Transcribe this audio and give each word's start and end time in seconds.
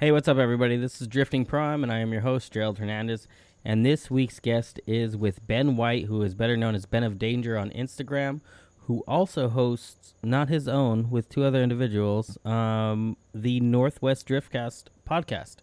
Hey, 0.00 0.12
what's 0.12 0.28
up, 0.28 0.38
everybody? 0.38 0.78
This 0.78 1.02
is 1.02 1.08
Drifting 1.08 1.44
Prime, 1.44 1.82
and 1.82 1.92
I 1.92 1.98
am 1.98 2.10
your 2.10 2.22
host, 2.22 2.50
Gerald 2.54 2.78
Hernandez. 2.78 3.28
And 3.66 3.84
this 3.84 4.10
week's 4.10 4.40
guest 4.40 4.80
is 4.86 5.14
with 5.14 5.46
Ben 5.46 5.76
White, 5.76 6.06
who 6.06 6.22
is 6.22 6.34
better 6.34 6.56
known 6.56 6.74
as 6.74 6.86
Ben 6.86 7.04
of 7.04 7.18
Danger 7.18 7.58
on 7.58 7.68
Instagram, 7.72 8.40
who 8.86 9.04
also 9.06 9.50
hosts, 9.50 10.14
not 10.22 10.48
his 10.48 10.66
own, 10.66 11.10
with 11.10 11.28
two 11.28 11.44
other 11.44 11.62
individuals, 11.62 12.38
um, 12.46 13.18
the 13.34 13.60
Northwest 13.60 14.26
Driftcast 14.26 14.84
podcast. 15.06 15.56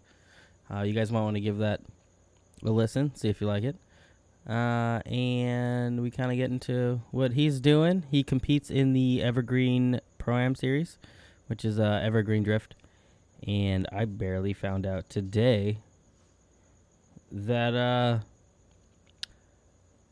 Uh, 0.72 0.82
you 0.82 0.92
guys 0.92 1.10
might 1.10 1.22
want 1.22 1.34
to 1.34 1.40
give 1.40 1.58
that 1.58 1.80
a 2.62 2.70
listen, 2.70 3.12
see 3.16 3.28
if 3.28 3.40
you 3.40 3.48
like 3.48 3.64
it. 3.64 3.74
Uh, 4.48 5.00
and 5.04 6.00
we 6.00 6.12
kind 6.12 6.30
of 6.30 6.36
get 6.36 6.48
into 6.48 7.00
what 7.10 7.32
he's 7.32 7.58
doing. 7.58 8.04
He 8.08 8.22
competes 8.22 8.70
in 8.70 8.92
the 8.92 9.20
Evergreen 9.20 10.00
Pro 10.16 10.36
Am 10.36 10.54
Series, 10.54 10.96
which 11.48 11.64
is 11.64 11.80
uh, 11.80 12.00
Evergreen 12.04 12.44
Drift 12.44 12.76
and 13.46 13.86
I 13.92 14.04
barely 14.04 14.52
found 14.52 14.86
out 14.86 15.08
today 15.08 15.78
that 17.30 17.74
uh 17.74 18.20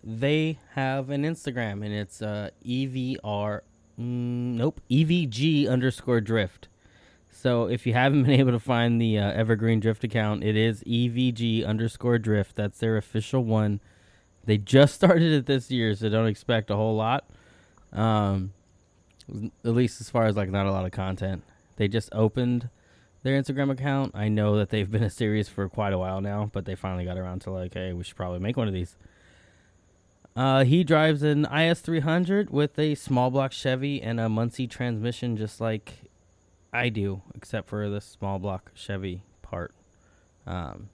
they 0.05 0.59
have 0.75 1.11
an 1.11 1.25
Instagram 1.25 1.85
and 1.85 1.93
it's 1.93 2.23
uh 2.23 2.51
EVR 2.65 3.61
mm, 3.99 4.01
nope 4.01 4.81
EVG 4.91 5.69
underscore 5.69 6.21
drift. 6.21 6.69
So 7.31 7.67
if 7.67 7.87
you 7.87 7.93
haven't 7.93 8.23
been 8.25 8.41
able 8.41 8.53
to 8.53 8.59
find 8.59 9.01
the 9.01 9.19
uh, 9.19 9.33
Evergreen 9.33 9.79
Drift 9.79 10.03
account, 10.05 10.43
it 10.43 10.57
is 10.57 10.83
EVG 10.85 11.67
underscore 11.67 12.19
drift. 12.19 12.57
That's 12.57 12.79
their 12.79 12.97
official 12.97 13.45
one. 13.45 13.81
They 14.45 14.57
just 14.59 14.95
started 14.97 15.33
it 15.33 15.47
this 15.47 15.71
year, 15.71 15.95
so 15.95 16.09
don't 16.09 16.29
expect 16.29 16.71
a 16.71 16.77
whole 16.77 16.97
lot. 16.97 17.29
Um, 17.93 18.53
at 19.65 19.73
least 19.73 20.01
as 20.01 20.09
far 20.09 20.25
as 20.25 20.37
like 20.37 20.51
not 20.51 20.67
a 20.67 20.73
lot 20.73 20.87
of 20.87 20.93
content. 20.93 21.43
They 21.77 21.89
just 21.89 22.09
opened 22.13 22.71
their 23.27 23.43
Instagram 23.43 23.71
account. 23.73 24.13
I 24.15 24.29
know 24.29 24.57
that 24.57 24.71
they've 24.71 24.91
been 24.91 25.03
a 25.03 25.11
series 25.11 25.49
for 25.49 25.69
quite 25.69 25.93
a 25.93 25.99
while 25.99 26.21
now, 26.21 26.49
but 26.53 26.65
they 26.65 26.77
finally 26.77 27.05
got 27.05 27.19
around 27.19 27.41
to 27.41 27.51
like, 27.51 27.75
hey, 27.75 27.93
we 27.93 28.05
should 28.05 28.17
probably 28.17 28.39
make 28.39 28.57
one 28.57 28.69
of 28.69 28.75
these. 28.75 28.97
Uh, 30.37 30.65
he 30.65 30.85
drives 30.85 31.23
an 31.23 31.45
IS 31.47 31.81
300 31.81 32.51
with 32.51 32.79
a 32.79 32.95
small 32.95 33.31
block 33.31 33.51
Chevy 33.51 34.01
and 34.01 34.21
a 34.21 34.29
Muncie 34.29 34.69
transmission, 34.69 35.37
just 35.37 35.61
like 35.61 36.11
I 36.73 36.89
do, 36.89 37.23
except 37.35 37.69
for 37.69 37.89
the 37.89 38.01
small 38.01 38.39
block 38.39 38.71
Chevy 38.75 39.23
part. 39.43 39.75
Um, 40.47 40.91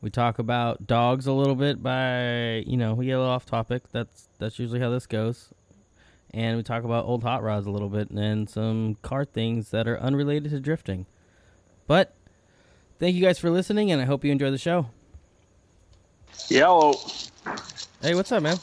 we 0.00 0.10
talk 0.10 0.38
about 0.38 0.86
dogs 0.86 1.26
a 1.26 1.32
little 1.32 1.56
bit 1.56 1.82
by, 1.82 2.62
you 2.64 2.76
know, 2.76 2.94
we 2.94 3.06
get 3.06 3.12
a 3.12 3.18
little 3.18 3.32
off 3.32 3.44
topic. 3.44 3.90
That's 3.90 4.28
that's 4.38 4.60
usually 4.60 4.78
how 4.78 4.90
this 4.90 5.06
goes 5.06 5.52
and 6.32 6.56
we 6.56 6.62
talk 6.62 6.84
about 6.84 7.04
old 7.04 7.22
hot 7.22 7.42
rods 7.42 7.66
a 7.66 7.70
little 7.70 7.88
bit 7.88 8.10
and 8.10 8.48
some 8.48 8.96
car 9.02 9.24
things 9.24 9.70
that 9.70 9.88
are 9.88 9.98
unrelated 9.98 10.50
to 10.50 10.60
drifting. 10.60 11.06
But 11.86 12.14
thank 12.98 13.16
you 13.16 13.22
guys 13.22 13.38
for 13.38 13.50
listening, 13.50 13.90
and 13.90 14.00
I 14.00 14.04
hope 14.04 14.24
you 14.24 14.32
enjoy 14.32 14.50
the 14.50 14.58
show. 14.58 14.90
Hello. 16.48 16.94
Hey, 18.02 18.14
what's 18.14 18.30
up, 18.30 18.42
man? 18.42 18.58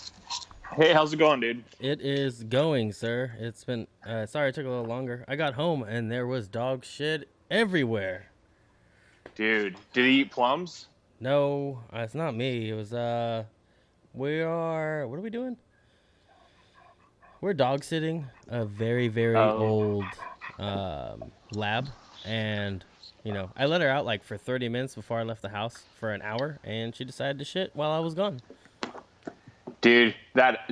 Hey, 0.75 0.91
how's 0.93 1.13
it 1.13 1.17
going, 1.17 1.39
dude? 1.39 1.63
It 1.79 2.01
is 2.01 2.43
going, 2.43 2.91
sir. 2.91 3.31
It's 3.39 3.63
been 3.63 3.87
uh, 4.05 4.25
sorry 4.25 4.49
it 4.49 4.55
took 4.55 4.65
a 4.65 4.69
little 4.69 4.85
longer. 4.85 5.23
I 5.27 5.35
got 5.35 5.53
home 5.53 5.83
and 5.83 6.11
there 6.11 6.27
was 6.27 6.47
dog 6.47 6.83
shit 6.83 7.29
everywhere. 7.49 8.27
Dude, 9.35 9.77
did 9.93 10.05
he 10.05 10.21
eat 10.21 10.31
plums? 10.31 10.87
No, 11.19 11.79
uh, 11.93 11.99
it's 11.99 12.15
not 12.15 12.35
me. 12.35 12.69
It 12.69 12.73
was 12.73 12.93
uh, 12.93 13.45
we 14.13 14.41
are. 14.41 15.07
What 15.07 15.17
are 15.17 15.21
we 15.21 15.29
doing? 15.29 15.55
We're 17.41 17.53
dog 17.53 17.83
sitting 17.83 18.27
a 18.47 18.65
very 18.65 19.07
very 19.07 19.35
oh. 19.35 19.57
old 19.57 20.05
um, 20.57 21.31
lab, 21.51 21.89
and 22.25 22.83
you 23.23 23.33
know 23.33 23.51
I 23.55 23.65
let 23.65 23.81
her 23.81 23.89
out 23.89 24.05
like 24.05 24.23
for 24.23 24.37
30 24.37 24.69
minutes 24.69 24.95
before 24.95 25.19
I 25.19 25.23
left 25.23 25.41
the 25.41 25.49
house 25.49 25.83
for 25.99 26.11
an 26.11 26.21
hour, 26.21 26.59
and 26.63 26.95
she 26.95 27.03
decided 27.03 27.37
to 27.39 27.45
shit 27.45 27.71
while 27.73 27.91
I 27.91 27.99
was 27.99 28.13
gone. 28.13 28.41
Dude, 29.81 30.15
that 30.33 30.71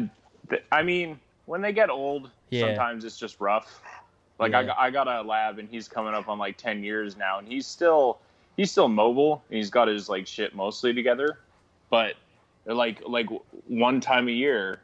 I 0.71 0.83
mean, 0.83 1.19
when 1.45 1.61
they 1.61 1.73
get 1.73 1.89
old, 1.89 2.29
yeah. 2.49 2.67
sometimes 2.67 3.03
it's 3.03 3.17
just 3.17 3.39
rough. 3.39 3.81
Like 4.39 4.53
yeah. 4.53 4.59
I, 4.59 4.63
got, 4.63 4.77
I 4.79 4.89
got 4.89 5.07
a 5.07 5.21
lab, 5.21 5.59
and 5.59 5.69
he's 5.69 5.87
coming 5.87 6.13
up 6.13 6.27
on 6.27 6.39
like 6.39 6.57
10 6.57 6.83
years 6.83 7.17
now, 7.17 7.39
and 7.39 7.47
he's 7.47 7.67
still 7.67 8.19
he's 8.55 8.71
still 8.71 8.87
mobile, 8.87 9.43
and 9.49 9.57
he's 9.57 9.69
got 9.69 9.87
his 9.89 10.07
like 10.07 10.27
shit 10.27 10.55
mostly 10.55 10.93
together, 10.93 11.39
but 11.89 12.15
like 12.65 13.01
like 13.05 13.27
one 13.67 13.99
time 13.99 14.29
a 14.29 14.31
year 14.31 14.79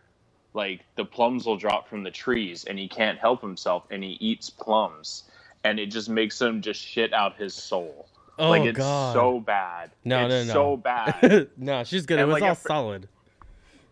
like 0.59 0.81
the 0.97 1.05
plums 1.05 1.45
will 1.45 1.55
drop 1.55 1.87
from 1.87 2.03
the 2.03 2.11
trees 2.11 2.65
and 2.65 2.77
he 2.77 2.89
can't 2.89 3.17
help 3.17 3.39
himself 3.39 3.85
and 3.91 4.03
he 4.03 4.17
eats 4.19 4.49
plums 4.49 5.23
and 5.63 5.79
it 5.79 5.85
just 5.85 6.09
makes 6.09 6.41
him 6.41 6.61
just 6.61 6.81
shit 6.81 7.13
out 7.13 7.37
his 7.37 7.53
soul. 7.53 8.09
Oh, 8.37 8.49
like 8.49 8.65
it's 8.65 8.77
God. 8.77 9.13
so 9.13 9.39
bad. 9.39 9.91
No, 10.03 10.25
it's 10.25 10.47
no, 10.47 10.53
no. 10.53 10.53
so 10.53 10.77
bad. 10.91 11.47
no, 11.57 11.85
she's 11.85 12.05
good. 12.05 12.19
And 12.19 12.29
it 12.29 12.33
was 12.33 12.41
like 12.41 12.49
all 12.49 12.55
solid. 12.55 13.07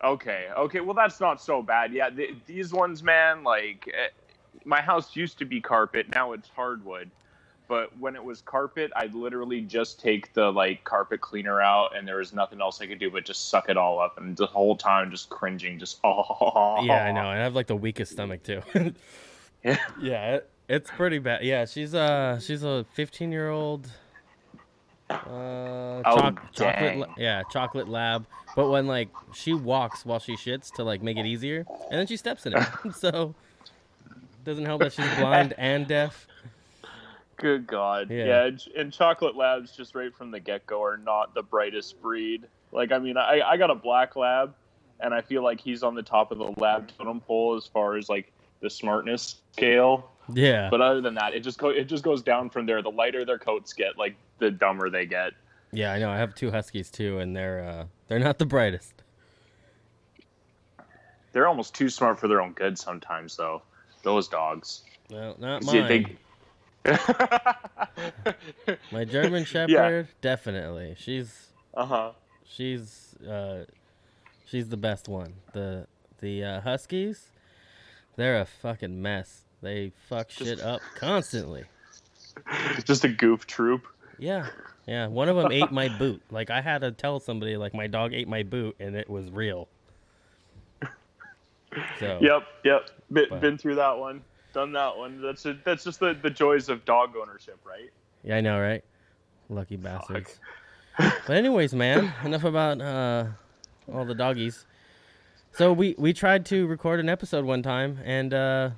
Okay, 0.04 0.48
okay. 0.58 0.80
Well, 0.80 0.94
that's 0.94 1.20
not 1.20 1.40
so 1.40 1.62
bad. 1.62 1.94
Yeah, 1.94 2.10
th- 2.10 2.34
these 2.44 2.70
ones, 2.70 3.02
man. 3.02 3.44
Like, 3.44 3.88
eh, 3.88 4.08
my 4.66 4.82
house 4.82 5.16
used 5.16 5.38
to 5.38 5.46
be 5.46 5.62
carpet. 5.62 6.06
Now 6.14 6.32
it's 6.32 6.50
hardwood 6.54 7.10
but 7.68 7.96
when 7.98 8.16
it 8.16 8.24
was 8.24 8.40
carpet, 8.40 8.90
I'd 8.96 9.14
literally 9.14 9.60
just 9.60 10.00
take 10.00 10.32
the 10.32 10.50
like 10.50 10.82
carpet 10.84 11.20
cleaner 11.20 11.60
out, 11.60 11.96
and 11.96 12.08
there 12.08 12.16
was 12.16 12.32
nothing 12.32 12.60
else 12.60 12.80
I 12.80 12.86
could 12.86 12.98
do 12.98 13.10
but 13.10 13.24
just 13.24 13.50
suck 13.50 13.68
it 13.68 13.76
all 13.76 14.00
up, 14.00 14.18
and 14.18 14.36
the 14.36 14.46
whole 14.46 14.74
time 14.74 15.10
just 15.10 15.28
cringing, 15.28 15.78
just 15.78 16.00
oh. 16.02 16.82
Yeah, 16.82 17.04
I 17.04 17.12
know. 17.12 17.28
I 17.28 17.36
have 17.36 17.54
like 17.54 17.66
the 17.66 17.76
weakest 17.76 18.12
stomach 18.12 18.42
too. 18.42 18.62
yeah, 19.64 19.78
yeah, 20.00 20.34
it, 20.36 20.50
it's 20.68 20.90
pretty 20.90 21.18
bad. 21.18 21.44
Yeah, 21.44 21.66
she's 21.66 21.94
uh 21.94 22.40
she's 22.40 22.62
a 22.62 22.86
15 22.94 23.30
year 23.30 23.50
old. 23.50 23.88
Uh, 25.10 26.02
oh, 26.04 26.32
chocolate, 26.52 27.08
yeah, 27.16 27.42
chocolate 27.50 27.88
lab. 27.88 28.26
But 28.54 28.68
when 28.68 28.86
like 28.86 29.08
she 29.32 29.54
walks 29.54 30.04
while 30.04 30.18
she 30.18 30.36
shits 30.36 30.70
to 30.74 30.84
like 30.84 31.02
make 31.02 31.16
it 31.16 31.26
easier, 31.26 31.66
and 31.90 31.98
then 31.98 32.06
she 32.06 32.16
steps 32.16 32.46
in 32.46 32.54
it, 32.54 32.66
so 32.94 33.34
doesn't 34.44 34.64
help 34.64 34.80
that 34.80 34.92
she's 34.92 35.14
blind 35.16 35.54
and 35.58 35.86
deaf. 35.86 36.27
Good 37.38 37.66
God. 37.66 38.10
Yeah. 38.10 38.24
yeah 38.24 38.50
and, 38.76 38.92
chocolate 38.92 39.36
labs, 39.36 39.72
just 39.72 39.94
right 39.94 40.14
from 40.14 40.30
the 40.30 40.40
get 40.40 40.66
go, 40.66 40.82
are 40.82 40.96
not 40.96 41.34
the 41.34 41.42
brightest 41.42 42.00
breed. 42.02 42.44
Like, 42.72 42.92
I 42.92 42.98
mean, 42.98 43.16
I, 43.16 43.40
I 43.40 43.56
got 43.56 43.70
a 43.70 43.74
black 43.74 44.16
lab, 44.16 44.54
and 45.00 45.14
I 45.14 45.22
feel 45.22 45.42
like 45.42 45.60
he's 45.60 45.82
on 45.82 45.94
the 45.94 46.02
top 46.02 46.32
of 46.32 46.38
the 46.38 46.52
lab 46.60 46.90
totem 46.98 47.20
pole 47.20 47.56
as 47.56 47.66
far 47.66 47.96
as 47.96 48.08
like 48.08 48.32
the 48.60 48.68
smartness 48.68 49.36
scale. 49.52 50.10
Yeah. 50.34 50.68
But 50.70 50.80
other 50.80 51.00
than 51.00 51.14
that, 51.14 51.32
it 51.32 51.40
just 51.40 51.58
go, 51.58 51.68
it 51.70 51.84
just 51.84 52.02
goes 52.02 52.22
down 52.22 52.50
from 52.50 52.66
there. 52.66 52.82
The 52.82 52.90
lighter 52.90 53.24
their 53.24 53.38
coats 53.38 53.72
get, 53.72 53.96
like 53.96 54.16
the 54.38 54.50
dumber 54.50 54.90
they 54.90 55.06
get. 55.06 55.32
Yeah, 55.72 55.92
I 55.92 55.98
know. 55.98 56.10
I 56.10 56.16
have 56.16 56.34
two 56.34 56.50
huskies 56.50 56.90
too, 56.90 57.18
and 57.18 57.36
they're 57.36 57.62
uh, 57.62 57.84
they're 58.08 58.18
not 58.18 58.38
the 58.38 58.46
brightest. 58.46 59.02
They're 61.32 61.46
almost 61.46 61.74
too 61.74 61.88
smart 61.88 62.18
for 62.18 62.26
their 62.26 62.40
own 62.40 62.52
good 62.52 62.78
sometimes, 62.78 63.36
though. 63.36 63.62
Those 64.02 64.28
dogs. 64.28 64.82
Well, 65.10 65.36
not 65.38 65.62
mine. 65.62 65.86
They, 65.86 66.16
My 68.92 69.04
German 69.04 69.44
Shepherd, 69.44 69.70
yeah. 69.70 70.02
definitely. 70.20 70.94
She's 70.98 71.48
uh 71.74 71.84
huh. 71.86 72.12
She's 72.44 73.14
uh, 73.28 73.64
she's 74.46 74.68
the 74.68 74.76
best 74.76 75.08
one. 75.08 75.34
The 75.52 75.86
the 76.20 76.44
uh, 76.44 76.60
Huskies, 76.60 77.30
they're 78.16 78.40
a 78.40 78.46
fucking 78.46 79.00
mess. 79.02 79.42
They 79.60 79.92
fuck 80.08 80.28
Just... 80.28 80.44
shit 80.44 80.60
up 80.60 80.80
constantly. 80.94 81.64
Just 82.84 83.04
a 83.04 83.08
goof 83.08 83.46
troop. 83.46 83.86
Yeah, 84.18 84.48
yeah. 84.86 85.08
One 85.08 85.28
of 85.28 85.36
them 85.36 85.52
ate 85.52 85.72
my 85.72 85.88
boot. 85.88 86.22
Like 86.30 86.50
I 86.50 86.60
had 86.60 86.82
to 86.82 86.92
tell 86.92 87.20
somebody, 87.20 87.56
like 87.56 87.74
my 87.74 87.86
dog 87.86 88.14
ate 88.14 88.28
my 88.28 88.42
boot, 88.44 88.76
and 88.80 88.96
it 88.96 89.10
was 89.10 89.30
real. 89.30 89.68
So. 92.00 92.18
Yep, 92.22 92.42
yep. 92.64 93.40
Been 93.40 93.58
through 93.58 93.74
that 93.74 93.98
one 93.98 94.22
done 94.58 94.72
that 94.72 94.96
one. 94.96 95.22
That's 95.22 95.46
a, 95.46 95.56
that's 95.64 95.84
just 95.84 96.00
the, 96.00 96.18
the 96.20 96.30
joys 96.30 96.68
of 96.68 96.84
dog 96.84 97.14
ownership, 97.16 97.58
right? 97.64 97.90
Yeah, 98.24 98.36
I 98.36 98.40
know, 98.40 98.60
right? 98.60 98.82
Lucky 99.48 99.76
bastards. 99.76 100.40
but 100.98 101.30
anyways, 101.30 101.74
man, 101.74 102.12
enough 102.24 102.44
about 102.44 102.80
uh, 102.80 103.26
all 103.92 104.04
the 104.04 104.14
doggies. 104.14 104.66
So 105.52 105.72
we 105.72 105.94
we 105.96 106.12
tried 106.12 106.44
to 106.46 106.66
record 106.66 107.00
an 107.00 107.08
episode 107.08 107.44
one 107.44 107.62
time, 107.62 108.00
and 108.04 108.34
uh, 108.34 108.70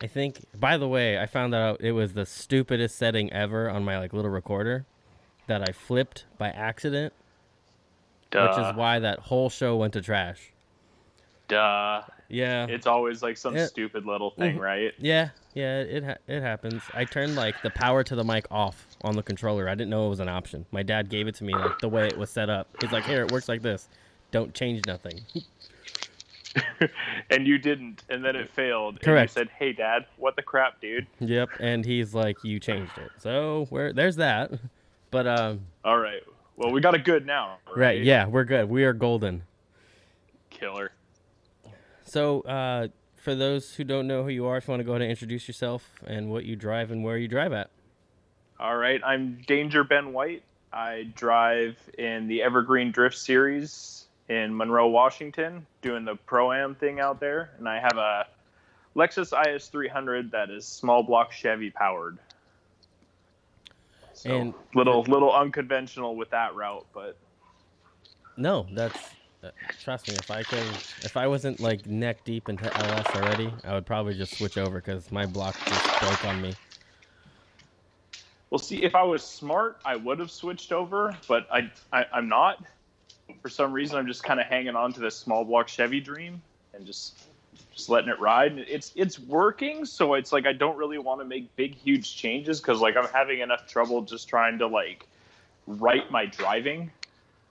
I 0.00 0.06
think, 0.06 0.44
by 0.58 0.76
the 0.76 0.88
way, 0.88 1.18
I 1.18 1.26
found 1.26 1.54
out 1.54 1.80
it 1.80 1.92
was 1.92 2.14
the 2.14 2.24
stupidest 2.24 2.96
setting 2.96 3.32
ever 3.32 3.68
on 3.68 3.84
my 3.84 3.98
like 3.98 4.12
little 4.12 4.30
recorder 4.30 4.86
that 5.48 5.68
I 5.68 5.72
flipped 5.72 6.24
by 6.38 6.48
accident, 6.48 7.12
Duh. 8.30 8.48
which 8.48 8.66
is 8.66 8.76
why 8.76 9.00
that 9.00 9.18
whole 9.18 9.50
show 9.50 9.76
went 9.76 9.92
to 9.94 10.00
trash. 10.00 10.52
Duh. 11.48 12.02
Yeah. 12.28 12.66
It's 12.68 12.86
always 12.86 13.22
like 13.22 13.36
some 13.36 13.56
it, 13.56 13.68
stupid 13.68 14.04
little 14.04 14.30
thing, 14.30 14.54
mm-hmm. 14.54 14.62
right? 14.62 14.92
Yeah, 14.98 15.30
yeah, 15.54 15.80
it 15.80 16.04
ha- 16.04 16.16
it 16.26 16.40
happens. 16.40 16.82
I 16.92 17.04
turned 17.04 17.36
like 17.36 17.60
the 17.62 17.70
power 17.70 18.02
to 18.04 18.14
the 18.14 18.24
mic 18.24 18.46
off 18.50 18.86
on 19.02 19.16
the 19.16 19.22
controller. 19.22 19.68
I 19.68 19.74
didn't 19.74 19.90
know 19.90 20.06
it 20.06 20.10
was 20.10 20.20
an 20.20 20.28
option. 20.28 20.66
My 20.70 20.82
dad 20.82 21.08
gave 21.08 21.28
it 21.28 21.34
to 21.36 21.44
me 21.44 21.54
like 21.54 21.78
the 21.78 21.88
way 21.88 22.06
it 22.06 22.18
was 22.18 22.30
set 22.30 22.50
up. 22.50 22.68
He's 22.80 22.92
like, 22.92 23.04
"Here, 23.04 23.22
it 23.22 23.30
works 23.30 23.48
like 23.48 23.62
this. 23.62 23.88
Don't 24.32 24.52
change 24.54 24.84
nothing." 24.86 25.20
and 27.30 27.46
you 27.46 27.58
didn't, 27.58 28.04
and 28.08 28.24
then 28.24 28.34
it 28.34 28.50
failed. 28.50 29.00
Correct. 29.00 29.36
And 29.36 29.46
you 29.46 29.50
said, 29.50 29.56
"Hey, 29.56 29.72
Dad, 29.72 30.06
what 30.16 30.36
the 30.36 30.42
crap, 30.42 30.80
dude?" 30.80 31.06
Yep, 31.20 31.50
and 31.60 31.84
he's 31.84 32.14
like, 32.14 32.36
"You 32.42 32.58
changed 32.58 32.98
it." 32.98 33.10
So 33.18 33.66
where 33.70 33.92
there's 33.92 34.16
that. 34.16 34.50
But 35.10 35.26
um. 35.26 35.60
All 35.84 35.98
right. 35.98 36.22
Well, 36.56 36.72
we 36.72 36.80
got 36.80 36.94
a 36.94 36.98
good 36.98 37.26
now. 37.26 37.58
Right? 37.68 37.76
right 37.76 38.02
yeah, 38.02 38.26
we're 38.26 38.44
good. 38.44 38.68
We 38.68 38.84
are 38.84 38.92
golden. 38.92 39.42
Killer. 40.50 40.90
So, 42.16 42.40
uh, 42.40 42.88
for 43.16 43.34
those 43.34 43.74
who 43.74 43.84
don't 43.84 44.06
know 44.06 44.22
who 44.22 44.30
you 44.30 44.46
are, 44.46 44.56
if 44.56 44.66
you 44.66 44.72
want 44.72 44.80
to 44.80 44.84
go 44.84 44.92
ahead 44.92 45.02
and 45.02 45.10
introduce 45.10 45.46
yourself 45.46 46.00
and 46.06 46.30
what 46.30 46.46
you 46.46 46.56
drive 46.56 46.90
and 46.90 47.04
where 47.04 47.18
you 47.18 47.28
drive 47.28 47.52
at. 47.52 47.68
All 48.58 48.78
right, 48.78 49.02
I'm 49.04 49.42
Danger 49.46 49.84
Ben 49.84 50.14
White. 50.14 50.42
I 50.72 51.10
drive 51.14 51.76
in 51.98 52.26
the 52.26 52.42
Evergreen 52.42 52.90
Drift 52.90 53.18
Series 53.18 54.06
in 54.30 54.56
Monroe, 54.56 54.86
Washington, 54.86 55.66
doing 55.82 56.06
the 56.06 56.16
pro 56.16 56.52
am 56.52 56.74
thing 56.74 57.00
out 57.00 57.20
there, 57.20 57.50
and 57.58 57.68
I 57.68 57.80
have 57.80 57.98
a 57.98 58.26
Lexus 58.96 59.34
IS 59.54 59.68
300 59.68 60.30
that 60.30 60.48
is 60.48 60.64
small 60.64 61.02
block 61.02 61.32
Chevy 61.32 61.68
powered. 61.68 62.16
So 64.14 64.40
and 64.40 64.54
little 64.74 65.02
little 65.02 65.34
unconventional 65.34 66.16
with 66.16 66.30
that 66.30 66.54
route, 66.54 66.86
but 66.94 67.18
no, 68.38 68.66
that's 68.72 68.98
uh, 69.42 69.50
trust 69.82 70.08
me. 70.08 70.14
If 70.14 70.30
I 70.30 70.42
could, 70.42 70.66
if 71.02 71.16
I 71.16 71.26
wasn't 71.26 71.60
like 71.60 71.86
neck 71.86 72.24
deep 72.24 72.48
into 72.48 72.64
LS 72.64 73.06
already, 73.14 73.52
I 73.64 73.74
would 73.74 73.86
probably 73.86 74.14
just 74.14 74.36
switch 74.36 74.58
over 74.58 74.76
because 74.76 75.10
my 75.12 75.26
block 75.26 75.56
just 75.64 76.00
broke 76.00 76.24
on 76.24 76.40
me. 76.40 76.54
Well, 78.50 78.58
see, 78.58 78.82
if 78.82 78.94
I 78.94 79.02
was 79.02 79.22
smart, 79.22 79.80
I 79.84 79.96
would 79.96 80.18
have 80.18 80.30
switched 80.30 80.72
over, 80.72 81.16
but 81.28 81.46
I, 81.52 81.70
I 81.92 82.06
I'm 82.12 82.28
not 82.28 82.64
for 83.42 83.48
some 83.48 83.72
reason 83.72 83.98
I'm 83.98 84.06
just 84.06 84.22
kind 84.22 84.40
of 84.40 84.46
hanging 84.46 84.76
on 84.76 84.92
to 84.94 85.00
this 85.00 85.16
small 85.16 85.44
block 85.44 85.68
Chevy 85.68 86.00
dream 86.00 86.40
and 86.74 86.86
just 86.86 87.18
just 87.74 87.88
letting 87.88 88.08
it 88.08 88.18
ride. 88.20 88.58
It's 88.58 88.92
it's 88.96 89.18
working, 89.18 89.84
so 89.84 90.14
it's 90.14 90.32
like 90.32 90.46
I 90.46 90.52
don't 90.52 90.76
really 90.76 90.98
want 90.98 91.20
to 91.20 91.24
make 91.24 91.54
big 91.56 91.74
huge 91.74 92.16
changes 92.16 92.60
because 92.60 92.80
like 92.80 92.96
I'm 92.96 93.08
having 93.08 93.40
enough 93.40 93.66
trouble 93.66 94.02
just 94.02 94.28
trying 94.28 94.58
to 94.58 94.66
like 94.66 95.06
write 95.66 96.10
my 96.10 96.26
driving, 96.26 96.90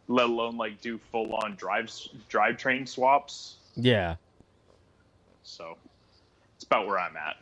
let 0.08 0.28
alone 0.28 0.58
like 0.58 0.82
do 0.82 1.00
full 1.12 1.34
on 1.36 1.56
drives 1.56 2.10
drivetrain 2.30 2.88
swaps. 2.88 3.56
Yeah. 3.76 4.16
So 5.44 5.78
it's 6.56 6.64
about 6.64 6.88
where 6.88 7.00
I'm 7.00 7.16
at. 7.18 7.38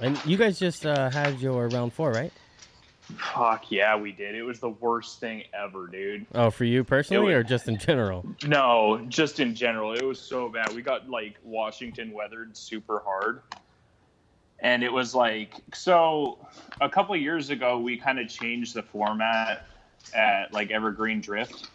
And 0.00 0.24
you 0.24 0.36
guys 0.36 0.58
just 0.58 0.86
uh, 0.86 1.10
had 1.10 1.40
your 1.40 1.68
round 1.68 1.92
four, 1.92 2.12
right? 2.12 2.32
Fuck 3.18 3.70
yeah, 3.70 3.96
we 3.96 4.12
did. 4.12 4.34
It 4.34 4.42
was 4.42 4.58
the 4.58 4.70
worst 4.70 5.20
thing 5.20 5.42
ever, 5.52 5.86
dude. 5.86 6.24
Oh, 6.34 6.50
for 6.50 6.64
you 6.64 6.82
personally, 6.82 7.34
was, 7.34 7.34
or 7.34 7.42
just 7.42 7.68
in 7.68 7.76
general? 7.76 8.24
No, 8.46 9.04
just 9.08 9.40
in 9.40 9.54
general. 9.54 9.92
It 9.92 10.04
was 10.04 10.18
so 10.18 10.48
bad. 10.48 10.74
We 10.74 10.82
got 10.82 11.10
like 11.10 11.36
Washington 11.44 12.12
weathered 12.12 12.56
super 12.56 13.02
hard, 13.04 13.42
and 14.60 14.82
it 14.82 14.92
was 14.92 15.14
like 15.14 15.54
so. 15.74 16.38
A 16.80 16.88
couple 16.88 17.14
years 17.16 17.50
ago, 17.50 17.78
we 17.78 17.98
kind 17.98 18.18
of 18.18 18.28
changed 18.28 18.74
the 18.74 18.82
format 18.82 19.66
at 20.14 20.52
like 20.52 20.70
Evergreen 20.70 21.20
Drift. 21.20 21.68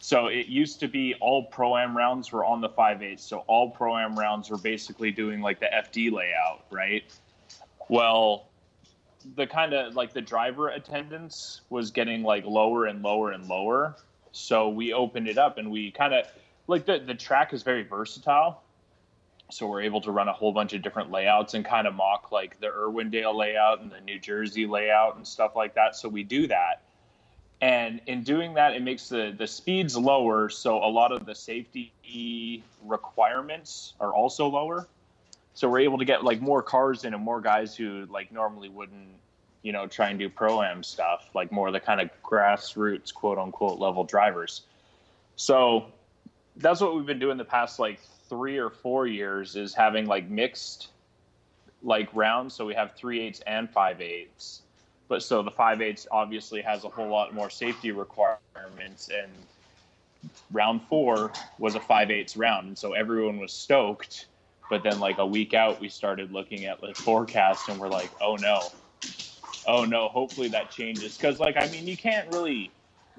So 0.00 0.26
it 0.26 0.46
used 0.46 0.80
to 0.80 0.88
be 0.88 1.14
all 1.20 1.44
pro 1.44 1.76
am 1.76 1.96
rounds 1.96 2.30
were 2.32 2.44
on 2.44 2.60
the 2.60 2.68
five 2.68 3.02
eight. 3.02 3.20
So 3.20 3.38
all 3.46 3.70
pro 3.70 3.96
am 3.96 4.18
rounds 4.18 4.50
were 4.50 4.58
basically 4.58 5.10
doing 5.10 5.40
like 5.40 5.60
the 5.60 5.66
FD 5.66 6.12
layout, 6.12 6.64
right? 6.70 7.04
Well, 7.88 8.48
the 9.34 9.46
kind 9.46 9.74
of 9.74 9.94
like 9.94 10.12
the 10.12 10.20
driver 10.20 10.68
attendance 10.68 11.62
was 11.68 11.90
getting 11.90 12.22
like 12.22 12.44
lower 12.44 12.86
and 12.86 13.02
lower 13.02 13.32
and 13.32 13.48
lower. 13.48 13.96
So 14.32 14.68
we 14.68 14.92
opened 14.92 15.28
it 15.28 15.38
up 15.38 15.58
and 15.58 15.70
we 15.70 15.90
kind 15.90 16.14
of 16.14 16.26
like 16.68 16.86
the 16.86 16.98
the 17.00 17.14
track 17.14 17.52
is 17.52 17.62
very 17.62 17.82
versatile. 17.82 18.62
So 19.50 19.66
we're 19.66 19.82
able 19.82 20.02
to 20.02 20.10
run 20.10 20.28
a 20.28 20.32
whole 20.32 20.52
bunch 20.52 20.74
of 20.74 20.82
different 20.82 21.10
layouts 21.10 21.54
and 21.54 21.64
kind 21.64 21.86
of 21.86 21.94
mock 21.94 22.30
like 22.30 22.60
the 22.60 22.66
Irwindale 22.66 23.34
layout 23.34 23.80
and 23.80 23.90
the 23.90 24.00
New 24.00 24.18
Jersey 24.18 24.66
layout 24.66 25.16
and 25.16 25.26
stuff 25.26 25.56
like 25.56 25.74
that. 25.74 25.96
So 25.96 26.08
we 26.08 26.22
do 26.22 26.46
that. 26.48 26.82
And 27.60 28.00
in 28.06 28.22
doing 28.22 28.54
that, 28.54 28.74
it 28.74 28.82
makes 28.82 29.08
the, 29.08 29.34
the 29.36 29.46
speeds 29.46 29.96
lower. 29.96 30.48
So 30.48 30.78
a 30.78 30.86
lot 30.86 31.10
of 31.10 31.26
the 31.26 31.34
safety 31.34 32.62
requirements 32.84 33.94
are 33.98 34.12
also 34.14 34.46
lower. 34.46 34.86
So 35.54 35.68
we're 35.68 35.80
able 35.80 35.98
to 35.98 36.04
get 36.04 36.22
like 36.22 36.40
more 36.40 36.62
cars 36.62 37.04
in 37.04 37.14
and 37.14 37.22
more 37.22 37.40
guys 37.40 37.74
who 37.74 38.06
like 38.10 38.30
normally 38.30 38.68
wouldn't 38.68 39.08
you 39.62 39.72
know 39.72 39.88
try 39.88 40.08
and 40.08 40.18
do 40.18 40.28
pro 40.28 40.62
am 40.62 40.84
stuff 40.84 41.30
like 41.34 41.50
more 41.50 41.72
the 41.72 41.80
kind 41.80 42.00
of 42.00 42.10
grassroots 42.22 43.12
quote 43.12 43.38
unquote 43.38 43.80
level 43.80 44.04
drivers. 44.04 44.62
So 45.34 45.86
that's 46.56 46.80
what 46.80 46.94
we've 46.94 47.06
been 47.06 47.18
doing 47.18 47.38
the 47.38 47.44
past 47.44 47.80
like 47.80 48.00
three 48.28 48.58
or 48.58 48.70
four 48.70 49.08
years 49.08 49.56
is 49.56 49.74
having 49.74 50.06
like 50.06 50.28
mixed 50.28 50.88
like 51.82 52.08
rounds. 52.14 52.54
So 52.54 52.64
we 52.64 52.74
have 52.74 52.94
three 52.94 53.20
eights 53.20 53.40
and 53.46 53.68
five 53.68 54.00
eights 54.00 54.62
but 55.08 55.22
so 55.22 55.42
the 55.42 55.50
five 55.50 55.80
eights 55.80 56.06
obviously 56.10 56.60
has 56.60 56.84
a 56.84 56.88
whole 56.88 57.08
lot 57.08 57.34
more 57.34 57.50
safety 57.50 57.90
requirements 57.90 59.08
and 59.08 59.30
round 60.52 60.82
four 60.88 61.32
was 61.58 61.74
a 61.74 61.80
five 61.80 62.10
eights 62.10 62.36
round 62.36 62.68
and 62.68 62.78
so 62.78 62.92
everyone 62.92 63.38
was 63.38 63.52
stoked 63.52 64.26
but 64.68 64.82
then 64.82 65.00
like 65.00 65.18
a 65.18 65.26
week 65.26 65.54
out, 65.54 65.80
we 65.80 65.88
started 65.88 66.32
looking 66.32 66.66
at 66.66 66.80
the 66.80 66.94
forecast 66.94 67.68
and 67.68 67.78
we're 67.78 67.88
like, 67.88 68.10
oh 68.20 68.36
no, 68.36 68.60
oh 69.66 69.84
no, 69.84 70.08
hopefully 70.08 70.48
that 70.48 70.70
changes. 70.70 71.16
Because 71.16 71.40
like 71.40 71.56
I 71.56 71.68
mean, 71.68 71.86
you 71.86 71.96
can't 71.96 72.32
really 72.32 72.70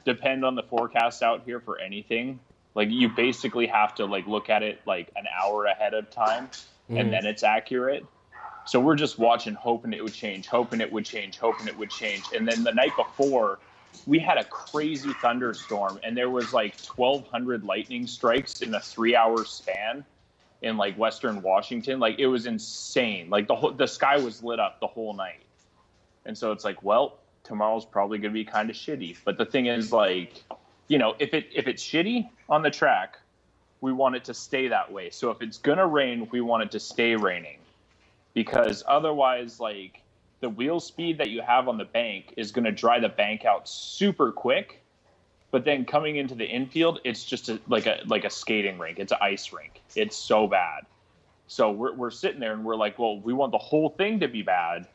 depend 0.05 0.45
on 0.45 0.55
the 0.55 0.63
forecast 0.63 1.23
out 1.23 1.43
here 1.45 1.59
for 1.59 1.79
anything. 1.79 2.39
Like 2.75 2.89
you 2.91 3.09
basically 3.09 3.67
have 3.67 3.95
to 3.95 4.05
like 4.05 4.27
look 4.27 4.49
at 4.49 4.63
it 4.63 4.79
like 4.85 5.09
an 5.15 5.25
hour 5.41 5.65
ahead 5.65 5.93
of 5.93 6.09
time, 6.11 6.47
mm-hmm. 6.47 6.97
and 6.97 7.11
then 7.11 7.25
it's 7.25 7.43
accurate. 7.43 8.05
So 8.65 8.79
we're 8.79 8.95
just 8.95 9.17
watching, 9.17 9.53
hoping 9.55 9.93
it 9.93 10.03
would 10.03 10.13
change, 10.13 10.47
hoping 10.47 10.81
it 10.81 10.91
would 10.91 11.05
change, 11.05 11.39
hoping 11.39 11.67
it 11.67 11.77
would 11.77 11.89
change. 11.89 12.23
And 12.35 12.47
then 12.47 12.63
the 12.63 12.73
night 12.73 12.91
before, 12.95 13.59
we 14.05 14.19
had 14.19 14.37
a 14.37 14.43
crazy 14.43 15.11
thunderstorm, 15.21 15.99
and 16.03 16.15
there 16.15 16.29
was 16.29 16.53
like 16.53 16.79
1,200 16.79 17.63
lightning 17.63 18.05
strikes 18.05 18.61
in 18.61 18.73
a 18.75 18.79
three-hour 18.79 19.45
span 19.45 20.05
in 20.61 20.77
like 20.77 20.97
Western 20.97 21.41
Washington. 21.41 21.99
Like 21.99 22.19
it 22.19 22.27
was 22.27 22.45
insane. 22.45 23.29
Like 23.29 23.47
the 23.47 23.55
whole 23.55 23.71
the 23.71 23.87
sky 23.87 24.17
was 24.17 24.43
lit 24.43 24.59
up 24.59 24.79
the 24.79 24.87
whole 24.87 25.13
night. 25.13 25.43
And 26.25 26.37
so 26.37 26.51
it's 26.51 26.65
like, 26.65 26.83
well, 26.83 27.19
tomorrow's 27.43 27.85
probably 27.85 28.17
going 28.17 28.31
to 28.31 28.33
be 28.33 28.45
kind 28.45 28.69
of 28.69 28.75
shitty. 28.75 29.17
But 29.23 29.37
the 29.37 29.45
thing 29.45 29.67
is 29.67 29.91
like, 29.91 30.43
you 30.87 30.97
know, 30.97 31.15
if 31.19 31.33
it 31.33 31.47
if 31.53 31.67
it's 31.67 31.83
shitty 31.83 32.29
on 32.49 32.61
the 32.61 32.71
track, 32.71 33.17
we 33.81 33.93
want 33.93 34.15
it 34.15 34.25
to 34.25 34.33
stay 34.33 34.67
that 34.67 34.91
way. 34.91 35.09
So 35.09 35.31
if 35.31 35.41
it's 35.41 35.57
going 35.57 35.77
to 35.77 35.85
rain, 35.85 36.27
we 36.31 36.41
want 36.41 36.63
it 36.63 36.71
to 36.71 36.79
stay 36.79 37.15
raining. 37.15 37.58
Because 38.33 38.83
otherwise 38.87 39.59
like 39.59 40.01
the 40.39 40.49
wheel 40.49 40.79
speed 40.79 41.17
that 41.17 41.29
you 41.29 41.41
have 41.41 41.67
on 41.67 41.77
the 41.77 41.85
bank 41.85 42.33
is 42.37 42.51
going 42.51 42.65
to 42.65 42.71
dry 42.71 42.99
the 42.99 43.09
bank 43.09 43.45
out 43.45 43.67
super 43.67 44.31
quick 44.31 44.81
but 45.51 45.65
then 45.65 45.85
coming 45.85 46.17
into 46.17 46.35
the 46.35 46.45
infield, 46.45 46.99
it's 47.03 47.23
just 47.23 47.49
a, 47.49 47.59
like 47.67 47.87
a 47.87 48.01
like 48.05 48.23
a 48.23 48.29
skating 48.29 48.77
rink. 48.77 48.99
It's 48.99 49.11
an 49.11 49.17
ice 49.21 49.51
rink. 49.51 49.81
It's 49.95 50.15
so 50.15 50.47
bad. 50.47 50.85
So 51.47 51.71
we're 51.71 51.93
we're 51.93 52.11
sitting 52.11 52.39
there 52.39 52.53
and 52.53 52.63
we're 52.63 52.75
like, 52.75 52.99
well, 52.99 53.19
we 53.19 53.33
want 53.33 53.51
the 53.51 53.57
whole 53.57 53.89
thing 53.89 54.19
to 54.19 54.27
be 54.27 54.43
bad, 54.43 54.87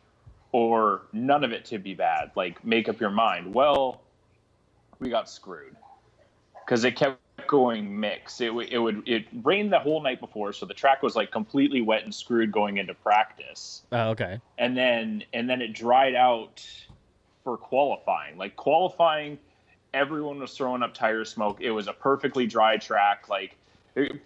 or 0.53 1.03
none 1.13 1.43
of 1.43 1.53
it 1.53 1.65
to 1.67 1.79
be 1.79 1.95
bad. 1.95 2.31
Like 2.37 2.65
make 2.65 2.89
up 2.89 3.01
your 3.01 3.11
mind. 3.11 3.53
Well, 3.53 4.01
we 5.01 5.11
got 5.11 5.29
screwed 5.29 5.75
because 6.65 6.85
it 6.85 6.95
kept 6.95 7.19
going 7.49 7.99
mix. 7.99 8.41
It 8.41 8.53
it 8.71 8.79
would 8.79 9.09
it 9.09 9.27
rained 9.43 9.73
the 9.73 9.79
whole 9.79 10.03
night 10.03 10.21
before, 10.21 10.53
so 10.53 10.67
the 10.67 10.75
track 10.75 11.03
was 11.03 11.17
like 11.17 11.31
completely 11.31 11.81
wet 11.81 12.05
and 12.05 12.15
screwed 12.15 12.53
going 12.53 12.79
into 12.79 12.95
practice. 12.95 13.83
Oh, 13.93 14.11
okay. 14.11 14.41
And 14.59 14.77
then 14.77 15.25
and 15.33 15.49
then 15.49 15.63
it 15.63 15.73
dried 15.73 16.15
out 16.15 16.67
for 17.43 17.57
qualifying. 17.57 18.37
Like 18.39 18.57
qualifying 18.57 19.39
everyone 19.95 20.41
was 20.41 20.55
throwing 20.55 20.83
up 20.83 20.93
tire 20.93 21.25
smoke. 21.25 21.61
It 21.61 21.71
was 21.71 21.87
a 21.87 21.93
perfectly 21.93 22.47
dry 22.47 22.77
track. 22.77 23.29
Like, 23.29 23.57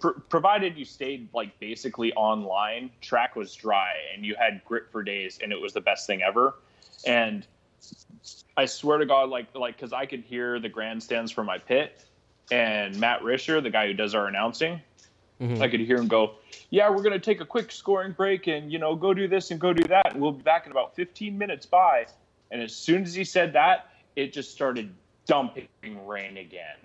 pr- 0.00 0.18
provided 0.28 0.76
you 0.76 0.84
stayed 0.84 1.28
like 1.32 1.56
basically 1.60 2.12
online, 2.14 2.90
track 3.00 3.36
was 3.36 3.54
dry 3.54 3.92
and 4.12 4.24
you 4.24 4.34
had 4.36 4.64
grip 4.64 4.90
for 4.90 5.04
days, 5.04 5.38
and 5.42 5.52
it 5.52 5.60
was 5.60 5.74
the 5.74 5.80
best 5.80 6.06
thing 6.06 6.22
ever. 6.22 6.54
And 7.06 7.46
I 8.56 8.64
swear 8.64 8.98
to 8.98 9.06
God, 9.06 9.28
like, 9.28 9.54
like 9.54 9.76
because 9.76 9.92
I 9.92 10.06
could 10.06 10.22
hear 10.22 10.58
the 10.58 10.68
grandstands 10.68 11.30
from 11.30 11.46
my 11.46 11.58
pit, 11.58 12.04
and 12.50 12.98
Matt 12.98 13.20
Risher, 13.22 13.62
the 13.62 13.70
guy 13.70 13.86
who 13.86 13.94
does 13.94 14.14
our 14.14 14.26
announcing, 14.26 14.80
mm-hmm. 15.40 15.62
I 15.62 15.68
could 15.68 15.80
hear 15.80 15.96
him 15.96 16.08
go, 16.08 16.36
"Yeah, 16.70 16.90
we're 16.90 17.02
gonna 17.02 17.18
take 17.18 17.40
a 17.40 17.46
quick 17.46 17.70
scoring 17.72 18.12
break, 18.12 18.46
and 18.46 18.72
you 18.72 18.78
know, 18.78 18.94
go 18.94 19.14
do 19.14 19.28
this 19.28 19.50
and 19.50 19.60
go 19.60 19.72
do 19.72 19.86
that, 19.88 20.12
and 20.12 20.22
we'll 20.22 20.32
be 20.32 20.42
back 20.42 20.66
in 20.66 20.72
about 20.72 20.94
15 20.94 21.36
minutes." 21.36 21.66
Bye. 21.66 22.06
And 22.50 22.62
as 22.62 22.74
soon 22.74 23.02
as 23.02 23.14
he 23.14 23.24
said 23.24 23.52
that, 23.52 23.90
it 24.16 24.32
just 24.32 24.52
started 24.52 24.92
dumping 25.26 25.68
rain 26.06 26.38
again. 26.38 26.76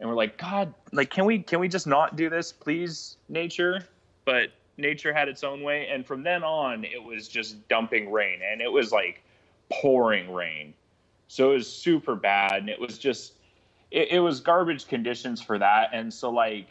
And 0.00 0.08
we're 0.08 0.16
like, 0.16 0.36
God, 0.38 0.72
like, 0.92 1.10
can 1.10 1.24
we 1.24 1.40
can 1.40 1.60
we 1.60 1.68
just 1.68 1.86
not 1.86 2.16
do 2.16 2.28
this, 2.28 2.52
please, 2.52 3.16
nature? 3.28 3.86
But 4.24 4.50
nature 4.76 5.12
had 5.12 5.28
its 5.28 5.42
own 5.42 5.62
way, 5.62 5.88
and 5.88 6.06
from 6.06 6.22
then 6.22 6.44
on, 6.44 6.84
it 6.84 7.02
was 7.02 7.28
just 7.28 7.66
dumping 7.68 8.10
rain, 8.12 8.40
and 8.42 8.60
it 8.60 8.70
was 8.70 8.92
like 8.92 9.22
pouring 9.70 10.32
rain. 10.32 10.74
So 11.28 11.50
it 11.50 11.54
was 11.54 11.72
super 11.72 12.14
bad, 12.14 12.52
and 12.52 12.68
it 12.68 12.80
was 12.80 12.98
just, 12.98 13.34
it, 13.90 14.12
it 14.12 14.20
was 14.20 14.40
garbage 14.40 14.86
conditions 14.86 15.40
for 15.40 15.58
that. 15.58 15.90
And 15.92 16.12
so 16.12 16.30
like, 16.30 16.68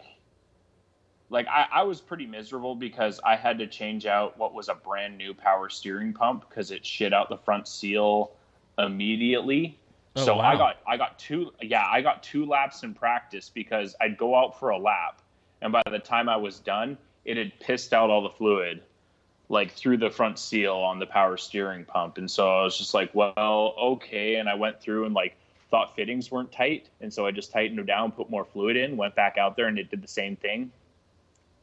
like 1.29 1.47
I, 1.47 1.67
I 1.71 1.83
was 1.83 1.99
pretty 1.99 2.25
miserable 2.25 2.75
because 2.75 3.19
I 3.25 3.35
had 3.35 3.59
to 3.59 3.67
change 3.67 4.05
out 4.05 4.37
what 4.37 4.53
was 4.53 4.69
a 4.69 4.75
brand 4.75 5.17
new 5.17 5.33
power 5.33 5.69
steering 5.69 6.13
pump 6.13 6.47
because 6.47 6.71
it 6.71 6.85
shit 6.85 7.13
out 7.13 7.29
the 7.29 7.37
front 7.37 7.67
seal 7.67 8.31
immediately. 8.77 9.77
Oh, 10.15 10.25
so 10.25 10.35
wow. 10.37 10.43
I 10.43 10.55
got 10.55 10.77
I 10.87 10.97
got 10.97 11.19
two 11.19 11.51
yeah 11.61 11.85
I 11.87 12.01
got 12.01 12.23
two 12.23 12.45
laps 12.45 12.83
in 12.83 12.93
practice 12.93 13.49
because 13.49 13.95
I'd 14.01 14.17
go 14.17 14.35
out 14.35 14.59
for 14.59 14.69
a 14.69 14.77
lap 14.77 15.21
and 15.61 15.71
by 15.71 15.83
the 15.89 15.99
time 15.99 16.27
I 16.27 16.37
was 16.37 16.59
done 16.59 16.97
it 17.25 17.37
had 17.37 17.59
pissed 17.59 17.93
out 17.93 18.09
all 18.09 18.23
the 18.23 18.29
fluid 18.29 18.81
like 19.49 19.71
through 19.71 19.97
the 19.97 20.09
front 20.09 20.39
seal 20.39 20.73
on 20.73 20.97
the 20.97 21.05
power 21.05 21.37
steering 21.37 21.85
pump 21.85 22.17
and 22.17 22.29
so 22.31 22.49
I 22.49 22.63
was 22.63 22.77
just 22.77 22.95
like 22.95 23.13
well 23.13 23.75
okay 23.79 24.35
and 24.35 24.49
I 24.49 24.55
went 24.55 24.81
through 24.81 25.05
and 25.05 25.13
like 25.13 25.37
thought 25.69 25.95
fittings 25.95 26.31
weren't 26.31 26.51
tight 26.51 26.89
and 27.01 27.13
so 27.13 27.25
I 27.25 27.31
just 27.31 27.51
tightened 27.51 27.77
them 27.77 27.85
down 27.85 28.11
put 28.11 28.29
more 28.29 28.45
fluid 28.45 28.77
in 28.77 28.97
went 28.97 29.15
back 29.15 29.37
out 29.37 29.55
there 29.55 29.67
and 29.67 29.77
it 29.77 29.89
did 29.89 30.01
the 30.01 30.07
same 30.07 30.35
thing 30.35 30.71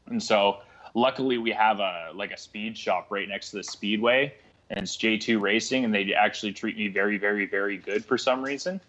and 0.07 0.23
so 0.23 0.59
luckily 0.95 1.39
we 1.39 1.51
have 1.53 1.81
a 1.81 2.11
like 2.15 2.31
a 2.31 2.37
speed 2.37 2.77
shop 2.77 3.07
right 3.11 3.29
next 3.29 3.51
to 3.51 3.57
the 3.57 3.65
speedway 3.65 4.35
and 4.71 4.81
it's 4.81 4.97
J2 4.97 5.41
Racing, 5.41 5.85
and 5.85 5.95
they 5.95 6.15
actually 6.15 6.53
treat 6.53 6.77
me 6.77 6.89
very, 6.89 7.19
very, 7.19 7.47
very 7.47 7.77
good 7.77 8.05
for 8.05 8.17
some 8.17 8.43
reason. 8.43 8.81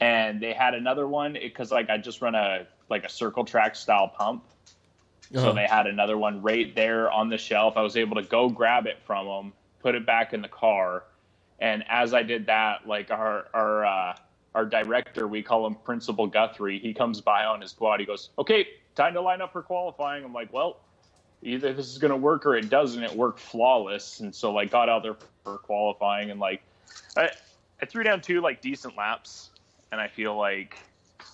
And 0.00 0.40
they 0.40 0.52
had 0.52 0.74
another 0.74 1.06
one 1.06 1.34
because 1.34 1.70
like 1.70 1.90
I 1.90 1.98
just 1.98 2.20
run 2.20 2.34
a 2.34 2.66
like 2.90 3.04
a 3.04 3.08
circle 3.08 3.44
track 3.44 3.76
style 3.76 4.08
pump, 4.08 4.44
uh-huh. 5.34 5.44
so 5.44 5.52
they 5.52 5.66
had 5.66 5.86
another 5.86 6.18
one 6.18 6.42
right 6.42 6.74
there 6.74 7.10
on 7.10 7.28
the 7.28 7.38
shelf. 7.38 7.76
I 7.76 7.82
was 7.82 7.96
able 7.96 8.16
to 8.16 8.22
go 8.22 8.48
grab 8.48 8.86
it 8.86 8.98
from 9.04 9.26
them, 9.26 9.52
put 9.80 9.94
it 9.94 10.04
back 10.04 10.32
in 10.32 10.42
the 10.42 10.48
car, 10.48 11.04
and 11.60 11.84
as 11.88 12.12
I 12.12 12.22
did 12.22 12.46
that, 12.46 12.88
like 12.88 13.10
our 13.10 13.46
our 13.54 13.84
uh, 13.84 14.16
our 14.54 14.64
director, 14.64 15.26
we 15.26 15.42
call 15.42 15.66
him 15.66 15.74
Principal 15.74 16.26
Guthrie, 16.26 16.78
he 16.78 16.94
comes 16.94 17.20
by 17.20 17.44
on 17.44 17.60
his 17.60 17.72
quad. 17.72 18.00
He 18.00 18.06
goes, 18.06 18.30
"Okay, 18.38 18.68
time 18.94 19.14
to 19.14 19.20
line 19.20 19.40
up 19.40 19.52
for 19.52 19.62
qualifying." 19.62 20.24
I'm 20.24 20.32
like, 20.32 20.52
"Well, 20.52 20.78
either 21.42 21.72
this 21.72 21.88
is 21.88 21.98
going 21.98 22.10
to 22.10 22.16
work 22.16 22.46
or 22.46 22.56
it 22.56 22.70
doesn't. 22.70 23.02
It 23.02 23.12
worked 23.12 23.38
flawless, 23.38 24.20
and 24.20 24.34
so 24.34 24.52
like 24.52 24.70
got 24.70 24.88
out 24.88 25.02
there 25.02 25.16
for 25.44 25.58
qualifying 25.58 26.30
and 26.30 26.40
like 26.40 26.62
I, 27.16 27.30
I 27.80 27.86
threw 27.86 28.02
down 28.02 28.20
two 28.20 28.40
like 28.40 28.60
decent 28.60 28.96
laps, 28.96 29.50
and 29.92 30.00
I 30.00 30.08
feel 30.08 30.36
like 30.36 30.78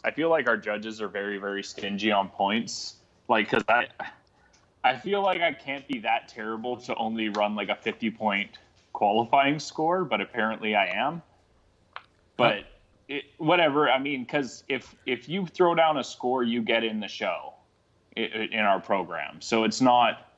I 0.05 0.11
feel 0.11 0.29
like 0.29 0.49
our 0.49 0.57
judges 0.57 1.01
are 1.01 1.09
very 1.09 1.39
very 1.39 1.63
stingy 1.63 2.11
on 2.11 2.29
points. 2.29 2.97
Like 3.29 3.51
because 3.51 3.65
I 3.69 3.87
I 4.83 4.97
feel 4.97 5.23
like 5.23 5.41
I 5.41 5.53
can't 5.53 5.87
be 5.87 6.01
that 6.01 6.29
terrible 6.29 6.77
to 6.79 6.95
only 6.97 7.29
run 7.29 7.55
like 7.55 7.69
a 7.69 7.77
50 7.77 8.11
point 8.11 8.59
qualifying 8.93 9.59
score, 9.59 10.05
but 10.05 10.21
apparently 10.21 10.75
I 10.75 10.87
am. 10.87 11.23
But 12.37 12.65
it, 13.11 13.25
whatever. 13.39 13.91
I 13.91 13.99
mean, 13.99 14.23
because 14.23 14.65
if 14.69 14.95
if 15.05 15.29
you 15.29 15.47
throw 15.47 15.75
down 15.75 15.99
a 15.99 16.05
score, 16.05 16.43
you 16.43 16.63
get 16.63 16.85
in 16.85 17.01
the 17.01 17.09
show 17.09 17.55
in 18.17 18.61
our 18.61 18.81
program. 18.81 19.41
So 19.41 19.65
it's 19.65 19.81
not, 19.81 20.31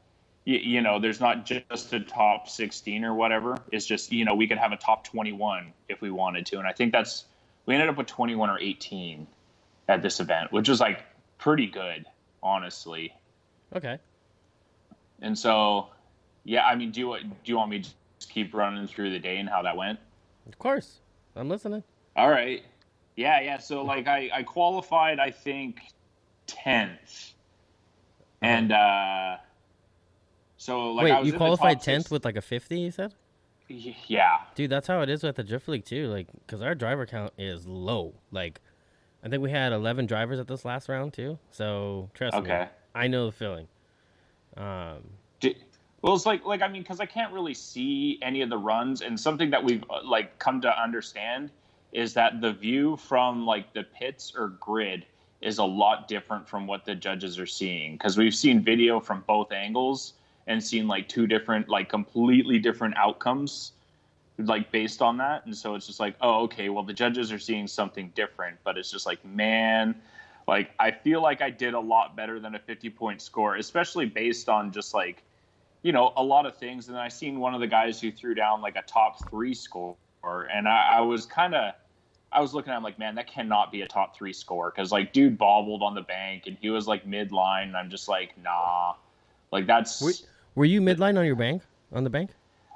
you 0.45 0.81
know, 0.81 1.01
there's 1.01 1.21
not 1.21 1.47
just 1.47 1.93
a 1.93 2.01
top 2.01 2.49
16 2.49 3.05
or 3.05 3.15
whatever. 3.15 3.59
It's 3.71 3.87
just, 3.87 4.13
you 4.13 4.25
know, 4.25 4.35
we 4.35 4.47
could 4.47 4.59
have 4.59 4.73
a 4.73 4.77
top 4.77 5.05
21 5.05 5.73
if 5.89 6.01
we 6.01 6.11
wanted 6.11 6.47
to. 6.47 6.59
And 6.59 6.67
I 6.67 6.73
think 6.73 6.93
that's, 6.93 7.25
we 7.65 7.75
ended 7.75 7.89
up 7.89 7.97
with 7.97 8.09
21 8.09 8.51
or 8.51 8.59
18 8.59 9.27
at 9.89 10.03
this 10.03 10.21
event, 10.21 10.53
which 10.53 10.69
was 10.69 10.81
like 10.81 11.03
pretty 11.39 11.67
good, 11.67 12.05
honestly. 12.43 13.15
Okay. 13.75 13.99
And 15.23 15.39
so, 15.39 15.89
yeah, 16.45 16.67
I 16.67 16.75
mean, 16.75 16.91
do 16.91 17.01
you, 17.01 17.17
do 17.23 17.29
you 17.45 17.57
want 17.57 17.71
me 17.71 17.81
to 17.81 17.91
just 18.19 18.31
keep 18.31 18.53
running 18.53 18.87
through 18.87 19.11
the 19.11 19.19
day 19.19 19.39
and 19.39 19.49
how 19.49 19.63
that 19.63 19.77
went? 19.77 19.99
Of 20.47 20.59
course. 20.59 20.99
I'm 21.35 21.49
listening. 21.49 21.85
All 22.17 22.31
right. 22.31 22.63
Yeah, 23.17 23.41
yeah. 23.41 23.59
So, 23.59 23.85
like, 23.85 24.07
I, 24.07 24.31
I 24.33 24.43
qualified, 24.43 25.19
I 25.19 25.31
think, 25.31 25.81
10th 26.47 27.33
and 28.43 28.73
uh, 28.73 29.37
so 30.57 30.93
like 30.93 31.05
wait, 31.05 31.27
you 31.27 31.33
qualified 31.33 31.81
tenth 31.81 32.11
with 32.11 32.25
like 32.25 32.37
a 32.37 32.43
fifty? 32.43 32.81
You 32.81 32.91
said. 32.91 33.15
Yeah. 33.69 34.39
Dude, 34.55 34.69
that's 34.69 34.87
how 34.87 35.01
it 35.01 35.09
is 35.09 35.23
with 35.23 35.37
the 35.37 35.45
drift 35.45 35.67
league 35.67 35.85
too. 35.87 36.09
Like, 36.09 36.27
cause 36.47 36.61
our 36.61 36.75
driver 36.75 37.07
count 37.07 37.33
is 37.39 37.67
low. 37.67 38.13
Like, 38.31 38.61
I 39.25 39.29
think 39.29 39.43
we 39.43 39.51
had 39.51 39.73
eleven 39.73 40.07
drivers 40.07 40.39
at 40.41 40.49
this 40.49 40.65
last 40.65 40.89
round 40.89 41.15
too. 41.15 41.39
So 41.53 42.11
trust 42.13 42.37
okay. 42.37 42.63
me, 42.63 42.67
I 42.95 43.07
know 43.07 43.27
the 43.27 43.33
feeling. 43.33 43.69
Um. 44.57 44.99
well, 46.03 46.15
it's 46.15 46.27
like 46.27 46.45
like 46.45 46.63
I 46.63 46.69
mean, 46.69 46.83
because 46.83 47.01
I 47.01 47.07
can't 47.07 47.33
really 47.33 47.55
see 47.55 48.19
any 48.23 48.43
of 48.43 48.51
the 48.51 48.59
runs, 48.59 49.03
and 49.03 49.19
something 49.19 49.51
that 49.51 49.63
we've 49.63 49.85
uh, 49.89 50.01
like 50.05 50.39
come 50.41 50.61
to 50.63 50.83
understand 50.83 51.51
is 51.93 52.15
that 52.15 52.41
the 52.41 52.53
view 52.53 52.97
from 52.97 53.47
like 53.47 53.73
the 53.75 53.83
pits 53.83 54.33
or 54.37 54.49
grid 54.49 55.07
is 55.43 55.59
a 55.59 55.65
lot 55.65 56.09
different 56.09 56.49
from 56.49 56.67
what 56.67 56.85
the 56.85 56.95
judges 56.95 57.39
are 57.39 57.47
seeing. 57.47 57.93
Because 57.93 58.17
we've 58.17 58.35
seen 58.35 58.63
video 58.63 59.01
from 59.01 59.25
both 59.27 59.53
angles 59.53 60.15
and 60.47 60.63
seen 60.63 60.89
like 60.89 61.09
two 61.09 61.27
different 61.27 61.69
like 61.69 61.89
completely 61.89 62.59
different 62.59 62.97
outcomes 62.97 63.73
like 64.39 64.73
based 64.73 65.03
on 65.03 65.19
that. 65.19 65.45
And 65.47 65.57
so 65.57 65.75
it's 65.75 65.87
just 65.87 66.01
like 66.01 66.17
oh 66.21 66.43
okay 66.45 66.69
well 66.69 66.83
the 66.83 66.93
judges 66.93 67.31
are 67.33 67.39
seeing 67.39 67.67
something 67.67 68.11
different 68.15 68.59
but 68.65 68.79
it's 68.79 68.91
just 68.91 69.07
like 69.07 69.25
man 69.25 69.95
like 70.49 70.73
i 70.81 70.91
feel 70.91 71.23
like 71.23 71.41
i 71.41 71.51
did 71.51 71.75
a 71.75 71.79
lot 71.79 72.17
better 72.17 72.41
than 72.41 72.57
a 72.57 72.59
50 72.59 72.91
point 72.91 73.23
score 73.23 73.55
especially 73.55 74.07
based 74.07 74.49
on 74.49 74.73
just 74.73 74.93
like 74.95 75.23
you 75.83 75.93
know 75.93 76.13
a 76.17 76.23
lot 76.23 76.47
of 76.47 76.57
things. 76.57 76.89
And 76.89 76.97
i 76.97 77.09
seen 77.09 77.39
one 77.39 77.55
of 77.55 77.61
the 77.61 77.67
guys 77.67 78.01
who 78.01 78.11
threw 78.11 78.35
down 78.35 78.61
like 78.61 78.77
a 78.77 78.83
top 78.83 79.29
three 79.29 79.55
score. 79.55 79.97
And 80.25 80.67
i, 80.67 80.95
I 80.95 81.01
was 81.01 81.27
kind 81.27 81.55
of 81.55 81.75
I 82.33 82.41
was 82.41 82.55
looking 82.55 82.73
at 82.73 82.77
him 82.77 82.83
like, 82.83 82.99
man, 82.99 83.15
that 83.17 83.27
cannot 83.27 83.71
be 83.71 83.83
a 83.83 83.89
top 83.89 84.17
three 84.17 84.33
score 84.33 84.73
because 84.75 84.93
like 84.93 85.13
dude 85.13 85.39
bobbled 85.39 85.83
on 85.83 85.95
the 85.95 86.03
bank 86.03 86.45
and 86.47 86.57
he 86.61 86.71
was 86.71 86.87
like 86.87 87.07
midline, 87.07 87.65
and 87.65 87.77
I'm 87.77 87.91
just 87.91 88.09
like, 88.09 88.35
nah, 88.43 88.95
like 89.51 89.67
that's. 89.67 90.01
Were, 90.01 90.13
were 90.55 90.65
you 90.65 90.81
midline 90.81 91.19
on 91.19 91.27
your 91.27 91.37
bank 91.37 91.63
on 91.93 92.05
the 92.05 92.11
bank, 92.11 92.31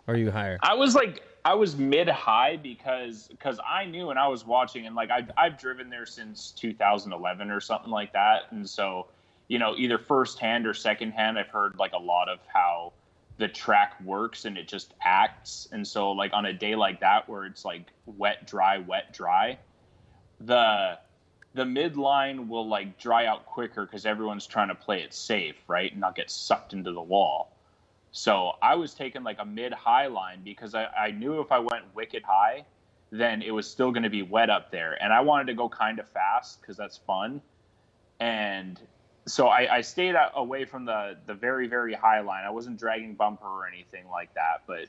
or 0.07 0.15
are 0.15 0.17
you 0.17 0.31
higher? 0.31 0.59
I 0.63 0.75
was 0.75 0.95
like, 0.95 1.23
I 1.47 1.55
was 1.55 1.77
mid 1.77 2.09
high 2.09 2.57
because 2.57 3.29
because 3.29 3.61
I 3.65 3.85
knew 3.85 4.11
and 4.11 4.19
I 4.19 4.27
was 4.27 4.45
watching 4.45 4.87
and 4.87 4.97
like 4.97 5.11
I've 5.11 5.31
I've 5.37 5.57
driven 5.59 5.89
there 5.89 6.05
since 6.05 6.51
2011 6.51 7.51
or 7.51 7.61
something 7.61 7.91
like 7.91 8.13
that, 8.15 8.51
and 8.51 8.69
so 8.69 9.07
you 9.47 9.61
know 9.61 9.75
either 9.77 9.97
first 9.97 10.41
hand 10.41 10.67
or 10.67 10.75
second 10.75 11.13
hand, 11.13 11.39
I've 11.39 11.49
heard 11.49 11.79
like 11.79 11.93
a 11.93 12.03
lot 12.03 12.29
of 12.29 12.41
how 12.53 12.93
the 13.39 13.49
track 13.49 13.95
works 14.03 14.45
and 14.45 14.57
it 14.57 14.69
just 14.69 14.95
acts. 15.03 15.69
And 15.73 15.87
so 15.87 16.13
like 16.13 16.33
on 16.33 16.47
a 16.47 16.53
day 16.53 16.75
like 16.75 17.01
that 17.01 17.29
where 17.29 17.45
it's 17.45 17.65
like 17.65 17.87
wet, 18.07 18.47
dry, 18.47 18.79
wet, 18.79 19.13
dry, 19.13 19.59
the 20.41 20.99
the 21.55 21.65
midline 21.65 22.49
will 22.49 22.69
like 22.69 22.99
dry 22.99 23.25
out 23.25 23.47
quicker 23.47 23.87
because 23.87 24.05
everyone's 24.05 24.47
trying 24.47 24.69
to 24.69 24.75
play 24.75 25.01
it 25.01 25.15
safe, 25.15 25.57
right? 25.69 25.91
And 25.91 26.01
not 26.01 26.15
get 26.15 26.31
sucked 26.31 26.75
into 26.75 26.93
the 26.93 27.01
wall. 27.01 27.57
So 28.13 28.53
I 28.63 28.75
was 28.75 28.95
taking 28.95 29.23
like 29.23 29.39
a 29.39 29.45
mid 29.45 29.73
high 29.73 30.07
line 30.07 30.41
because 30.45 30.75
I, 30.75 30.87
I 30.87 31.11
knew 31.11 31.41
if 31.41 31.51
I 31.53 31.59
went 31.59 31.95
wicked 31.95 32.23
high, 32.23 32.65
then 33.11 33.41
it 33.41 33.53
was 33.53 33.69
still 33.69 33.91
going 33.91 34.03
to 34.03 34.11
be 34.11 34.23
wet 34.23 34.51
up 34.51 34.71
there. 34.71 35.03
And 35.03 35.13
I 35.13 35.21
wanted 35.21 35.47
to 35.47 35.55
go 35.55 35.69
kind 35.69 35.99
of 35.99 36.09
fast 36.09 36.61
because 36.61 36.77
that's 36.77 36.99
fun. 36.99 37.41
And 38.21 38.81
so 39.27 39.49
I, 39.49 39.77
I 39.77 39.81
stayed 39.81 40.15
away 40.35 40.65
from 40.65 40.85
the 40.85 41.17
the 41.27 41.35
very 41.35 41.67
very 41.67 41.95
high 41.95 42.21
line. 42.21 42.45
I 42.45 42.51
wasn't 42.51 42.79
dragging 42.79 43.15
bumper 43.15 43.47
or 43.47 43.67
anything 43.67 44.09
like 44.09 44.33
that, 44.35 44.63
but 44.67 44.87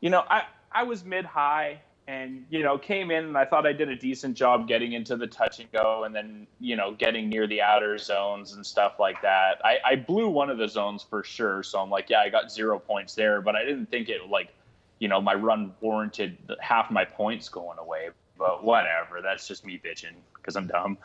you 0.00 0.10
know, 0.10 0.24
I 0.28 0.42
I 0.72 0.82
was 0.82 1.04
mid 1.04 1.24
high 1.24 1.80
and 2.06 2.44
you 2.50 2.62
know 2.62 2.76
came 2.76 3.10
in 3.10 3.24
and 3.24 3.38
I 3.38 3.44
thought 3.44 3.66
I 3.66 3.72
did 3.72 3.88
a 3.88 3.96
decent 3.96 4.36
job 4.36 4.68
getting 4.68 4.92
into 4.92 5.16
the 5.16 5.26
touch 5.26 5.60
and 5.60 5.70
go 5.72 6.04
and 6.04 6.14
then 6.14 6.46
you 6.60 6.76
know 6.76 6.92
getting 6.92 7.28
near 7.28 7.46
the 7.46 7.62
outer 7.62 7.96
zones 7.98 8.54
and 8.54 8.66
stuff 8.66 8.94
like 8.98 9.22
that. 9.22 9.60
I, 9.64 9.78
I 9.84 9.96
blew 9.96 10.28
one 10.28 10.50
of 10.50 10.58
the 10.58 10.68
zones 10.68 11.02
for 11.02 11.22
sure, 11.22 11.62
so 11.62 11.80
I'm 11.80 11.90
like, 11.90 12.10
yeah, 12.10 12.20
I 12.20 12.28
got 12.28 12.50
zero 12.50 12.78
points 12.78 13.14
there, 13.14 13.40
but 13.40 13.56
I 13.56 13.64
didn't 13.64 13.86
think 13.86 14.08
it 14.08 14.28
like 14.28 14.52
you 14.98 15.08
know 15.08 15.20
my 15.20 15.34
run 15.34 15.72
warranted 15.80 16.36
half 16.60 16.90
my 16.90 17.04
points 17.04 17.48
going 17.48 17.78
away. 17.78 18.08
But 18.36 18.64
whatever, 18.64 19.22
that's 19.22 19.46
just 19.46 19.64
me 19.64 19.80
bitching 19.82 20.16
because 20.36 20.56
I'm 20.56 20.66
dumb. 20.66 20.98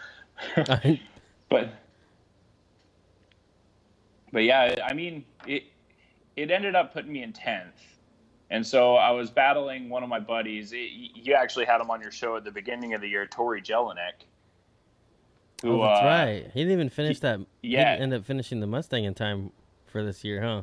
but 1.49 1.69
but 4.31 4.43
yeah, 4.43 4.75
I 4.85 4.93
mean, 4.93 5.25
it 5.47 5.63
it 6.35 6.51
ended 6.51 6.75
up 6.75 6.93
putting 6.93 7.11
me 7.11 7.23
in 7.23 7.33
tenth, 7.33 7.97
and 8.49 8.65
so 8.65 8.95
I 8.95 9.11
was 9.11 9.29
battling 9.29 9.89
one 9.89 10.03
of 10.03 10.09
my 10.09 10.19
buddies. 10.19 10.71
It, 10.73 10.89
you 11.15 11.33
actually 11.33 11.65
had 11.65 11.81
him 11.81 11.89
on 11.91 12.01
your 12.01 12.11
show 12.11 12.35
at 12.35 12.43
the 12.43 12.51
beginning 12.51 12.93
of 12.93 13.01
the 13.01 13.07
year, 13.07 13.25
Tori 13.25 13.61
Jelinek. 13.61 14.25
Who, 15.61 15.81
oh, 15.81 15.83
that's 15.83 16.01
uh, 16.01 16.05
right. 16.05 16.51
He 16.53 16.61
didn't 16.61 16.73
even 16.73 16.89
finish 16.89 17.17
he, 17.17 17.21
that. 17.21 17.39
Yeah, 17.61 17.95
he 17.95 18.01
ended 18.01 18.21
up 18.21 18.25
finishing 18.25 18.59
the 18.59 18.67
Mustang 18.67 19.03
in 19.03 19.13
time 19.13 19.51
for 19.85 20.03
this 20.03 20.23
year, 20.23 20.41
huh? 20.41 20.61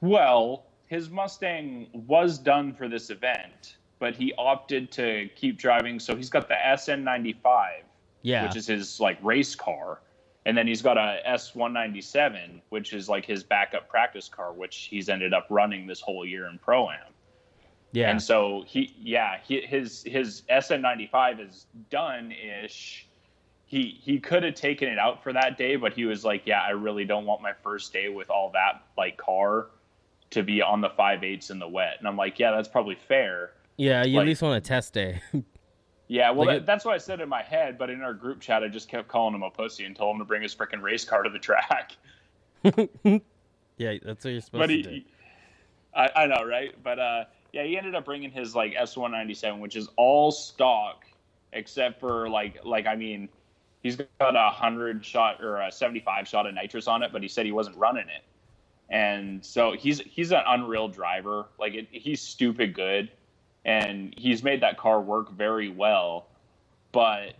Well, 0.00 0.64
his 0.88 1.10
Mustang 1.10 1.88
was 1.92 2.38
done 2.38 2.74
for 2.74 2.88
this 2.88 3.10
event, 3.10 3.76
but 3.98 4.14
he 4.14 4.34
opted 4.36 4.90
to 4.92 5.28
keep 5.34 5.58
driving. 5.58 5.98
So 5.98 6.14
he's 6.14 6.28
got 6.28 6.48
the 6.48 6.54
SN95, 6.54 7.82
yeah, 8.22 8.46
which 8.46 8.56
is 8.56 8.66
his 8.66 9.00
like 9.00 9.18
race 9.22 9.54
car 9.54 10.00
and 10.46 10.56
then 10.56 10.66
he's 10.68 10.80
got 10.80 10.96
a 10.96 11.18
S197, 11.28 12.60
which 12.68 12.92
is 12.92 13.08
like 13.08 13.26
his 13.26 13.42
backup 13.42 13.88
practice 13.88 14.28
car, 14.28 14.52
which 14.52 14.86
he's 14.88 15.08
ended 15.08 15.34
up 15.34 15.48
running 15.50 15.88
this 15.88 16.00
whole 16.00 16.24
year 16.24 16.46
in 16.46 16.56
pro 16.58 16.88
am. 16.88 16.98
Yeah. 17.90 18.10
And 18.10 18.22
so 18.22 18.64
he, 18.64 18.94
yeah, 19.00 19.38
he, 19.42 19.60
his 19.60 20.04
his 20.04 20.42
SN95 20.48 21.48
is 21.48 21.66
done 21.90 22.30
ish, 22.30 23.08
he 23.64 23.98
he 24.00 24.20
could 24.20 24.44
have 24.44 24.54
taken 24.54 24.88
it 24.88 24.98
out 24.98 25.22
for 25.24 25.32
that 25.32 25.58
day, 25.58 25.74
but 25.74 25.92
he 25.92 26.04
was 26.04 26.24
like, 26.24 26.42
"Yeah, 26.46 26.62
I 26.62 26.70
really 26.70 27.04
don't 27.04 27.26
want 27.26 27.42
my 27.42 27.52
first 27.64 27.92
day 27.92 28.08
with 28.08 28.30
all 28.30 28.50
that 28.52 28.84
like 28.96 29.16
car 29.16 29.66
to 30.30 30.44
be 30.44 30.62
on 30.62 30.80
the 30.80 30.90
five 30.90 31.24
eights 31.24 31.50
in 31.50 31.58
the 31.58 31.68
wet." 31.68 31.94
And 31.98 32.06
I'm 32.06 32.16
like, 32.16 32.38
"Yeah, 32.38 32.52
that's 32.52 32.68
probably 32.68 32.96
fair." 33.08 33.50
Yeah, 33.76 34.04
you 34.04 34.18
Like- 34.18 34.22
at 34.22 34.28
least 34.28 34.42
want 34.42 34.56
a 34.56 34.60
test 34.60 34.94
day. 34.94 35.20
Yeah, 36.08 36.30
well, 36.30 36.46
Like 36.46 36.48
that, 36.48 36.56
it- 36.58 36.66
that's 36.66 36.84
what 36.84 36.94
I 36.94 36.98
said 36.98 37.20
in 37.20 37.28
my 37.28 37.42
head, 37.42 37.78
but 37.78 37.90
in 37.90 38.00
our 38.02 38.14
group 38.14 38.40
chat, 38.40 38.62
I 38.62 38.68
just 38.68 38.88
kept 38.88 39.08
calling 39.08 39.34
him 39.34 39.42
a 39.42 39.50
pussy 39.50 39.84
and 39.84 39.96
told 39.96 40.14
him 40.14 40.20
to 40.20 40.24
bring 40.24 40.42
his 40.42 40.54
freaking 40.54 40.80
race 40.82 41.04
car 41.04 41.22
to 41.22 41.30
the 41.30 41.38
track. 41.38 41.96
yeah, 42.64 43.94
that's 44.02 44.24
what 44.24 44.30
you're 44.30 44.40
supposed 44.40 44.52
but 44.52 44.66
to 44.68 44.72
he, 44.72 44.82
do. 44.82 44.90
he- 44.90 45.06
I, 45.94 46.10
I 46.14 46.26
know, 46.26 46.44
right? 46.44 46.74
But 46.82 46.98
uh, 46.98 47.24
yeah, 47.52 47.64
he 47.64 47.78
ended 47.78 47.94
up 47.94 48.04
bringing 48.04 48.30
his 48.30 48.54
like 48.54 48.74
S197, 48.74 49.60
which 49.60 49.76
is 49.76 49.88
all 49.96 50.30
stock 50.30 51.06
except 51.52 52.00
for 52.00 52.28
like 52.28 52.58
like 52.64 52.86
I 52.86 52.96
mean, 52.96 53.30
he's 53.82 53.96
got 53.96 54.36
a 54.36 54.50
hundred 54.50 55.04
shot 55.04 55.42
or 55.42 55.60
a 55.60 55.72
75 55.72 56.28
shot 56.28 56.46
of 56.46 56.54
nitrous 56.54 56.86
on 56.86 57.02
it, 57.02 57.12
but 57.12 57.22
he 57.22 57.28
said 57.28 57.46
he 57.46 57.52
wasn't 57.52 57.76
running 57.78 58.08
it, 58.08 58.24
and 58.90 59.42
so 59.44 59.72
he's 59.72 60.00
he's 60.00 60.32
an 60.32 60.42
unreal 60.46 60.88
driver. 60.88 61.46
Like 61.58 61.72
it, 61.74 61.88
he's 61.90 62.20
stupid 62.20 62.74
good, 62.74 63.10
and 63.66 64.14
he's 64.16 64.42
made 64.42 64.62
that 64.62 64.78
car 64.78 65.02
work 65.02 65.30
very 65.32 65.68
well, 65.68 66.28
but. 66.92 67.34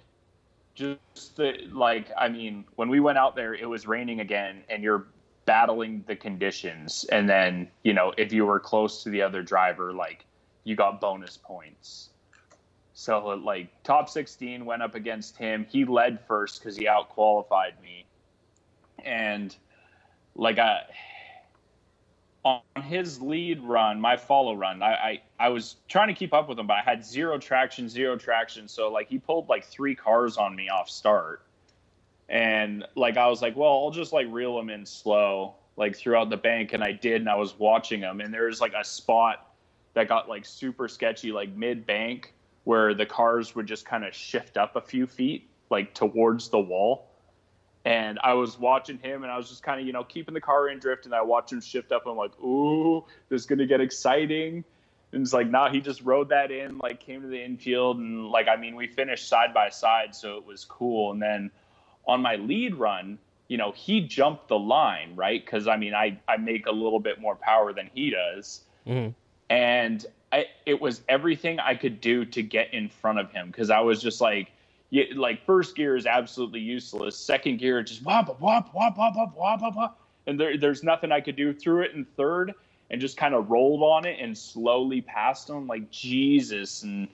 Just 0.74 1.36
the 1.36 1.54
like, 1.72 2.10
I 2.18 2.28
mean, 2.28 2.66
when 2.74 2.90
we 2.90 3.00
went 3.00 3.16
out 3.16 3.34
there, 3.34 3.54
it 3.54 3.66
was 3.66 3.86
raining 3.86 4.20
again, 4.20 4.62
and 4.68 4.82
you're 4.82 5.06
battling 5.46 6.04
the 6.06 6.14
conditions. 6.14 7.06
And 7.10 7.26
then 7.26 7.68
you 7.82 7.94
know 7.94 8.12
if 8.18 8.32
you 8.32 8.44
were 8.44 8.60
close 8.60 9.02
to 9.04 9.08
the 9.08 9.22
other 9.22 9.42
driver 9.42 9.94
like 9.94 10.26
you 10.64 10.76
got 10.76 11.00
bonus 11.00 11.38
points. 11.38 12.10
So 12.92 13.28
like 13.28 13.68
top 13.84 14.08
16 14.08 14.64
went 14.64 14.82
up 14.82 14.94
against 14.94 15.36
him. 15.36 15.66
He 15.70 15.84
led 15.84 16.18
first 16.26 16.60
because 16.60 16.76
he 16.76 16.88
out 16.88 17.08
qualified 17.08 17.74
me. 17.82 18.04
And 19.04 19.54
like 20.34 20.58
I, 20.58 20.80
on 22.46 22.82
his 22.82 23.20
lead 23.20 23.60
run 23.62 24.00
my 24.00 24.16
follow 24.16 24.54
run 24.54 24.82
I, 24.82 24.94
I 24.94 25.22
i 25.40 25.48
was 25.48 25.76
trying 25.88 26.08
to 26.08 26.14
keep 26.14 26.32
up 26.32 26.48
with 26.48 26.58
him 26.58 26.68
but 26.68 26.74
i 26.74 26.82
had 26.82 27.04
zero 27.04 27.38
traction 27.38 27.88
zero 27.88 28.16
traction. 28.16 28.68
So 28.68 28.88
like 28.90 29.08
he 29.08 29.18
pulled 29.18 29.48
like 29.48 29.64
three 29.64 29.94
cars 29.94 30.36
on 30.36 30.54
me 30.54 30.68
off 30.68 30.90
start. 30.90 31.42
And 32.28 32.84
like 32.96 33.16
I 33.16 33.28
was 33.28 33.40
like, 33.42 33.56
well, 33.56 33.72
I'll 33.72 33.90
just 33.90 34.12
like 34.12 34.26
reel 34.30 34.58
him 34.58 34.68
in 34.68 34.84
slow, 34.84 35.54
like 35.76 35.96
throughout 35.96 36.28
the 36.30 36.36
bank, 36.36 36.72
and 36.72 36.82
I 36.82 36.92
did, 36.92 37.20
and 37.20 37.30
I 37.30 37.36
was 37.36 37.58
watching 37.58 38.00
him, 38.00 38.20
and 38.20 38.34
there 38.34 38.46
was 38.46 38.60
like 38.60 38.74
a 38.74 38.84
spot 38.84 39.54
that 39.94 40.08
got 40.08 40.28
like 40.28 40.44
super 40.44 40.88
sketchy, 40.88 41.30
like 41.32 41.50
mid 41.54 41.86
bank, 41.86 42.34
where 42.64 42.94
the 42.94 43.06
cars 43.06 43.54
would 43.54 43.66
just 43.66 43.86
kind 43.86 44.04
of 44.04 44.14
shift 44.14 44.56
up 44.56 44.74
a 44.74 44.80
few 44.80 45.06
feet, 45.06 45.48
like 45.70 45.94
towards 45.94 46.48
the 46.48 46.58
wall. 46.58 47.08
And 47.86 48.18
I 48.24 48.34
was 48.34 48.58
watching 48.58 48.98
him, 48.98 49.22
and 49.22 49.30
I 49.30 49.36
was 49.36 49.48
just 49.48 49.62
kind 49.62 49.80
of, 49.80 49.86
you 49.86 49.92
know, 49.92 50.02
keeping 50.02 50.34
the 50.34 50.40
car 50.40 50.68
in 50.68 50.80
drift, 50.80 51.06
and 51.06 51.14
I 51.14 51.22
watched 51.22 51.52
him 51.52 51.60
shift 51.60 51.92
up. 51.92 52.02
And 52.04 52.10
I'm 52.10 52.16
like, 52.18 52.36
ooh, 52.40 53.04
this 53.28 53.42
is 53.42 53.46
gonna 53.46 53.64
get 53.64 53.80
exciting. 53.80 54.64
And 55.12 55.22
it's 55.22 55.32
like, 55.32 55.48
nah, 55.48 55.70
he 55.70 55.80
just 55.80 56.02
rode 56.02 56.30
that 56.30 56.50
in, 56.50 56.78
like 56.78 56.98
came 56.98 57.22
to 57.22 57.28
the 57.28 57.40
infield, 57.42 57.98
and 57.98 58.26
like, 58.26 58.48
I 58.48 58.56
mean, 58.56 58.74
we 58.74 58.88
finished 58.88 59.28
side 59.28 59.54
by 59.54 59.68
side, 59.68 60.16
so 60.16 60.36
it 60.36 60.44
was 60.44 60.64
cool. 60.64 61.12
And 61.12 61.22
then 61.22 61.52
on 62.08 62.20
my 62.22 62.34
lead 62.34 62.74
run, 62.74 63.18
you 63.46 63.56
know, 63.56 63.70
he 63.70 64.00
jumped 64.00 64.48
the 64.48 64.58
line, 64.58 65.14
right? 65.14 65.44
Because 65.44 65.68
I 65.68 65.76
mean, 65.76 65.94
I 65.94 66.18
I 66.26 66.38
make 66.38 66.66
a 66.66 66.72
little 66.72 66.98
bit 66.98 67.20
more 67.20 67.36
power 67.36 67.72
than 67.72 67.88
he 67.94 68.10
does, 68.10 68.62
Mhm. 68.84 69.14
and 69.48 70.04
I, 70.32 70.46
it 70.66 70.80
was 70.80 71.02
everything 71.08 71.60
I 71.60 71.76
could 71.76 72.00
do 72.00 72.24
to 72.24 72.42
get 72.42 72.74
in 72.74 72.88
front 72.88 73.20
of 73.20 73.30
him 73.30 73.46
because 73.46 73.70
I 73.70 73.78
was 73.78 74.02
just 74.02 74.20
like, 74.20 74.50
yeah, 74.90 75.04
like 75.14 75.44
first 75.44 75.76
gear 75.76 75.96
is 75.96 76.06
absolutely 76.06 76.60
useless. 76.60 77.16
Second 77.16 77.58
gear 77.58 77.82
just 77.82 78.04
wop 78.04 78.40
wop 78.40 78.74
wop 78.74 78.96
wop 78.96 79.16
wop 79.16 79.36
wop 79.36 79.76
wop, 79.76 80.00
and 80.26 80.38
there, 80.38 80.56
there's 80.56 80.82
nothing 80.82 81.12
I 81.12 81.20
could 81.20 81.36
do 81.36 81.52
through 81.52 81.82
it. 81.82 81.94
And 81.94 82.06
third, 82.16 82.54
and 82.90 83.00
just 83.00 83.16
kind 83.16 83.34
of 83.34 83.50
rolled 83.50 83.82
on 83.82 84.06
it 84.06 84.18
and 84.20 84.36
slowly 84.36 85.00
passed 85.00 85.50
him 85.50 85.66
like 85.66 85.90
Jesus 85.90 86.82
and 86.82 87.08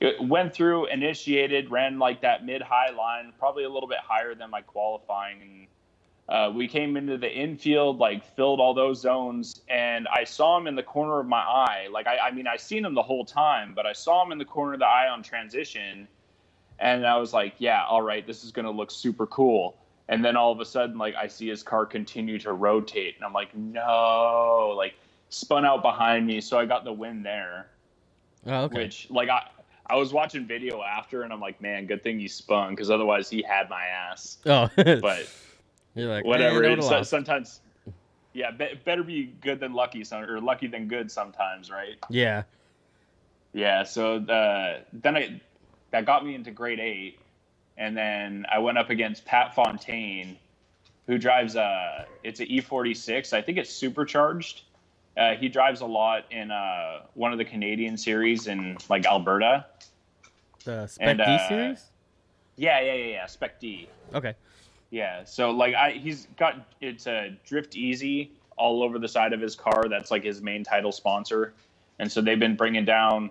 it 0.00 0.22
went 0.22 0.52
through, 0.52 0.86
initiated, 0.86 1.70
ran 1.70 1.98
like 1.98 2.20
that 2.22 2.44
mid 2.44 2.62
high 2.62 2.90
line, 2.90 3.32
probably 3.38 3.64
a 3.64 3.68
little 3.70 3.88
bit 3.88 3.98
higher 4.02 4.34
than 4.34 4.50
my 4.50 4.60
qualifying. 4.60 5.40
And 5.40 5.66
uh, 6.28 6.52
we 6.52 6.68
came 6.68 6.96
into 6.96 7.16
the 7.16 7.30
infield, 7.30 7.98
like 7.98 8.24
filled 8.36 8.60
all 8.60 8.74
those 8.74 9.00
zones, 9.00 9.62
and 9.68 10.08
I 10.08 10.24
saw 10.24 10.58
him 10.58 10.66
in 10.66 10.74
the 10.74 10.82
corner 10.82 11.20
of 11.20 11.26
my 11.26 11.40
eye. 11.40 11.88
Like 11.90 12.06
I, 12.06 12.18
I 12.18 12.30
mean, 12.32 12.46
I 12.46 12.56
seen 12.56 12.84
him 12.84 12.94
the 12.94 13.02
whole 13.02 13.24
time, 13.24 13.72
but 13.74 13.86
I 13.86 13.92
saw 13.92 14.24
him 14.24 14.32
in 14.32 14.38
the 14.38 14.44
corner 14.44 14.74
of 14.74 14.80
the 14.80 14.86
eye 14.86 15.08
on 15.08 15.22
transition, 15.22 16.08
and 16.78 17.06
I 17.06 17.16
was 17.16 17.32
like, 17.32 17.54
yeah, 17.58 17.84
all 17.84 18.02
right, 18.02 18.26
this 18.26 18.44
is 18.44 18.50
gonna 18.52 18.70
look 18.70 18.90
super 18.90 19.26
cool. 19.26 19.76
And 20.08 20.22
then 20.24 20.36
all 20.36 20.52
of 20.52 20.60
a 20.60 20.64
sudden, 20.66 20.98
like 20.98 21.14
I 21.14 21.26
see 21.28 21.48
his 21.48 21.62
car 21.62 21.86
continue 21.86 22.38
to 22.40 22.52
rotate, 22.52 23.16
and 23.16 23.24
I'm 23.24 23.32
like, 23.32 23.54
no, 23.56 24.74
like 24.76 24.94
spun 25.30 25.64
out 25.64 25.82
behind 25.82 26.26
me, 26.26 26.40
so 26.40 26.58
I 26.58 26.66
got 26.66 26.84
the 26.84 26.92
win 26.92 27.22
there 27.22 27.68
Oh, 28.46 28.64
okay. 28.64 28.82
which 28.84 29.08
like 29.10 29.28
I 29.28 29.48
I 29.86 29.96
was 29.96 30.12
watching 30.12 30.46
video 30.46 30.82
after 30.82 31.22
and 31.22 31.32
I'm 31.32 31.40
like, 31.40 31.60
man, 31.60 31.86
good 31.86 32.02
thing 32.02 32.18
he 32.18 32.28
spun 32.28 32.70
because 32.70 32.90
otherwise 32.90 33.28
he 33.28 33.42
had 33.42 33.68
my 33.68 33.84
ass. 33.84 34.38
oh, 34.46 34.68
But 34.76 35.28
you're 35.94 36.08
like 36.08 36.24
whatever. 36.24 36.76
Lost. 36.76 37.10
sometimes, 37.10 37.60
yeah, 38.32 38.50
be, 38.50 38.80
better 38.84 39.02
be 39.02 39.32
good 39.40 39.60
than 39.60 39.72
lucky, 39.74 40.04
some, 40.04 40.24
or 40.24 40.40
lucky 40.40 40.66
than 40.66 40.88
good 40.88 41.10
sometimes, 41.10 41.70
right? 41.70 41.96
yeah. 42.08 42.42
Yeah. 43.52 43.84
So 43.84 44.18
the 44.18 44.80
then 44.92 45.16
I 45.16 45.40
that 45.94 46.06
got 46.06 46.26
me 46.26 46.34
into 46.34 46.50
grade 46.50 46.80
eight, 46.80 47.20
and 47.78 47.96
then 47.96 48.44
I 48.50 48.58
went 48.58 48.78
up 48.78 48.90
against 48.90 49.24
Pat 49.24 49.54
Fontaine, 49.54 50.36
who 51.06 51.18
drives 51.18 51.54
a 51.54 52.06
it's 52.24 52.40
an 52.40 52.46
E46. 52.46 53.32
I 53.32 53.40
think 53.40 53.58
it's 53.58 53.70
supercharged. 53.70 54.62
Uh, 55.16 55.36
he 55.36 55.48
drives 55.48 55.82
a 55.82 55.86
lot 55.86 56.24
in 56.32 56.50
uh, 56.50 57.02
one 57.14 57.30
of 57.30 57.38
the 57.38 57.44
Canadian 57.44 57.96
series 57.96 58.48
in 58.48 58.76
like 58.88 59.06
Alberta. 59.06 59.66
The 60.64 60.88
Spec 60.88 61.08
And, 61.10 61.18
D 61.18 61.24
uh, 61.24 61.48
series. 61.48 61.84
Yeah, 62.56 62.80
yeah, 62.80 62.94
yeah, 62.94 63.04
yeah. 63.04 63.26
Spec 63.26 63.60
D. 63.60 63.88
Okay. 64.12 64.34
Yeah. 64.90 65.22
So 65.22 65.52
like 65.52 65.76
I 65.76 65.92
he's 65.92 66.26
got 66.36 66.56
it's 66.80 67.06
a 67.06 67.38
Drift 67.46 67.76
Easy 67.76 68.32
all 68.56 68.82
over 68.82 68.98
the 68.98 69.06
side 69.06 69.32
of 69.32 69.40
his 69.40 69.54
car. 69.54 69.84
That's 69.88 70.10
like 70.10 70.24
his 70.24 70.42
main 70.42 70.64
title 70.64 70.90
sponsor. 70.90 71.54
And 72.00 72.10
so 72.10 72.20
they've 72.20 72.40
been 72.40 72.56
bringing 72.56 72.84
down 72.84 73.30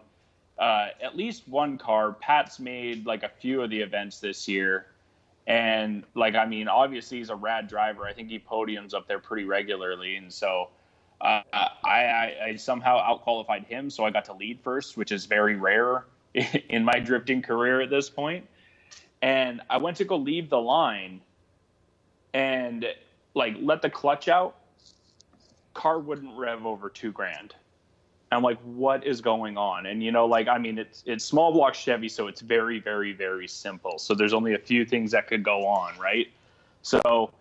uh, 0.64 0.88
at 1.02 1.18
least 1.18 1.46
one 1.46 1.78
car. 1.78 2.14
Pat's 2.14 2.58
made 2.58 3.06
like 3.06 3.24
a 3.24 3.28
few 3.28 3.62
of 3.62 3.70
the 3.70 3.82
events 3.82 4.20
this 4.20 4.48
year. 4.48 4.86
And 5.46 6.06
like 6.16 6.36
I 6.36 6.46
mean, 6.46 6.70
obviously 6.70 7.18
he's 7.18 7.30
a 7.30 7.36
rad 7.36 7.68
driver. 7.68 8.06
I 8.06 8.14
think 8.14 8.30
he 8.30 8.40
podiums 8.40 8.94
up 8.94 9.06
there 9.06 9.20
pretty 9.20 9.44
regularly. 9.44 10.16
And 10.16 10.32
so 10.32 10.70
uh, 11.20 11.42
I, 11.52 11.68
I, 11.84 12.36
I 12.46 12.56
somehow 12.56 12.98
outqualified 12.98 13.66
him, 13.66 13.90
so 13.90 14.06
I 14.06 14.10
got 14.10 14.24
to 14.26 14.34
lead 14.34 14.62
first, 14.64 14.96
which 14.96 15.12
is 15.12 15.26
very 15.26 15.58
rare 15.58 16.06
in 16.70 16.86
my 16.86 16.98
drifting 16.98 17.42
career 17.42 17.82
at 17.82 17.90
this 17.90 18.10
point. 18.10 18.48
And 19.22 19.60
I 19.70 19.78
went 19.78 19.98
to 19.98 20.06
go 20.06 20.16
leave 20.16 20.50
the 20.50 20.62
line, 20.62 21.20
and 22.34 22.86
like 23.34 23.58
let 23.60 23.82
the 23.82 23.90
clutch 23.90 24.30
out. 24.30 24.56
Car 25.74 26.00
wouldn't 26.00 26.38
rev 26.38 26.66
over 26.66 26.90
two 26.90 27.12
grand. 27.12 27.54
I'm 28.34 28.44
like, 28.44 28.60
what 28.62 29.06
is 29.06 29.22
going 29.22 29.58
on? 29.58 29.86
And 29.86 30.04
you 30.04 30.12
know, 30.12 30.26
like 30.26 30.48
I 30.48 30.58
mean, 30.58 30.78
it's 30.78 31.04
it's 31.06 31.26
small 31.26 31.52
block 31.52 31.74
Chevy, 31.74 32.10
so 32.10 32.28
it's 32.28 32.42
very, 32.42 32.80
very, 32.80 33.14
very 33.14 33.48
simple. 33.48 34.00
So 34.00 34.14
there's 34.14 34.34
only 34.34 34.54
a 34.54 34.60
few 34.60 34.86
things 34.86 35.12
that 35.12 35.28
could 35.28 35.44
go 35.44 35.66
on, 35.66 35.98
right? 36.00 36.28
So 36.82 37.32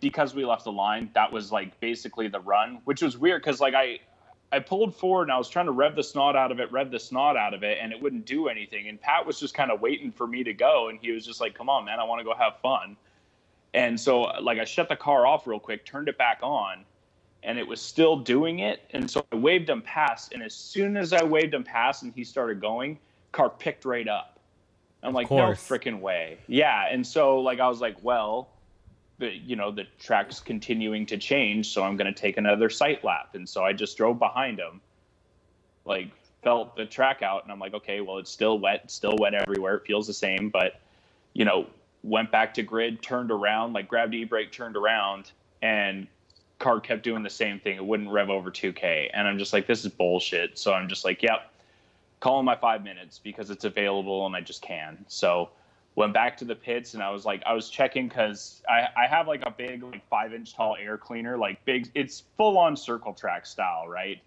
because 0.00 0.34
we 0.34 0.44
left 0.44 0.64
the 0.64 0.72
line, 0.72 1.10
that 1.14 1.32
was 1.32 1.52
like 1.52 1.78
basically 1.80 2.28
the 2.28 2.40
run, 2.40 2.80
which 2.84 3.02
was 3.02 3.16
weird 3.16 3.42
because 3.42 3.60
like 3.60 3.74
I 3.74 4.00
I 4.52 4.58
pulled 4.58 4.94
forward 4.94 5.24
and 5.24 5.32
I 5.32 5.38
was 5.38 5.48
trying 5.48 5.66
to 5.66 5.72
rev 5.72 5.96
the 5.96 6.02
snot 6.02 6.36
out 6.36 6.52
of 6.52 6.60
it, 6.60 6.70
rev 6.70 6.90
the 6.90 7.00
snot 7.00 7.36
out 7.36 7.54
of 7.54 7.62
it, 7.62 7.78
and 7.80 7.90
it 7.90 8.00
wouldn't 8.00 8.26
do 8.26 8.48
anything. 8.48 8.88
And 8.88 9.00
Pat 9.00 9.24
was 9.24 9.40
just 9.40 9.54
kind 9.54 9.70
of 9.70 9.80
waiting 9.80 10.12
for 10.12 10.26
me 10.26 10.44
to 10.44 10.52
go, 10.52 10.88
and 10.88 10.98
he 11.00 11.10
was 11.12 11.24
just 11.24 11.40
like, 11.40 11.54
"Come 11.54 11.70
on, 11.70 11.84
man, 11.86 12.00
I 12.00 12.04
want 12.04 12.20
to 12.20 12.24
go 12.24 12.34
have 12.34 12.58
fun." 12.60 12.96
And 13.74 13.98
so 13.98 14.22
like 14.42 14.58
I 14.58 14.64
shut 14.64 14.88
the 14.88 14.96
car 14.96 15.26
off 15.26 15.46
real 15.46 15.60
quick, 15.60 15.86
turned 15.86 16.08
it 16.08 16.18
back 16.18 16.40
on, 16.42 16.84
and 17.42 17.58
it 17.58 17.66
was 17.66 17.80
still 17.80 18.16
doing 18.16 18.60
it. 18.60 18.82
And 18.90 19.10
so 19.10 19.24
I 19.32 19.36
waved 19.36 19.68
him 19.68 19.82
past, 19.82 20.32
and 20.32 20.42
as 20.42 20.54
soon 20.54 20.96
as 20.96 21.12
I 21.12 21.24
waved 21.24 21.54
him 21.54 21.64
past 21.64 22.02
and 22.02 22.12
he 22.14 22.24
started 22.24 22.60
going, 22.60 22.98
car 23.32 23.50
picked 23.50 23.84
right 23.84 24.08
up. 24.08 24.38
I'm 25.02 25.12
like, 25.12 25.30
no 25.30 25.48
freaking 25.48 26.00
way. 26.00 26.38
Yeah. 26.46 26.86
And 26.88 27.04
so 27.04 27.40
like 27.40 27.58
I 27.58 27.68
was 27.68 27.80
like, 27.80 27.96
well, 28.02 28.50
the 29.18 29.34
you 29.34 29.56
know 29.56 29.70
the 29.70 29.84
track's 29.98 30.40
continuing 30.40 31.06
to 31.06 31.18
change, 31.18 31.70
so 31.70 31.82
I'm 31.82 31.96
going 31.96 32.12
to 32.12 32.18
take 32.18 32.36
another 32.36 32.70
sight 32.70 33.04
lap. 33.04 33.34
And 33.34 33.48
so 33.48 33.64
I 33.64 33.72
just 33.72 33.96
drove 33.96 34.18
behind 34.18 34.58
him, 34.58 34.80
like 35.84 36.10
felt 36.42 36.76
the 36.76 36.86
track 36.86 37.22
out, 37.22 37.42
and 37.42 37.52
I'm 37.52 37.58
like, 37.58 37.74
okay, 37.74 38.00
well 38.00 38.18
it's 38.18 38.30
still 38.30 38.58
wet, 38.58 38.82
it's 38.84 38.94
still 38.94 39.16
wet 39.18 39.34
everywhere. 39.34 39.76
It 39.76 39.86
feels 39.86 40.06
the 40.06 40.14
same, 40.14 40.50
but 40.50 40.80
you 41.34 41.44
know, 41.44 41.66
went 42.02 42.30
back 42.30 42.54
to 42.54 42.62
grid, 42.62 43.02
turned 43.02 43.30
around, 43.30 43.72
like 43.72 43.88
grabbed 43.88 44.14
e-brake, 44.14 44.52
turned 44.52 44.76
around, 44.76 45.32
and 45.62 46.06
car 46.62 46.80
kept 46.80 47.02
doing 47.02 47.22
the 47.22 47.30
same 47.30 47.58
thing. 47.58 47.76
It 47.76 47.84
wouldn't 47.84 48.08
rev 48.08 48.30
over 48.30 48.50
2K, 48.50 49.10
and 49.12 49.26
I'm 49.26 49.38
just 49.38 49.52
like, 49.52 49.66
this 49.66 49.84
is 49.84 49.90
bullshit. 49.90 50.58
So 50.58 50.72
I'm 50.72 50.88
just 50.88 51.04
like, 51.04 51.22
yep, 51.22 51.52
calling 52.20 52.44
my 52.44 52.56
five 52.56 52.84
minutes 52.84 53.18
because 53.18 53.50
it's 53.50 53.64
available 53.64 54.24
and 54.24 54.36
I 54.36 54.40
just 54.40 54.62
can. 54.62 55.04
So 55.08 55.50
went 55.96 56.14
back 56.14 56.36
to 56.38 56.44
the 56.44 56.54
pits 56.54 56.94
and 56.94 57.02
I 57.02 57.10
was 57.10 57.26
like 57.26 57.42
I 57.44 57.52
was 57.52 57.68
checking 57.68 58.08
because 58.08 58.62
I, 58.68 58.86
I 58.96 59.06
have 59.06 59.26
like 59.28 59.42
a 59.44 59.50
big 59.50 59.82
like 59.82 60.08
five 60.08 60.32
inch 60.32 60.54
tall 60.54 60.76
air 60.80 60.96
cleaner 60.96 61.36
like 61.36 61.62
big 61.64 61.90
it's 61.94 62.22
full 62.38 62.56
on 62.56 62.76
circle 62.76 63.12
track 63.12 63.44
style 63.44 63.86
right 63.86 64.22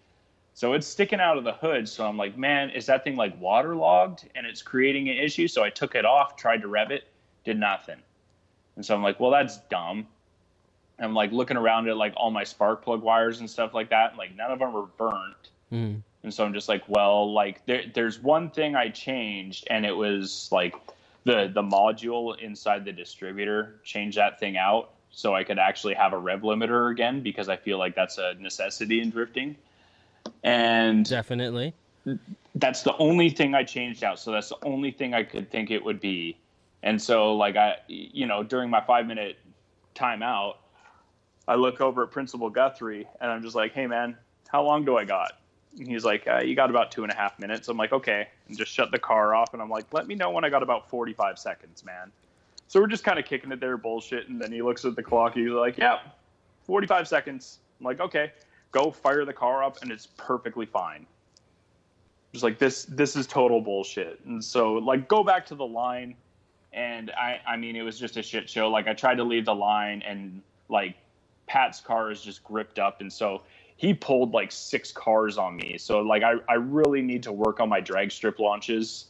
so 0.54 0.74
it's 0.74 0.86
sticking 0.86 1.18
out 1.18 1.38
of 1.38 1.44
the 1.44 1.54
hood 1.54 1.88
so 1.88 2.06
I'm 2.06 2.16
like 2.16 2.38
man 2.38 2.70
is 2.70 2.86
that 2.86 3.02
thing 3.02 3.16
like 3.16 3.40
waterlogged 3.40 4.28
and 4.36 4.46
it's 4.46 4.62
creating 4.62 5.08
an 5.08 5.16
issue 5.16 5.48
so 5.48 5.64
I 5.64 5.70
took 5.70 5.96
it 5.96 6.04
off 6.04 6.36
tried 6.36 6.62
to 6.62 6.68
rev 6.68 6.92
it 6.92 7.08
did 7.44 7.58
nothing 7.58 7.98
and 8.76 8.86
so 8.86 8.94
I'm 8.94 9.02
like 9.02 9.18
well 9.18 9.32
that's 9.32 9.58
dumb 9.68 10.06
I'm 10.98 11.14
like 11.14 11.32
looking 11.32 11.56
around 11.56 11.88
at 11.88 11.96
like 11.96 12.14
all 12.16 12.30
my 12.30 12.44
spark 12.44 12.82
plug 12.82 13.02
wires 13.02 13.40
and 13.40 13.48
stuff 13.50 13.74
like 13.74 13.90
that 13.90 14.10
and 14.10 14.18
like 14.18 14.34
none 14.34 14.50
of 14.50 14.58
them 14.58 14.72
were 14.72 14.86
burnt 14.86 15.34
Mm. 15.72 16.00
and 16.22 16.32
so 16.32 16.44
I'm 16.44 16.54
just 16.54 16.68
like 16.68 16.84
well 16.88 17.32
like 17.32 17.66
there, 17.66 17.82
there's 17.92 18.22
one 18.22 18.50
thing 18.50 18.76
I 18.76 18.88
changed 18.88 19.66
and 19.68 19.84
it 19.84 19.96
was 19.96 20.48
like 20.52 20.76
the 21.24 21.50
the 21.52 21.62
module 21.62 22.38
inside 22.38 22.84
the 22.84 22.92
distributor 22.92 23.74
change 23.82 24.14
that 24.14 24.38
thing 24.38 24.56
out 24.56 24.90
so 25.10 25.34
I 25.34 25.42
could 25.44 25.58
actually 25.58 25.94
have 25.94 26.12
a 26.12 26.18
rev 26.18 26.42
limiter 26.42 26.92
again 26.92 27.20
because 27.22 27.48
I 27.48 27.56
feel 27.56 27.78
like 27.78 27.94
that's 27.96 28.18
a 28.18 28.34
necessity 28.34 29.00
in 29.00 29.10
drifting. 29.10 29.56
And 30.44 31.08
Definitely. 31.08 31.74
that's 32.54 32.82
the 32.82 32.96
only 32.98 33.30
thing 33.30 33.54
I 33.54 33.64
changed 33.64 34.04
out. 34.04 34.18
So 34.18 34.30
that's 34.30 34.50
the 34.50 34.58
only 34.62 34.90
thing 34.90 35.14
I 35.14 35.22
could 35.22 35.50
think 35.50 35.70
it 35.70 35.82
would 35.84 36.00
be. 36.00 36.36
And 36.82 37.00
so 37.00 37.34
like 37.34 37.56
I 37.56 37.78
you 37.88 38.26
know, 38.26 38.42
during 38.42 38.70
my 38.70 38.82
5 38.82 39.06
minute 39.06 39.38
timeout, 39.94 40.56
I 41.48 41.54
look 41.54 41.80
over 41.80 42.02
at 42.02 42.10
Principal 42.10 42.50
Guthrie 42.50 43.06
and 43.20 43.30
I'm 43.30 43.42
just 43.42 43.54
like, 43.54 43.72
"Hey 43.72 43.86
man, 43.86 44.16
how 44.48 44.62
long 44.62 44.84
do 44.84 44.96
I 44.96 45.04
got?" 45.04 45.32
And 45.78 45.86
he's 45.86 46.04
like, 46.04 46.26
uh, 46.26 46.38
"You 46.38 46.56
got 46.56 46.70
about 46.70 46.90
two 46.90 47.02
and 47.04 47.12
a 47.12 47.14
half 47.14 47.38
minutes." 47.38 47.68
I'm 47.68 47.76
like, 47.76 47.92
"Okay," 47.92 48.28
and 48.48 48.56
just 48.56 48.72
shut 48.72 48.90
the 48.90 48.98
car 48.98 49.34
off. 49.34 49.52
And 49.52 49.62
I'm 49.62 49.70
like, 49.70 49.92
"Let 49.92 50.06
me 50.06 50.14
know 50.14 50.30
when 50.30 50.44
I 50.44 50.48
got 50.50 50.62
about 50.62 50.88
45 50.88 51.38
seconds, 51.38 51.84
man." 51.84 52.10
So 52.68 52.80
we're 52.80 52.88
just 52.88 53.04
kind 53.04 53.18
of 53.18 53.24
kicking 53.24 53.52
it 53.52 53.60
there, 53.60 53.76
bullshit. 53.76 54.28
And 54.28 54.40
then 54.40 54.50
he 54.50 54.60
looks 54.62 54.84
at 54.84 54.96
the 54.96 55.02
clock. 55.02 55.34
He's 55.34 55.50
like, 55.50 55.78
"Yeah, 55.78 56.00
45 56.64 57.06
seconds." 57.06 57.58
I'm 57.78 57.84
like, 57.86 58.00
"Okay, 58.00 58.32
go 58.72 58.90
fire 58.90 59.24
the 59.24 59.32
car 59.32 59.62
up, 59.62 59.82
and 59.82 59.92
it's 59.92 60.06
perfectly 60.16 60.66
fine." 60.66 61.06
Just 62.32 62.42
like 62.42 62.58
this, 62.58 62.84
this 62.86 63.14
is 63.16 63.26
total 63.26 63.60
bullshit. 63.60 64.20
And 64.26 64.44
so 64.44 64.74
like, 64.74 65.08
go 65.08 65.22
back 65.22 65.46
to 65.46 65.54
the 65.54 65.66
line, 65.66 66.16
and 66.72 67.12
I, 67.12 67.40
I 67.46 67.56
mean, 67.56 67.76
it 67.76 67.82
was 67.82 67.98
just 67.98 68.16
a 68.16 68.22
shit 68.22 68.50
show. 68.50 68.68
Like 68.68 68.88
I 68.88 68.94
tried 68.94 69.14
to 69.16 69.24
leave 69.24 69.44
the 69.44 69.54
line, 69.54 70.02
and 70.02 70.42
like 70.68 70.96
Pat's 71.46 71.80
car 71.80 72.10
is 72.10 72.20
just 72.20 72.42
gripped 72.42 72.78
up, 72.78 73.00
and 73.00 73.12
so 73.12 73.42
he 73.76 73.92
pulled 73.92 74.32
like 74.32 74.50
six 74.50 74.90
cars 74.90 75.38
on 75.38 75.56
me. 75.56 75.76
So 75.78 76.00
like 76.00 76.22
I, 76.22 76.34
I 76.48 76.54
really 76.54 77.02
need 77.02 77.22
to 77.24 77.32
work 77.32 77.60
on 77.60 77.68
my 77.68 77.80
drag 77.80 78.10
strip 78.10 78.38
launches, 78.38 79.06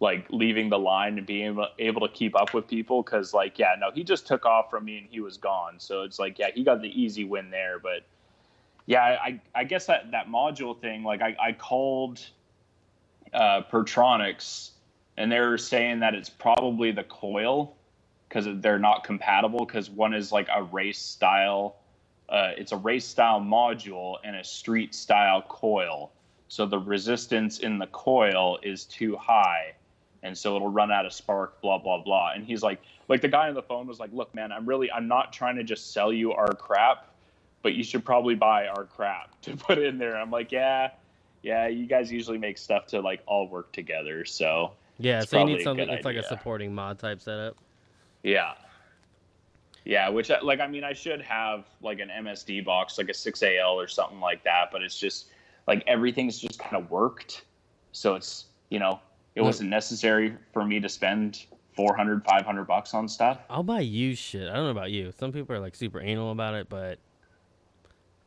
like 0.00 0.26
leaving 0.30 0.68
the 0.68 0.78
line 0.78 1.16
and 1.16 1.26
being 1.26 1.46
able, 1.46 1.68
able 1.78 2.08
to 2.08 2.12
keep 2.12 2.34
up 2.36 2.52
with 2.52 2.66
people. 2.66 3.02
Cause 3.02 3.32
like, 3.32 3.58
yeah, 3.58 3.76
no, 3.78 3.90
he 3.92 4.02
just 4.02 4.26
took 4.26 4.44
off 4.44 4.68
from 4.68 4.84
me 4.84 4.98
and 4.98 5.06
he 5.08 5.20
was 5.20 5.36
gone. 5.36 5.74
So 5.78 6.02
it's 6.02 6.18
like, 6.18 6.38
yeah, 6.38 6.48
he 6.52 6.64
got 6.64 6.82
the 6.82 6.88
easy 6.88 7.24
win 7.24 7.50
there. 7.50 7.78
But 7.78 8.02
yeah, 8.86 9.02
I, 9.02 9.40
I 9.54 9.62
guess 9.62 9.86
that, 9.86 10.10
that 10.10 10.28
module 10.28 10.78
thing, 10.78 11.04
like 11.04 11.22
I, 11.22 11.36
I 11.40 11.52
called 11.52 12.20
uh, 13.32 13.62
Pertronix 13.70 14.70
and 15.16 15.30
they're 15.30 15.56
saying 15.56 16.00
that 16.00 16.14
it's 16.14 16.30
probably 16.30 16.90
the 16.90 17.04
coil 17.04 17.76
because 18.30 18.46
they're 18.62 18.78
not 18.78 19.04
compatible 19.04 19.66
because 19.66 19.90
one 19.90 20.14
is 20.14 20.32
like 20.32 20.48
a 20.54 20.62
race 20.62 20.98
style 20.98 21.76
uh, 22.30 22.52
it's 22.56 22.70
a 22.70 22.76
race 22.76 23.06
style 23.06 23.40
module 23.40 24.16
and 24.22 24.36
a 24.36 24.44
street 24.44 24.94
style 24.94 25.42
coil. 25.42 26.12
So 26.48 26.64
the 26.64 26.78
resistance 26.78 27.58
in 27.58 27.78
the 27.78 27.88
coil 27.88 28.58
is 28.62 28.84
too 28.84 29.16
high, 29.16 29.74
and 30.22 30.36
so 30.36 30.56
it'll 30.56 30.70
run 30.70 30.92
out 30.92 31.06
of 31.06 31.12
spark. 31.12 31.60
Blah 31.60 31.78
blah 31.78 32.02
blah. 32.02 32.32
And 32.34 32.44
he's 32.44 32.62
like, 32.62 32.80
like 33.08 33.20
the 33.20 33.28
guy 33.28 33.48
on 33.48 33.54
the 33.54 33.62
phone 33.62 33.86
was 33.86 33.98
like, 33.98 34.12
"Look, 34.12 34.32
man, 34.34 34.52
I'm 34.52 34.64
really, 34.64 34.90
I'm 34.92 35.08
not 35.08 35.32
trying 35.32 35.56
to 35.56 35.64
just 35.64 35.92
sell 35.92 36.12
you 36.12 36.32
our 36.32 36.52
crap, 36.54 37.08
but 37.62 37.74
you 37.74 37.82
should 37.82 38.04
probably 38.04 38.36
buy 38.36 38.68
our 38.68 38.84
crap 38.84 39.40
to 39.42 39.56
put 39.56 39.78
in 39.78 39.98
there." 39.98 40.16
I'm 40.16 40.30
like, 40.30 40.52
"Yeah, 40.52 40.90
yeah, 41.42 41.66
you 41.66 41.86
guys 41.86 42.12
usually 42.12 42.38
make 42.38 42.58
stuff 42.58 42.86
to 42.88 43.00
like 43.00 43.22
all 43.26 43.48
work 43.48 43.72
together, 43.72 44.24
so 44.24 44.72
Yeah, 44.98 45.24
so 45.24 45.40
you 45.40 45.56
need 45.56 45.64
something. 45.64 45.88
It's 45.88 46.04
like 46.04 46.16
a 46.16 46.26
supporting 46.26 46.74
mod 46.74 46.98
type 47.00 47.20
setup. 47.20 47.56
Yeah. 48.22 48.52
Yeah, 49.84 50.08
which 50.10 50.30
like 50.42 50.60
I 50.60 50.66
mean 50.66 50.84
I 50.84 50.92
should 50.92 51.20
have 51.22 51.64
like 51.80 52.00
an 52.00 52.08
MSD 52.08 52.64
box, 52.64 52.98
like 52.98 53.08
a 53.08 53.12
6AL 53.12 53.74
or 53.74 53.88
something 53.88 54.20
like 54.20 54.44
that, 54.44 54.68
but 54.70 54.82
it's 54.82 54.98
just 54.98 55.28
like 55.66 55.82
everything's 55.86 56.38
just 56.38 56.58
kind 56.58 56.76
of 56.76 56.90
worked. 56.90 57.44
So 57.92 58.14
it's, 58.14 58.46
you 58.68 58.78
know, 58.78 59.00
it 59.34 59.42
wasn't 59.42 59.70
necessary 59.70 60.34
for 60.52 60.64
me 60.64 60.80
to 60.80 60.88
spend 60.88 61.46
400, 61.76 62.24
500 62.24 62.64
bucks 62.64 62.94
on 62.94 63.08
stuff. 63.08 63.38
I'll 63.48 63.62
buy 63.62 63.80
used 63.80 64.20
shit. 64.20 64.48
I 64.48 64.54
don't 64.54 64.64
know 64.64 64.70
about 64.70 64.90
you. 64.90 65.12
Some 65.18 65.32
people 65.32 65.56
are 65.56 65.60
like 65.60 65.74
super 65.74 66.00
anal 66.00 66.30
about 66.30 66.54
it, 66.54 66.68
but 66.68 66.98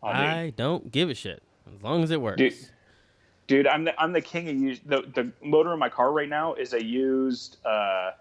Oh. 0.04 0.10
I 0.10 0.54
don't 0.58 0.92
give 0.92 1.10
a 1.10 1.16
shit 1.16 1.42
as 1.74 1.82
long 1.82 2.04
as 2.04 2.12
it 2.12 2.22
works. 2.22 2.38
Dude. 2.38 2.54
Dude, 3.48 3.68
I'm 3.68 3.84
the 3.84 4.00
I'm 4.02 4.14
the 4.14 4.22
king 4.22 4.50
of 4.50 4.56
used. 4.56 4.88
The 4.88 5.02
the 5.14 5.32
motor 5.42 5.74
in 5.74 5.80
my 5.80 5.90
car 5.90 6.12
right 6.12 6.30
now 6.30 6.54
is 6.54 6.74
a 6.74 6.84
used 6.84 7.58
uh, 7.66 8.12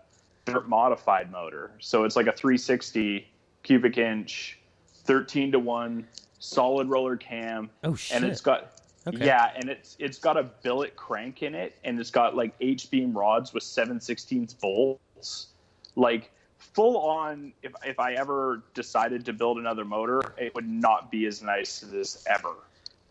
modified 0.66 1.30
motor. 1.30 1.70
So 1.80 2.04
it's 2.04 2.16
like 2.16 2.26
a 2.26 2.32
360 2.32 3.28
cubic 3.62 3.98
inch, 3.98 4.58
13 5.04 5.52
to 5.52 5.58
one 5.58 6.06
solid 6.38 6.88
roller 6.88 7.16
cam, 7.16 7.70
Oh 7.84 7.94
shit! 7.94 8.16
and 8.16 8.24
it's 8.24 8.40
got 8.40 8.78
Okay. 9.04 9.26
yeah, 9.26 9.50
and 9.56 9.68
it's 9.68 9.96
it's 9.98 10.18
got 10.18 10.36
a 10.36 10.44
billet 10.62 10.94
crank 10.94 11.42
in 11.42 11.54
it, 11.56 11.74
and 11.82 11.98
it's 11.98 12.10
got 12.10 12.36
like 12.36 12.54
H 12.60 12.88
beam 12.90 13.12
rods 13.16 13.52
with 13.52 13.64
7 13.64 14.00
16 14.00 14.48
volts, 14.60 15.48
like 15.96 16.30
full 16.58 16.96
on. 16.98 17.52
If 17.64 17.72
if 17.84 17.98
I 17.98 18.12
ever 18.14 18.62
decided 18.74 19.24
to 19.26 19.32
build 19.32 19.58
another 19.58 19.84
motor, 19.84 20.20
it 20.38 20.54
would 20.54 20.68
not 20.68 21.10
be 21.10 21.26
as 21.26 21.42
nice 21.42 21.82
as 21.82 21.90
this 21.90 22.24
ever. 22.28 22.54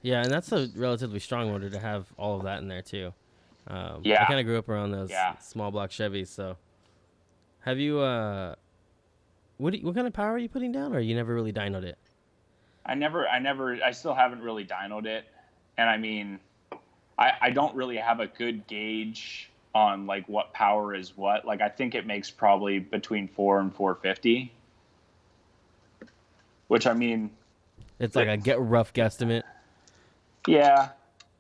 Yeah, 0.01 0.23
and 0.23 0.31
that's 0.31 0.51
a 0.53 0.69
relatively 0.75 1.19
strong 1.19 1.51
motor 1.51 1.69
to 1.69 1.79
have 1.79 2.07
all 2.17 2.37
of 2.37 2.43
that 2.43 2.59
in 2.61 2.69
there 2.69 2.81
too. 2.81 3.13
Um, 3.67 4.01
I 4.05 4.25
kind 4.25 4.39
of 4.39 4.45
grew 4.45 4.57
up 4.57 4.69
around 4.69 4.91
those 4.91 5.09
Yeah. 5.11 5.37
small 5.39 5.71
block 5.71 5.91
Chevys. 5.91 6.27
So, 6.29 6.55
have 7.62 7.80
you? 7.80 8.00
uh 8.00 8.56
What 9.58 9.74
you- 9.78 9.86
what 9.86 9.95
kind 9.95 10.08
of 10.08 10.13
power 10.13 10.34
are 10.34 10.38
you 10.38 10.50
putting 10.50 10.71
down, 10.71 10.93
or 10.95 11.00
you 11.00 11.15
never 11.15 11.34
really 11.34 11.54
dynoed 11.54 11.84
it? 11.84 11.97
I 12.86 12.95
never, 12.95 13.28
I 13.28 13.38
never, 13.39 13.78
I 13.84 13.91
still 13.91 14.15
haven't 14.15 14.41
really 14.41 14.65
dynoed 14.65 15.06
it, 15.06 15.26
and 15.78 15.88
I 15.89 15.97
mean, 15.97 16.39
I 17.17 17.34
I 17.41 17.50
don't 17.52 17.76
really 17.76 17.97
have 17.97 18.19
a 18.19 18.28
good 18.28 18.65
gauge 18.67 19.50
on 19.76 20.06
like 20.08 20.28
what 20.28 20.52
power 20.54 20.93
is 20.95 21.15
what. 21.15 21.45
Like 21.45 21.62
I 21.62 21.69
think 21.69 21.93
it 21.95 22.06
makes 22.08 22.32
probably 22.32 22.80
between 22.80 23.28
four 23.28 23.60
and 23.60 23.74
four 23.74 23.95
fifty, 23.95 24.52
which 26.67 26.88
I 26.88 26.93
mean, 26.93 27.30
It's 28.00 28.15
like 28.15 28.28
a 28.28 28.38
get 28.38 28.60
rough 28.60 28.93
guesstimate. 28.93 29.43
yeah, 30.47 30.89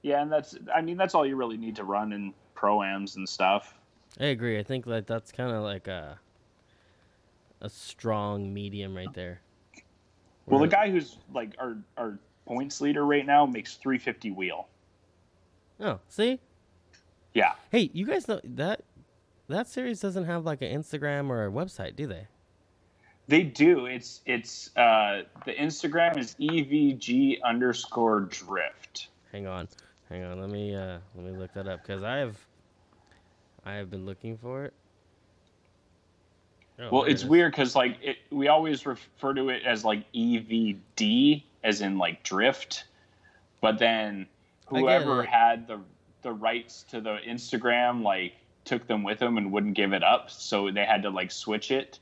yeah, 0.03 0.21
and 0.21 0.31
that's 0.31 0.55
I 0.73 0.81
mean 0.81 0.97
that's 0.97 1.15
all 1.15 1.25
you 1.25 1.35
really 1.35 1.57
need 1.57 1.75
to 1.77 1.83
run 1.83 2.13
in 2.13 2.33
proams 2.55 3.15
and 3.15 3.27
stuff. 3.27 3.73
I 4.19 4.25
agree. 4.25 4.59
I 4.59 4.63
think 4.63 4.85
that 4.85 5.07
that's 5.07 5.31
kind 5.31 5.51
of 5.51 5.63
like 5.63 5.87
a 5.87 6.19
a 7.61 7.69
strong 7.69 8.53
medium 8.53 8.95
right 8.95 9.13
there. 9.13 9.41
Well, 10.47 10.59
the 10.59 10.67
guy 10.67 10.89
who's 10.89 11.17
like 11.33 11.53
our 11.59 11.77
our 11.97 12.19
points 12.45 12.81
leader 12.81 13.05
right 13.05 13.25
now 13.25 13.45
makes 13.45 13.75
three 13.75 13.97
fifty 13.97 14.31
wheel. 14.31 14.67
Oh, 15.79 15.99
see, 16.09 16.39
Yeah. 17.33 17.53
hey, 17.71 17.89
you 17.93 18.05
guys 18.05 18.27
know 18.27 18.39
that 18.43 18.83
that 19.47 19.67
series 19.67 19.99
doesn't 19.99 20.25
have 20.25 20.45
like 20.45 20.61
an 20.61 20.71
Instagram 20.71 21.29
or 21.29 21.45
a 21.47 21.51
website, 21.51 21.95
do 21.95 22.05
they? 22.07 22.27
They 23.27 23.43
do. 23.43 23.85
It's 23.85 24.21
it's 24.25 24.75
uh, 24.75 25.23
the 25.45 25.53
Instagram 25.53 26.17
is 26.17 26.35
evg 26.39 27.41
underscore 27.43 28.21
drift. 28.21 29.07
Hang 29.31 29.47
on, 29.47 29.67
hang 30.09 30.23
on. 30.23 30.41
Let 30.41 30.49
me 30.49 30.75
uh 30.75 30.99
let 31.15 31.25
me 31.25 31.31
look 31.31 31.53
that 31.53 31.67
up 31.67 31.81
because 31.81 32.03
I 32.03 32.17
have 32.17 32.37
I 33.65 33.73
have 33.75 33.89
been 33.89 34.05
looking 34.05 34.37
for 34.37 34.65
it. 34.65 34.73
Oh, 36.79 36.89
Well, 36.91 37.01
there 37.01 37.09
it 37.09 37.13
it's 37.13 37.23
weird 37.23 37.51
because 37.51 37.75
like 37.75 37.97
it, 38.01 38.17
we 38.31 38.47
always 38.47 38.85
refer 38.85 39.33
to 39.33 39.49
it 39.49 39.63
as 39.65 39.85
like 39.85 40.11
EVD, 40.13 41.43
as 41.63 41.81
in 41.81 41.97
like 41.97 42.23
drift, 42.23 42.85
but 43.61 43.77
then 43.77 44.25
I 44.69 44.73
get 44.73 44.79
whoever 44.81 45.23
had 45.23 45.67
the 45.67 45.79
the 46.23 46.31
rights 46.31 46.83
to 46.89 47.01
the 47.01 47.17
Instagram 47.27 48.03
like 48.03 48.33
took 48.63 48.87
them 48.87 49.03
with 49.03 49.19
them 49.19 49.37
and 49.37 49.51
wouldn't 49.51 49.75
give 49.75 49.93
it 49.93 50.03
up, 50.03 50.29
so 50.29 50.71
they 50.71 50.85
had 50.85 51.03
to 51.03 51.09
like 51.09 51.31
switch 51.31 51.71
it, 51.71 51.99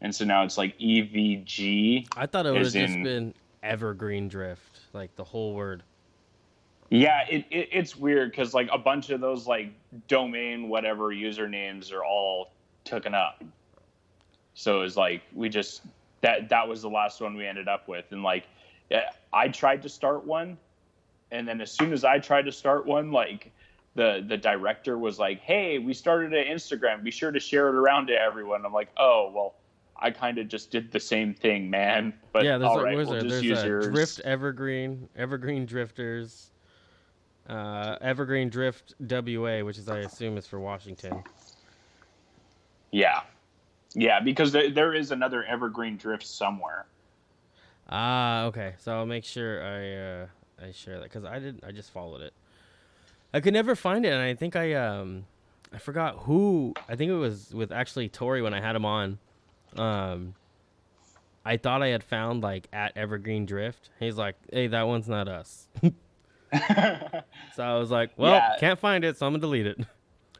and 0.00 0.14
so 0.14 0.24
now 0.24 0.44
it's 0.44 0.58
like 0.58 0.74
E 0.78 1.02
EVG. 1.02 2.08
I 2.16 2.26
thought 2.26 2.46
it 2.46 2.52
would 2.52 2.62
have 2.62 2.72
just 2.72 3.02
been 3.02 3.34
Evergreen 3.62 4.28
Drift, 4.28 4.80
like 4.92 5.14
the 5.16 5.24
whole 5.24 5.54
word. 5.54 5.82
Yeah, 6.90 7.20
it, 7.28 7.44
it 7.50 7.68
it's 7.72 7.96
weird 7.96 8.30
because 8.30 8.52
like 8.52 8.68
a 8.72 8.78
bunch 8.78 9.10
of 9.10 9.20
those 9.20 9.46
like 9.46 9.72
domain 10.08 10.68
whatever 10.68 11.14
usernames 11.14 11.92
are 11.92 12.04
all 12.04 12.50
taken 12.84 13.14
up. 13.14 13.42
So 14.54 14.82
it's 14.82 14.96
like 14.96 15.22
we 15.32 15.48
just 15.48 15.82
that 16.20 16.48
that 16.48 16.66
was 16.66 16.82
the 16.82 16.90
last 16.90 17.20
one 17.20 17.36
we 17.36 17.46
ended 17.46 17.68
up 17.68 17.88
with, 17.88 18.06
and 18.10 18.24
like 18.24 18.44
eh, 18.90 19.02
I 19.32 19.48
tried 19.48 19.82
to 19.82 19.88
start 19.88 20.26
one, 20.26 20.58
and 21.30 21.46
then 21.46 21.60
as 21.60 21.70
soon 21.70 21.92
as 21.92 22.04
I 22.04 22.18
tried 22.18 22.46
to 22.46 22.52
start 22.52 22.86
one, 22.86 23.12
like 23.12 23.52
the 23.94 24.24
the 24.26 24.36
director 24.36 24.98
was 24.98 25.18
like, 25.18 25.40
"Hey, 25.40 25.78
we 25.78 25.94
started 25.94 26.34
an 26.34 26.44
Instagram. 26.52 27.04
Be 27.04 27.12
sure 27.12 27.30
to 27.30 27.40
share 27.40 27.68
it 27.68 27.76
around 27.76 28.08
to 28.08 28.20
everyone." 28.20 28.66
I'm 28.66 28.72
like, 28.72 28.90
"Oh, 28.96 29.30
well, 29.32 29.54
I 29.96 30.10
kind 30.10 30.38
of 30.38 30.48
just 30.48 30.72
did 30.72 30.90
the 30.90 31.00
same 31.00 31.34
thing, 31.34 31.70
man." 31.70 32.14
But 32.32 32.44
yeah, 32.44 32.58
there's 32.58 32.68
all 32.68 32.80
a, 32.80 32.84
right, 32.84 32.96
we'll 32.96 33.06
there? 33.06 33.20
just 33.20 33.30
There's 33.30 33.44
use 33.44 33.62
a 33.62 33.66
yours. 33.66 33.86
Drift 33.86 34.20
Evergreen, 34.20 35.08
Evergreen 35.16 35.66
Drifters, 35.66 36.50
uh, 37.50 37.96
Evergreen 38.00 38.48
Drift 38.48 38.94
WA, 39.00 39.60
which 39.60 39.76
is 39.76 39.88
I 39.88 39.98
assume 39.98 40.38
is 40.38 40.46
for 40.46 40.60
Washington. 40.60 41.24
Yeah, 42.92 43.22
yeah, 43.94 44.20
because 44.20 44.52
there, 44.52 44.70
there 44.70 44.94
is 44.94 45.10
another 45.10 45.44
Evergreen 45.44 45.96
Drift 45.96 46.26
somewhere. 46.26 46.86
Ah, 47.88 48.44
okay. 48.44 48.74
So 48.78 48.92
I'll 48.92 49.06
make 49.06 49.24
sure 49.24 49.62
I 49.62 50.22
uh, 50.22 50.26
I 50.68 50.72
share 50.72 50.98
that 50.98 51.04
because 51.04 51.24
I 51.24 51.40
didn't. 51.40 51.64
I 51.64 51.72
just 51.72 51.90
followed 51.90 52.22
it. 52.22 52.32
I 53.34 53.40
could 53.40 53.52
never 53.52 53.74
find 53.74 54.04
it, 54.04 54.12
and 54.12 54.22
I 54.22 54.34
think 54.34 54.54
I 54.54 54.74
um 54.74 55.24
I 55.72 55.78
forgot 55.78 56.18
who. 56.20 56.74
I 56.88 56.94
think 56.94 57.10
it 57.10 57.16
was 57.16 57.52
with 57.52 57.72
actually 57.72 58.08
Tori 58.08 58.42
when 58.42 58.54
I 58.54 58.60
had 58.60 58.76
him 58.76 58.84
on. 58.84 59.18
Um, 59.76 60.34
I 61.44 61.56
thought 61.56 61.82
I 61.82 61.88
had 61.88 62.04
found 62.04 62.42
like 62.44 62.68
at 62.72 62.96
Evergreen 62.96 63.44
Drift. 63.44 63.90
He's 63.98 64.16
like, 64.16 64.36
"Hey, 64.52 64.68
that 64.68 64.86
one's 64.86 65.08
not 65.08 65.26
us." 65.26 65.66
so 66.52 67.62
I 67.62 67.76
was 67.78 67.90
like, 67.90 68.10
"Well, 68.16 68.32
Yeah. 68.34 68.56
can't 68.58 68.78
find 68.78 69.04
it, 69.04 69.16
so 69.16 69.26
I'm 69.26 69.32
gonna 69.32 69.40
delete 69.40 69.66
it." 69.66 69.78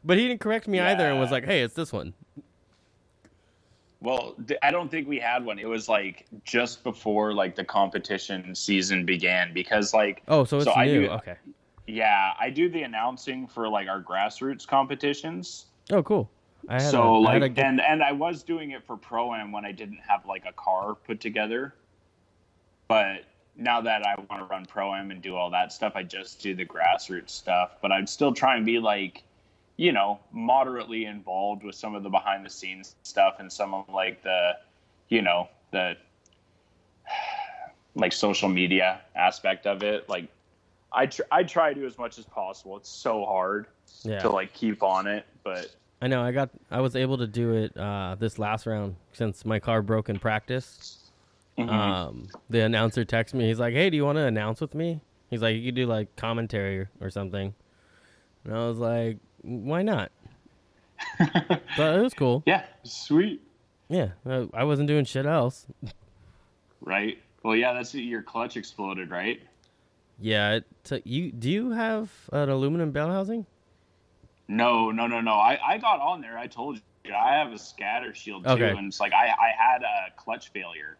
But 0.03 0.17
he 0.17 0.27
didn't 0.27 0.41
correct 0.41 0.67
me 0.67 0.79
either, 0.79 1.07
and 1.11 1.19
was 1.19 1.29
like, 1.29 1.45
"Hey, 1.45 1.61
it's 1.61 1.75
this 1.75 1.93
one." 1.93 2.13
Well, 4.01 4.35
I 4.63 4.71
don't 4.71 4.89
think 4.89 5.07
we 5.07 5.19
had 5.19 5.45
one. 5.45 5.59
It 5.59 5.67
was 5.67 5.87
like 5.87 6.25
just 6.43 6.83
before 6.83 7.33
like 7.33 7.55
the 7.55 7.63
competition 7.63 8.55
season 8.55 9.05
began 9.05 9.53
because 9.53 9.93
like 9.93 10.23
Oh, 10.27 10.43
so 10.43 10.57
it's 10.57 10.65
So 10.65 10.73
I 10.73 10.85
new. 10.87 11.01
do- 11.01 11.09
okay. 11.11 11.35
yeah, 11.85 12.31
I 12.39 12.49
do 12.49 12.67
the 12.67 12.81
announcing 12.81 13.47
for 13.47 13.69
like 13.69 13.87
our 13.87 14.01
grassroots 14.01 14.65
competitions. 14.67 15.67
Oh, 15.91 16.01
cool. 16.01 16.31
I 16.67 16.73
had 16.81 16.89
so 16.91 17.03
a, 17.17 17.27
I 17.27 17.37
like 17.37 17.57
a 17.57 17.63
and 17.65 17.79
and 17.79 18.01
I 18.01 18.11
was 18.11 18.41
doing 18.41 18.71
it 18.71 18.83
for 18.87 18.97
pro 18.97 19.35
am 19.35 19.51
when 19.51 19.65
I 19.65 19.71
didn't 19.71 19.99
have 20.07 20.25
like 20.25 20.45
a 20.47 20.53
car 20.53 20.95
put 20.95 21.19
together. 21.19 21.75
But 22.87 23.25
now 23.55 23.81
that 23.81 24.05
I 24.05 24.15
want 24.15 24.41
to 24.41 24.45
run 24.45 24.65
pro 24.65 24.93
am 24.93 25.11
and 25.11 25.21
do 25.21 25.35
all 25.35 25.49
that 25.51 25.71
stuff, 25.71 25.93
I 25.95 26.03
just 26.03 26.41
do 26.41 26.55
the 26.55 26.65
grassroots 26.65 27.29
stuff. 27.29 27.77
But 27.81 27.91
I'd 27.91 28.09
still 28.09 28.33
try 28.33 28.55
and 28.55 28.65
be 28.65 28.79
like, 28.79 29.23
you 29.77 29.91
know, 29.91 30.19
moderately 30.31 31.05
involved 31.05 31.63
with 31.63 31.75
some 31.75 31.95
of 31.95 32.03
the 32.03 32.09
behind 32.09 32.45
the 32.45 32.49
scenes 32.49 32.95
stuff 33.03 33.35
and 33.39 33.51
some 33.51 33.73
of 33.73 33.89
like 33.89 34.23
the, 34.23 34.53
you 35.09 35.21
know, 35.21 35.49
the 35.71 35.97
like 37.95 38.13
social 38.13 38.49
media 38.49 39.01
aspect 39.15 39.67
of 39.67 39.83
it. 39.83 40.07
Like 40.07 40.27
I 40.93 41.05
tr- 41.05 41.21
I 41.31 41.43
try 41.43 41.73
to 41.73 41.79
do 41.79 41.85
as 41.85 41.97
much 41.97 42.17
as 42.19 42.25
possible. 42.25 42.77
It's 42.77 42.89
so 42.89 43.25
hard 43.25 43.67
yeah. 44.03 44.19
to 44.19 44.29
like 44.29 44.53
keep 44.53 44.83
on 44.83 45.07
it, 45.07 45.25
but 45.43 45.75
I 46.01 46.07
know. 46.07 46.21
I 46.21 46.31
got. 46.31 46.49
I 46.71 46.81
was 46.81 46.95
able 46.95 47.17
to 47.19 47.27
do 47.27 47.53
it 47.53 47.77
uh, 47.77 48.15
this 48.17 48.39
last 48.39 48.65
round 48.65 48.95
since 49.13 49.45
my 49.45 49.59
car 49.59 49.81
broke 49.81 50.09
in 50.09 50.17
practice. 50.17 51.00
Mhm. 51.57 51.69
Um, 51.69 52.27
the 52.49 52.61
announcer 52.61 53.03
texts 53.05 53.33
me. 53.35 53.47
He's 53.47 53.59
like, 53.59 53.73
"Hey, 53.73 53.89
do 53.89 53.97
you 53.97 54.05
want 54.05 54.17
to 54.17 54.23
announce 54.25 54.61
with 54.61 54.73
me?" 54.73 55.01
He's 55.29 55.41
like, 55.41 55.55
"You 55.55 55.65
could 55.65 55.75
do 55.75 55.85
like 55.85 56.15
commentary 56.15 56.87
or 56.99 57.09
something." 57.09 57.53
And 58.45 58.53
I 58.55 58.67
was 58.67 58.77
like, 58.77 59.17
"Why 59.41 59.81
not?" 59.83 60.11
But 61.19 61.97
it 61.97 62.01
was 62.01 62.13
cool. 62.13 62.43
yeah, 62.45 62.63
sweet. 62.83 63.41
Yeah, 63.89 64.09
I- 64.25 64.47
I 64.53 64.63
wasn't 64.63 64.87
doing 64.87 65.05
shit 65.05 65.25
else. 65.25 65.65
Right. 66.79 67.17
Well, 67.43 67.55
yeah, 67.55 67.73
that's 67.73 67.93
your 67.93 68.21
clutch 68.21 68.55
exploded, 68.57 69.09
right? 69.11 69.41
Yeah. 70.19 70.55
It 70.55 70.65
took 70.83 71.01
you. 71.05 71.31
Do 71.31 71.49
you 71.49 71.71
have 71.71 72.09
an 72.31 72.49
aluminum 72.49 72.91
bell 72.91 73.09
housing? 73.09 73.45
No, 74.47 74.91
no, 74.91 75.07
no, 75.07 75.21
no. 75.21 75.33
I, 75.33 75.59
I 75.65 75.77
got 75.77 75.99
on 76.01 76.21
there. 76.21 76.37
I 76.37 76.47
told 76.47 76.79
you 77.03 77.13
I 77.13 77.33
have 77.35 77.51
a 77.51 77.57
scatter 77.57 78.13
shield 78.13 78.43
too, 78.43 78.51
Okay. 78.51 78.69
and 78.69 78.87
it's 78.87 78.99
like 78.99 79.13
I, 79.13 79.27
I 79.29 79.51
had 79.57 79.81
a 79.81 80.11
clutch 80.17 80.49
failure, 80.49 80.97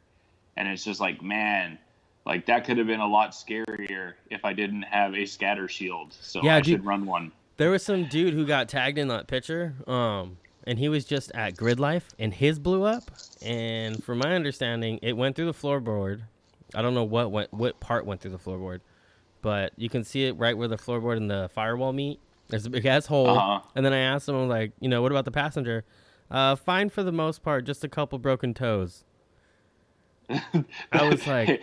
and 0.61 0.69
it's 0.69 0.83
just 0.83 1.01
like 1.01 1.23
man, 1.23 1.79
like 2.25 2.45
that 2.45 2.65
could 2.65 2.77
have 2.77 2.85
been 2.85 2.99
a 2.99 3.07
lot 3.07 3.31
scarier 3.31 4.13
if 4.29 4.45
I 4.45 4.53
didn't 4.53 4.83
have 4.83 5.15
a 5.15 5.25
scatter 5.25 5.67
shield. 5.67 6.13
So 6.13 6.39
Yeah, 6.43 6.57
I 6.57 6.61
dude. 6.61 6.73
should 6.79 6.85
run 6.85 7.05
one. 7.07 7.31
There 7.57 7.71
was 7.71 7.83
some 7.83 8.05
dude 8.05 8.35
who 8.35 8.45
got 8.45 8.69
tagged 8.69 8.99
in 8.99 9.07
that 9.07 9.25
picture, 9.27 9.73
um, 9.87 10.37
and 10.67 10.77
he 10.77 10.87
was 10.87 11.03
just 11.03 11.31
at 11.33 11.57
Grid 11.57 11.79
Life, 11.79 12.07
and 12.19 12.31
his 12.31 12.59
blew 12.59 12.83
up. 12.83 13.09
And 13.41 14.03
from 14.03 14.19
my 14.19 14.33
understanding, 14.35 14.99
it 15.01 15.17
went 15.17 15.35
through 15.35 15.47
the 15.47 15.53
floorboard. 15.53 16.21
I 16.75 16.83
don't 16.83 16.93
know 16.93 17.03
what 17.03 17.31
went, 17.31 17.51
what 17.51 17.79
part 17.79 18.05
went 18.05 18.21
through 18.21 18.31
the 18.31 18.39
floorboard, 18.39 18.81
but 19.41 19.73
you 19.77 19.89
can 19.89 20.03
see 20.03 20.25
it 20.25 20.33
right 20.33 20.55
where 20.55 20.67
the 20.67 20.77
floorboard 20.77 21.17
and 21.17 21.29
the 21.29 21.49
firewall 21.53 21.91
meet. 21.91 22.19
There's 22.49 22.67
a 22.67 22.69
big 22.69 22.85
ass 22.85 23.07
hole. 23.07 23.29
Uh-huh. 23.29 23.61
And 23.75 23.83
then 23.83 23.93
I 23.93 23.99
asked 23.99 24.29
him, 24.29 24.35
I 24.35 24.39
was 24.41 24.49
like, 24.49 24.73
you 24.79 24.89
know, 24.89 25.01
what 25.01 25.11
about 25.11 25.25
the 25.25 25.31
passenger? 25.31 25.83
Uh, 26.29 26.55
fine 26.55 26.89
for 26.89 27.01
the 27.01 27.11
most 27.11 27.41
part, 27.41 27.65
just 27.65 27.83
a 27.83 27.89
couple 27.89 28.19
broken 28.19 28.53
toes. 28.53 29.03
I 30.91 31.09
was 31.09 31.25
like, 31.27 31.61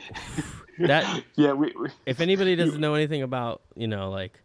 that 0.79 1.25
yeah, 1.37 1.53
we, 1.53 1.73
we 1.79 1.88
if 2.07 2.21
anybody 2.21 2.55
doesn't 2.57 2.81
know 2.81 2.94
anything 2.94 3.23
about 3.23 3.62
you 3.77 3.87
know 3.88 4.11
like 4.11 4.40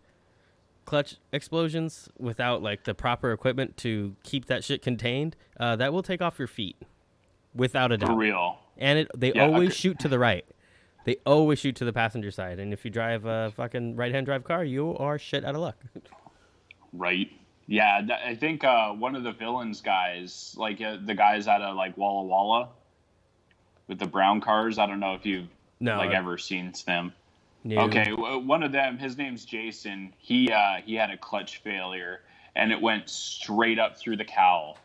clutch 0.85 1.15
explosions 1.31 2.09
without 2.17 2.61
like 2.61 2.83
the 2.83 2.93
proper 2.93 3.31
equipment 3.31 3.77
to 3.77 4.15
keep 4.23 4.45
that 4.47 4.63
shit 4.63 4.81
contained 4.81 5.35
uh, 5.59 5.75
that 5.77 5.93
will 5.93 6.03
take 6.03 6.21
off 6.21 6.37
your 6.37 6.47
feet 6.47 6.75
without 7.55 7.91
a 7.91 7.97
doubt. 7.97 8.09
for 8.09 8.15
real. 8.17 8.59
and 8.77 8.99
it 8.99 9.07
they 9.15 9.31
Yeah, 9.33 9.45
always 9.45 9.73
shoot 9.75 9.97
to 9.99 10.07
the 10.09 10.19
right 10.19 10.45
they 11.05 11.17
always 11.25 11.59
shoot 11.59 11.75
to 11.77 11.85
the 11.85 11.93
passenger 11.93 12.31
side 12.31 12.59
and 12.59 12.73
if 12.73 12.83
you 12.83 12.91
drive 12.91 13.25
a 13.25 13.51
fucking 13.55 13.95
right 13.95 14.11
hand 14.13 14.25
drive 14.25 14.43
car 14.43 14.63
you 14.65 14.95
are 14.97 15.17
shit 15.17 15.45
out 15.45 15.55
of 15.55 15.61
luck 15.61 15.77
Right. 16.91 17.29
Yeah, 17.65 18.01
I 18.25 18.35
think 18.35 18.63
uh, 18.63 18.91
one 18.91 19.15
of 19.15 19.23
the 19.23 19.31
villains 19.31 19.79
guys, 19.81 20.53
like 20.57 20.81
uh, 20.81 20.97
the 21.03 21.15
guys 21.15 21.47
out 21.47 21.61
of 21.61 21.75
like 21.77 21.97
Walla 21.97 22.23
Walla, 22.23 22.69
with 23.87 23.99
the 23.99 24.05
brown 24.07 24.41
cars. 24.41 24.77
I 24.77 24.85
don't 24.85 24.99
know 24.99 25.13
if 25.15 25.25
you've 25.25 25.47
no 25.79 25.97
like 25.97 26.11
ever 26.11 26.37
seen 26.37 26.73
them. 26.85 27.13
no. 27.63 27.81
Okay, 27.81 28.11
one 28.13 28.63
of 28.63 28.71
them, 28.71 28.97
his 28.97 29.17
name's 29.17 29.45
Jason. 29.45 30.13
He 30.17 30.51
uh, 30.51 30.77
he 30.85 30.95
had 30.95 31.09
a 31.09 31.17
clutch 31.17 31.57
failure, 31.63 32.21
and 32.55 32.71
it 32.71 32.81
went 32.81 33.09
straight 33.09 33.79
up 33.79 33.97
through 33.97 34.17
the 34.17 34.25
cowl, 34.25 34.77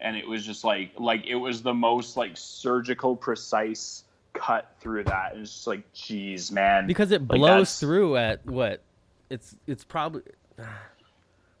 and 0.00 0.16
it 0.16 0.26
was 0.26 0.44
just 0.44 0.64
like 0.64 0.92
like 0.98 1.26
it 1.26 1.36
was 1.36 1.62
the 1.62 1.74
most 1.74 2.16
like 2.16 2.32
surgical 2.36 3.16
precise 3.16 4.04
cut 4.32 4.72
through 4.80 5.04
that. 5.04 5.32
And 5.32 5.42
it's 5.42 5.52
just 5.52 5.66
like, 5.68 5.92
geez, 5.92 6.50
man. 6.50 6.86
because 6.86 7.12
it 7.12 7.26
blows 7.28 7.40
that's- 7.50 7.80
through 7.80 8.16
at 8.16 8.44
what 8.46 8.82
it's 9.30 9.56
it's 9.66 9.84
probably 9.84 10.22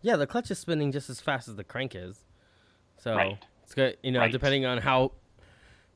yeah 0.02 0.16
the 0.16 0.26
clutch 0.26 0.50
is 0.50 0.58
spinning 0.58 0.92
just 0.92 1.08
as 1.08 1.20
fast 1.20 1.48
as 1.48 1.56
the 1.56 1.64
crank 1.64 1.94
is 1.94 2.18
so 2.98 3.14
Right. 3.16 3.38
it's 3.62 3.74
good 3.74 3.96
you 4.02 4.12
know 4.12 4.20
Right. 4.20 4.30
depending 4.32 4.66
on 4.66 4.78
how 4.78 5.12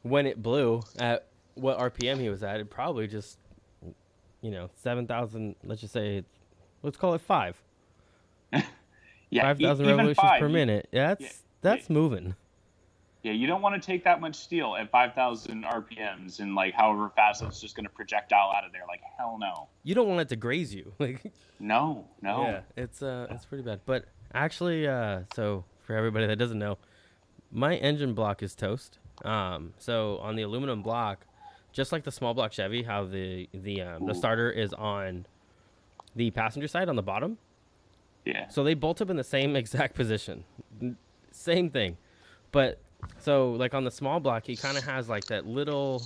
when 0.03 0.27
it 0.27 0.43
blew 0.43 0.83
at 0.99 1.27
what 1.55 1.79
rpm 1.79 2.19
he 2.19 2.29
was 2.29 2.43
at 2.43 2.61
it 2.61 2.71
probably 2.71 3.07
just 3.07 3.39
you 4.41 4.51
know 4.51 4.71
7000 4.83 5.57
let's 5.65 5.81
just 5.81 5.93
say 5.93 6.25
let's 6.83 6.97
call 6.97 7.15
it 7.15 7.21
5 7.21 7.63
yeah, 9.31 9.43
5000 9.43 9.85
e- 9.85 9.89
revolutions 9.89 10.17
five, 10.17 10.41
per 10.41 10.49
minute 10.49 10.89
yeah, 10.93 11.09
that's 11.09 11.23
yeah, 11.23 11.31
that's 11.61 11.91
moving 11.91 12.35
Yeah, 13.25 13.33
you 13.33 13.49
don't 13.49 13.63
want 13.63 13.81
to 13.81 13.85
take 13.85 14.05
that 14.05 14.21
much 14.21 14.37
steel 14.37 14.77
at 14.77 14.91
5,000 14.91 15.65
RPMs 15.65 16.39
and 16.39 16.55
like 16.55 16.73
however 16.75 17.11
fast 17.17 17.43
it's 17.43 17.61
just 17.61 17.75
going 17.75 17.85
to 17.85 17.93
projectile 17.93 18.53
out 18.57 18.65
of 18.65 18.73
there. 18.73 18.85
Like 18.87 19.01
hell 19.19 19.37
no, 19.41 19.67
you 19.83 19.95
don't 19.95 20.09
want 20.09 20.21
it 20.21 20.29
to 20.29 20.37
graze 20.37 20.73
you 20.73 20.93
like 21.01 21.33
no, 21.59 22.07
no. 22.23 22.43
Yeah, 22.43 22.61
it's 22.77 23.03
uh, 23.03 23.27
it's 23.31 23.45
pretty 23.45 23.65
bad. 23.65 23.81
But 23.85 24.05
actually, 24.33 24.87
uh, 24.87 25.23
so 25.35 25.65
for 25.83 25.97
everybody 25.97 26.27
that 26.29 26.37
doesn't 26.37 26.59
know, 26.59 26.79
my 27.51 27.75
engine 27.75 28.15
block 28.15 28.43
is 28.43 28.55
toast. 28.55 28.99
Um, 29.25 29.73
so 29.79 30.19
on 30.19 30.37
the 30.37 30.43
aluminum 30.43 30.83
block, 30.83 31.27
just 31.73 31.93
like 31.93 32.05
the 32.05 32.13
small 32.13 32.35
block 32.35 32.53
Chevy, 32.53 32.83
how 32.83 33.05
the 33.05 33.49
the 33.53 33.83
um, 33.83 34.07
the 34.07 34.15
starter 34.15 34.51
is 34.51 34.73
on 34.75 35.27
the 36.17 36.31
passenger 36.31 36.69
side 36.69 36.89
on 36.89 36.97
the 36.97 37.03
bottom. 37.03 37.39
Yeah, 38.25 38.49
So 38.49 38.63
they 38.63 38.75
bolt 38.75 39.01
up 39.01 39.09
in 39.11 39.17
the 39.17 39.25
same 39.25 39.57
exact 39.63 39.95
position, 39.95 40.45
same 41.31 41.71
thing. 41.71 41.97
But 42.53 42.79
so 43.19 43.53
like 43.53 43.75
on 43.75 43.85
the 43.85 43.91
small 43.91 44.21
block, 44.21 44.45
he 44.47 44.57
kind 44.57 44.77
of 44.77 44.85
has 44.85 45.09
like 45.09 45.25
that 45.27 45.47
little. 45.47 46.03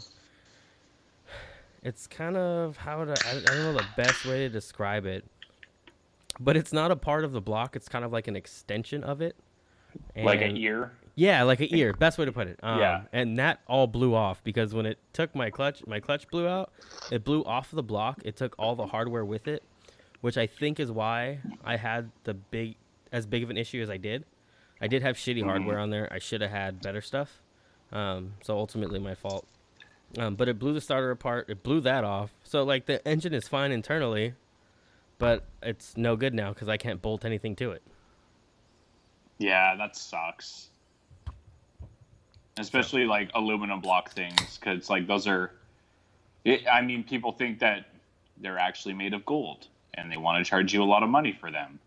It's 1.82 2.06
kind 2.06 2.36
of 2.36 2.76
how 2.76 3.04
to 3.04 3.10
I, 3.26 3.30
I 3.30 3.40
don't 3.40 3.58
know 3.58 3.72
the 3.74 3.84
best 3.96 4.24
way 4.24 4.38
to 4.40 4.48
describe 4.48 5.04
it, 5.04 5.24
but 6.38 6.56
it's 6.56 6.72
not 6.72 6.92
a 6.92 6.96
part 6.96 7.24
of 7.24 7.32
the 7.32 7.40
block. 7.40 7.74
It's 7.74 7.88
kind 7.88 8.04
of 8.04 8.12
like 8.12 8.28
an 8.28 8.36
extension 8.36 9.02
of 9.02 9.20
it. 9.20 9.34
like 10.16 10.40
an 10.42 10.50
And- 10.50 10.58
ear. 10.58 10.92
Yeah, 11.14 11.42
like 11.42 11.60
an 11.60 11.68
ear. 11.70 11.92
Best 11.92 12.18
way 12.18 12.24
to 12.24 12.32
put 12.32 12.46
it. 12.48 12.58
Um, 12.62 12.78
Yeah. 12.78 13.02
And 13.12 13.38
that 13.38 13.60
all 13.66 13.86
blew 13.86 14.14
off 14.14 14.42
because 14.44 14.74
when 14.74 14.86
it 14.86 14.98
took 15.12 15.34
my 15.34 15.50
clutch, 15.50 15.86
my 15.86 16.00
clutch 16.00 16.28
blew 16.28 16.46
out. 16.48 16.72
It 17.10 17.24
blew 17.24 17.42
off 17.44 17.70
the 17.70 17.82
block. 17.82 18.20
It 18.24 18.36
took 18.36 18.54
all 18.58 18.74
the 18.76 18.86
hardware 18.86 19.24
with 19.24 19.46
it, 19.48 19.62
which 20.20 20.36
I 20.38 20.46
think 20.46 20.80
is 20.80 20.90
why 20.90 21.40
I 21.64 21.76
had 21.76 22.10
the 22.24 22.34
big, 22.34 22.76
as 23.12 23.26
big 23.26 23.42
of 23.42 23.50
an 23.50 23.56
issue 23.58 23.82
as 23.82 23.90
I 23.90 23.96
did. 23.98 24.24
I 24.80 24.86
did 24.88 25.02
have 25.02 25.16
shitty 25.16 25.42
Mhm. 25.42 25.46
hardware 25.46 25.78
on 25.78 25.90
there. 25.90 26.08
I 26.12 26.18
should 26.18 26.40
have 26.40 26.50
had 26.50 26.80
better 26.80 27.00
stuff. 27.00 27.42
Um, 27.92 28.34
so 28.42 28.56
ultimately 28.56 28.98
my 28.98 29.14
fault. 29.14 29.46
Um, 30.18 30.34
but 30.34 30.48
it 30.48 30.58
blew 30.58 30.72
the 30.74 30.80
starter 30.80 31.10
apart. 31.10 31.48
It 31.48 31.62
blew 31.62 31.80
that 31.82 32.04
off. 32.04 32.30
So 32.42 32.64
like 32.64 32.86
the 32.86 33.06
engine 33.06 33.32
is 33.34 33.46
fine 33.48 33.70
internally, 33.70 34.34
but 35.18 35.44
it's 35.62 35.96
no 35.96 36.16
good 36.16 36.34
now 36.34 36.52
because 36.52 36.68
I 36.68 36.76
can't 36.78 37.00
bolt 37.00 37.24
anything 37.24 37.54
to 37.56 37.70
it. 37.70 37.82
Yeah, 39.38 39.74
that 39.76 39.96
sucks. 39.96 40.70
Especially 42.58 43.04
like 43.04 43.30
aluminum 43.34 43.80
block 43.80 44.10
things, 44.12 44.58
because 44.58 44.90
like 44.90 45.06
those 45.06 45.26
are. 45.26 45.52
It, 46.44 46.64
I 46.70 46.82
mean, 46.82 47.04
people 47.04 47.32
think 47.32 47.60
that 47.60 47.86
they're 48.36 48.58
actually 48.58 48.94
made 48.94 49.14
of 49.14 49.24
gold, 49.24 49.68
and 49.94 50.10
they 50.10 50.16
want 50.16 50.44
to 50.44 50.48
charge 50.48 50.74
you 50.74 50.82
a 50.82 50.84
lot 50.84 51.02
of 51.02 51.08
money 51.08 51.36
for 51.38 51.50
them. 51.50 51.78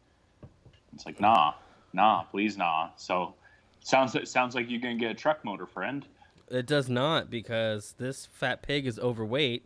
It's 0.93 1.05
like, 1.05 1.19
nah, 1.19 1.53
nah, 1.93 2.23
please, 2.23 2.57
nah. 2.57 2.89
So, 2.95 3.35
sounds 3.81 4.17
sounds 4.29 4.55
like 4.55 4.69
you're 4.69 4.79
gonna 4.79 4.95
get 4.95 5.11
a 5.11 5.15
truck 5.15 5.43
motor, 5.45 5.65
friend. 5.65 6.05
It 6.49 6.65
does 6.65 6.89
not 6.89 7.29
because 7.29 7.95
this 7.97 8.25
fat 8.25 8.61
pig 8.61 8.87
is 8.87 8.97
overweight, 8.97 9.65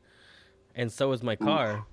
and 0.75 0.91
so 0.91 1.11
is 1.11 1.23
my 1.23 1.35
car. 1.35 1.77
Ooh. 1.77 1.85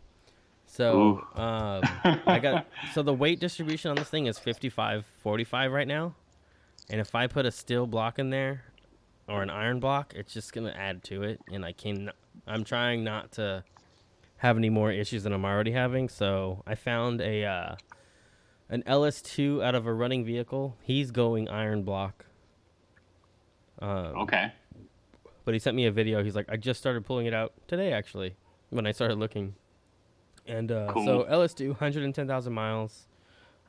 So 0.66 1.26
um, 1.34 1.82
I 2.26 2.38
got 2.40 2.66
so 2.92 3.02
the 3.02 3.14
weight 3.14 3.40
distribution 3.40 3.90
on 3.90 3.96
this 3.96 4.08
thing 4.08 4.26
is 4.26 4.38
55 4.38 5.04
45 5.22 5.72
right 5.72 5.88
now. 5.88 6.14
And 6.88 7.00
if 7.00 7.14
I 7.14 7.26
put 7.26 7.46
a 7.46 7.50
steel 7.50 7.86
block 7.86 8.18
in 8.18 8.30
there 8.30 8.64
or 9.28 9.42
an 9.42 9.50
iron 9.50 9.80
block, 9.80 10.12
it's 10.14 10.32
just 10.32 10.52
to 10.52 10.76
add 10.76 11.02
to 11.04 11.22
it 11.22 11.40
and 11.50 11.64
I 11.64 11.72
can 11.72 12.10
I'm 12.46 12.64
trying 12.64 13.02
not 13.04 13.32
to 13.32 13.64
have 14.38 14.56
any 14.56 14.70
more 14.70 14.92
issues 14.92 15.22
than 15.24 15.32
I'm 15.32 15.44
already 15.44 15.72
having. 15.72 16.08
So 16.08 16.62
I 16.66 16.74
found 16.74 17.20
a 17.20 17.44
uh, 17.44 17.76
an 18.68 18.82
LS2 18.86 19.64
out 19.64 19.74
of 19.74 19.86
a 19.86 19.92
running 19.92 20.24
vehicle. 20.24 20.76
He's 20.82 21.10
going 21.10 21.48
iron 21.48 21.82
block. 21.82 22.26
Um, 23.78 24.16
okay. 24.16 24.52
But 25.44 25.54
he 25.54 25.60
sent 25.60 25.76
me 25.76 25.86
a 25.86 25.92
video. 25.92 26.24
He's 26.24 26.34
like, 26.34 26.46
I 26.48 26.56
just 26.56 26.80
started 26.80 27.04
pulling 27.04 27.26
it 27.26 27.34
out 27.34 27.52
today, 27.68 27.92
actually, 27.92 28.34
when 28.70 28.86
I 28.86 28.92
started 28.92 29.18
looking. 29.18 29.54
And 30.46 30.72
uh, 30.72 30.88
cool. 30.90 31.04
so 31.04 31.24
LS2, 31.24 31.68
110,000 31.68 32.52
miles, 32.52 33.06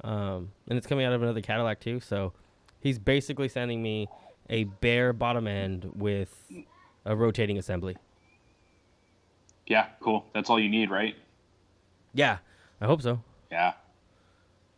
um, 0.03 0.51
and 0.67 0.77
it's 0.77 0.87
coming 0.87 1.05
out 1.05 1.13
of 1.13 1.21
another 1.21 1.41
Cadillac 1.41 1.79
too. 1.79 1.99
So 1.99 2.33
he's 2.79 2.99
basically 2.99 3.47
sending 3.47 3.81
me 3.81 4.07
a 4.49 4.65
bare 4.65 5.13
bottom 5.13 5.47
end 5.47 5.91
with 5.95 6.33
a 7.05 7.15
rotating 7.15 7.57
assembly. 7.57 7.97
Yeah, 9.65 9.87
cool. 9.99 10.25
That's 10.33 10.49
all 10.49 10.59
you 10.59 10.69
need, 10.69 10.89
right? 10.89 11.15
Yeah, 12.13 12.37
I 12.79 12.85
hope 12.85 13.01
so. 13.01 13.21
Yeah. 13.51 13.73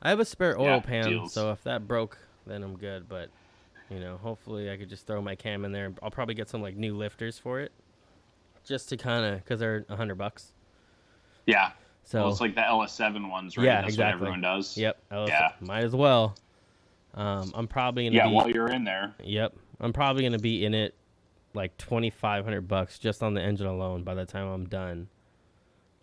I 0.01 0.10
have 0.10 0.19
a 0.19 0.25
spare 0.25 0.60
oil 0.60 0.75
yeah, 0.75 0.79
pan, 0.79 1.10
deals. 1.10 1.34
so 1.34 1.51
if 1.51 1.63
that 1.63 1.88
broke, 1.88 2.17
then 2.47 2.63
I'm 2.63 2.77
good. 2.77 3.08
But 3.08 3.29
you 3.89 3.99
know, 3.99 4.17
hopefully 4.17 4.71
I 4.71 4.77
could 4.77 4.89
just 4.89 5.05
throw 5.05 5.21
my 5.21 5.36
cam 5.36 5.65
in 5.65 5.71
there. 5.71 5.93
I'll 6.01 6.12
probably 6.12 6.36
get 6.36 6.49
some 6.49 6.62
like 6.62 6.75
new 6.75 6.95
lifters 6.95 7.38
for 7.38 7.60
it, 7.60 7.71
just 8.63 8.89
to 8.89 8.97
kind 8.97 9.25
of 9.25 9.43
because 9.43 9.60
they're 9.60 9.86
a 9.89 9.95
hundred 9.95 10.15
bucks. 10.15 10.53
Yeah. 11.45 11.71
So 12.03 12.21
well, 12.21 12.32
it's 12.32 12.41
like 12.41 12.55
the 12.55 12.62
LS7 12.62 13.29
ones, 13.29 13.55
right? 13.58 13.65
Yeah, 13.65 13.82
That's 13.82 13.89
exactly. 13.93 14.21
what 14.21 14.29
everyone 14.29 14.41
does. 14.41 14.75
Yep. 14.77 14.97
LS- 15.12 15.29
yeah. 15.29 15.49
Might 15.60 15.84
as 15.84 15.95
well. 15.95 16.36
Um, 17.15 17.51
I'm 17.55 17.67
probably 17.67 18.05
gonna. 18.05 18.15
Yeah, 18.15 18.27
be, 18.27 18.33
while 18.33 18.49
you're 18.49 18.69
in 18.69 18.83
there. 18.83 19.13
Yep. 19.23 19.55
I'm 19.79 19.93
probably 19.93 20.23
gonna 20.23 20.39
be 20.39 20.65
in 20.65 20.73
it 20.73 20.93
like 21.53 21.75
2,500 21.77 22.67
bucks 22.67 22.99
just 22.99 23.23
on 23.23 23.33
the 23.33 23.41
engine 23.41 23.67
alone 23.67 24.03
by 24.03 24.13
the 24.13 24.25
time 24.25 24.47
I'm 24.47 24.65
done. 24.65 25.07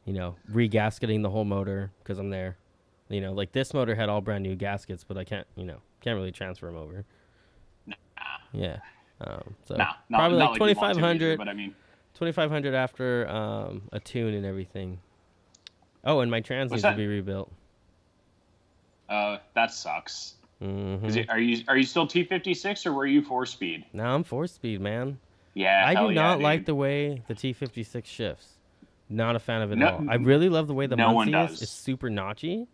You 0.04 0.12
know, 0.12 0.36
regasketing 0.52 1.22
the 1.22 1.30
whole 1.30 1.44
motor 1.44 1.90
because 2.02 2.18
I'm 2.18 2.30
there. 2.30 2.56
You 3.08 3.20
know, 3.20 3.32
like 3.32 3.52
this 3.52 3.74
motor 3.74 3.94
had 3.94 4.08
all 4.08 4.20
brand 4.20 4.42
new 4.42 4.56
gaskets, 4.56 5.04
but 5.04 5.16
I 5.16 5.24
can't, 5.24 5.46
you 5.56 5.64
know, 5.64 5.78
can't 6.00 6.16
really 6.16 6.32
transfer 6.32 6.66
them 6.66 6.76
over. 6.76 7.04
Nah. 7.86 7.94
Yeah. 8.52 8.78
Um, 9.20 9.54
so 9.64 9.76
nah, 9.76 9.92
probably 10.10 10.38
like 10.38 10.54
2,500. 10.54 11.38
But 11.38 11.48
I 11.48 11.54
mean, 11.54 11.74
2,500 12.14 12.74
after 12.74 13.28
um, 13.28 13.82
a 13.92 14.00
tune 14.00 14.34
and 14.34 14.46
everything. 14.46 15.00
Oh, 16.04 16.20
and 16.20 16.30
my 16.30 16.40
trans 16.40 16.70
What's 16.70 16.78
needs 16.78 16.82
that? 16.84 16.90
to 16.92 16.96
be 16.96 17.06
rebuilt. 17.06 17.52
Uh, 19.08 19.38
that 19.54 19.72
sucks. 19.72 20.34
Mm-hmm. 20.62 21.06
It, 21.06 21.30
are 21.30 21.38
you 21.38 21.62
are 21.68 21.76
you 21.76 21.84
still 21.84 22.06
T 22.06 22.24
fifty 22.24 22.54
six 22.54 22.86
or 22.86 22.92
were 22.92 23.06
you 23.06 23.22
four 23.22 23.44
speed? 23.44 23.84
No, 23.92 24.04
I'm 24.04 24.24
four 24.24 24.46
speed, 24.46 24.80
man. 24.80 25.18
Yeah, 25.54 25.84
I 25.86 25.94
do 25.94 26.12
not 26.12 26.38
yeah, 26.38 26.44
like 26.44 26.64
the 26.64 26.74
way 26.74 27.22
the 27.28 27.34
T 27.34 27.52
fifty 27.52 27.82
six 27.82 28.08
shifts. 28.08 28.54
Not 29.08 29.36
a 29.36 29.38
fan 29.38 29.62
of 29.62 29.70
it 29.70 29.76
no, 29.76 29.86
at 29.86 29.94
all. 29.94 30.10
I 30.10 30.14
really 30.16 30.48
love 30.48 30.66
the 30.66 30.74
way 30.74 30.86
the 30.86 30.96
no 30.96 31.12
Muncie 31.12 31.34
is. 31.34 31.62
It's 31.62 31.70
super 31.70 32.08
notchy. 32.08 32.66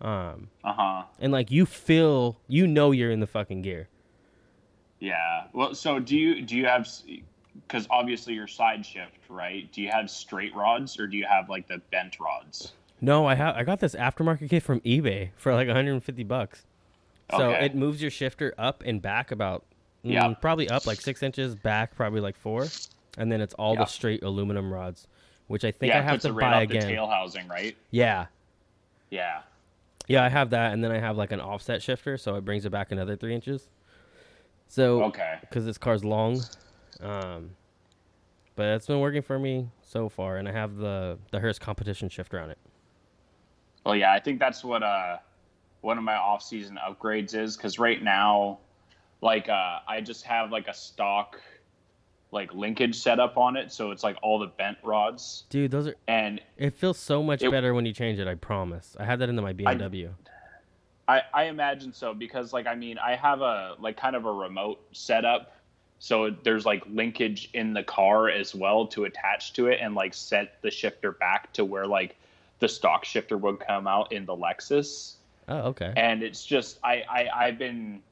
Um, 0.00 0.48
uh 0.64 0.72
huh. 0.72 1.02
And 1.18 1.32
like 1.32 1.50
you 1.50 1.66
feel, 1.66 2.38
you 2.48 2.66
know, 2.66 2.92
you're 2.92 3.10
in 3.10 3.20
the 3.20 3.26
fucking 3.26 3.62
gear. 3.62 3.88
Yeah. 5.00 5.44
Well, 5.52 5.74
so 5.74 5.98
do 5.98 6.16
you 6.16 6.42
do 6.42 6.56
you 6.56 6.66
have 6.66 6.88
because 7.66 7.86
obviously 7.90 8.34
you're 8.34 8.46
side 8.46 8.84
shift, 8.84 9.18
right? 9.28 9.70
Do 9.72 9.82
you 9.82 9.90
have 9.90 10.10
straight 10.10 10.54
rods 10.54 10.98
or 10.98 11.06
do 11.06 11.16
you 11.16 11.26
have 11.28 11.48
like 11.48 11.66
the 11.66 11.78
bent 11.90 12.18
rods? 12.20 12.72
No, 13.00 13.26
I 13.26 13.34
have. 13.34 13.56
I 13.56 13.64
got 13.64 13.80
this 13.80 13.94
aftermarket 13.94 14.48
kit 14.48 14.62
from 14.62 14.80
eBay 14.80 15.30
for 15.36 15.54
like 15.54 15.66
150 15.66 16.24
bucks. 16.24 16.65
So 17.32 17.50
okay. 17.50 17.66
it 17.66 17.74
moves 17.74 18.00
your 18.00 18.10
shifter 18.10 18.54
up 18.56 18.82
and 18.86 19.02
back 19.02 19.32
about, 19.32 19.64
mm, 20.04 20.12
yeah, 20.12 20.32
probably 20.34 20.68
up 20.68 20.86
like 20.86 21.00
six 21.00 21.22
inches, 21.22 21.54
back 21.54 21.96
probably 21.96 22.20
like 22.20 22.36
four, 22.36 22.66
and 23.18 23.32
then 23.32 23.40
it's 23.40 23.54
all 23.54 23.74
the 23.74 23.84
straight 23.86 24.22
aluminum 24.22 24.72
rods, 24.72 25.08
which 25.48 25.64
I 25.64 25.72
think 25.72 25.92
yeah, 25.92 25.98
I 25.98 26.02
have 26.02 26.20
to 26.20 26.32
right 26.32 26.52
buy 26.52 26.62
again. 26.62 26.82
The 26.82 26.94
tail 26.94 27.08
housing, 27.08 27.48
right? 27.48 27.76
Yeah. 27.90 28.26
Yeah. 29.10 29.40
Yeah, 30.08 30.24
I 30.24 30.28
have 30.28 30.50
that, 30.50 30.72
and 30.72 30.84
then 30.84 30.92
I 30.92 30.98
have 31.00 31.16
like 31.16 31.32
an 31.32 31.40
offset 31.40 31.82
shifter, 31.82 32.16
so 32.16 32.36
it 32.36 32.44
brings 32.44 32.64
it 32.64 32.70
back 32.70 32.92
another 32.92 33.16
three 33.16 33.34
inches. 33.34 33.68
So 34.68 35.02
okay, 35.04 35.38
because 35.40 35.64
this 35.64 35.78
car's 35.78 36.04
long, 36.04 36.40
um, 37.00 37.50
but 38.54 38.66
it's 38.66 38.86
been 38.86 39.00
working 39.00 39.22
for 39.22 39.38
me 39.38 39.68
so 39.82 40.08
far, 40.08 40.36
and 40.36 40.48
I 40.48 40.52
have 40.52 40.76
the 40.76 41.18
the 41.32 41.40
Hurst 41.40 41.60
competition 41.60 42.08
shifter 42.08 42.38
on 42.38 42.50
it. 42.50 42.58
Well, 43.84 43.96
yeah, 43.96 44.12
I 44.12 44.20
think 44.20 44.38
that's 44.38 44.62
what 44.62 44.82
uh 44.82 45.18
one 45.86 45.98
of 45.98 46.04
my 46.04 46.16
off 46.16 46.42
season 46.42 46.78
upgrades 46.84 47.32
is 47.34 47.56
because 47.56 47.78
right 47.78 48.02
now, 48.02 48.58
like 49.22 49.48
uh, 49.48 49.78
I 49.88 50.00
just 50.00 50.24
have 50.24 50.50
like 50.50 50.66
a 50.66 50.74
stock 50.74 51.40
like 52.32 52.52
linkage 52.52 52.96
setup 52.96 53.38
on 53.38 53.56
it, 53.56 53.72
so 53.72 53.92
it's 53.92 54.02
like 54.02 54.16
all 54.20 54.40
the 54.40 54.48
bent 54.48 54.76
rods. 54.82 55.44
Dude, 55.48 55.70
those 55.70 55.86
are 55.86 55.94
and 56.08 56.40
it 56.58 56.74
feels 56.74 56.98
so 56.98 57.22
much 57.22 57.42
it, 57.42 57.52
better 57.52 57.72
when 57.72 57.86
you 57.86 57.92
change 57.92 58.18
it. 58.18 58.26
I 58.26 58.34
promise. 58.34 58.96
I 58.98 59.04
had 59.04 59.20
that 59.20 59.28
into 59.28 59.42
my 59.42 59.52
BMW. 59.52 60.10
I, 61.06 61.18
I, 61.18 61.22
I 61.32 61.44
imagine 61.44 61.92
so 61.92 62.12
because 62.12 62.52
like 62.52 62.66
I 62.66 62.74
mean 62.74 62.98
I 62.98 63.14
have 63.14 63.40
a 63.40 63.76
like 63.78 63.96
kind 63.96 64.16
of 64.16 64.26
a 64.26 64.32
remote 64.32 64.80
setup 64.92 65.56
so 65.98 66.30
there's 66.42 66.66
like 66.66 66.82
linkage 66.86 67.48
in 67.54 67.72
the 67.72 67.82
car 67.82 68.28
as 68.28 68.54
well 68.54 68.86
to 68.88 69.04
attach 69.04 69.54
to 69.54 69.68
it 69.68 69.78
and 69.80 69.94
like 69.94 70.12
set 70.12 70.60
the 70.62 70.70
shifter 70.70 71.12
back 71.12 71.52
to 71.54 71.64
where 71.64 71.86
like 71.86 72.16
the 72.58 72.68
stock 72.68 73.04
shifter 73.04 73.38
would 73.38 73.60
come 73.60 73.86
out 73.86 74.12
in 74.12 74.26
the 74.26 74.36
Lexus. 74.36 75.15
Oh, 75.48 75.58
okay. 75.68 75.92
And 75.96 76.22
it's 76.22 76.44
just 76.44 76.78
I, 76.82 77.02
I 77.08 77.28
I've 77.46 77.58
been 77.58 78.02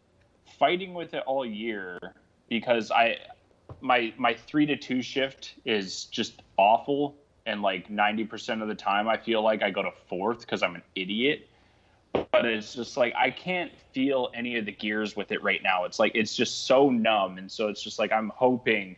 fighting 0.58 0.94
with 0.94 1.14
it 1.14 1.22
all 1.26 1.44
year 1.44 1.98
because 2.48 2.90
I 2.90 3.18
my 3.80 4.12
my 4.16 4.34
three 4.34 4.66
to 4.66 4.76
two 4.76 5.02
shift 5.02 5.54
is 5.64 6.04
just 6.04 6.42
awful 6.56 7.16
and 7.46 7.60
like 7.60 7.88
90% 7.88 8.62
of 8.62 8.68
the 8.68 8.74
time 8.74 9.08
i 9.08 9.16
feel 9.16 9.42
like 9.42 9.62
i 9.62 9.70
go 9.70 9.82
to 9.82 9.90
fourth 10.08 10.40
because 10.40 10.62
i'm 10.62 10.74
an 10.74 10.82
idiot 10.94 11.48
but 12.14 12.44
it's 12.44 12.74
just 12.74 12.96
like 12.96 13.14
I 13.16 13.30
can't 13.30 13.72
feel 13.92 14.30
any 14.34 14.56
of 14.56 14.66
the 14.66 14.72
gears 14.72 15.16
with 15.16 15.32
it 15.32 15.42
right 15.42 15.62
now. 15.62 15.84
It's 15.84 15.98
like 15.98 16.12
it's 16.14 16.34
just 16.34 16.66
so 16.66 16.90
numb, 16.90 17.38
and 17.38 17.50
so 17.50 17.68
it's 17.68 17.82
just 17.82 17.98
like 17.98 18.12
I'm 18.12 18.32
hoping 18.34 18.96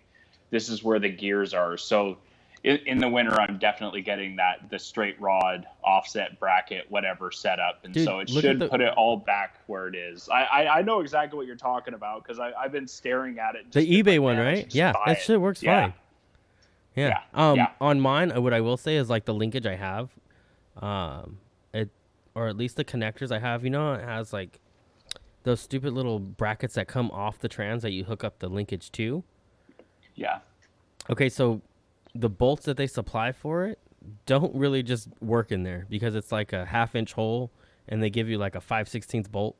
this 0.50 0.68
is 0.68 0.82
where 0.82 0.98
the 0.98 1.08
gears 1.08 1.54
are. 1.54 1.76
So 1.76 2.18
in, 2.66 2.78
in 2.78 2.98
the 2.98 3.08
winter, 3.08 3.40
I'm 3.40 3.58
definitely 3.58 4.02
getting 4.02 4.34
that 4.36 4.68
the 4.70 4.78
straight 4.78 5.18
rod 5.20 5.66
offset 5.84 6.38
bracket, 6.40 6.90
whatever 6.90 7.30
setup, 7.30 7.84
and 7.84 7.94
Dude, 7.94 8.04
so 8.04 8.18
it 8.18 8.28
should 8.28 8.58
the, 8.58 8.68
put 8.68 8.80
it 8.80 8.92
all 8.94 9.16
back 9.16 9.60
where 9.68 9.86
it 9.86 9.94
is. 9.94 10.28
I 10.28 10.42
I, 10.42 10.78
I 10.78 10.82
know 10.82 11.00
exactly 11.00 11.36
what 11.36 11.46
you're 11.46 11.54
talking 11.54 11.94
about 11.94 12.24
because 12.24 12.40
I've 12.40 12.72
been 12.72 12.88
staring 12.88 13.38
at 13.38 13.54
it. 13.54 13.70
the 13.70 14.02
eBay 14.02 14.18
one, 14.18 14.36
right? 14.36 14.66
Yeah, 14.74 14.92
that 15.06 15.20
shit 15.20 15.40
works 15.40 15.62
yeah. 15.62 15.82
fine. 15.82 15.94
Yeah. 16.96 17.08
yeah. 17.34 17.50
Um, 17.50 17.56
yeah. 17.56 17.68
on 17.80 18.00
mine, 18.00 18.30
what 18.42 18.52
I 18.52 18.60
will 18.60 18.76
say 18.76 18.96
is 18.96 19.08
like 19.08 19.26
the 19.26 19.34
linkage 19.34 19.66
I 19.66 19.76
have, 19.76 20.10
um, 20.78 21.38
it 21.72 21.90
or 22.34 22.48
at 22.48 22.56
least 22.56 22.74
the 22.74 22.84
connectors 22.84 23.30
I 23.30 23.38
have, 23.38 23.62
you 23.62 23.70
know, 23.70 23.94
it 23.94 24.02
has 24.02 24.32
like 24.32 24.58
those 25.44 25.60
stupid 25.60 25.92
little 25.92 26.18
brackets 26.18 26.74
that 26.74 26.88
come 26.88 27.12
off 27.12 27.38
the 27.38 27.48
trans 27.48 27.82
that 27.82 27.92
you 27.92 28.02
hook 28.02 28.24
up 28.24 28.40
the 28.40 28.48
linkage 28.48 28.90
to. 28.92 29.22
Yeah. 30.16 30.40
Okay, 31.08 31.28
so 31.28 31.62
the 32.20 32.28
bolts 32.28 32.64
that 32.64 32.76
they 32.76 32.86
supply 32.86 33.32
for 33.32 33.66
it 33.66 33.78
don't 34.24 34.54
really 34.54 34.82
just 34.82 35.08
work 35.20 35.50
in 35.50 35.62
there 35.62 35.86
because 35.88 36.14
it's 36.14 36.30
like 36.30 36.52
a 36.52 36.64
half 36.64 36.94
inch 36.94 37.12
hole 37.12 37.50
and 37.88 38.02
they 38.02 38.10
give 38.10 38.28
you 38.28 38.38
like 38.38 38.54
a 38.54 38.60
5 38.60 38.88
16th 38.88 39.30
bolt. 39.30 39.56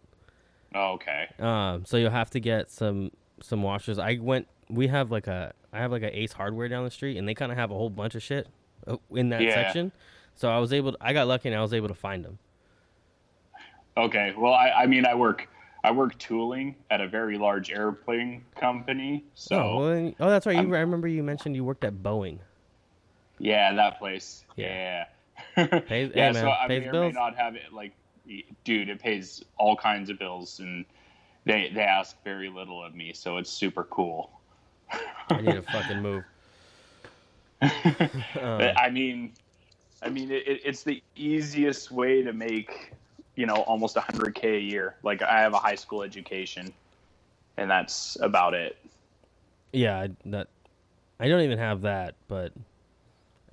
Oh, 0.74 0.92
okay. 0.92 1.28
Um, 1.38 1.84
so 1.84 1.96
you'll 1.96 2.10
have 2.10 2.30
to 2.30 2.40
get 2.40 2.70
some 2.70 3.10
some 3.40 3.62
washers. 3.62 3.98
I 3.98 4.18
went. 4.20 4.48
We 4.68 4.88
have 4.88 5.10
like 5.10 5.26
a. 5.26 5.54
I 5.72 5.78
have 5.78 5.92
like 5.92 6.02
a 6.02 6.18
Ace 6.18 6.32
Hardware 6.32 6.68
down 6.68 6.84
the 6.84 6.90
street, 6.90 7.16
and 7.16 7.28
they 7.28 7.34
kind 7.34 7.52
of 7.52 7.58
have 7.58 7.70
a 7.70 7.74
whole 7.74 7.90
bunch 7.90 8.14
of 8.14 8.22
shit 8.22 8.48
uh, 8.86 8.96
in 9.10 9.28
that 9.30 9.42
yeah. 9.42 9.54
section. 9.54 9.92
So 10.34 10.50
I 10.50 10.58
was 10.58 10.72
able. 10.72 10.92
To, 10.92 10.98
I 11.00 11.12
got 11.12 11.28
lucky, 11.28 11.48
and 11.48 11.56
I 11.56 11.62
was 11.62 11.72
able 11.72 11.88
to 11.88 11.94
find 11.94 12.24
them. 12.24 12.38
Okay. 13.96 14.34
Well, 14.36 14.52
I, 14.52 14.70
I 14.70 14.86
mean, 14.86 15.06
I 15.06 15.14
work 15.14 15.48
I 15.84 15.92
work 15.92 16.18
tooling 16.18 16.74
at 16.90 17.00
a 17.00 17.08
very 17.08 17.38
large 17.38 17.70
airplane 17.70 18.44
company. 18.60 19.24
So 19.34 19.56
oh, 19.56 19.78
well, 19.78 20.12
oh 20.20 20.30
that's 20.30 20.44
right. 20.46 20.56
You, 20.56 20.74
I 20.74 20.80
remember 20.80 21.08
you 21.08 21.22
mentioned 21.22 21.54
you 21.54 21.64
worked 21.64 21.84
at 21.84 21.94
Boeing. 21.94 22.38
Yeah, 23.38 23.74
that 23.74 23.98
place. 23.98 24.44
Yeah. 24.56 25.04
Pays, 25.54 26.10
yeah, 26.14 26.32
hey, 26.32 26.32
so 26.32 26.50
I 26.50 26.68
may 26.68 26.86
or 26.86 26.92
bills. 26.92 27.14
may 27.14 27.20
not 27.20 27.36
have 27.36 27.54
it 27.54 27.72
like, 27.72 27.92
dude, 28.64 28.88
it 28.88 29.00
pays 29.00 29.44
all 29.58 29.76
kinds 29.76 30.10
of 30.10 30.18
bills, 30.18 30.60
and 30.60 30.84
they 31.44 31.70
they 31.74 31.82
ask 31.82 32.16
very 32.24 32.48
little 32.48 32.82
of 32.84 32.94
me, 32.94 33.12
so 33.12 33.36
it's 33.36 33.50
super 33.50 33.84
cool. 33.84 34.30
I 35.28 35.40
need 35.40 35.52
to 35.52 35.62
fucking 35.62 36.02
move. 36.02 36.24
uh. 37.62 38.72
I 38.76 38.90
mean, 38.90 39.32
I 40.02 40.08
mean, 40.08 40.30
it, 40.30 40.44
it's 40.46 40.82
the 40.82 41.02
easiest 41.16 41.90
way 41.90 42.22
to 42.22 42.32
make, 42.32 42.92
you 43.34 43.46
know, 43.46 43.56
almost 43.56 43.96
100k 43.96 44.56
a 44.56 44.60
year. 44.60 44.96
Like 45.02 45.22
I 45.22 45.40
have 45.40 45.54
a 45.54 45.58
high 45.58 45.74
school 45.74 46.02
education, 46.02 46.72
and 47.56 47.70
that's 47.70 48.16
about 48.20 48.54
it. 48.54 48.76
Yeah, 49.72 50.00
I, 50.00 50.10
that 50.26 50.48
I 51.18 51.28
don't 51.28 51.42
even 51.42 51.58
have 51.58 51.82
that, 51.82 52.14
but 52.28 52.52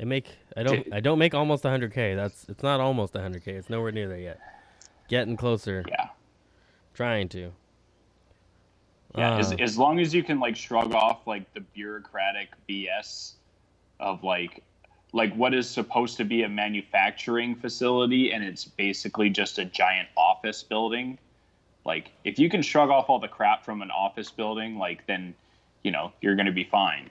I 0.04 0.06
make 0.06 0.28
I 0.58 0.64
don't 0.64 0.94
I 0.94 1.00
don't 1.00 1.18
make 1.18 1.34
almost 1.34 1.64
100k. 1.64 2.18
That's 2.18 2.46
it's 2.50 2.62
not 2.62 2.82
almost 2.82 3.14
100k. 3.14 3.48
It's 3.48 3.70
nowhere 3.70 3.94
near 3.94 4.10
there 4.10 4.20
yet. 4.20 4.40
Getting 5.08 5.38
closer. 5.38 5.86
Yeah. 5.88 6.10
Trying 6.94 7.30
to. 7.30 7.54
Yeah, 9.16 9.36
uh, 9.36 9.40
as, 9.40 9.54
as 9.54 9.78
long 9.78 10.02
as 10.02 10.14
you 10.14 10.22
can 10.22 10.42
like 10.42 10.58
shrug 10.58 10.94
off 10.94 11.26
like 11.26 11.52
the 11.54 11.62
bureaucratic 11.62 12.50
BS 12.68 13.36
of 14.02 14.26
like 14.26 14.62
like 15.14 15.34
what 15.36 15.54
is 15.54 15.70
supposed 15.70 16.18
to 16.18 16.26
be 16.26 16.44
a 16.44 16.50
manufacturing 16.50 17.56
facility 17.56 18.34
and 18.34 18.44
it's 18.44 18.66
basically 18.66 19.30
just 19.30 19.58
a 19.58 19.64
giant 19.64 20.10
office 20.18 20.64
building. 20.64 21.18
Like 21.86 22.12
if 22.26 22.38
you 22.38 22.50
can 22.50 22.62
shrug 22.62 22.90
off 22.90 23.10
all 23.10 23.20
the 23.20 23.30
crap 23.30 23.64
from 23.64 23.82
an 23.82 23.90
office 23.90 24.32
building, 24.32 24.78
like 24.78 25.08
then 25.08 25.34
you 25.82 25.92
know 25.92 26.12
you're 26.20 26.36
going 26.36 26.48
to 26.48 26.52
be 26.52 26.66
fine. 26.66 27.10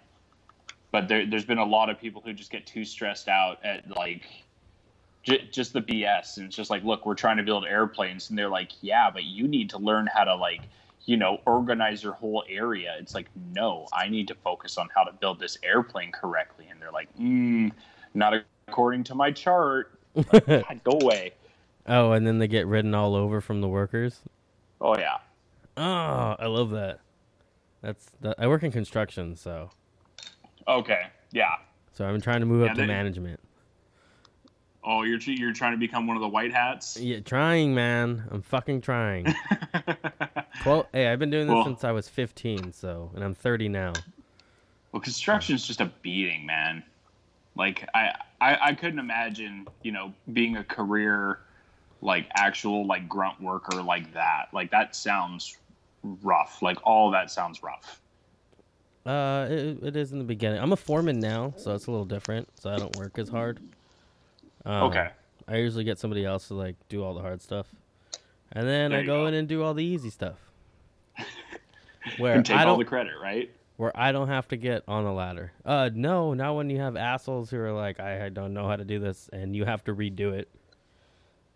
But 0.93 1.09
there, 1.09 1.27
has 1.27 1.45
been 1.45 1.59
a 1.59 1.65
lot 1.65 1.89
of 1.91 1.99
people 1.99 2.23
who 2.25 2.33
just 2.35 2.51
get 2.51 2.67
too 2.67 2.85
stressed 2.85 3.27
out 3.27 3.65
at 3.65 3.91
like 3.97 4.23
j- 5.23 5.49
just 5.51 5.73
the 5.73 5.81
BS, 5.81 6.37
and 6.37 6.47
it's 6.47 6.55
just 6.55 6.71
like, 6.71 6.85
look, 6.85 7.07
we're 7.07 7.15
trying 7.15 7.39
to 7.39 7.43
build 7.43 7.65
airplanes, 7.65 8.29
and 8.29 8.39
they're 8.39 8.51
like, 8.51 8.73
yeah, 8.83 9.11
but 9.11 9.25
you 9.25 9.49
need 9.49 9.71
to 9.71 9.79
learn 9.79 10.07
how 10.07 10.25
to 10.25 10.35
like 10.35 10.61
you 11.07 11.17
know 11.17 11.41
organize 11.47 12.03
your 12.03 12.13
whole 12.13 12.45
area. 12.49 12.95
It's 13.01 13.15
like, 13.15 13.27
no, 13.53 13.89
I 13.93 14.09
need 14.09 14.29
to 14.29 14.35
focus 14.35 14.77
on 14.77 14.89
how 14.95 15.03
to 15.05 15.13
build 15.13 15.41
this 15.41 15.57
airplane 15.63 16.13
correctly, 16.13 16.67
and 16.71 16.81
they're 16.81 16.93
like, 16.93 17.09
mm, 17.19 17.73
not 18.15 18.35
according 18.69 19.05
to 19.05 19.15
my 19.15 19.31
chart. 19.31 19.99
God, 20.31 20.81
go 20.85 20.99
away. 21.01 21.33
Oh, 21.87 22.13
and 22.13 22.27
then 22.27 22.39
they 22.39 22.49
get 22.49 22.67
ridden 22.67 22.95
all 22.95 23.17
over 23.17 23.41
from 23.41 23.63
the 23.63 23.69
workers. 23.69 24.21
Oh 24.81 24.97
yeah. 24.99 25.19
Oh, 25.77 26.37
I 26.39 26.47
love 26.47 26.71
that. 26.71 27.01
That's 27.81 28.11
that, 28.21 28.37
I 28.39 28.47
work 28.47 28.63
in 28.63 28.71
construction, 28.71 29.37
so. 29.37 29.71
Okay. 30.69 31.07
Yeah. 31.33 31.57
So 31.93 32.05
I'm 32.05 32.21
trying 32.21 32.41
to 32.41 32.47
move 32.47 32.65
yeah, 32.65 32.71
up 32.71 32.77
they, 32.77 32.83
to 32.83 32.89
management. 32.89 33.41
Oh, 34.85 35.03
you're 35.03 35.21
you're 35.21 35.53
trying 35.53 35.73
to 35.73 35.79
become 35.79 36.07
one 36.07 36.17
of 36.17 36.21
the 36.21 36.29
white 36.29 36.53
hats? 36.53 36.99
Yeah, 36.99 37.21
trying, 37.21 37.75
man. 37.75 38.25
I'm 38.31 38.43
fucking 38.43 38.81
trying. 38.81 39.33
well, 40.67 40.89
hey, 40.93 41.09
I've 41.09 41.21
been 41.21 41.31
doing 41.31 41.47
this 41.47 41.55
well, 41.55 41.65
since 41.65 41.85
I 41.85 41.93
was 41.93 42.09
15, 42.09 42.73
so 42.73 43.11
and 43.15 43.23
I'm 43.23 43.35
30 43.35 43.69
now. 43.69 43.93
Well, 44.91 45.01
construction 45.01 45.55
is 45.55 45.67
just 45.67 45.81
a 45.81 45.91
beating, 46.03 46.47
man. 46.47 46.83
Like 47.55 47.89
I, 47.95 48.13
I 48.41 48.59
I 48.61 48.75
couldn't 48.75 48.99
imagine, 48.99 49.69
you 49.83 49.93
know, 49.93 50.13
being 50.33 50.57
a 50.57 50.65
career 50.65 51.39
like 52.01 52.27
actual 52.35 52.85
like 52.85 53.09
grunt 53.09 53.41
worker 53.41 53.83
like 53.83 54.13
that. 54.15 54.49
Like 54.53 54.73
that 54.73 54.97
sounds 54.97 55.57
rough. 56.03 56.61
Like 56.61 56.79
all 56.83 57.13
that 57.13 57.31
sounds 57.31 57.63
rough. 57.63 58.02
Uh, 59.05 59.47
it, 59.51 59.83
it 59.83 59.97
is 59.97 60.13
in 60.13 60.19
the 60.19 60.25
beginning. 60.25 60.61
I'm 60.61 60.73
a 60.73 60.77
foreman 60.77 61.19
now, 61.19 61.55
so 61.57 61.75
it's 61.75 61.87
a 61.87 61.91
little 61.91 62.07
different. 62.07 62.49
So 62.61 62.71
I 62.71 62.77
don't 62.77 62.95
work 62.97 63.19
as 63.19 63.29
hard. 63.29 63.59
Um, 64.65 64.85
okay. 64.85 65.11
I 65.49 65.57
usually 65.57 65.85
get 65.85 65.99
somebody 65.99 66.25
else 66.25 66.49
to 66.49 66.55
like 66.55 66.77
do 66.89 67.03
all 67.03 67.15
the 67.15 67.21
hard 67.21 67.43
stuff, 67.43 67.67
and 68.53 68.67
then 68.67 68.91
there 68.93 69.01
I 69.01 69.05
go, 69.05 69.23
go, 69.23 69.27
in 69.27 69.35
and 69.35 69.49
do 69.49 69.63
all 69.63 69.75
the 69.75 69.85
easy 69.85 70.11
stuff. 70.11 70.37
Where 72.19 72.35
and 72.35 72.47
take 72.47 72.57
I 72.57 72.61
don't, 72.61 72.73
all 72.73 72.79
the 72.79 72.85
credit, 72.85 73.15
right? 73.21 73.51
Where 73.77 73.93
I 73.95 74.13
don't 74.13 74.29
have 74.29 74.47
to 74.49 74.57
get 74.57 74.85
on 74.87 75.05
the 75.05 75.13
ladder. 75.13 75.53
Uh, 75.65 75.91
no, 75.93 76.35
not 76.35 76.55
when 76.55 76.71
you 76.71 76.79
have 76.79 76.97
assholes 76.97 77.51
who 77.51 77.59
are 77.59 77.73
like, 77.73 77.99
I, 77.99 78.27
I 78.27 78.29
don't 78.29 78.55
know 78.55 78.69
how 78.69 78.77
to 78.77 78.85
do 78.85 79.01
this, 79.01 79.29
and 79.33 79.57
you 79.57 79.65
have 79.65 79.83
to 79.85 79.95
redo 79.95 80.33
it. 80.33 80.49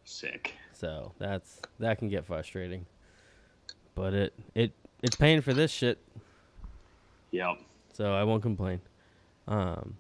Sick. 0.05 0.55
So 0.73 1.13
that's 1.19 1.61
that 1.79 1.99
can 1.99 2.09
get 2.09 2.27
frustrating 2.27 2.87
but 3.97 4.15
it 4.15 4.35
it 4.55 4.73
it's 5.03 5.17
paying 5.17 5.41
for 5.41 5.53
this 5.53 5.73
shit. 5.73 5.99
Yep. 7.37 7.61
So 7.93 8.15
I 8.15 8.25
won't 8.25 8.43
complain. 8.43 8.81
Um. 9.49 9.97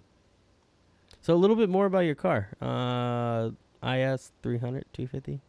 So 1.23 1.35
a 1.35 1.37
little 1.37 1.57
bit 1.57 1.69
more 1.69 1.87
about 1.87 2.01
your 2.01 2.15
car. 2.15 2.49
Uh, 2.61 3.51
IS 3.83 4.33
300 4.43 4.85
250. 4.93 5.41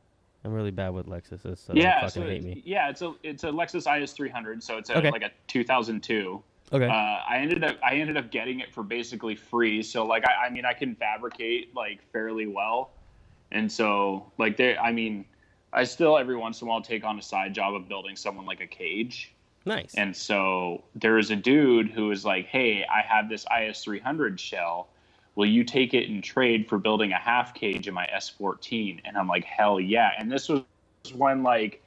I'm 0.43 0.53
really 0.53 0.71
bad 0.71 0.89
with 0.89 1.07
Lexuses, 1.07 1.57
so 1.57 1.73
yeah, 1.73 1.95
fucking 2.01 2.23
so 2.23 2.27
hate 2.27 2.43
me. 2.43 2.61
Yeah, 2.65 2.89
it's 2.89 3.01
a 3.01 3.13
it's 3.21 3.43
a 3.43 3.47
Lexus 3.47 4.01
IS 4.01 4.13
300, 4.13 4.63
so 4.63 4.77
it's 4.77 4.89
a, 4.89 4.97
okay. 4.97 5.11
like 5.11 5.23
a 5.23 5.31
2002. 5.47 6.41
Okay. 6.71 6.85
Uh, 6.85 6.89
I 6.91 7.37
ended 7.39 7.63
up 7.63 7.77
I 7.83 7.95
ended 7.95 8.17
up 8.17 8.31
getting 8.31 8.59
it 8.59 8.73
for 8.73 8.83
basically 8.83 9.35
free. 9.35 9.83
So 9.83 10.05
like 10.05 10.23
I, 10.27 10.47
I 10.47 10.49
mean 10.49 10.65
I 10.65 10.73
can 10.73 10.95
fabricate 10.95 11.75
like 11.75 11.99
fairly 12.11 12.47
well, 12.47 12.91
and 13.51 13.71
so 13.71 14.31
like 14.37 14.57
there 14.57 14.79
I 14.79 14.91
mean 14.91 15.25
I 15.73 15.83
still 15.83 16.17
every 16.17 16.35
once 16.35 16.61
in 16.61 16.67
a 16.67 16.69
while 16.69 16.81
take 16.81 17.03
on 17.03 17.19
a 17.19 17.21
side 17.21 17.53
job 17.53 17.73
of 17.75 17.89
building 17.89 18.15
someone 18.15 18.45
like 18.45 18.61
a 18.61 18.67
cage. 18.67 19.33
Nice. 19.67 19.93
And 19.95 20.15
so 20.15 20.83
there 20.95 21.17
is 21.17 21.29
a 21.29 21.35
dude 21.35 21.89
who 21.89 22.09
is 22.11 22.23
like, 22.23 22.45
"Hey, 22.47 22.85
I 22.85 23.01
have 23.01 23.27
this 23.27 23.45
IS 23.51 23.83
300 23.83 24.39
shell. 24.39 24.87
Will 25.35 25.45
you 25.45 25.63
take 25.63 25.93
it 25.93 26.09
and 26.09 26.23
trade 26.23 26.67
for 26.67 26.77
building 26.77 27.11
a 27.11 27.17
half 27.17 27.53
cage 27.53 27.87
in 27.87 27.93
my 27.93 28.07
S14?" 28.07 29.01
And 29.03 29.17
I'm 29.17 29.27
like, 29.27 29.43
"Hell 29.43 29.79
yeah!" 29.79 30.11
And 30.17 30.31
this 30.31 30.47
was 30.47 30.63
when 31.13 31.43
like, 31.43 31.83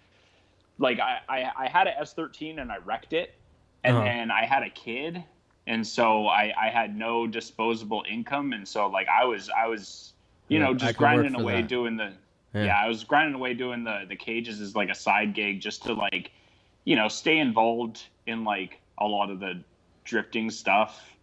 like 0.79 1.01
I 1.01 1.21
I, 1.29 1.53
I 1.57 1.69
had 1.69 1.87
a 1.87 1.93
S13 1.93 2.61
and 2.61 2.71
I 2.71 2.77
wrecked 2.79 3.15
it, 3.15 3.35
and 3.83 3.97
uh-huh. 3.97 4.05
then 4.05 4.31
I 4.31 4.45
had 4.45 4.63
a 4.63 4.71
kid, 4.71 5.25
and 5.67 5.87
so 5.87 6.27
I 6.27 6.53
I 6.61 6.69
had 6.69 6.97
no 6.97 7.27
disposable 7.27 8.05
income, 8.09 8.53
and 8.53 8.69
so 8.69 8.89
like 8.89 9.09
I 9.09 9.25
was 9.25 9.49
I 9.49 9.67
was 9.67 10.13
you 10.49 10.59
yeah, 10.59 10.67
know 10.67 10.75
just 10.75 10.99
grinding 10.99 11.35
away 11.35 11.63
that. 11.63 11.69
doing 11.69 11.97
the 11.97 12.13
yeah. 12.55 12.65
yeah. 12.65 12.79
I 12.79 12.89
was 12.89 13.05
grinding 13.05 13.35
away 13.35 13.55
doing 13.55 13.85
the 13.85 14.05
the 14.07 14.17
cages 14.17 14.61
as 14.61 14.77
like 14.77 14.91
a 14.91 14.95
side 14.95 15.35
gig 15.35 15.61
just 15.61 15.85
to 15.85 15.95
like, 15.95 16.33
you 16.85 16.97
know, 16.97 17.09
stay 17.09 17.39
involved 17.39 18.03
in 18.27 18.45
like 18.45 18.81
a 18.99 19.07
lot 19.07 19.31
of 19.31 19.41
the 19.41 19.63
drifting 20.05 20.51
stuff 20.51 21.17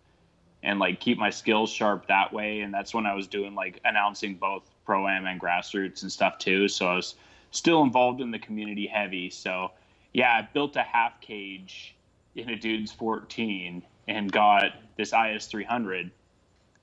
and 0.64 0.80
like 0.80 0.99
keep 0.99 1.18
my 1.18 1.30
skills 1.30 1.72
sharp 1.72 2.08
that 2.08 2.34
way. 2.34 2.62
And 2.62 2.74
that's 2.74 2.93
when 2.93 3.05
I 3.05 3.14
was 3.14 3.28
doing 3.28 3.55
like 3.55 3.80
announcing 3.86 4.36
both 4.36 4.64
pro 4.86 5.08
am 5.08 5.26
and 5.26 5.39
grassroots 5.39 6.01
and 6.01 6.12
stuff 6.12 6.38
too. 6.39 6.68
So 6.68 6.88
I 6.88 6.95
was 6.95 7.16
still 7.51 7.84
involved 7.84 8.22
in 8.22 8.32
the 8.32 8.39
community 8.39 8.88
heavy. 8.88 9.30
So 9.30 9.72
yeah, 10.14 10.32
I 10.34 10.47
built 10.53 10.76
a 10.76 10.84
half 10.84 11.20
cage 11.22 11.95
in 12.36 12.49
a 12.49 12.55
dude's 12.55 12.91
14 12.91 13.84
and 14.08 14.32
got 14.32 14.74
this 14.95 15.14
IS 15.14 15.47
300. 15.47 16.12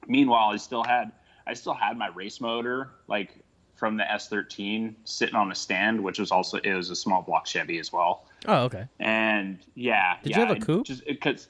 Meanwhile, 0.07 0.51
I 0.51 0.57
still 0.57 0.85
had 0.85 1.13
I 1.47 1.55
still 1.55 1.75
had 1.75 1.99
my 1.99 2.09
race 2.09 2.41
motor 2.41 2.91
like 3.07 3.31
from 3.77 3.97
the 3.97 4.05
S13 4.05 4.95
sitting 5.05 5.35
on 5.35 5.51
a 5.51 5.55
stand, 5.55 6.03
which 6.03 6.19
was 6.19 6.31
also 6.31 6.59
it 6.59 6.75
was 6.75 6.91
a 6.91 6.97
small 6.97 7.23
block 7.23 7.47
Chevy 7.47 7.79
as 7.79 7.93
well. 7.93 8.27
Oh, 8.47 8.65
okay. 8.65 8.87
And 8.99 9.59
yeah, 9.75 10.17
did 10.23 10.31
yeah, 10.31 10.41
you 10.41 10.47
have 10.47 10.57
a 10.57 10.61
coupe? 10.61 10.87
Just 10.87 11.07
because, 11.07 11.49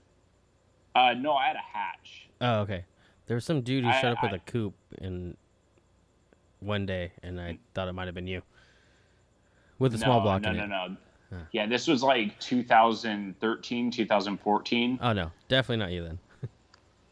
uh, 0.95 1.15
no, 1.15 1.35
I 1.35 1.47
had 1.49 1.57
a 1.57 1.59
hatch. 1.59 2.29
Oh, 2.41 2.61
okay. 2.61 2.85
There 3.27 3.35
was 3.35 3.45
some 3.45 3.63
dude 3.63 3.85
who 3.85 3.91
I, 3.91 4.01
showed 4.01 4.13
up 4.13 4.19
I, 4.23 4.27
with 4.27 4.41
a 4.41 4.51
coupe 4.51 4.75
in 4.99 5.37
one 6.61 6.87
day, 6.87 7.13
and 7.23 7.41
I 7.41 7.59
thought 7.75 7.89
it 7.89 7.93
might 7.93 8.07
have 8.07 8.15
been 8.15 8.27
you 8.27 8.43
with 9.79 9.95
a 9.95 9.99
no, 9.99 10.05
small 10.05 10.21
block. 10.21 10.43
No, 10.43 10.51
in 10.51 10.57
no, 10.57 10.65
it. 10.65 10.69
no. 10.69 10.97
Huh. 11.31 11.39
Yeah, 11.53 11.67
this 11.67 11.89
was 11.89 12.03
like 12.03 12.39
2013, 12.41 13.91
2014. 13.91 14.99
Oh 15.03 15.13
no, 15.13 15.33
definitely 15.49 15.85
not 15.85 15.91
you 15.91 16.05
then. 16.05 16.19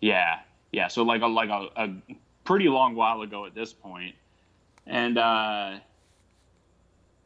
yeah, 0.01 0.41
yeah. 0.71 0.89
So 0.89 1.03
like 1.03 1.23
a 1.23 1.27
like 1.27 1.49
a, 1.49 1.69
a 1.77 1.95
pretty 2.45 2.69
long 2.69 2.95
while 2.95 3.23
ago 3.23 3.47
at 3.47 3.55
this 3.55 3.73
point 3.73 4.15
and 4.87 5.19
uh, 5.19 5.75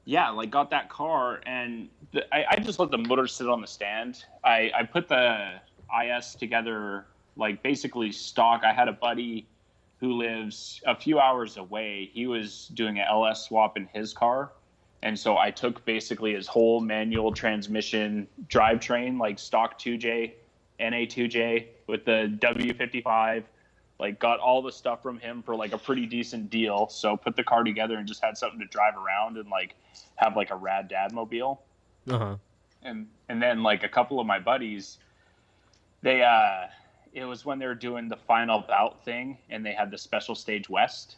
yeah, 0.07 0.31
like 0.31 0.51
got 0.51 0.71
that 0.71 0.89
car, 0.89 1.41
and 1.47 1.89
the, 2.13 2.25
I, 2.35 2.47
I, 2.53 2.57
just 2.61 2.79
let 2.79 2.93
the 2.93 2.99
motor 2.99 3.27
sit 3.27 3.49
on 3.49 3.61
the 3.61 3.67
stand. 3.67 4.25
I, 4.45 4.71
I 4.75 4.85
put 4.85 5.09
the 5.09 5.61
IS 6.03 6.37
together 6.37 7.07
like 7.37 7.61
basically 7.63 8.13
stock. 8.13 8.63
I 8.65 8.73
had 8.73 8.87
a 8.87 8.93
buddy 8.93 9.47
who 9.99 10.13
lives 10.13 10.81
a 10.87 10.95
few 10.95 11.19
hours 11.19 11.57
away. 11.57 12.09
He 12.13 12.29
was 12.29 12.69
doing 12.75 13.01
an 13.01 13.07
LS 13.09 13.47
swap 13.47 13.77
in 13.77 13.89
his 13.93 14.13
car. 14.13 14.53
And 15.03 15.19
so 15.19 15.39
I 15.39 15.51
took 15.51 15.85
basically 15.85 16.35
his 16.35 16.47
whole 16.47 16.81
manual 16.81 17.33
transmission 17.33 18.29
drivetrain, 18.49 19.19
like 19.19 19.39
stock 19.39 19.79
2J, 19.79 20.33
NA2J 20.81 21.67
with 21.87 22.05
the 22.05 22.37
W55 22.41 23.45
like 23.99 24.19
got 24.19 24.41
all 24.41 24.61
the 24.63 24.73
stuff 24.73 25.03
from 25.03 25.19
him 25.19 25.43
for 25.43 25.57
like 25.57 25.73
a 25.73 25.79
pretty 25.79 26.07
decent 26.07 26.51
deal. 26.51 26.89
So 26.89 27.17
put 27.17 27.37
the 27.37 27.45
car 27.45 27.65
together 27.65 27.97
and 27.97 28.07
just 28.07 28.23
had 28.23 28.37
something 28.37 28.61
to 28.61 28.67
drive 28.67 28.95
around 28.97 29.37
and 29.39 29.49
like 29.49 29.75
have 30.17 30.37
like 30.37 30.51
a 30.51 30.57
rad 30.57 30.89
dad 30.89 31.13
mobile. 31.13 31.63
Uh-huh. 32.09 32.37
And 32.83 33.07
and 33.29 33.43
then 33.43 33.63
like 33.63 33.85
a 33.85 33.89
couple 33.89 34.21
of 34.21 34.27
my 34.27 34.39
buddies, 34.39 34.99
they 36.03 36.23
uh 36.23 36.67
it 37.13 37.25
was 37.25 37.47
when 37.47 37.59
they 37.59 37.67
were 37.67 37.75
doing 37.75 38.09
the 38.09 38.17
final 38.17 38.61
bout 38.61 39.03
thing 39.05 39.39
and 39.49 39.65
they 39.65 39.73
had 39.73 39.91
the 39.91 39.99
special 39.99 40.35
stage 40.35 40.69
west. 40.69 41.17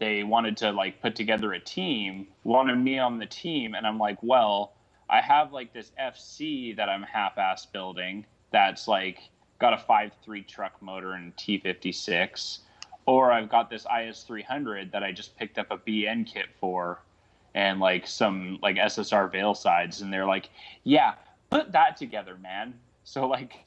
they 0.00 0.24
wanted 0.24 0.56
to 0.56 0.72
like 0.72 1.00
put 1.00 1.14
together 1.14 1.52
a 1.52 1.60
team, 1.60 2.26
wanted 2.44 2.76
me 2.76 2.98
on 2.98 3.18
the 3.18 3.26
team, 3.26 3.74
and 3.74 3.86
I'm 3.86 3.98
like, 3.98 4.18
well, 4.22 4.72
I 5.08 5.20
have 5.20 5.52
like 5.52 5.72
this 5.72 5.92
FC 6.00 6.74
that 6.76 6.88
I'm 6.88 7.02
half-ass 7.02 7.66
building 7.66 8.26
that's 8.50 8.88
like 8.88 9.18
got 9.60 9.74
a 9.74 9.76
5.3 9.76 10.46
truck 10.46 10.80
motor 10.80 11.12
and 11.12 11.36
T56, 11.36 12.60
or 13.06 13.30
I've 13.30 13.48
got 13.48 13.70
this 13.70 13.84
IS300 13.84 14.90
that 14.92 15.02
I 15.04 15.12
just 15.12 15.36
picked 15.36 15.58
up 15.58 15.70
a 15.70 15.78
BN 15.78 16.26
kit 16.26 16.46
for, 16.58 17.00
and 17.54 17.78
like 17.80 18.06
some 18.06 18.58
like 18.62 18.76
SSR 18.76 19.30
Veilsides, 19.30 20.02
and 20.02 20.12
they're 20.12 20.26
like, 20.26 20.50
yeah, 20.84 21.14
put 21.50 21.72
that 21.72 21.96
together, 21.96 22.36
man. 22.42 22.74
So 23.04 23.26
like 23.26 23.66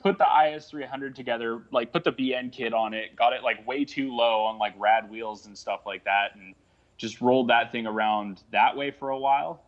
put 0.00 0.18
the 0.18 0.24
IS300 0.24 1.14
together, 1.14 1.62
like 1.70 1.92
put 1.92 2.04
the 2.04 2.12
BN 2.12 2.52
kit 2.52 2.74
on 2.74 2.92
it, 2.92 3.14
got 3.14 3.32
it 3.32 3.42
like 3.42 3.66
way 3.66 3.84
too 3.84 4.14
low 4.14 4.42
on 4.42 4.58
like 4.58 4.74
rad 4.76 5.08
wheels 5.10 5.46
and 5.46 5.56
stuff 5.56 5.80
like 5.86 6.04
that, 6.04 6.34
and 6.34 6.54
just 6.96 7.20
rolled 7.20 7.48
that 7.48 7.70
thing 7.70 7.86
around 7.86 8.42
that 8.50 8.76
way 8.76 8.90
for 8.90 9.10
a 9.10 9.18
while. 9.18 9.62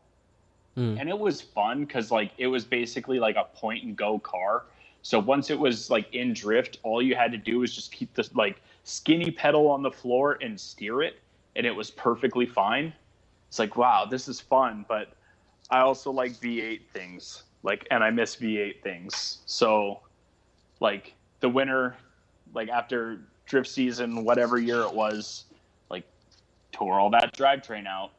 Mm. 0.76 1.00
And 1.00 1.08
it 1.08 1.18
was 1.18 1.40
fun 1.40 1.84
because 1.84 2.10
like 2.10 2.32
it 2.38 2.48
was 2.48 2.64
basically 2.64 3.20
like 3.20 3.36
a 3.36 3.44
point 3.56 3.84
and 3.84 3.96
go 3.96 4.18
car. 4.18 4.64
So 5.04 5.18
once 5.18 5.50
it 5.50 5.58
was 5.58 5.90
like 5.90 6.12
in 6.14 6.32
drift, 6.32 6.78
all 6.82 7.02
you 7.02 7.14
had 7.14 7.30
to 7.32 7.36
do 7.36 7.58
was 7.58 7.74
just 7.74 7.92
keep 7.92 8.14
this 8.14 8.34
like 8.34 8.62
skinny 8.84 9.30
pedal 9.30 9.68
on 9.68 9.82
the 9.82 9.90
floor 9.90 10.38
and 10.40 10.58
steer 10.58 11.02
it, 11.02 11.20
and 11.56 11.66
it 11.66 11.70
was 11.70 11.90
perfectly 11.90 12.46
fine. 12.46 12.90
It's 13.48 13.58
like 13.58 13.76
wow, 13.76 14.06
this 14.06 14.28
is 14.28 14.40
fun, 14.40 14.86
but 14.88 15.12
I 15.70 15.80
also 15.80 16.10
like 16.10 16.32
V8 16.32 16.80
things, 16.94 17.42
like, 17.62 17.86
and 17.90 18.02
I 18.02 18.10
miss 18.10 18.36
V8 18.36 18.82
things. 18.82 19.42
So 19.44 20.00
like 20.80 21.12
the 21.40 21.50
winter, 21.50 21.96
like 22.54 22.70
after 22.70 23.20
drift 23.44 23.68
season, 23.68 24.24
whatever 24.24 24.58
year 24.58 24.80
it 24.80 24.94
was, 24.94 25.44
like 25.90 26.04
tore 26.72 26.98
all 26.98 27.10
that 27.10 27.36
drivetrain 27.36 27.86
out 27.86 28.12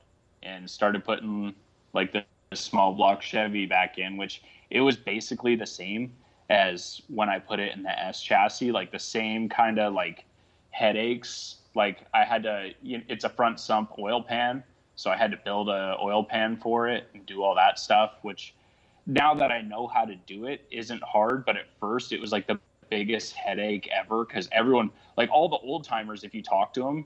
and 0.44 0.70
started 0.70 1.04
putting 1.04 1.56
like 1.94 2.12
the 2.14 2.24
small 2.54 2.94
block 2.94 3.24
Chevy 3.24 3.66
back 3.66 3.98
in, 3.98 4.18
which 4.18 4.44
it 4.70 4.82
was 4.82 4.96
basically 4.96 5.56
the 5.56 5.66
same 5.66 6.14
as 6.50 7.02
when 7.08 7.30
I 7.30 7.40
put 7.40 7.60
it 7.60 7.76
in 7.76 7.84
the 7.84 8.00
S 8.00 8.22
chassis, 8.22 8.72
like 8.72 8.92
the 8.92 9.00
same 9.00 9.50
kind 9.50 9.80
of 9.80 9.94
like 9.94 10.26
headaches. 10.72 11.58
Like 11.74 12.06
I 12.14 12.24
had 12.24 12.44
to, 12.44 12.72
it's 12.84 13.24
a 13.24 13.30
front 13.30 13.60
sump 13.60 13.94
oil 13.98 14.22
pan, 14.22 14.64
so 14.96 15.10
I 15.10 15.18
had 15.18 15.32
to 15.32 15.38
build 15.38 15.70
a 15.70 15.98
oil 16.02 16.24
pan 16.24 16.58
for 16.58 16.88
it 16.88 17.08
and 17.14 17.26
do 17.26 17.44
all 17.44 17.56
that 17.56 17.80
stuff, 17.80 18.14
which 18.22 18.54
now 19.08 19.34
that 19.36 19.52
I 19.52 19.62
know 19.62 19.88
how 19.88 20.06
to 20.06 20.16
do 20.16 20.46
it 20.46 20.66
isn't 20.72 21.04
hard, 21.04 21.46
but 21.46 21.58
at 21.58 21.66
first 21.80 22.12
it 22.12 22.22
was 22.22 22.32
like 22.32 22.48
the 22.48 22.60
biggest 22.90 23.34
headache 23.34 23.90
ever 23.92 24.26
because 24.26 24.48
everyone, 24.52 24.92
like 25.18 25.30
all 25.32 25.50
the 25.50 25.58
old 25.58 25.84
timers, 25.84 26.24
if 26.24 26.34
you 26.34 26.42
talk 26.42 26.74
to 26.74 26.82
them, 26.82 27.06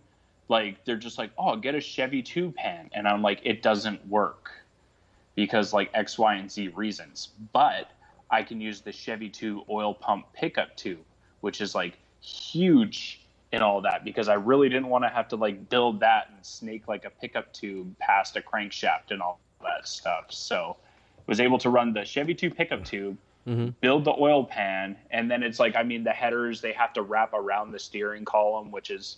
like 0.49 0.83
they're 0.85 0.97
just 0.97 1.17
like, 1.17 1.31
oh, 1.37 1.55
get 1.55 1.75
a 1.75 1.81
Chevy 1.81 2.21
2 2.21 2.51
pan. 2.51 2.89
And 2.93 3.07
I'm 3.07 3.21
like, 3.21 3.41
it 3.43 3.61
doesn't 3.61 4.05
work 4.07 4.51
because 5.35 5.73
like 5.73 5.89
X, 5.93 6.17
Y, 6.17 6.35
and 6.35 6.51
Z 6.51 6.69
reasons. 6.69 7.29
But 7.53 7.91
I 8.31 8.43
can 8.43 8.61
use 8.61 8.81
the 8.81 8.91
Chevy 8.91 9.29
2 9.29 9.63
oil 9.69 9.93
pump 9.93 10.25
pickup 10.33 10.75
tube, 10.75 10.99
which 11.41 11.61
is 11.61 11.73
like 11.75 11.97
huge 12.21 13.21
in 13.51 13.61
all 13.61 13.81
that 13.81 14.03
because 14.03 14.29
I 14.29 14.35
really 14.35 14.69
didn't 14.69 14.87
want 14.87 15.03
to 15.03 15.09
have 15.09 15.27
to 15.29 15.35
like 15.35 15.69
build 15.69 15.99
that 16.01 16.29
and 16.33 16.45
snake 16.45 16.87
like 16.87 17.05
a 17.05 17.09
pickup 17.09 17.51
tube 17.53 17.97
past 17.97 18.37
a 18.37 18.41
crankshaft 18.41 19.11
and 19.11 19.21
all 19.21 19.39
that 19.63 19.87
stuff. 19.87 20.25
So 20.29 20.77
was 21.25 21.39
able 21.39 21.57
to 21.59 21.69
run 21.69 21.93
the 21.93 22.03
Chevy 22.05 22.33
2 22.33 22.49
pickup 22.49 22.83
tube, 22.83 23.17
mm-hmm. 23.47 23.69
build 23.81 24.05
the 24.05 24.13
oil 24.19 24.43
pan, 24.43 24.97
and 25.11 25.29
then 25.29 25.43
it's 25.43 25.59
like 25.59 25.75
I 25.75 25.83
mean 25.83 26.03
the 26.03 26.11
headers 26.11 26.61
they 26.61 26.73
have 26.73 26.93
to 26.93 27.01
wrap 27.01 27.33
around 27.33 27.71
the 27.71 27.79
steering 27.79 28.25
column, 28.25 28.71
which 28.71 28.91
is 28.91 29.17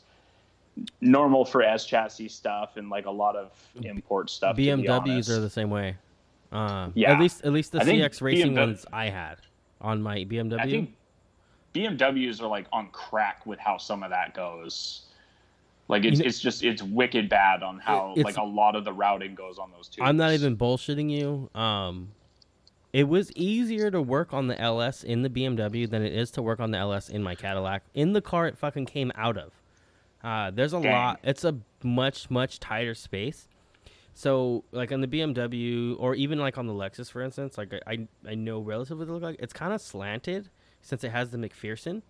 normal 1.01 1.43
for 1.43 1.61
S 1.61 1.85
chassis 1.85 2.29
stuff 2.29 2.77
and 2.77 2.89
like 2.89 3.05
a 3.05 3.11
lot 3.11 3.35
of 3.35 3.51
import 3.83 4.29
stuff. 4.29 4.55
BMWs 4.55 5.29
are 5.29 5.41
the 5.41 5.49
same 5.49 5.69
way. 5.69 5.97
Uh, 6.51 6.89
yeah, 6.95 7.13
at 7.13 7.19
least 7.19 7.43
at 7.43 7.53
least 7.53 7.71
the 7.71 7.81
I 7.81 7.85
CX 7.85 8.21
racing 8.21 8.53
BMW, 8.53 8.57
ones 8.57 8.85
I 8.91 9.09
had 9.09 9.37
on 9.79 10.01
my 10.01 10.17
BMW. 10.25 10.59
I 10.59 10.69
think 10.69 10.93
BMWs 11.73 12.41
are 12.41 12.47
like 12.47 12.65
on 12.73 12.89
crack 12.91 13.45
with 13.45 13.59
how 13.59 13.77
some 13.77 14.03
of 14.03 14.09
that 14.09 14.33
goes. 14.33 15.03
Like 15.87 16.05
it's, 16.05 16.19
you 16.19 16.23
know, 16.23 16.27
it's 16.27 16.39
just 16.39 16.63
it's 16.63 16.83
wicked 16.83 17.29
bad 17.29 17.63
on 17.63 17.79
how 17.79 18.13
like 18.17 18.37
a 18.37 18.43
lot 18.43 18.75
of 18.75 18.85
the 18.85 18.93
routing 18.93 19.35
goes 19.35 19.57
on 19.57 19.71
those 19.71 19.87
two. 19.87 20.01
I'm 20.01 20.17
not 20.17 20.31
even 20.31 20.55
bullshitting 20.55 21.09
you. 21.09 21.49
Um, 21.59 22.09
it 22.93 23.07
was 23.07 23.31
easier 23.33 23.89
to 23.89 24.01
work 24.01 24.33
on 24.33 24.47
the 24.47 24.59
LS 24.59 25.03
in 25.03 25.21
the 25.21 25.29
BMW 25.29 25.89
than 25.89 26.01
it 26.01 26.13
is 26.13 26.31
to 26.31 26.41
work 26.41 26.59
on 26.59 26.71
the 26.71 26.77
LS 26.77 27.09
in 27.09 27.23
my 27.23 27.35
Cadillac. 27.35 27.83
In 27.93 28.13
the 28.13 28.21
car 28.21 28.47
it 28.47 28.57
fucking 28.57 28.85
came 28.85 29.11
out 29.15 29.37
of. 29.37 29.51
Uh, 30.23 30.51
there's 30.51 30.73
a 30.73 30.81
Dang. 30.81 30.91
lot. 30.91 31.19
It's 31.23 31.43
a 31.43 31.57
much 31.83 32.29
much 32.29 32.59
tighter 32.59 32.93
space. 32.93 33.47
So 34.13 34.63
like 34.71 34.91
on 34.91 35.01
the 35.01 35.07
BMW 35.07 35.95
or 35.99 36.15
even 36.15 36.39
like 36.39 36.57
on 36.57 36.67
the 36.67 36.73
Lexus, 36.73 37.11
for 37.11 37.21
instance, 37.21 37.57
like 37.57 37.73
I 37.87 38.07
I 38.27 38.35
know 38.35 38.59
relatively 38.59 39.05
look 39.05 39.21
like 39.23 39.37
it's 39.39 39.53
kind 39.53 39.73
of 39.73 39.81
slanted 39.81 40.49
since 40.81 41.03
it 41.03 41.11
has 41.11 41.29
the 41.29 41.37
MacPherson, 41.37 42.01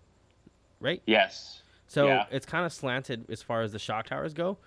right? 0.80 1.02
Yes. 1.06 1.62
So 1.86 2.06
yeah. 2.06 2.24
it's 2.30 2.46
kind 2.46 2.64
of 2.64 2.72
slanted 2.72 3.26
as 3.30 3.42
far 3.42 3.62
as 3.62 3.72
the 3.72 3.78
shock 3.78 4.06
towers 4.06 4.34
go. 4.34 4.58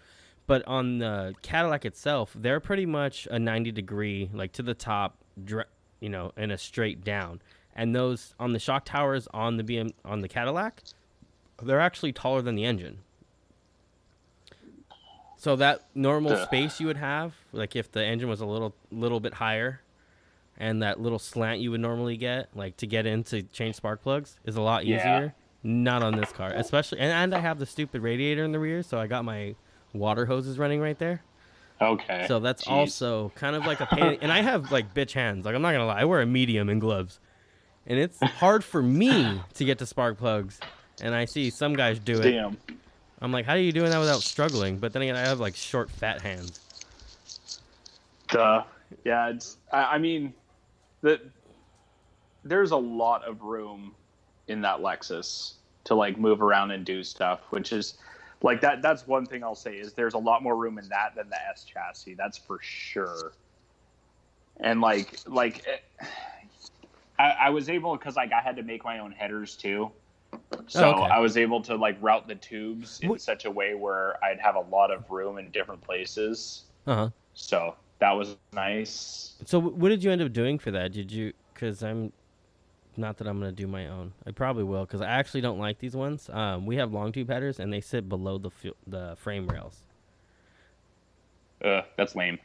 But 0.48 0.66
on 0.68 1.00
the 1.00 1.34
Cadillac 1.42 1.86
itself, 1.86 2.32
they're 2.36 2.60
pretty 2.60 2.86
much 2.86 3.28
a 3.32 3.40
90 3.40 3.72
degree, 3.72 4.30
like 4.32 4.52
to 4.54 4.64
the 4.64 4.76
top, 4.76 5.18
you 6.00 6.10
know, 6.10 6.32
and 6.38 6.52
a 6.52 6.58
straight 6.58 7.04
down. 7.04 7.42
And 7.76 7.96
those 7.96 8.36
on 8.40 8.54
the 8.54 8.60
shock 8.60 8.86
towers 8.86 9.28
on 9.34 9.58
the 9.58 9.64
BM 9.64 9.92
on 10.06 10.22
the 10.22 10.28
Cadillac, 10.30 10.84
they're 11.62 11.82
actually 11.82 12.14
taller 12.14 12.42
than 12.42 12.56
the 12.56 12.64
engine. 12.64 13.00
So 15.46 15.56
that 15.58 15.86
normal 15.94 16.38
space 16.38 16.80
you 16.80 16.88
would 16.88 16.98
have, 16.98 17.36
like 17.52 17.76
if 17.76 17.92
the 17.92 18.04
engine 18.04 18.28
was 18.28 18.42
a 18.42 18.48
little 18.48 18.74
little 18.90 19.20
bit 19.20 19.36
higher, 19.36 19.80
and 20.58 20.82
that 20.82 21.00
little 21.00 21.20
slant 21.20 21.60
you 21.60 21.70
would 21.70 21.82
normally 21.82 22.18
get, 22.18 22.50
like 22.56 22.78
to 22.78 22.88
get 22.88 23.06
in 23.06 23.24
to 23.26 23.44
change 23.44 23.76
spark 23.76 24.02
plugs, 24.02 24.40
is 24.44 24.56
a 24.56 24.62
lot 24.62 24.86
easier. 24.86 24.96
Yeah. 24.98 25.30
Not 25.62 26.02
on 26.02 26.16
this 26.16 26.32
car, 26.32 26.52
especially, 26.56 26.98
and, 26.98 27.12
and 27.12 27.36
I 27.36 27.42
have 27.42 27.60
the 27.60 27.68
stupid 27.68 28.02
radiator 28.02 28.44
in 28.44 28.54
the 28.54 28.58
rear, 28.58 28.82
so 28.82 29.00
I 29.00 29.06
got 29.06 29.24
my 29.24 29.54
water 29.94 30.26
hoses 30.26 30.58
running 30.58 30.82
right 30.82 30.98
there. 30.98 31.22
Okay. 31.80 32.26
So 32.28 32.40
that's 32.40 32.66
Jeez. 32.66 32.72
also 32.72 33.32
kind 33.36 33.56
of 33.56 33.68
like 33.68 33.82
a 33.82 33.86
pain. 33.86 34.18
and 34.24 34.32
I 34.32 34.42
have 34.42 34.72
like 34.72 34.96
bitch 34.96 35.12
hands. 35.12 35.46
Like 35.46 35.54
I'm 35.54 35.62
not 35.62 35.74
gonna 35.74 35.86
lie, 35.86 36.02
I 36.02 36.06
wear 36.06 36.22
a 36.22 36.26
medium 36.26 36.70
in 36.70 36.80
gloves, 36.80 37.20
and 37.86 38.00
it's 38.00 38.20
hard 38.20 38.64
for 38.64 38.82
me 38.82 39.42
to 39.54 39.64
get 39.64 39.78
to 39.78 39.86
spark 39.86 40.18
plugs. 40.18 40.60
And 41.04 41.14
I 41.14 41.26
see 41.26 41.52
some 41.52 41.76
guys 41.76 42.00
do 42.00 42.20
it. 42.20 42.32
Damn. 42.32 42.58
I'm 43.22 43.32
like, 43.32 43.46
how 43.46 43.54
are 43.54 43.58
you 43.58 43.72
doing 43.72 43.92
that 43.92 44.00
without 44.00 44.22
struggling? 44.22 44.78
But 44.78 44.94
then 44.94 45.02
again, 45.02 45.16
I 45.16 45.22
have 45.22 45.40
like 45.40 45.56
short, 45.56 45.90
fat 45.90 46.22
hands. 46.22 46.60
Duh. 48.28 48.64
Yeah. 49.04 49.34
I, 49.72 49.84
I 49.84 49.98
mean, 49.98 50.34
that 51.02 51.22
there's 52.44 52.72
a 52.72 52.78
lot 52.78 53.24
of 53.24 53.42
room 53.42 53.96
in 54.48 54.62
that 54.62 54.80
Lexus 54.80 55.54
to 55.86 55.96
like 55.96 56.18
move 56.18 56.42
around 56.42 56.72
and 56.72 56.86
do 56.86 57.04
stuff, 57.04 57.42
which 57.50 57.72
is 57.72 57.96
like 58.42 58.62
that. 58.62 58.82
That's 58.82 59.08
one 59.08 59.26
thing 59.26 59.44
I'll 59.44 59.56
say 59.56 59.76
is 59.76 59.94
there's 59.94 60.14
a 60.14 60.20
lot 60.20 60.44
more 60.44 60.56
room 60.56 60.78
in 60.78 60.88
that 60.90 61.16
than 61.16 61.30
the 61.30 61.38
S 61.50 61.64
chassis. 61.64 62.16
That's 62.16 62.38
for 62.38 62.60
sure. 62.62 63.34
And 64.60 64.82
like 64.82 65.20
like 65.28 65.66
it, 65.66 65.84
I, 67.18 67.30
I 67.32 67.50
was 67.50 67.70
able 67.70 67.96
because 67.96 68.16
like 68.16 68.32
I 68.34 68.42
had 68.42 68.56
to 68.58 68.64
make 68.64 68.84
my 68.84 69.00
own 69.00 69.12
headers 69.12 69.56
too. 69.56 69.92
So 70.68 70.86
oh, 70.86 70.92
okay. 70.92 71.04
I 71.04 71.20
was 71.20 71.38
able 71.38 71.62
to 71.62 71.76
like 71.76 71.98
route 72.02 72.28
the 72.28 72.36
tubes 72.36 73.00
in 73.02 73.10
what? 73.10 73.22
such 73.22 73.46
a 73.46 73.52
way 73.52 73.76
where 73.76 74.24
I'd 74.24 74.40
have 74.40 74.56
a 74.56 74.62
lot 74.62 74.92
of 74.92 75.10
room 75.10 75.38
in 75.38 75.50
different 75.52 75.82
places. 75.82 76.64
Uh 76.88 76.96
huh. 76.96 77.10
So 77.34 77.76
that 78.00 78.12
was 78.12 78.36
nice. 78.54 79.36
So 79.46 79.60
what 79.60 79.90
did 79.90 80.04
you 80.04 80.12
end 80.12 80.22
up 80.22 80.34
doing 80.34 80.60
for 80.60 80.72
that? 80.72 80.92
Did 80.92 81.12
you? 81.12 81.34
Because 81.54 81.84
I'm 81.84 82.12
not 82.98 83.18
that 83.18 83.28
I'm 83.28 83.40
gonna 83.40 83.52
do 83.52 83.68
my 83.68 83.88
own. 83.88 84.14
I 84.26 84.32
probably 84.32 84.64
will 84.64 84.86
because 84.86 85.02
I 85.02 85.08
actually 85.08 85.42
don't 85.42 85.60
like 85.60 85.80
these 85.80 85.96
ones. 85.96 86.30
Um, 86.32 86.66
we 86.66 86.78
have 86.78 86.92
long 86.94 87.12
tube 87.12 87.30
headers 87.30 87.60
and 87.60 87.72
they 87.72 87.82
sit 87.82 88.10
below 88.10 88.38
the 88.38 88.50
f- 88.50 88.74
the 88.88 89.16
frame 89.18 89.48
rails. 89.48 89.78
Uh, 91.64 91.82
that's 91.98 92.16
lame. 92.16 92.40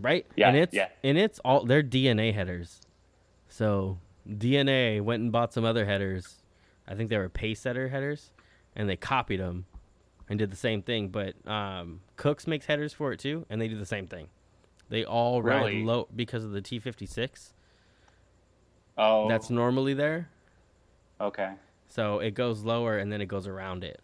Right? 0.00 0.26
Yeah. 0.36 0.48
And 0.48 0.56
it's 0.56 0.74
yeah. 0.74 0.88
and 1.02 1.16
it's 1.16 1.38
all 1.40 1.64
they're 1.64 1.82
DNA 1.82 2.34
headers. 2.34 2.80
So 3.48 3.98
DNA 4.28 5.00
went 5.00 5.22
and 5.22 5.32
bought 5.32 5.52
some 5.52 5.64
other 5.64 5.86
headers. 5.86 6.36
I 6.88 6.94
think 6.94 7.10
they 7.10 7.18
were 7.18 7.28
Pacesetter 7.28 7.90
headers, 7.90 8.30
and 8.74 8.88
they 8.88 8.96
copied 8.96 9.40
them 9.40 9.66
and 10.28 10.38
did 10.38 10.50
the 10.50 10.56
same 10.56 10.82
thing. 10.82 11.08
But 11.08 11.34
um, 11.46 12.00
Kooks 12.16 12.46
makes 12.46 12.66
headers 12.66 12.92
for 12.92 13.12
it 13.12 13.20
too, 13.20 13.46
and 13.50 13.60
they 13.60 13.68
do 13.68 13.78
the 13.78 13.86
same 13.86 14.06
thing. 14.06 14.28
They 14.88 15.04
all 15.04 15.42
really? 15.42 15.78
ride 15.78 15.84
low 15.84 16.08
because 16.14 16.44
of 16.44 16.52
the 16.52 16.62
T56 16.62 17.52
Oh. 18.98 19.28
That's 19.28 19.50
normally 19.50 19.94
there. 19.94 20.28
Okay. 21.20 21.52
So 21.88 22.18
it 22.20 22.34
goes 22.34 22.62
lower 22.62 22.98
and 22.98 23.12
then 23.12 23.20
it 23.20 23.26
goes 23.26 23.46
around 23.46 23.84
it. 23.84 24.00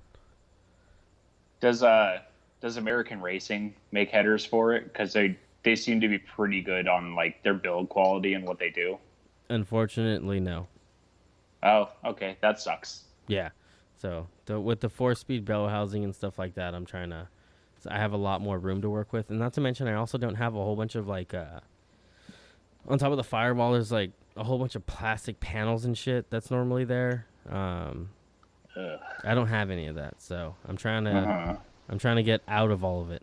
Does 1.60 1.82
uh 1.82 2.18
does 2.60 2.76
American 2.76 3.20
Racing 3.20 3.74
make 3.90 4.10
headers 4.10 4.44
for 4.44 4.74
it? 4.74 4.92
Because 4.92 5.12
they 5.12 5.36
they 5.62 5.76
seem 5.76 6.00
to 6.00 6.08
be 6.08 6.18
pretty 6.18 6.60
good 6.60 6.88
on 6.88 7.14
like 7.14 7.42
their 7.42 7.54
build 7.54 7.88
quality 7.88 8.34
and 8.34 8.44
what 8.46 8.58
they 8.58 8.70
do. 8.70 8.98
Unfortunately, 9.48 10.40
no. 10.40 10.66
Oh, 11.62 11.88
okay, 12.04 12.36
that 12.40 12.60
sucks. 12.60 13.04
Yeah. 13.28 13.50
So 13.96 14.26
the, 14.46 14.58
with 14.60 14.80
the 14.80 14.88
four 14.88 15.14
speed 15.14 15.44
bell 15.44 15.68
housing 15.68 16.02
and 16.02 16.14
stuff 16.14 16.38
like 16.38 16.54
that, 16.54 16.74
I'm 16.74 16.84
trying 16.84 17.10
to 17.10 17.28
So 17.80 17.90
I 17.90 17.98
have 17.98 18.12
a 18.12 18.16
lot 18.16 18.40
more 18.40 18.58
room 18.58 18.80
to 18.82 18.90
work 18.90 19.12
with, 19.12 19.30
and 19.30 19.38
not 19.38 19.52
to 19.54 19.60
mention 19.60 19.86
I 19.88 19.94
also 19.94 20.18
don't 20.18 20.34
have 20.36 20.54
a 20.54 20.58
whole 20.58 20.76
bunch 20.76 20.94
of 20.94 21.06
like 21.08 21.34
uh, 21.34 21.60
on 22.88 22.98
top 22.98 23.10
of 23.10 23.16
the 23.16 23.24
firewall. 23.24 23.72
There's 23.72 23.92
like 23.92 24.10
a 24.36 24.44
whole 24.44 24.58
bunch 24.58 24.74
of 24.74 24.86
plastic 24.86 25.40
panels 25.40 25.84
and 25.84 25.96
shit 25.96 26.30
that's 26.30 26.50
normally 26.50 26.84
there. 26.84 27.26
Um, 27.48 28.10
I 29.24 29.34
don't 29.34 29.48
have 29.48 29.70
any 29.70 29.86
of 29.86 29.96
that, 29.96 30.22
so 30.22 30.54
I'm 30.68 30.76
trying 30.76 31.04
to 31.04 31.10
uh-huh. 31.10 31.56
I'm 31.88 31.98
trying 31.98 32.16
to 32.16 32.22
get 32.22 32.40
out 32.48 32.70
of 32.70 32.82
all 32.84 33.02
of 33.02 33.10
it. 33.10 33.22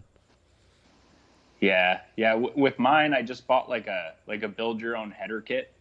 Yeah, 1.59 2.01
yeah. 2.15 2.33
W- 2.33 2.53
with 2.55 2.77
mine, 2.79 3.13
I 3.13 3.21
just 3.21 3.47
bought 3.47 3.69
like 3.69 3.87
a 3.87 4.13
like 4.27 4.43
a 4.43 4.47
build 4.47 4.79
your 4.79 4.95
own 4.95 5.11
header 5.11 5.41
kit, 5.41 5.73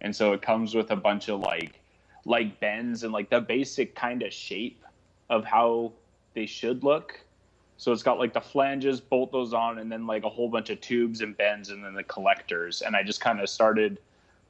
and 0.00 0.14
so 0.14 0.32
it 0.32 0.42
comes 0.42 0.74
with 0.74 0.90
a 0.90 0.96
bunch 0.96 1.28
of 1.28 1.40
like 1.40 1.80
like 2.24 2.58
bends 2.60 3.02
and 3.02 3.12
like 3.12 3.30
the 3.30 3.40
basic 3.40 3.94
kind 3.94 4.22
of 4.22 4.32
shape 4.32 4.84
of 5.30 5.44
how 5.44 5.92
they 6.34 6.46
should 6.46 6.84
look. 6.84 7.20
So 7.76 7.92
it's 7.92 8.02
got 8.02 8.18
like 8.18 8.32
the 8.32 8.40
flanges, 8.40 9.00
bolt 9.00 9.32
those 9.32 9.52
on, 9.52 9.78
and 9.78 9.90
then 9.90 10.06
like 10.06 10.24
a 10.24 10.28
whole 10.28 10.48
bunch 10.48 10.70
of 10.70 10.80
tubes 10.80 11.20
and 11.20 11.36
bends, 11.36 11.70
and 11.70 11.84
then 11.84 11.94
the 11.94 12.04
collectors. 12.04 12.82
And 12.82 12.94
I 12.94 13.02
just 13.02 13.20
kind 13.20 13.40
of 13.40 13.48
started 13.48 13.98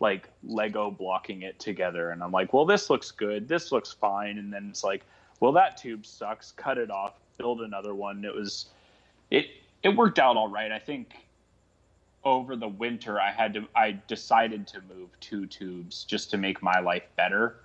like 0.00 0.28
Lego 0.44 0.90
blocking 0.90 1.42
it 1.42 1.58
together, 1.58 2.10
and 2.10 2.22
I'm 2.22 2.32
like, 2.32 2.52
well, 2.52 2.66
this 2.66 2.90
looks 2.90 3.10
good, 3.10 3.48
this 3.48 3.72
looks 3.72 3.92
fine, 3.92 4.38
and 4.38 4.52
then 4.52 4.68
it's 4.68 4.84
like, 4.84 5.04
well, 5.40 5.52
that 5.52 5.76
tube 5.76 6.04
sucks, 6.04 6.52
cut 6.52 6.78
it 6.78 6.90
off, 6.90 7.14
build 7.38 7.62
another 7.62 7.94
one. 7.94 8.24
It 8.24 8.34
was, 8.34 8.66
it 9.30 9.46
it 9.82 9.90
worked 9.90 10.18
out 10.18 10.36
all 10.36 10.48
right. 10.48 10.70
I 10.70 10.78
think 10.78 11.14
over 12.24 12.56
the 12.56 12.68
winter 12.68 13.20
I 13.20 13.30
had 13.30 13.54
to 13.54 13.66
I 13.76 13.98
decided 14.06 14.66
to 14.68 14.80
move 14.82 15.08
two 15.20 15.46
tubes 15.46 16.04
just 16.04 16.30
to 16.30 16.36
make 16.36 16.62
my 16.62 16.80
life 16.80 17.04
better. 17.16 17.56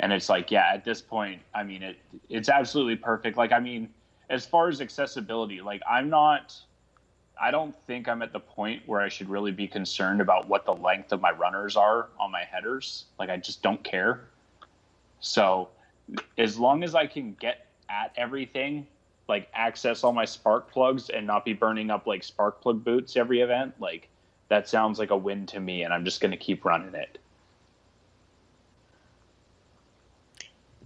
And 0.00 0.12
it's 0.12 0.28
like, 0.28 0.50
yeah, 0.50 0.70
at 0.72 0.84
this 0.84 1.00
point, 1.00 1.42
I 1.54 1.62
mean 1.62 1.82
it 1.82 1.96
it's 2.28 2.48
absolutely 2.48 2.96
perfect. 2.96 3.36
Like 3.36 3.52
I 3.52 3.60
mean, 3.60 3.88
as 4.30 4.46
far 4.46 4.68
as 4.68 4.80
accessibility, 4.80 5.60
like 5.60 5.82
I'm 5.88 6.08
not 6.08 6.54
I 7.40 7.50
don't 7.50 7.74
think 7.86 8.08
I'm 8.08 8.22
at 8.22 8.32
the 8.32 8.40
point 8.40 8.82
where 8.86 9.00
I 9.00 9.08
should 9.08 9.28
really 9.28 9.52
be 9.52 9.68
concerned 9.68 10.20
about 10.20 10.48
what 10.48 10.64
the 10.64 10.74
length 10.74 11.12
of 11.12 11.20
my 11.20 11.30
runners 11.30 11.76
are 11.76 12.08
on 12.18 12.32
my 12.32 12.42
headers. 12.42 13.04
Like 13.18 13.30
I 13.30 13.36
just 13.36 13.62
don't 13.62 13.82
care. 13.84 14.28
So 15.20 15.68
as 16.36 16.58
long 16.58 16.82
as 16.82 16.94
I 16.94 17.06
can 17.06 17.34
get 17.34 17.66
at 17.88 18.12
everything 18.16 18.86
like 19.28 19.48
access 19.52 20.02
all 20.02 20.12
my 20.12 20.24
spark 20.24 20.70
plugs 20.70 21.10
and 21.10 21.26
not 21.26 21.44
be 21.44 21.52
burning 21.52 21.90
up 21.90 22.06
like 22.06 22.24
spark 22.24 22.60
plug 22.60 22.82
boots 22.82 23.16
every 23.16 23.40
event, 23.40 23.74
like 23.78 24.08
that 24.48 24.68
sounds 24.68 24.98
like 24.98 25.10
a 25.10 25.16
win 25.16 25.46
to 25.46 25.60
me, 25.60 25.82
and 25.82 25.92
I'm 25.92 26.04
just 26.04 26.20
going 26.20 26.30
to 26.30 26.36
keep 26.36 26.64
running 26.64 26.94
it. 26.94 27.18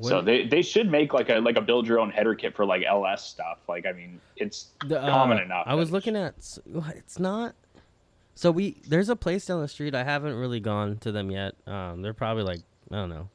What? 0.03 0.09
So 0.09 0.21
they, 0.21 0.47
they 0.47 0.63
should 0.63 0.91
make 0.91 1.15
like 1.15 1.29
a 1.29 1.37
like 1.37 1.57
a 1.57 1.61
build 1.61 1.87
your 1.87 2.01
own 2.01 2.11
header 2.11 2.35
kit 2.35 2.57
for 2.57 2.67
like 2.67 2.83
LS 2.85 3.25
stuff. 3.25 3.59
Like 3.69 3.87
I 3.87 3.93
mean, 3.93 4.21
it's 4.37 4.71
the, 4.85 5.01
uh, 5.01 5.09
common 5.09 5.39
enough. 5.39 5.63
I 5.65 5.75
was 5.75 5.93
looking 5.93 6.17
at 6.17 6.35
it's 6.97 7.21
not. 7.21 7.55
So 8.35 8.51
we 8.51 8.83
there's 8.89 9.09
a 9.09 9.15
place 9.15 9.47
down 9.47 9.61
the 9.61 9.69
street. 9.69 9.95
I 9.95 10.03
haven't 10.03 10.35
really 10.35 10.59
gone 10.59 10.97
to 10.99 11.13
them 11.13 11.31
yet. 11.31 11.55
Um, 11.69 12.03
they're 12.03 12.15
probably 12.15 12.43
like 12.43 12.59
I 12.91 12.97
don't 12.97 13.11
know, 13.11 13.29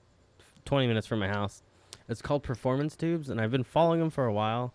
twenty 0.66 0.88
minutes 0.88 1.08
from 1.08 1.20
my 1.20 1.30
house. 1.30 1.64
It's 2.10 2.22
called 2.22 2.44
Performance 2.44 2.98
Tubes, 2.98 3.30
and 3.30 3.40
I've 3.40 3.52
been 3.52 3.64
following 3.64 4.02
them 4.02 4.10
for 4.10 4.26
a 4.26 4.34
while. 4.34 4.74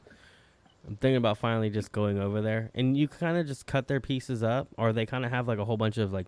I'm 0.89 0.97
thinking 0.97 1.17
about 1.17 1.37
finally 1.37 1.69
just 1.69 1.93
going 1.93 2.19
over 2.19 2.41
there, 2.41 2.71
and 2.75 2.97
you 2.97 3.07
kind 3.07 3.37
of 3.37 3.47
just 3.47 3.67
cut 3.67 3.87
their 3.87 4.01
pieces 4.01 4.43
up, 4.43 4.69
or 4.79 4.95
they 4.95 5.05
kind 5.05 5.27
of 5.27 5.31
have 5.31 5.47
like 5.47 5.59
a 5.59 5.65
whole 5.67 5.77
bunch 5.77 5.99
of 5.99 6.11
like, 6.11 6.27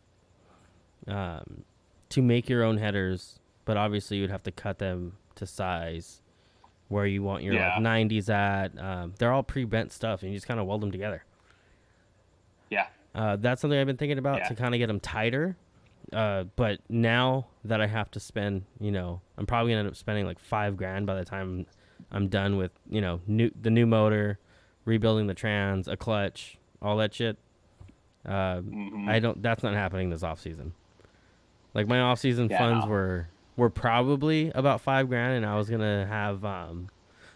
um, 1.09 1.65
to 2.11 2.21
make 2.21 2.51
your 2.51 2.63
own 2.65 2.77
headers, 2.77 3.39
but 3.65 3.79
obviously 3.79 4.19
you'd 4.19 4.31
have 4.31 4.43
to 4.43 4.53
cut 4.53 4.79
them 4.79 5.15
to 5.37 5.47
size 5.47 6.23
where 6.89 7.07
you 7.07 7.23
want 7.23 7.43
your 7.43 7.55
yeah. 7.55 7.75
like 7.77 7.85
90s 7.85 8.29
at. 8.29 8.79
Um, 8.79 9.15
they're 9.19 9.33
all 9.33 9.43
pre-bent 9.43 9.93
stuff, 9.93 10.23
and 10.23 10.31
you 10.31 10.37
just 10.37 10.47
kind 10.47 10.61
of 10.61 10.67
weld 10.67 10.83
them 10.83 10.93
together. 10.93 11.25
Yeah, 12.71 12.87
uh, 13.15 13.37
that's 13.37 13.61
something 13.61 13.79
I've 13.79 13.87
been 13.87 13.97
thinking 13.97 14.19
about 14.19 14.39
yeah. 14.39 14.49
to 14.49 14.55
kind 14.55 14.75
of 14.75 14.79
get 14.79 14.87
them 14.87 15.01
tighter. 15.01 15.57
Uh, 16.13 16.45
but 16.57 16.81
now 16.89 17.47
that 17.65 17.81
I 17.81 17.87
have 17.87 18.11
to 18.13 18.21
spend, 18.21 18.65
you 18.79 18.93
know, 18.93 19.21
I'm 19.39 19.47
probably 19.47 19.73
gonna 19.73 19.81
end 19.81 19.89
up 19.89 19.97
spending 19.97 20.27
like 20.27 20.39
five 20.39 20.77
grand 20.77 21.07
by 21.07 21.15
the 21.15 21.25
time 21.25 21.67
I'm 22.11 22.29
done 22.29 22.57
with, 22.57 22.73
you 22.89 23.01
know, 23.01 23.21
new 23.27 23.51
the 23.61 23.71
new 23.71 23.87
motor, 23.87 24.39
rebuilding 24.85 25.27
the 25.27 25.35
trans, 25.35 25.89
a 25.89 25.97
clutch, 25.97 26.59
all 26.83 26.97
that 26.99 27.15
shit. 27.15 27.39
Uh, 28.27 28.57
mm-hmm. 28.61 29.09
I 29.09 29.19
don't. 29.19 29.43
That's 29.43 29.63
not 29.63 29.75
happening 29.75 30.11
this 30.11 30.23
off 30.23 30.41
season. 30.41 30.73
Like 31.75 31.89
my 31.89 32.01
off 32.01 32.21
season 32.21 32.49
yeah, 32.49 32.59
funds 32.59 32.87
were 32.87 33.29
were 33.57 33.71
probably 33.71 34.51
about 34.55 34.81
five 34.81 35.09
grand, 35.09 35.35
and 35.35 35.47
I 35.47 35.57
was 35.57 35.71
gonna 35.71 36.07
have 36.07 36.45
um 36.45 36.89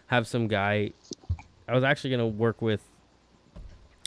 have 0.07 0.27
some 0.27 0.47
guy. 0.47 0.91
I 1.67 1.73
was 1.73 1.83
actually 1.83 2.11
gonna 2.11 2.27
work 2.27 2.61
with 2.61 2.81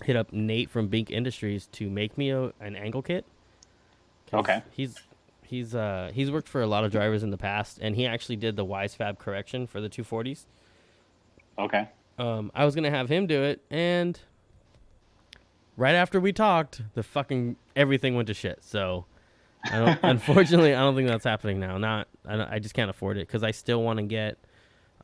hit 0.05 0.17
up 0.17 0.33
Nate 0.33 0.69
from 0.69 0.89
Bink 0.89 1.11
Industries 1.11 1.67
to 1.73 1.89
make 1.89 2.19
me 2.19 2.31
a, 2.31 2.53
an 2.61 2.77
angle 2.77 3.03
kit. 3.03 3.25
Okay. 4.33 4.63
He's 4.71 4.97
he's 5.43 5.75
uh 5.75 6.11
he's 6.15 6.31
worked 6.31 6.49
for 6.49 6.63
a 6.63 6.67
lot 6.67 6.85
of 6.85 6.91
drivers 6.93 7.23
in 7.23 7.31
the 7.31 7.39
past, 7.39 7.79
and 7.81 7.97
he 7.97 8.07
actually 8.07 8.37
did 8.37 8.57
the 8.57 8.65
Wisefab 8.65 9.19
correction 9.19 9.67
for 9.67 9.81
the 9.81 9.89
240s. 9.89 10.47
Okay. 11.59 11.89
Um, 12.19 12.51
I 12.55 12.65
was 12.65 12.75
gonna 12.75 12.91
have 12.91 13.09
him 13.09 13.27
do 13.27 13.43
it, 13.43 13.61
and 13.71 14.19
right 15.77 15.95
after 15.95 16.21
we 16.21 16.33
talked, 16.33 16.83
the 16.95 17.03
fucking 17.03 17.57
everything 17.77 18.15
went 18.15 18.27
to 18.29 18.35
shit. 18.35 18.59
So, 18.63 19.07
I 19.65 19.79
don't, 19.79 19.99
unfortunately, 20.03 20.75
I 20.75 20.81
don't 20.81 20.97
think 20.97 21.09
that's 21.09 21.25
happening 21.25 21.61
now. 21.61 21.79
Not, 21.79 22.09
I, 22.27 22.57
I 22.57 22.59
just 22.59 22.75
can't 22.75 22.91
afford 22.91 23.17
it 23.17 23.27
because 23.27 23.43
I 23.43 23.51
still 23.51 23.83
want 23.83 23.99
to 23.99 24.05
get 24.05 24.39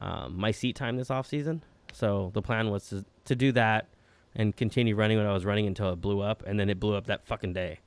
um, 0.00 0.38
my 0.38 0.50
seat 0.50 0.76
time 0.76 0.96
this 0.96 1.10
off 1.10 1.26
season. 1.26 1.62
So 1.92 2.30
the 2.34 2.42
plan 2.42 2.70
was 2.70 2.88
to 2.90 3.04
to 3.24 3.34
do 3.34 3.52
that 3.52 3.88
and 4.34 4.56
continue 4.56 4.94
running 4.94 5.18
what 5.18 5.26
I 5.26 5.32
was 5.32 5.44
running 5.44 5.66
until 5.66 5.92
it 5.92 6.00
blew 6.00 6.20
up, 6.20 6.42
and 6.46 6.58
then 6.58 6.70
it 6.70 6.78
blew 6.78 6.94
up 6.94 7.06
that 7.06 7.24
fucking 7.24 7.52
day. 7.52 7.80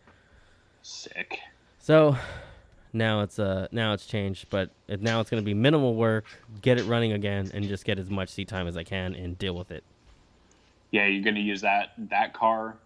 Sick. 0.81 1.39
So 1.79 2.17
now 2.93 3.21
it's 3.21 3.39
uh 3.39 3.67
now 3.71 3.93
it's 3.93 4.05
changed, 4.05 4.49
but 4.49 4.69
it, 4.87 5.01
now 5.01 5.19
it's 5.19 5.29
going 5.29 5.41
to 5.41 5.45
be 5.45 5.53
minimal 5.53 5.95
work, 5.95 6.25
get 6.61 6.79
it 6.79 6.83
running 6.85 7.13
again, 7.13 7.51
and 7.53 7.67
just 7.67 7.85
get 7.85 7.99
as 7.99 8.09
much 8.09 8.29
seat 8.29 8.47
time 8.47 8.67
as 8.67 8.75
I 8.77 8.83
can 8.83 9.15
and 9.15 9.37
deal 9.37 9.55
with 9.55 9.71
it. 9.71 9.83
Yeah, 10.91 11.05
you're 11.05 11.23
going 11.23 11.35
to 11.35 11.41
use 11.41 11.61
that 11.61 11.93
that 12.09 12.33
car 12.33 12.77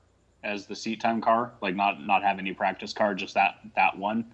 as 0.45 0.67
the 0.67 0.75
seat 0.75 1.01
time 1.01 1.19
car, 1.19 1.51
like 1.61 1.75
not 1.75 2.05
not 2.05 2.23
have 2.23 2.39
any 2.39 2.53
practice 2.53 2.93
car, 2.93 3.13
just 3.13 3.33
that 3.33 3.55
that 3.75 3.97
one. 3.97 4.25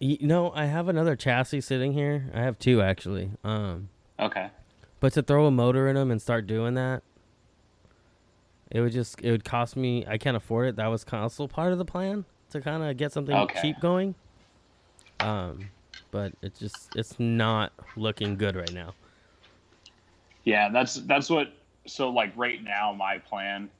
You 0.00 0.18
know, 0.20 0.52
I 0.54 0.64
have 0.64 0.88
another 0.88 1.14
chassis 1.14 1.60
sitting 1.60 1.92
here. 1.92 2.30
I 2.34 2.40
have 2.40 2.58
two 2.58 2.82
actually. 2.82 3.30
Um, 3.44 3.90
okay. 4.18 4.50
But 4.98 5.12
to 5.12 5.22
throw 5.22 5.46
a 5.46 5.50
motor 5.50 5.88
in 5.88 5.94
them 5.94 6.10
and 6.10 6.20
start 6.20 6.46
doing 6.46 6.74
that, 6.74 7.02
it 8.70 8.80
would 8.80 8.92
just 8.92 9.20
it 9.20 9.30
would 9.30 9.44
cost 9.44 9.76
me. 9.76 10.04
I 10.06 10.18
can't 10.18 10.36
afford 10.36 10.68
it. 10.68 10.76
That 10.76 10.88
was 10.88 11.04
also 11.12 11.46
part 11.46 11.72
of 11.72 11.78
the 11.78 11.84
plan 11.84 12.24
to 12.50 12.60
kind 12.60 12.82
of 12.82 12.96
get 12.96 13.12
something 13.12 13.34
okay. 13.34 13.60
cheap 13.60 13.80
going. 13.80 14.14
Um, 15.20 15.70
but 16.10 16.32
it's 16.42 16.58
just 16.58 16.96
it's 16.96 17.18
not 17.18 17.72
looking 17.96 18.36
good 18.36 18.56
right 18.56 18.72
now. 18.72 18.94
Yeah, 20.44 20.70
that's 20.70 20.94
that's 20.94 21.28
what. 21.28 21.52
So 21.86 22.10
like 22.10 22.32
right 22.36 22.62
now, 22.64 22.92
my 22.92 23.18
plan 23.18 23.70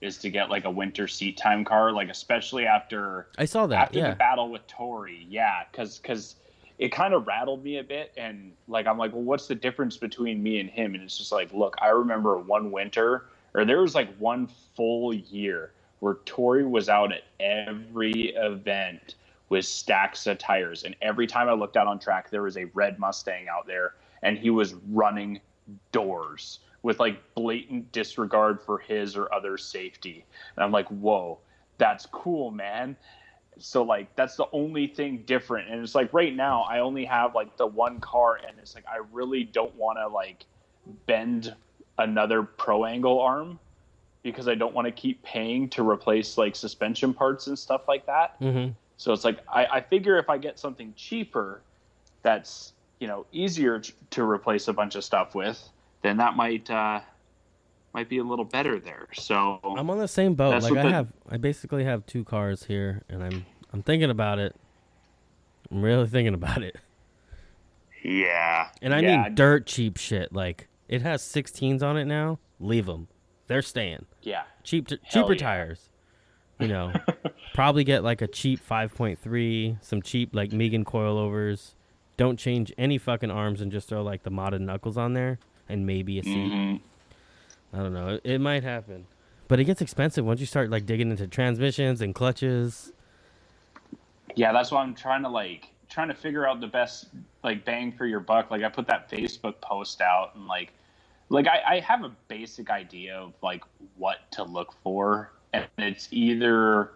is 0.00 0.18
to 0.18 0.30
get 0.30 0.50
like 0.50 0.64
a 0.64 0.70
winter 0.70 1.08
seat 1.08 1.36
time 1.36 1.64
car, 1.64 1.92
like 1.92 2.08
especially 2.08 2.66
after 2.66 3.28
I 3.38 3.44
saw 3.44 3.66
that 3.66 3.86
after 3.86 3.98
yeah. 3.98 4.10
the 4.10 4.16
battle 4.16 4.50
with 4.50 4.66
Tori. 4.66 5.26
Yeah, 5.28 5.64
because 5.70 5.98
because 5.98 6.36
it 6.78 6.92
kind 6.92 7.14
of 7.14 7.26
rattled 7.26 7.64
me 7.64 7.78
a 7.78 7.84
bit, 7.84 8.12
and 8.16 8.52
like 8.68 8.86
I'm 8.86 8.98
like, 8.98 9.12
well, 9.12 9.22
what's 9.22 9.46
the 9.46 9.54
difference 9.54 9.96
between 9.96 10.42
me 10.42 10.60
and 10.60 10.68
him? 10.68 10.94
And 10.94 11.02
it's 11.02 11.16
just 11.16 11.32
like, 11.32 11.52
look, 11.52 11.76
I 11.80 11.88
remember 11.88 12.38
one 12.38 12.70
winter, 12.70 13.26
or 13.54 13.64
there 13.64 13.80
was 13.80 13.94
like 13.94 14.14
one 14.18 14.48
full 14.74 15.14
year 15.14 15.72
where 16.00 16.14
Tori 16.26 16.64
was 16.64 16.88
out 16.90 17.12
at 17.12 17.22
every 17.40 18.34
event 18.36 19.14
with 19.48 19.64
stacks 19.64 20.26
of 20.26 20.36
tires. 20.36 20.84
And 20.84 20.94
every 21.00 21.26
time 21.26 21.48
I 21.48 21.54
looked 21.54 21.76
out 21.76 21.86
on 21.86 21.98
track, 21.98 22.28
there 22.30 22.42
was 22.42 22.58
a 22.58 22.64
red 22.74 22.98
Mustang 22.98 23.48
out 23.48 23.66
there, 23.66 23.94
and 24.22 24.36
he 24.36 24.50
was 24.50 24.74
running 24.90 25.40
doors 25.92 26.58
with 26.86 27.00
like 27.00 27.20
blatant 27.34 27.90
disregard 27.90 28.62
for 28.62 28.78
his 28.78 29.16
or 29.16 29.34
other 29.34 29.58
safety. 29.58 30.24
And 30.54 30.62
I'm 30.64 30.70
like, 30.70 30.86
whoa, 30.86 31.40
that's 31.78 32.06
cool, 32.06 32.52
man. 32.52 32.96
So 33.58 33.82
like 33.82 34.14
that's 34.14 34.36
the 34.36 34.46
only 34.52 34.86
thing 34.86 35.24
different. 35.26 35.68
And 35.68 35.82
it's 35.82 35.96
like 35.96 36.14
right 36.14 36.32
now 36.32 36.62
I 36.62 36.78
only 36.78 37.04
have 37.04 37.34
like 37.34 37.56
the 37.56 37.66
one 37.66 37.98
car 37.98 38.36
and 38.36 38.56
it's 38.60 38.76
like 38.76 38.84
I 38.86 39.00
really 39.10 39.42
don't 39.42 39.74
want 39.74 39.98
to 39.98 40.06
like 40.06 40.44
bend 41.06 41.56
another 41.98 42.44
pro 42.44 42.84
angle 42.84 43.18
arm 43.20 43.58
because 44.22 44.46
I 44.46 44.54
don't 44.54 44.72
want 44.72 44.86
to 44.86 44.92
keep 44.92 45.20
paying 45.24 45.68
to 45.70 45.82
replace 45.82 46.38
like 46.38 46.54
suspension 46.54 47.12
parts 47.12 47.48
and 47.48 47.58
stuff 47.58 47.88
like 47.88 48.06
that. 48.06 48.40
Mm-hmm. 48.40 48.70
So 48.96 49.12
it's 49.12 49.24
like 49.24 49.40
I, 49.52 49.66
I 49.66 49.80
figure 49.80 50.18
if 50.18 50.30
I 50.30 50.38
get 50.38 50.60
something 50.60 50.94
cheaper, 50.96 51.62
that's 52.22 52.74
you 53.00 53.08
know 53.08 53.26
easier 53.32 53.82
to 54.10 54.22
replace 54.22 54.68
a 54.68 54.72
bunch 54.72 54.94
of 54.94 55.02
stuff 55.02 55.34
with, 55.34 55.68
then 56.06 56.18
that 56.18 56.36
might 56.36 56.70
uh, 56.70 57.00
might 57.92 58.08
be 58.08 58.18
a 58.18 58.24
little 58.24 58.44
better 58.44 58.78
there. 58.78 59.08
So 59.14 59.60
I'm 59.64 59.90
on 59.90 59.98
the 59.98 60.06
same 60.06 60.34
boat. 60.34 60.62
Like 60.62 60.72
I 60.76 60.82
the, 60.82 60.90
have, 60.90 61.12
I 61.28 61.36
basically 61.36 61.84
have 61.84 62.06
two 62.06 62.24
cars 62.24 62.64
here, 62.64 63.02
and 63.08 63.24
I'm 63.24 63.44
I'm 63.72 63.82
thinking 63.82 64.10
about 64.10 64.38
it. 64.38 64.54
I'm 65.70 65.82
really 65.82 66.06
thinking 66.06 66.34
about 66.34 66.62
it. 66.62 66.76
Yeah. 68.04 68.68
And 68.80 68.94
I 68.94 69.00
yeah. 69.00 69.22
mean 69.24 69.34
dirt 69.34 69.66
cheap 69.66 69.96
shit. 69.96 70.32
Like 70.32 70.68
it 70.88 71.02
has 71.02 71.22
16s 71.22 71.82
on 71.82 71.96
it 71.96 72.04
now. 72.04 72.38
Leave 72.60 72.86
them. 72.86 73.08
they're 73.48 73.62
staying. 73.62 74.06
Yeah. 74.22 74.44
Cheap, 74.62 74.88
t- 74.88 74.98
cheaper 75.10 75.32
yeah. 75.32 75.38
tires. 75.38 75.90
You 76.60 76.68
know, 76.68 76.92
probably 77.54 77.84
get 77.84 78.02
like 78.04 78.22
a 78.22 78.26
cheap 78.26 78.60
5.3, 78.66 79.82
some 79.84 80.00
cheap 80.00 80.34
like 80.34 80.52
Megan 80.52 80.84
coilovers. 80.84 81.74
Don't 82.16 82.38
change 82.38 82.72
any 82.78 82.96
fucking 82.96 83.30
arms 83.30 83.60
and 83.60 83.70
just 83.72 83.88
throw 83.88 84.02
like 84.02 84.22
the 84.22 84.30
modded 84.30 84.60
knuckles 84.60 84.96
on 84.96 85.12
there 85.12 85.38
and 85.68 85.86
maybe 85.86 86.18
a 86.18 86.22
seat. 86.22 86.52
Mhm. 86.52 86.80
I 87.72 87.78
don't 87.78 87.92
know. 87.92 88.08
It, 88.08 88.20
it 88.24 88.40
might 88.40 88.62
happen, 88.62 89.06
but 89.48 89.60
it 89.60 89.64
gets 89.64 89.80
expensive 89.80 90.24
once 90.24 90.40
you 90.40 90.46
start 90.46 90.70
like 90.70 90.86
digging 90.86 91.10
into 91.10 91.26
transmissions 91.26 92.00
and 92.00 92.14
clutches. 92.14 92.92
Yeah, 94.34 94.52
that's 94.52 94.70
why 94.70 94.82
I'm 94.82 94.94
trying 94.94 95.22
to 95.22 95.28
like 95.28 95.70
trying 95.88 96.08
to 96.08 96.14
figure 96.14 96.46
out 96.48 96.60
the 96.60 96.66
best 96.66 97.06
like 97.42 97.64
bang 97.64 97.92
for 97.92 98.06
your 98.06 98.20
buck. 98.20 98.50
Like 98.50 98.62
I 98.62 98.68
put 98.68 98.86
that 98.88 99.10
Facebook 99.10 99.60
post 99.60 100.00
out 100.00 100.34
and 100.34 100.46
like 100.46 100.72
like 101.28 101.46
I, 101.48 101.76
I 101.76 101.80
have 101.80 102.04
a 102.04 102.12
basic 102.28 102.70
idea 102.70 103.16
of 103.16 103.34
like 103.42 103.64
what 103.96 104.30
to 104.32 104.44
look 104.44 104.74
for 104.82 105.32
and 105.52 105.66
it's 105.78 106.08
either 106.10 106.92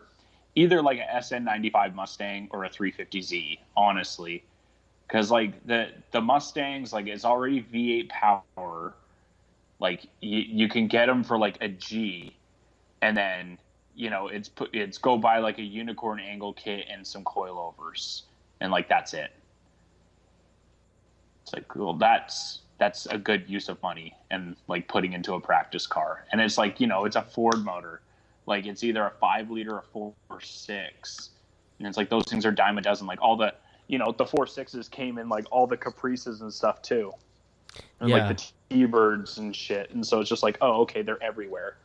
either 0.57 0.83
like 0.83 0.99
a 0.99 1.17
SN95 1.17 1.95
Mustang 1.95 2.49
or 2.51 2.65
a 2.65 2.69
350Z, 2.71 3.59
honestly. 3.77 4.45
Cuz 5.11 5.31
like 5.31 5.67
the 5.67 5.91
the 6.13 6.21
Mustangs 6.21 6.93
like 6.93 7.07
it's 7.09 7.25
already 7.25 7.63
V8 7.63 8.09
power. 8.09 8.95
Like 9.81 10.07
you, 10.21 10.39
you 10.39 10.69
can 10.69 10.87
get 10.87 11.07
them 11.07 11.25
for 11.25 11.37
like 11.37 11.59
a 11.61 11.69
G. 11.69 12.37
And 13.03 13.17
then 13.17 13.59
you 13.97 14.09
know 14.09 14.29
it's 14.29 14.49
put 14.49 14.73
it's 14.73 14.99
go 14.99 15.19
buy 15.19 15.39
like 15.39 15.59
a 15.59 15.63
unicorn 15.63 16.21
angle 16.21 16.53
kit 16.53 16.87
and 16.89 17.05
some 17.05 17.25
coilovers. 17.25 18.23
And 18.61 18.71
like 18.71 18.89
that's 18.89 19.13
it. 19.13 19.33
It's 21.43 21.55
like 21.55 21.75
well 21.75 21.95
that's 21.95 22.61
that's 22.79 23.07
a 23.07 23.19
good 23.19 23.49
use 23.49 23.69
of 23.69 23.83
money 23.83 24.15
and 24.31 24.55
like 24.69 24.87
putting 24.89 25.13
into 25.13 25.35
a 25.35 25.41
practice 25.41 25.87
car. 25.89 26.25
And 26.31 26.41
it's 26.41 26.57
like 26.57 26.79
you 26.79 26.87
know 26.87 27.05
it's 27.05 27.17
a 27.17 27.23
ford 27.23 27.65
motor. 27.65 28.01
Like 28.47 28.65
it's 28.65 28.85
either 28.85 29.05
a 29.05 29.13
five 29.21 29.51
liter 29.51 29.75
or 29.75 29.83
four 29.93 30.15
or 30.29 30.41
six. 30.41 31.31
And 31.79 31.89
it's 31.89 31.97
like 31.97 32.11
those 32.11 32.25
things 32.25 32.47
are 32.47 32.53
dime 32.53 32.79
a 32.79 32.81
dozen. 32.81 33.09
Like 33.09 33.21
all 33.21 33.37
the 33.37 33.55
you 33.91 33.99
know 33.99 34.15
the 34.17 34.25
four 34.25 34.47
sixes 34.47 34.89
came 34.89 35.19
in 35.19 35.29
like 35.29 35.45
all 35.51 35.67
the 35.67 35.77
caprices 35.77 36.43
and 36.43 36.53
stuff 36.53 36.81
too 36.81 37.13
and 38.01 38.09
Yeah. 38.09 38.29
like 38.29 38.37
the 38.39 38.45
t-birds 38.71 39.39
and 39.39 39.55
shit 39.55 39.91
and 39.91 40.07
so 40.07 40.21
it's 40.21 40.29
just 40.29 40.43
like 40.45 40.57
oh 40.61 40.83
okay 40.83 41.03
they're 41.03 41.23
everywhere 41.23 41.77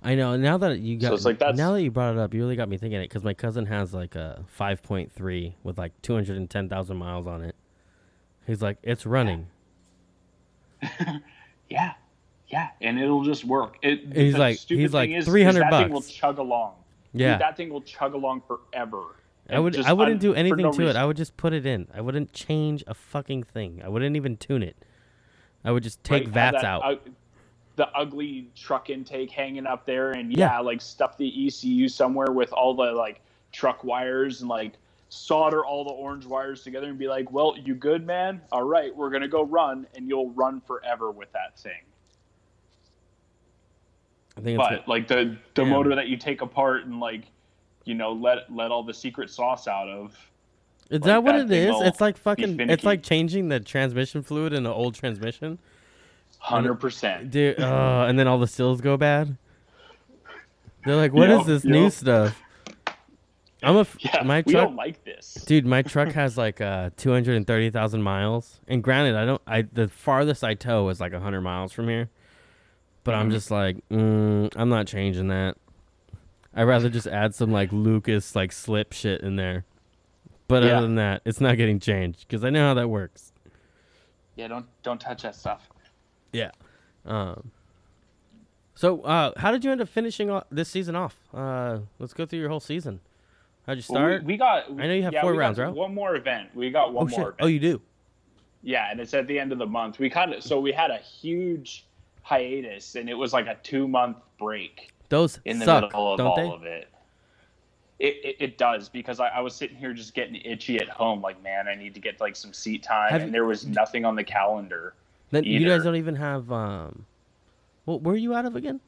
I 0.00 0.14
know. 0.14 0.36
Now 0.36 0.56
that 0.58 0.78
you 0.78 0.96
got, 0.96 1.08
So 1.08 1.14
it's 1.14 1.24
like 1.24 1.40
that's- 1.40 1.58
now 1.58 1.72
that 1.72 1.82
you 1.82 1.90
brought 1.90 2.12
it 2.14 2.20
up, 2.20 2.32
you 2.32 2.38
really 2.38 2.54
got 2.54 2.68
me 2.68 2.78
thinking 2.78 3.00
it 3.00 3.06
because 3.08 3.24
my 3.24 3.34
cousin 3.34 3.66
has 3.66 3.92
like 3.92 4.14
a 4.14 4.44
5.3 4.56 5.54
with 5.64 5.76
like 5.76 5.90
210,000 6.02 6.96
miles 6.96 7.26
on 7.26 7.42
it. 7.42 7.56
He's 8.46 8.62
like, 8.62 8.78
it's 8.84 9.04
running. 9.06 9.48
Yeah, 11.68 11.94
yeah, 12.46 12.68
and 12.80 12.98
it'll 13.00 13.24
just 13.24 13.44
work. 13.44 13.76
It, 13.82 14.12
He's 14.14 14.38
like- 14.38 14.58
stupid 14.58 14.80
he's 14.82 14.94
like, 14.94 15.10
is- 15.10 15.24
is 15.24 15.30
300 15.30 15.60
that 15.62 15.70
thing 15.82 15.92
will 15.92 16.00
chug 16.02 16.38
along. 16.38 16.74
Dude, 17.12 17.22
Yeah. 17.22 17.38
that 17.38 17.56
thing 17.56 17.68
will 17.70 17.82
chug 17.82 18.14
along 18.14 18.42
forever. 18.46 19.16
I 19.50 19.58
would. 19.58 19.72
just 19.74 19.88
I 19.88 19.92
wouldn't 19.92 20.20
do 20.20 20.34
anything 20.34 20.62
no 20.62 20.72
to 20.72 20.88
it. 20.88 20.96
I 20.96 21.04
would 21.04 21.16
just 21.16 21.36
put 21.36 21.52
it 21.52 21.64
in. 21.66 21.88
I 21.94 22.00
wouldn't 22.00 22.32
change 22.32 22.84
a 22.86 22.94
fucking 22.94 23.44
thing. 23.44 23.80
I 23.84 23.88
wouldn't 23.88 24.16
even 24.16 24.36
tune 24.36 24.62
it. 24.62 24.76
I 25.64 25.72
would 25.72 25.82
just 25.82 26.02
take 26.04 26.24
Right, 26.24 26.32
vats 26.32 26.62
that 26.62 26.64
out. 26.64 27.06
the 27.76 27.88
ugly 27.96 28.50
truck 28.56 28.90
intake 28.90 29.30
hanging 29.30 29.66
up 29.66 29.86
there, 29.86 30.10
and 30.12 30.32
Yeah. 30.32 30.52
yeah, 30.54 30.58
like 30.60 30.80
stuff 30.80 31.16
the 31.16 31.46
ECU 31.46 31.88
somewhere 31.88 32.30
with 32.32 32.52
all 32.52 32.74
the 32.74 32.92
like 32.92 33.20
truck 33.52 33.84
wires 33.84 34.40
and 34.40 34.50
like 34.50 34.72
solder 35.08 35.64
all 35.64 35.84
the 35.84 35.90
orange 35.90 36.26
wires 36.26 36.62
together 36.62 36.88
and 36.88 36.98
be 36.98 37.08
like, 37.08 37.30
"Well, 37.32 37.56
you 37.56 37.74
good, 37.74 38.04
man? 38.06 38.42
All 38.52 38.64
right, 38.64 38.94
we're 38.94 39.10
gonna 39.10 39.28
go 39.28 39.42
run, 39.44 39.86
and 39.94 40.06
you'll 40.08 40.30
run 40.32 40.60
forever 40.60 41.10
with 41.10 41.32
that 41.32 41.58
thing." 41.58 41.80
I 44.36 44.40
think 44.40 44.60
it's. 44.60 44.68
but 44.68 44.86
like 44.88 45.08
the 45.08 45.36
the 45.54 45.62
Damn. 45.62 45.70
motor 45.70 45.94
that 45.94 46.08
you 46.08 46.16
take 46.16 46.42
apart 46.42 46.84
and 46.84 47.00
like 47.00 47.24
you 47.88 47.94
know 47.94 48.12
let 48.12 48.52
let 48.52 48.70
all 48.70 48.82
the 48.84 48.94
secret 48.94 49.30
sauce 49.30 49.66
out 49.66 49.88
of 49.88 50.14
Is 50.90 51.00
like, 51.00 51.06
that 51.06 51.24
what 51.24 51.34
that 51.34 51.44
it 51.46 51.50
is? 51.50 51.80
It's 51.80 52.00
like 52.00 52.16
fucking. 52.18 52.70
It's 52.70 52.84
like 52.84 53.02
changing 53.02 53.48
the 53.48 53.60
transmission 53.60 54.22
fluid 54.22 54.52
in 54.52 54.66
an 54.66 54.72
old 54.72 54.94
transmission, 54.94 55.58
100% 56.42 57.30
dude. 57.30 57.58
Uh, 57.58 58.06
and 58.08 58.18
then 58.18 58.26
all 58.28 58.38
the 58.38 58.46
seals 58.46 58.80
go 58.80 58.96
bad. 58.96 59.36
They're 60.84 60.96
like, 60.96 61.12
"What 61.12 61.30
is 61.30 61.38
Yep, 61.38 61.46
this 61.46 61.64
new 61.64 61.90
stuff?" 61.90 62.42
I'm 63.62 63.76
a 63.76 63.86
yeah 63.98 64.22
my 64.22 64.42
we 64.42 64.52
truck, 64.52 64.68
don't 64.68 64.76
like 64.76 65.02
this 65.04 65.44
dude. 65.46 65.66
My 65.66 65.82
truck 65.92 66.12
has 66.12 66.38
like 66.38 66.60
uh 66.60 66.90
230,000 66.96 68.02
miles, 68.02 68.60
and 68.68 68.82
granted, 68.82 69.16
I 69.16 69.24
don't. 69.24 69.42
I 69.46 69.62
the 69.62 69.88
farthest 69.88 70.44
I 70.44 70.54
tow 70.54 70.88
is 70.90 71.00
like 71.00 71.12
100 71.12 71.40
miles 71.40 71.72
from 71.72 71.88
here, 71.88 72.08
but 73.04 73.14
I'm 73.14 73.28
Mhm. 73.28 73.32
just 73.32 73.50
like, 73.50 73.76
mm, 73.90 74.52
I'm 74.56 74.68
not 74.68 74.86
changing 74.86 75.28
that. 75.28 75.56
I'd 76.58 76.64
rather 76.64 76.88
just 76.88 77.06
add 77.06 77.34
some 77.34 77.50
like 77.52 77.72
Lucas 77.72 78.34
like 78.34 78.50
slip 78.52 78.92
shit 78.92 79.20
in 79.20 79.36
there. 79.36 79.64
But 80.48 80.62
Yeah. 80.64 80.78
other 80.78 80.82
than 80.86 80.96
that, 80.96 81.22
it's 81.24 81.40
not 81.40 81.56
getting 81.56 81.78
changed 81.78 82.26
because 82.26 82.42
I 82.44 82.50
know 82.50 82.66
how 82.68 82.74
that 82.74 82.88
works. 82.88 83.32
yeah 84.36 84.48
don't 84.48 84.66
don't 84.82 85.00
touch 85.00 85.22
that 85.22 85.34
stuff 85.34 85.68
Yeah. 86.32 86.50
Um. 87.06 87.50
So, 88.74 89.00
uh, 89.02 89.32
how 89.38 89.50
did 89.50 89.64
you 89.64 89.72
end 89.72 89.80
up 89.80 89.88
finishing 89.88 90.30
o- 90.30 90.44
this 90.52 90.68
season 90.68 90.94
off? 90.94 91.16
Uh, 91.34 91.80
let's 91.98 92.12
go 92.14 92.24
through 92.26 92.38
your 92.38 92.48
whole 92.48 92.60
season. 92.60 93.00
How'd 93.66 93.78
you 93.78 93.82
Well, 93.88 94.02
we- 94.04 94.08
start? 94.12 94.24
we, 94.24 94.36
got 94.36 94.70
I 94.70 94.86
know 94.86 94.92
you 94.94 95.02
have 95.02 95.12
yeah, 95.12 95.20
four 95.22 95.32
we 95.32 95.36
got 95.38 95.40
rounds, 95.40 95.58
right? 95.58 95.72
one 95.74 95.94
more 95.94 96.14
event 96.16 96.54
we 96.54 96.70
got 96.70 96.92
one 96.92 97.06
oh 97.06 97.08
shit! 97.08 97.18
more 97.18 97.34
Oh, 97.40 97.46
event. 97.46 97.52
you 97.54 97.60
do. 97.60 97.82
yeah 98.62 98.90
and 98.90 99.00
it's 99.00 99.14
at 99.14 99.26
the 99.26 99.38
end 99.38 99.52
of 99.52 99.58
the 99.58 99.66
month 99.66 99.98
we 99.98 100.08
kind 100.10 100.32
of 100.32 100.42
so 100.42 100.58
we 100.60 100.72
had 100.72 100.90
a 100.90 100.96
huge 100.98 101.86
hiatus 102.22 102.94
and 102.94 103.08
it 103.10 103.14
was 103.14 103.32
like 103.32 103.46
a 103.46 103.56
two 103.62 103.86
month 103.86 104.16
break 104.38 104.90
Those 105.08 105.38
in 105.44 105.58
the 105.58 105.64
suck, 105.64 105.84
middle 105.84 106.12
of 106.12 106.18
don't 106.18 106.26
all 106.26 106.36
they? 106.36 106.48
of 106.50 106.62
it. 106.64 106.88
It, 107.98 108.14
it. 108.24 108.36
it 108.38 108.58
does 108.58 108.88
because 108.88 109.18
I, 109.20 109.28
I 109.28 109.40
was 109.40 109.54
sitting 109.54 109.76
here 109.76 109.92
just 109.92 110.14
getting 110.14 110.36
itchy 110.36 110.78
at 110.80 110.88
home, 110.88 111.20
like 111.20 111.42
man, 111.42 111.66
I 111.66 111.74
need 111.74 111.94
to 111.94 112.00
get 112.00 112.20
like 112.20 112.36
some 112.36 112.52
seat 112.52 112.82
time, 112.82 113.10
Have 113.10 113.22
and 113.22 113.28
you- 113.30 113.32
there 113.32 113.44
was 113.46 113.66
nothing 113.66 114.04
on 114.04 114.14
the 114.16 114.24
calendar. 114.24 114.94
Then 115.30 115.44
you 115.44 115.66
guys 115.68 115.82
don't 115.84 115.96
even 115.96 116.14
have. 116.16 116.50
Um. 116.52 117.04
Well, 117.86 117.98
where 118.00 118.14
are 118.14 118.18
you 118.18 118.34
out 118.34 118.44
of 118.46 118.54
again? 118.56 118.80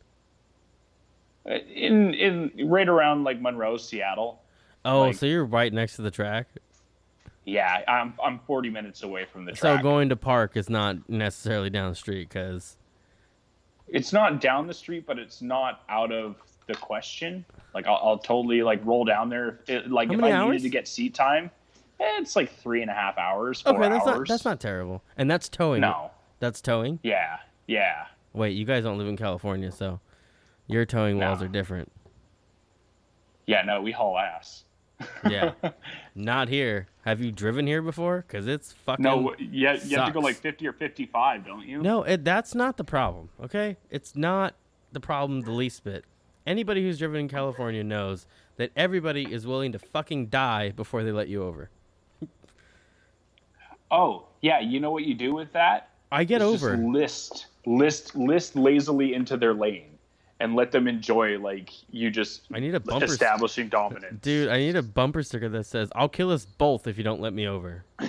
Uh, 1.48 1.54
In 1.54 2.14
in 2.14 2.68
right 2.68 2.88
around 2.88 3.24
like 3.24 3.40
Monroe, 3.40 3.76
Seattle. 3.76 4.40
Oh, 4.84 5.00
Like- 5.00 5.16
so 5.16 5.26
you're 5.26 5.44
right 5.44 5.72
next 5.72 5.96
to 5.96 6.02
the 6.02 6.10
track. 6.10 6.48
Yeah, 7.44 7.82
I'm 7.88 8.14
I'm 8.22 8.38
40 8.46 8.68
minutes 8.70 9.02
away 9.02 9.24
from 9.24 9.44
the 9.46 9.56
So 9.56 9.76
going 9.78 10.10
to 10.10 10.16
park 10.16 10.56
is 10.56 10.68
not 10.70 11.08
necessarily 11.08 11.70
down 11.70 11.90
the 11.90 11.96
street 11.96 12.28
because. 12.28 12.76
It's 13.93 14.12
not 14.12 14.41
down 14.41 14.66
the 14.66 14.74
street, 14.74 15.05
but 15.07 15.18
it's 15.18 15.43
not 15.43 15.82
out 15.88 16.12
of 16.12 16.36
the 16.66 16.74
question. 16.74 17.45
Like 17.74 17.86
I'll, 17.86 18.01
I'll 18.03 18.18
totally 18.18 18.62
like 18.62 18.84
roll 18.84 19.05
down 19.05 19.28
there. 19.28 19.61
It, 19.66 19.91
like 19.91 20.09
How 20.09 20.14
if 20.14 20.22
I 20.22 20.32
hours? 20.32 20.51
needed 20.53 20.62
to 20.64 20.68
get 20.70 20.88
seat 20.88 21.14
time, 21.14 21.51
eh, 22.01 22.05
it's 22.20 22.36
like 22.36 22.53
three 22.59 22.82
and 22.82 22.91
a 22.91 22.95
half 22.95 23.18
hours, 23.18 23.61
four 23.61 23.74
Okay, 23.74 23.88
that's 23.88 24.07
hours. 24.07 24.18
not 24.18 24.28
that's 24.28 24.45
not 24.45 24.61
terrible, 24.61 25.03
and 25.16 25.30
that's 25.30 25.49
towing. 25.49 25.80
No. 25.80 26.11
That's 26.41 26.61
towing. 26.61 26.99
Yeah. 27.03 27.38
Yeah. 27.66 28.07
Wait, 28.32 28.51
you 28.57 28.64
guys 28.64 28.84
don't 28.84 28.97
live 28.99 29.09
in 29.09 29.16
California, 29.16 29.70
so 29.70 30.01
your 30.66 30.84
towing 30.86 31.18
No. 31.18 31.28
laws 31.30 31.43
are 31.43 31.49
different. 31.49 31.91
Yeah. 33.47 33.62
No, 33.62 33.82
we 33.82 33.93
haul 33.93 34.18
ass. 34.18 34.64
Yeah, 35.28 35.53
not 36.14 36.48
here. 36.48 36.88
Have 37.05 37.20
you 37.20 37.32
driven 37.32 37.66
here 37.66 37.82
before? 37.82 38.24
Cause 38.28 38.46
it's 38.46 38.72
fucking. 38.72 39.03
No, 39.03 39.34
yeah, 39.38 39.78
you 39.82 39.96
have 39.96 40.09
to 40.09 40.12
go 40.12 40.20
like 40.20 40.36
50 40.36 40.66
or 40.66 40.72
55, 40.72 41.46
don't 41.46 41.66
you? 41.66 41.80
No, 41.82 42.03
it, 42.03 42.24
that's 42.24 42.55
not 42.55 42.76
the 42.76 42.84
problem. 42.84 43.30
Okay, 43.42 43.76
it's 43.90 44.14
not 44.14 44.55
the 44.92 45.01
problem 45.01 45.42
the 45.42 45.53
least 45.53 45.84
bit. 45.84 46.05
Anybody 46.46 46.82
who's 46.82 46.98
driven 46.98 47.20
in 47.20 47.28
California 47.28 47.84
knows 47.84 48.26
that 48.57 48.70
everybody 48.76 49.32
is 49.32 49.46
willing 49.46 49.72
to 49.72 49.78
fucking 49.78 50.26
die 50.26 50.70
before 50.70 51.03
they 51.03 51.12
let 51.12 51.28
you 51.28 51.42
over. 51.42 51.70
Oh, 53.90 54.26
yeah. 54.40 54.61
You 54.61 54.80
know 54.80 54.90
what 54.90 55.05
you 55.05 55.14
do 55.14 55.34
with 55.34 55.53
that? 55.53 55.90
I 56.12 56.24
get 56.24 56.40
just 56.40 56.64
over. 56.64 56.76
list, 56.76 57.46
list, 57.66 58.16
list 58.16 58.57
lazily 58.57 59.14
into 59.14 59.36
their 59.36 59.55
lane, 59.55 59.89
and 60.41 60.57
let 60.57 60.72
them 60.72 60.88
enjoy 60.88 61.38
like 61.38 61.70
you 61.91 62.11
just 62.11 62.43
I 62.53 62.59
need 62.61 62.74
a 62.74 62.80
bumper 62.80 63.07
st- 63.07 63.12
establishing 63.12 63.68
dominance. 63.68 64.20
Dude, 64.22 64.49
I 64.49 64.59
need 64.59 64.74
a 64.74 64.82
bumper 64.82 65.22
sticker 65.22 65.49
that 65.51 65.64
says, 65.66 65.91
I'll 65.95 66.09
kill 66.09 66.30
us 66.30 66.45
both 66.47 66.86
if 66.86 66.97
you 66.99 67.05
don't 67.05 67.20
let 67.20 67.32
me 67.32 67.47
over. 67.47 67.84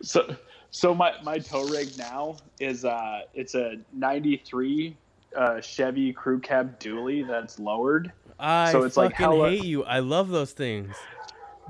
So, 0.00 0.36
so 0.70 0.94
my 0.94 1.14
my 1.24 1.38
tow 1.40 1.66
rig 1.66 1.98
now 1.98 2.36
is 2.60 2.84
uh 2.84 3.22
it's 3.34 3.56
a 3.56 3.78
'93 3.92 4.96
uh, 5.36 5.60
Chevy 5.60 6.12
Crew 6.12 6.38
Cab 6.38 6.78
Dually 6.78 7.26
that's 7.26 7.58
lowered. 7.58 8.12
I 8.38 8.70
So 8.70 8.84
it's 8.84 8.96
like 8.96 9.10
fucking 9.10 9.24
hella- 9.24 9.50
hate 9.50 9.64
you. 9.64 9.84
I 9.84 9.98
love 9.98 10.28
those 10.28 10.52
things. 10.52 10.94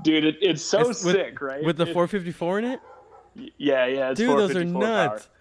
Dude, 0.03 0.23
it, 0.25 0.35
it's 0.41 0.61
so 0.61 0.81
It's 0.89 1.03
with- 1.03 1.15
sick, 1.15 1.41
right? 1.41 1.63
With 1.63 1.77
the 1.77 1.87
It- 1.87 1.93
454 1.93 2.59
in 2.59 2.65
it? 2.65 2.79
yeah, 3.57 3.85
yeah, 3.87 4.11
it's 4.11 4.19
Dude, 4.19 4.29
those 4.37 4.55
are 4.55 4.63
nuts. 4.63 5.23
power. 5.25 5.31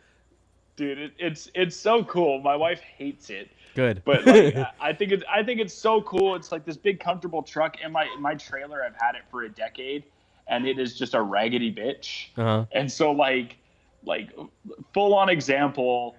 Dude, 0.76 0.98
it, 0.98 1.12
it's 1.18 1.50
it's 1.54 1.76
so 1.76 2.02
cool. 2.04 2.40
My 2.40 2.56
wife 2.56 2.80
hates 2.80 3.28
it, 3.30 3.50
Good. 3.78 4.02
but 4.04 4.26
like, 4.26 4.56
I- 4.80 4.92
think 4.92 5.12
it's 5.12 5.24
I 5.32 5.42
think 5.42 5.60
it's 5.60 5.74
so 5.74 6.02
cool. 6.02 6.34
It's 6.34 6.50
like 6.50 6.64
this 6.64 6.76
big 6.76 6.98
comfortable 7.00 7.42
truck, 7.42 7.80
in 7.80 7.92
my 7.92 8.08
in 8.14 8.20
my 8.20 8.34
trailer. 8.34 8.82
I've 8.84 8.96
had 9.00 9.14
it 9.14 9.22
for 9.30 9.44
a 9.44 9.48
decade, 9.48 10.04
and 10.48 10.66
it 10.66 10.78
is 10.78 10.98
just 10.98 11.14
a 11.14 11.22
raggedy 11.22 11.72
bitch. 11.72 12.28
uh-huh. 12.36 12.66
And 12.72 12.90
so 12.90 13.12
like 13.12 13.56
like 14.04 14.30
full 14.92 15.14
on 15.14 15.28
example, 15.28 16.16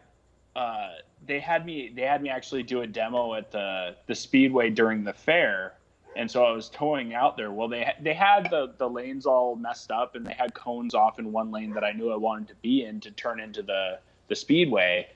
uh, 0.55 0.89
they 1.25 1.39
had 1.39 1.65
me 1.65 1.91
they 1.93 2.03
had 2.03 2.21
me 2.21 2.29
actually 2.29 2.63
do 2.63 2.81
a 2.81 2.87
demo 2.87 3.33
at 3.33 3.51
the 3.51 3.95
the 4.07 4.15
speedway 4.15 4.69
during 4.69 5.03
the 5.03 5.13
fair 5.13 5.73
and 6.15 6.29
so 6.29 6.43
I 6.43 6.51
was 6.51 6.69
towing 6.69 7.13
out 7.13 7.37
there. 7.37 7.51
Well, 7.51 7.67
they 7.67 7.93
they 8.01 8.13
had 8.13 8.49
the 8.49 8.73
the 8.77 8.89
lanes 8.89 9.25
all 9.25 9.55
messed 9.55 9.91
up, 9.91 10.15
and 10.15 10.25
they 10.25 10.33
had 10.33 10.53
cones 10.53 10.93
off 10.93 11.19
in 11.19 11.31
one 11.31 11.51
lane 11.51 11.71
that 11.73 11.83
I 11.83 11.91
knew 11.91 12.11
I 12.11 12.17
wanted 12.17 12.47
to 12.49 12.55
be 12.55 12.83
in 12.85 12.99
to 13.01 13.11
turn 13.11 13.39
into 13.39 13.61
the 13.61 13.99
the 14.27 14.35
speedway. 14.35 15.07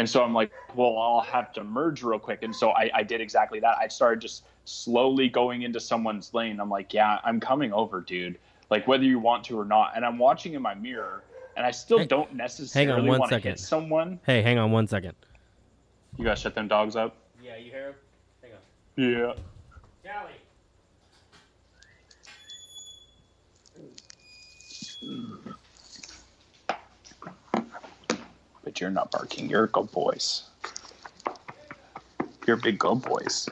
And 0.00 0.08
so 0.08 0.24
I'm 0.24 0.32
like, 0.32 0.50
well, 0.74 0.96
I'll 0.96 1.20
have 1.20 1.52
to 1.52 1.62
merge 1.62 2.02
real 2.02 2.18
quick. 2.18 2.42
And 2.42 2.56
so 2.56 2.70
I, 2.70 2.90
I 2.94 3.02
did 3.02 3.20
exactly 3.20 3.60
that. 3.60 3.76
I 3.76 3.86
started 3.88 4.22
just 4.22 4.46
slowly 4.64 5.28
going 5.28 5.60
into 5.60 5.78
someone's 5.78 6.32
lane. 6.32 6.58
I'm 6.58 6.70
like, 6.70 6.94
yeah, 6.94 7.18
I'm 7.22 7.38
coming 7.38 7.70
over, 7.74 8.00
dude. 8.00 8.38
Like 8.70 8.88
whether 8.88 9.04
you 9.04 9.18
want 9.18 9.44
to 9.44 9.60
or 9.60 9.66
not. 9.66 9.92
And 9.94 10.06
I'm 10.06 10.16
watching 10.16 10.54
in 10.54 10.62
my 10.62 10.72
mirror, 10.72 11.22
and 11.54 11.66
I 11.66 11.70
still 11.70 11.98
hey, 11.98 12.06
don't 12.06 12.32
necessarily 12.32 13.10
want 13.10 13.30
to 13.30 13.40
hit 13.40 13.60
someone. 13.60 14.18
Hey, 14.24 14.40
hang 14.40 14.56
on 14.56 14.70
one 14.70 14.86
second. 14.86 15.12
You 16.16 16.24
guys 16.24 16.38
shut 16.38 16.54
them 16.54 16.66
dogs 16.66 16.96
up. 16.96 17.14
Yeah, 17.42 17.58
you 17.58 17.70
hear 17.70 17.92
them? 18.42 18.54
Hang 18.96 19.12
on. 19.12 19.36
Yeah. 20.02 20.12
Callie. 25.02 25.39
But 28.62 28.80
you're 28.80 28.90
not 28.90 29.10
barking. 29.10 29.48
You're 29.48 29.64
a 29.64 29.68
good 29.68 29.90
boys. 29.90 30.44
You're 32.46 32.56
a 32.56 32.60
big 32.60 32.78
good 32.78 33.02
boys. 33.02 33.48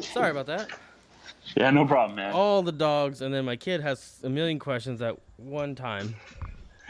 Sorry 0.00 0.29
about 0.40 0.68
that. 0.68 0.78
Yeah, 1.56 1.70
no 1.70 1.84
problem, 1.84 2.16
man. 2.16 2.32
All 2.32 2.62
the 2.62 2.72
dogs, 2.72 3.22
and 3.22 3.32
then 3.34 3.44
my 3.44 3.56
kid 3.56 3.80
has 3.80 4.20
a 4.22 4.28
million 4.28 4.58
questions 4.58 5.02
at 5.02 5.16
one 5.36 5.74
time. 5.74 6.14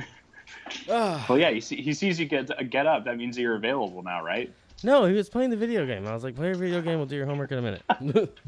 well, 0.88 1.38
yeah, 1.38 1.50
he, 1.50 1.60
see, 1.60 1.80
he 1.80 1.92
sees 1.94 2.20
you 2.20 2.26
get 2.26 2.50
get 2.70 2.86
up. 2.86 3.04
That 3.04 3.16
means 3.16 3.38
you're 3.38 3.56
available 3.56 4.02
now, 4.02 4.24
right? 4.24 4.52
No, 4.82 5.04
he 5.04 5.14
was 5.14 5.28
playing 5.28 5.50
the 5.50 5.56
video 5.56 5.86
game. 5.86 6.06
I 6.06 6.12
was 6.12 6.24
like, 6.24 6.36
play 6.36 6.46
your 6.46 6.56
video 6.56 6.80
game. 6.80 6.96
We'll 6.98 7.06
do 7.06 7.16
your 7.16 7.26
homework 7.26 7.52
in 7.52 7.58
a 7.58 7.62
minute. 7.62 7.82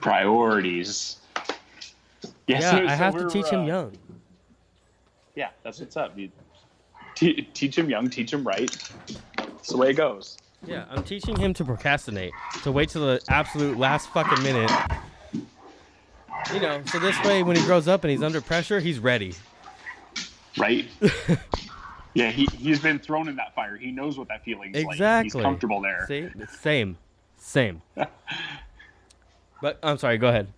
Priorities. 0.00 1.18
Yeah, 2.46 2.60
yeah 2.60 2.70
so, 2.70 2.86
I 2.86 2.94
have 2.94 3.16
to 3.16 3.28
teach 3.28 3.46
uh, 3.46 3.60
him 3.60 3.66
young. 3.66 3.92
Yeah, 5.34 5.50
that's 5.62 5.80
what's 5.80 5.96
up. 5.96 6.16
You 6.16 6.30
t- 7.14 7.48
teach 7.54 7.76
him 7.76 7.90
young, 7.90 8.08
teach 8.08 8.32
him 8.32 8.44
right. 8.44 8.74
That's 9.36 9.68
the 9.68 9.76
way 9.76 9.90
it 9.90 9.94
goes. 9.94 10.38
Yeah, 10.66 10.84
I'm 10.90 11.04
teaching 11.04 11.36
him 11.36 11.54
to 11.54 11.64
procrastinate, 11.64 12.32
to 12.62 12.72
wait 12.72 12.88
till 12.88 13.06
the 13.06 13.22
absolute 13.28 13.78
last 13.78 14.08
fucking 14.10 14.42
minute. 14.42 14.70
You 16.52 16.60
know, 16.60 16.82
so 16.86 16.98
this 16.98 17.20
way 17.24 17.42
when 17.42 17.56
he 17.56 17.62
grows 17.64 17.88
up 17.88 18.04
and 18.04 18.10
he's 18.10 18.22
under 18.22 18.40
pressure, 18.40 18.80
he's 18.80 18.98
ready. 18.98 19.34
Right? 20.56 20.86
yeah, 22.14 22.30
he, 22.30 22.48
he's 22.56 22.80
been 22.80 22.98
thrown 22.98 23.28
in 23.28 23.36
that 23.36 23.54
fire. 23.54 23.76
He 23.76 23.90
knows 23.90 24.18
what 24.18 24.28
that 24.28 24.44
feeling 24.44 24.74
is 24.74 24.82
exactly. 24.82 25.06
like. 25.06 25.24
He's 25.24 25.34
comfortable 25.34 25.80
there. 25.80 26.04
See? 26.08 26.28
Same. 26.60 26.96
Same. 27.36 27.82
but 29.62 29.78
I'm 29.82 29.98
sorry, 29.98 30.18
go 30.18 30.28
ahead. 30.28 30.48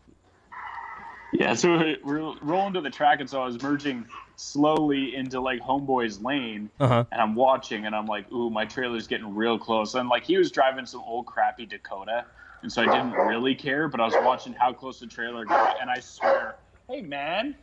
Yeah, 1.33 1.55
so 1.55 1.95
we're 2.03 2.35
rolling 2.43 2.73
to 2.75 2.81
the 2.81 2.91
track, 2.91 3.21
and 3.21 3.29
so 3.29 3.43
I 3.43 3.47
was 3.47 3.63
merging 3.63 4.05
slowly 4.41 5.15
into 5.15 5.41
like 5.41 5.61
Homeboy's 5.61 6.21
lane, 6.23 6.71
uh-huh. 6.81 7.05
and 7.13 7.21
I'm 7.21 7.35
watching, 7.35 7.87
and 7.87 7.95
I'm 7.95 8.07
like, 8.07 8.31
"Ooh, 8.33 8.51
my 8.51 8.65
trailer's 8.65 9.07
getting 9.07 9.35
real 9.35 9.59
close." 9.59 9.95
And 9.95 10.09
like 10.09 10.25
he 10.25 10.39
was 10.39 10.51
driving 10.51 10.87
some 10.87 11.03
old 11.03 11.27
crappy 11.27 11.67
Dakota, 11.67 12.25
and 12.63 12.73
so 12.73 12.83
I 12.83 12.87
didn't 12.87 13.13
really 13.13 13.55
care, 13.55 13.89
but 13.89 14.01
I 14.01 14.07
was 14.07 14.15
watching 14.23 14.53
how 14.53 14.73
close 14.73 14.99
the 14.99 15.07
trailer 15.07 15.45
got, 15.45 15.81
and 15.81 15.91
I 15.91 16.01
swear, 16.01 16.57
"Hey, 16.89 17.03
man!" 17.03 17.55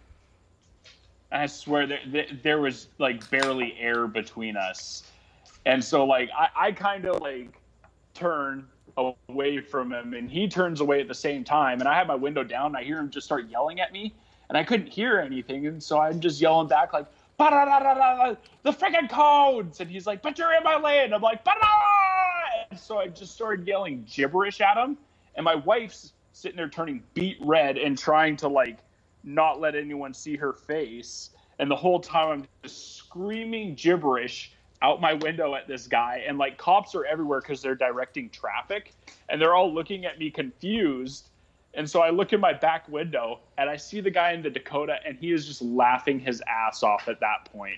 I 1.32 1.46
swear 1.48 1.88
there, 1.88 2.00
there, 2.08 2.28
there 2.42 2.62
was 2.62 2.88
like 3.00 3.28
barely 3.30 3.76
air 3.80 4.08
between 4.08 4.56
us, 4.56 5.04
and 5.66 5.84
so 5.84 6.06
like 6.06 6.30
I, 6.38 6.68
I 6.68 6.72
kind 6.72 7.06
of 7.06 7.22
like 7.22 7.60
turn 8.14 8.68
away 8.98 9.60
from 9.60 9.92
him, 9.92 10.14
and 10.14 10.30
he 10.30 10.48
turns 10.48 10.80
away 10.80 11.02
at 11.02 11.08
the 11.08 11.16
same 11.16 11.44
time, 11.44 11.80
and 11.80 11.90
I 11.90 11.96
have 11.96 12.08
my 12.08 12.16
window 12.16 12.44
down, 12.44 12.68
and 12.68 12.78
I 12.78 12.84
hear 12.84 13.00
him 13.00 13.10
just 13.10 13.26
start 13.26 13.50
yelling 13.50 13.80
at 13.80 13.92
me 13.92 14.14
and 14.50 14.58
I 14.58 14.64
couldn't 14.64 14.88
hear 14.88 15.20
anything, 15.20 15.68
and 15.68 15.82
so 15.82 16.00
I'm 16.00 16.20
just 16.20 16.40
yelling 16.42 16.68
back 16.68 16.94
like, 16.94 17.08
the 17.38 18.72
freaking 18.72 19.10
codes, 19.10 19.80
and 19.80 19.90
he's 19.90 20.08
like, 20.08 20.22
but 20.22 20.38
you're 20.38 20.56
in 20.56 20.64
my 20.64 20.78
lane. 20.80 21.14
I'm 21.14 21.22
like, 21.22 21.46
and 22.70 22.80
so 22.80 22.98
I 22.98 23.08
just 23.08 23.36
started 23.36 23.68
yelling 23.68 24.06
gibberish 24.12 24.60
at 24.62 24.78
him, 24.78 24.98
and 25.36 25.44
my 25.44 25.56
wife's 25.56 26.14
sitting 26.34 26.58
there 26.58 26.70
turning 26.70 27.04
beet 27.14 27.38
red 27.42 27.78
and 27.78 27.98
trying 27.98 28.38
to 28.38 28.48
like 28.48 28.80
not 29.24 29.60
let 29.60 29.76
anyone 29.76 30.14
see 30.14 30.36
her 30.36 30.54
face, 30.54 31.32
and 31.60 31.70
the 31.70 31.76
whole 31.76 32.00
time 32.00 32.30
I'm 32.30 32.48
just 32.64 32.96
screaming 32.96 33.76
gibberish 33.76 34.52
out 34.82 35.02
my 35.02 35.14
window 35.14 35.56
at 35.56 35.68
this 35.68 35.88
guy 35.88 36.24
and 36.28 36.38
like 36.38 36.58
cops 36.58 36.94
are 36.94 37.06
everywhere 37.06 37.42
because 37.42 37.62
they're 37.62 37.76
directing 37.76 38.30
traffic 38.30 38.94
and 39.30 39.42
they're 39.42 39.56
all 39.56 39.74
looking 39.74 40.06
at 40.06 40.20
me 40.20 40.30
confused 40.30 41.30
and 41.78 41.88
so 41.88 42.02
I 42.02 42.10
look 42.10 42.34
in 42.34 42.42
my 42.42 42.54
back 42.54 42.90
window 42.90 43.40
and 43.58 43.70
I 43.70 43.78
see 43.78 44.02
the 44.02 44.10
guy 44.10 44.34
in 44.34 44.42
the 44.42 44.50
Dakota 44.50 44.98
and 45.06 45.16
he 45.16 45.32
is 45.32 45.46
just 45.46 45.62
laughing 45.62 46.20
his 46.20 46.42
ass 46.48 46.82
off 46.82 47.08
at 47.08 47.20
that 47.20 47.46
point. 47.54 47.78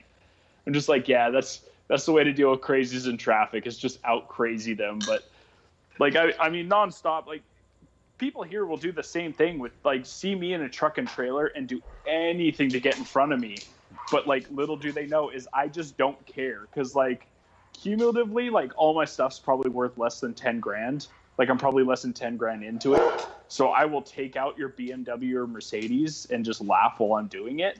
I'm 0.65 0.73
just 0.73 0.87
like, 0.87 1.09
yeah, 1.09 1.29
that's 1.29 1.65
that's 1.89 2.05
the 2.05 2.13
way 2.13 2.23
to 2.23 2.31
deal 2.31 2.49
with 2.49 2.61
crazies 2.61 3.09
in 3.09 3.17
traffic 3.17 3.67
is 3.67 3.77
just 3.77 3.99
out 4.05 4.29
crazy 4.29 4.73
them. 4.73 4.99
But 5.05 5.29
like 5.99 6.15
I 6.15 6.33
I 6.39 6.49
mean 6.49 6.69
nonstop, 6.69 7.27
like 7.27 7.43
people 8.17 8.41
here 8.41 8.65
will 8.65 8.77
do 8.77 8.93
the 8.93 9.03
same 9.03 9.33
thing 9.33 9.59
with 9.59 9.73
like 9.83 10.05
see 10.05 10.33
me 10.33 10.53
in 10.53 10.61
a 10.61 10.69
truck 10.69 10.97
and 10.97 11.07
trailer 11.07 11.47
and 11.47 11.67
do 11.67 11.81
anything 12.07 12.69
to 12.69 12.79
get 12.79 12.97
in 12.97 13.03
front 13.03 13.33
of 13.33 13.41
me. 13.41 13.57
But 14.11 14.27
like 14.27 14.49
little 14.49 14.77
do 14.77 14.93
they 14.93 15.07
know 15.07 15.29
is 15.29 15.45
I 15.53 15.67
just 15.67 15.97
don't 15.97 16.25
care 16.25 16.61
because 16.61 16.95
like 16.95 17.27
cumulatively 17.73 18.49
like 18.49 18.71
all 18.77 18.93
my 18.93 19.05
stuff's 19.05 19.39
probably 19.39 19.71
worth 19.71 19.97
less 19.97 20.21
than 20.21 20.33
10 20.33 20.61
grand 20.61 21.07
like 21.39 21.49
I'm 21.49 21.57
probably 21.57 21.83
less 21.83 22.01
than 22.01 22.11
10 22.11 22.35
grand 22.35 22.63
into 22.65 22.95
it. 22.95 23.27
So 23.47 23.69
I 23.69 23.85
will 23.85 24.01
take 24.01 24.35
out 24.35 24.57
your 24.57 24.69
BMW 24.69 25.35
or 25.35 25.47
Mercedes 25.47 26.27
and 26.29 26.43
just 26.43 26.61
laugh 26.61 26.95
while 26.97 27.17
I'm 27.17 27.27
doing 27.27 27.59
it. 27.59 27.79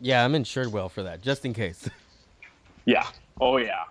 Yeah, 0.00 0.22
I'm 0.22 0.34
insured 0.34 0.70
well 0.70 0.90
for 0.90 1.02
that, 1.02 1.22
just 1.22 1.46
in 1.46 1.54
case. 1.54 1.88
yeah. 2.84 3.06
Oh 3.40 3.56
yeah. 3.56 3.84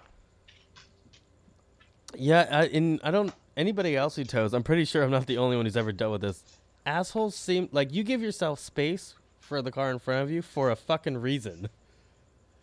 Yeah, 2.16 2.48
I, 2.52 2.66
and 2.68 3.00
I 3.04 3.10
don't 3.10 3.34
anybody 3.58 3.96
else 3.96 4.16
who 4.16 4.24
tows. 4.24 4.54
I'm 4.54 4.64
pretty 4.64 4.86
sure 4.86 5.04
I'm 5.04 5.12
not 5.12 5.26
the 5.26 5.40
only 5.40 5.58
one 5.58 5.66
who's 5.66 5.78
ever 5.78 5.92
dealt 5.92 6.12
with 6.12 6.22
this. 6.22 6.44
Assholes 6.86 7.36
seem 7.36 7.68
like 7.72 7.92
you 7.92 8.04
give 8.04 8.22
yourself 8.22 8.60
space 8.60 9.16
for 9.40 9.62
the 9.64 9.72
car 9.72 9.90
in 9.90 9.98
front 9.98 10.24
of 10.24 10.32
you 10.32 10.44
for 10.44 10.70
a 10.70 10.76
fucking 10.76 11.18
reason. 11.18 11.70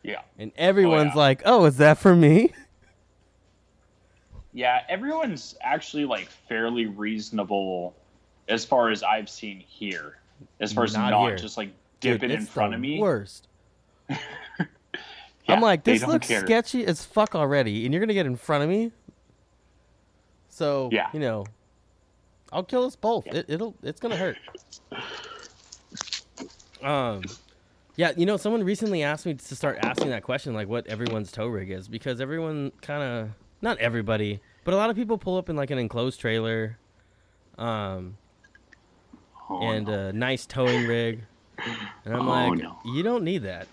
Yeah. 0.04 0.22
And 0.38 0.52
everyone's 0.56 1.12
oh, 1.14 1.18
yeah. 1.18 1.26
like, 1.26 1.42
"Oh, 1.44 1.64
is 1.64 1.76
that 1.78 1.98
for 1.98 2.14
me?" 2.14 2.52
Yeah, 4.56 4.80
everyone's 4.88 5.54
actually 5.60 6.06
like 6.06 6.30
fairly 6.48 6.86
reasonable 6.86 7.94
as 8.48 8.64
far 8.64 8.88
as 8.88 9.02
I've 9.02 9.28
seen 9.28 9.60
here. 9.60 10.16
As 10.60 10.72
far 10.72 10.84
as 10.84 10.94
not, 10.94 11.10
not 11.10 11.36
just 11.36 11.58
like 11.58 11.68
dipping 12.00 12.30
in 12.30 12.46
front 12.46 12.72
of 12.72 12.80
me. 12.80 12.98
Worst. 12.98 13.48
yeah, 14.08 14.16
I'm 15.46 15.60
like, 15.60 15.84
this 15.84 16.06
looks 16.06 16.28
care. 16.28 16.40
sketchy 16.40 16.86
as 16.86 17.04
fuck 17.04 17.34
already, 17.34 17.84
and 17.84 17.92
you're 17.92 18.00
gonna 18.00 18.14
get 18.14 18.24
in 18.24 18.34
front 18.34 18.64
of 18.64 18.70
me. 18.70 18.92
So 20.48 20.88
yeah. 20.90 21.10
you 21.12 21.20
know, 21.20 21.44
I'll 22.50 22.64
kill 22.64 22.84
us 22.84 22.96
both. 22.96 23.26
Yeah. 23.26 23.34
It, 23.34 23.46
it'll 23.48 23.74
it's 23.82 24.00
gonna 24.00 24.16
hurt. 24.16 24.38
um, 26.82 27.24
yeah, 27.96 28.12
you 28.16 28.24
know, 28.24 28.38
someone 28.38 28.64
recently 28.64 29.02
asked 29.02 29.26
me 29.26 29.34
to 29.34 29.54
start 29.54 29.80
asking 29.82 30.08
that 30.08 30.22
question, 30.22 30.54
like 30.54 30.66
what 30.66 30.86
everyone's 30.86 31.30
tow 31.30 31.46
rig 31.46 31.70
is, 31.70 31.88
because 31.88 32.22
everyone 32.22 32.72
kind 32.80 33.02
of 33.02 33.30
not 33.60 33.78
everybody, 33.78 34.40
but 34.64 34.74
a 34.74 34.76
lot 34.76 34.90
of 34.90 34.96
people 34.96 35.18
pull 35.18 35.36
up 35.36 35.48
in 35.48 35.56
like 35.56 35.70
an 35.70 35.78
enclosed 35.78 36.20
trailer, 36.20 36.78
um, 37.58 38.16
oh, 39.48 39.62
and 39.62 39.86
no. 39.86 40.08
a 40.08 40.12
nice 40.12 40.46
towing 40.46 40.86
rig, 40.86 41.20
and 42.04 42.14
I'm 42.14 42.28
oh, 42.28 42.48
like, 42.48 42.58
no. 42.58 42.78
you 42.84 43.02
don't 43.02 43.24
need 43.24 43.44
that. 43.44 43.66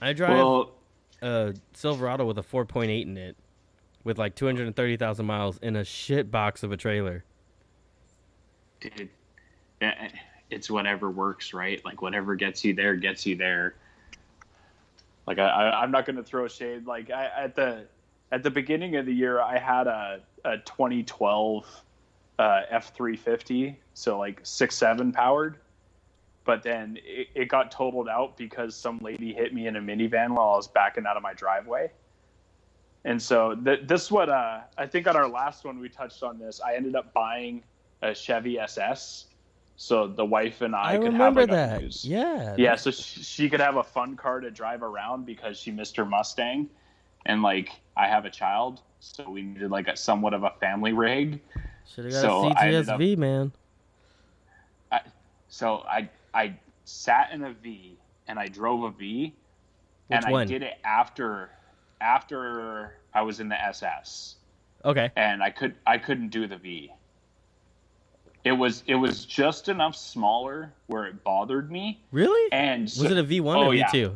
I 0.00 0.12
drive 0.12 0.38
well, 0.38 0.72
a 1.22 1.54
Silverado 1.74 2.24
with 2.24 2.38
a 2.38 2.42
4.8 2.42 3.02
in 3.02 3.16
it, 3.16 3.36
with 4.04 4.18
like 4.18 4.34
230,000 4.34 5.26
miles 5.26 5.58
in 5.58 5.76
a 5.76 5.84
shit 5.84 6.30
box 6.30 6.62
of 6.62 6.72
a 6.72 6.76
trailer. 6.76 7.24
Dude, 8.80 9.08
it's 10.50 10.70
whatever 10.70 11.10
works, 11.10 11.52
right? 11.52 11.84
Like 11.84 12.00
whatever 12.00 12.34
gets 12.34 12.64
you 12.64 12.74
there 12.74 12.94
gets 12.96 13.26
you 13.26 13.36
there. 13.36 13.74
Like 15.26 15.38
I, 15.38 15.48
I 15.48 15.84
am 15.84 15.90
not 15.90 16.06
going 16.06 16.16
to 16.16 16.22
throw 16.22 16.48
shade. 16.48 16.86
Like 16.86 17.10
I, 17.10 17.30
at 17.36 17.54
the 17.54 17.84
at 18.30 18.42
the 18.42 18.50
beginning 18.50 18.96
of 18.96 19.06
the 19.06 19.12
year, 19.12 19.40
I 19.40 19.58
had 19.58 19.86
a 19.86 20.20
a 20.44 20.58
2012 20.58 21.66
uh, 22.38 22.60
F350, 22.72 23.76
so 23.94 24.18
like 24.18 24.40
six 24.42 24.76
seven 24.76 25.12
powered. 25.12 25.58
But 26.44 26.62
then 26.62 26.98
it, 27.04 27.28
it 27.34 27.48
got 27.48 27.70
totaled 27.70 28.08
out 28.08 28.36
because 28.36 28.74
some 28.74 28.98
lady 28.98 29.34
hit 29.34 29.52
me 29.52 29.66
in 29.66 29.76
a 29.76 29.80
minivan 29.80 30.30
while 30.30 30.50
I 30.50 30.56
was 30.56 30.68
backing 30.68 31.04
out 31.06 31.16
of 31.16 31.22
my 31.22 31.34
driveway. 31.34 31.90
And 33.04 33.20
so 33.20 33.54
th- 33.54 33.80
this 33.86 34.04
is 34.04 34.10
what 34.10 34.28
uh, 34.28 34.60
I 34.76 34.86
think 34.86 35.06
on 35.06 35.16
our 35.16 35.28
last 35.28 35.64
one 35.64 35.78
we 35.78 35.88
touched 35.88 36.22
on 36.22 36.38
this. 36.38 36.60
I 36.60 36.74
ended 36.74 36.96
up 36.96 37.12
buying 37.12 37.62
a 38.02 38.14
Chevy 38.14 38.58
SS, 38.58 39.26
so 39.76 40.06
the 40.06 40.24
wife 40.24 40.62
and 40.62 40.74
I, 40.74 40.94
I 40.94 40.96
could 40.96 41.12
remember 41.12 41.40
have 41.40 41.50
like 41.50 41.80
that. 41.80 42.04
Yeah. 42.04 42.54
Yeah, 42.56 42.76
so 42.76 42.90
she, 42.90 43.22
she 43.22 43.50
could 43.50 43.60
have 43.60 43.76
a 43.76 43.82
fun 43.82 44.16
car 44.16 44.40
to 44.40 44.50
drive 44.50 44.82
around 44.82 45.26
because 45.26 45.58
she 45.58 45.70
missed 45.70 45.96
her 45.96 46.04
Mustang, 46.04 46.70
and 47.28 47.42
like 47.42 47.70
I 47.96 48.08
have 48.08 48.24
a 48.24 48.30
child, 48.30 48.80
so 48.98 49.30
we 49.30 49.42
needed 49.42 49.70
like 49.70 49.86
a 49.86 49.96
somewhat 49.96 50.34
of 50.34 50.42
a 50.42 50.50
family 50.58 50.92
rig. 50.92 51.40
Should 51.94 52.06
have 52.06 52.14
got 52.14 52.20
so 52.22 52.44
a 52.44 52.48
I 52.48 52.54
CTSV, 52.54 53.16
man. 53.16 53.52
So 55.48 55.84
I 55.88 56.08
I 56.34 56.54
sat 56.84 57.30
in 57.32 57.44
a 57.44 57.52
V 57.52 57.96
and 58.26 58.38
I 58.38 58.46
drove 58.46 58.82
a 58.84 58.90
V, 58.90 59.34
Which 60.08 60.16
and 60.24 60.32
one? 60.32 60.42
I 60.42 60.44
did 60.44 60.62
it 60.62 60.74
after 60.84 61.50
after 62.00 62.94
I 63.14 63.22
was 63.22 63.40
in 63.40 63.48
the 63.48 63.60
SS, 63.60 64.36
Okay. 64.84 65.10
and 65.16 65.42
I 65.42 65.50
could 65.50 65.74
I 65.86 65.98
couldn't 65.98 66.28
do 66.28 66.46
the 66.46 66.56
V. 66.56 66.92
It 68.44 68.52
was 68.52 68.84
it 68.86 68.94
was 68.94 69.24
just 69.24 69.68
enough 69.68 69.96
smaller 69.96 70.72
where 70.86 71.06
it 71.06 71.24
bothered 71.24 71.70
me, 71.70 72.00
Really? 72.12 72.52
and 72.52 72.82
Was 72.84 73.02
it 73.02 73.18
a 73.18 73.24
V1 73.24 73.56
oh, 73.56 73.66
or 73.66 73.74
yeah. 73.74 74.10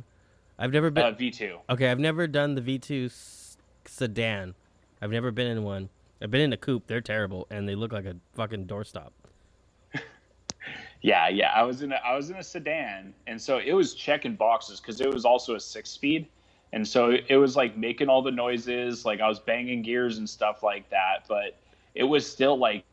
V2? 0.58 0.64
I've 0.64 0.72
never 0.72 0.90
been. 0.90 1.04
uh, 1.04 1.12
V2? 1.12 1.58
okay, 1.70 1.90
I've 1.90 1.98
never 1.98 2.26
done 2.26 2.54
the 2.54 2.60
V2 2.62 3.06
s- 3.06 3.56
sedan. 3.86 4.54
I've 5.00 5.10
never 5.10 5.30
been 5.30 5.46
in 5.48 5.64
one. 5.64 5.88
I've 6.20 6.30
been 6.30 6.40
in 6.42 6.52
a 6.52 6.56
coupe. 6.56 6.86
They're 6.86 7.00
terrible, 7.00 7.46
and 7.50 7.68
they 7.68 7.74
look 7.74 7.92
like 7.92 8.04
a 8.04 8.16
fucking 8.34 8.66
doorstop. 8.66 9.10
Yeah, 11.04 11.28
yeah. 11.28 11.50
I 11.52 11.64
was 11.64 11.82
in 11.82 11.90
a 11.90 11.96
I 11.96 12.14
was 12.14 12.30
in 12.30 12.36
a 12.36 12.42
sedan, 12.44 13.12
and 13.26 13.40
so 13.40 13.58
it 13.58 13.72
was 13.72 13.94
checking 13.94 14.36
boxes 14.36 14.78
because 14.78 15.00
it 15.00 15.12
was 15.12 15.24
also 15.24 15.56
a 15.56 15.60
six 15.60 15.90
speed, 15.90 16.28
and 16.72 16.86
so 16.86 17.10
it, 17.10 17.24
it 17.28 17.36
was 17.38 17.56
like 17.56 17.76
making 17.76 18.08
all 18.08 18.22
the 18.22 18.30
noises, 18.30 19.04
like 19.04 19.20
I 19.20 19.26
was 19.28 19.40
banging 19.40 19.82
gears 19.82 20.18
and 20.18 20.30
stuff 20.30 20.62
like 20.62 20.88
that. 20.90 21.24
But 21.26 21.56
it 21.96 22.04
was 22.04 22.24
still 22.30 22.56
like 22.56 22.84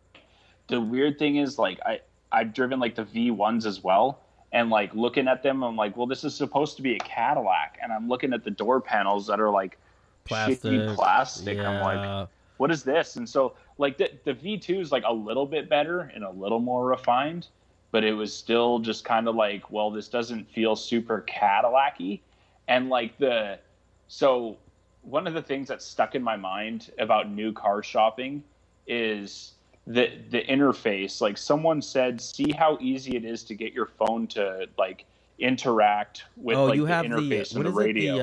the 0.69 0.81
weird 0.81 1.19
thing 1.19 1.35
is 1.35 1.59
like 1.59 1.79
I 1.85 1.99
I've 2.31 2.51
driven 2.51 2.79
like 2.79 2.95
the 2.95 3.03
V 3.03 3.29
ones 3.29 3.67
as 3.67 3.83
well, 3.83 4.21
and 4.51 4.69
like 4.69 4.93
looking 4.93 5.27
at 5.27 5.43
them, 5.43 5.63
I'm 5.63 5.75
like, 5.75 5.95
well, 5.95 6.07
this 6.07 6.23
is 6.23 6.35
supposed 6.35 6.75
to 6.77 6.81
be 6.81 6.95
a 6.95 6.99
Cadillac, 6.99 7.77
and 7.81 7.91
I'm 7.91 8.07
looking 8.07 8.33
at 8.33 8.43
the 8.43 8.51
door 8.51 8.81
panels 8.81 9.27
that 9.27 9.39
are 9.39 9.49
like 9.49 9.77
Plastic. 10.25 10.71
shitty 10.71 10.95
plastic. 10.95 11.57
Yeah. 11.57 11.69
I'm 11.69 11.81
like, 11.81 12.29
what 12.57 12.71
is 12.71 12.83
this? 12.83 13.15
And 13.15 13.27
so 13.27 13.53
like 13.77 13.97
the 13.97 14.11
the 14.25 14.33
V2 14.33 14.79
is 14.79 14.91
like 14.91 15.03
a 15.05 15.13
little 15.13 15.45
bit 15.45 15.69
better 15.69 16.11
and 16.13 16.23
a 16.23 16.29
little 16.29 16.59
more 16.59 16.85
refined, 16.85 17.47
but 17.91 18.03
it 18.03 18.13
was 18.13 18.33
still 18.33 18.79
just 18.79 19.05
kind 19.05 19.27
of 19.27 19.35
like, 19.35 19.71
well, 19.71 19.89
this 19.89 20.07
doesn't 20.07 20.49
feel 20.51 20.75
super 20.75 21.21
Cadillac-y. 21.21 22.19
And 22.67 22.89
like 22.89 23.17
the 23.17 23.59
so 24.07 24.57
one 25.01 25.25
of 25.25 25.33
the 25.33 25.41
things 25.41 25.67
that 25.69 25.81
stuck 25.81 26.15
in 26.15 26.21
my 26.21 26.35
mind 26.35 26.91
about 26.99 27.31
new 27.31 27.53
car 27.53 27.81
shopping 27.81 28.43
is 28.87 29.53
the 29.89 30.11
the 30.29 30.43
interface. 30.43 31.19
Like 31.19 31.37
someone 31.37 31.81
said, 31.81 32.21
see 32.21 32.51
how 32.51 32.77
easy 32.79 33.17
it 33.17 33.25
is 33.25 33.43
to 33.45 33.55
get 33.55 33.73
your 33.73 33.87
phone 33.87 34.27
to 34.27 34.69
like 34.77 35.05
interact 35.39 36.25
with 36.37 36.57
oh, 36.57 36.65
like 36.65 36.75
you 36.75 36.85
the 36.85 36.93
have 36.93 37.09
the 37.09 37.15
interface 37.15 37.55
what 37.55 37.65
and 37.65 37.65
the 37.65 37.69
is 37.69 37.75
radio. 37.75 38.13
it? 38.13 38.17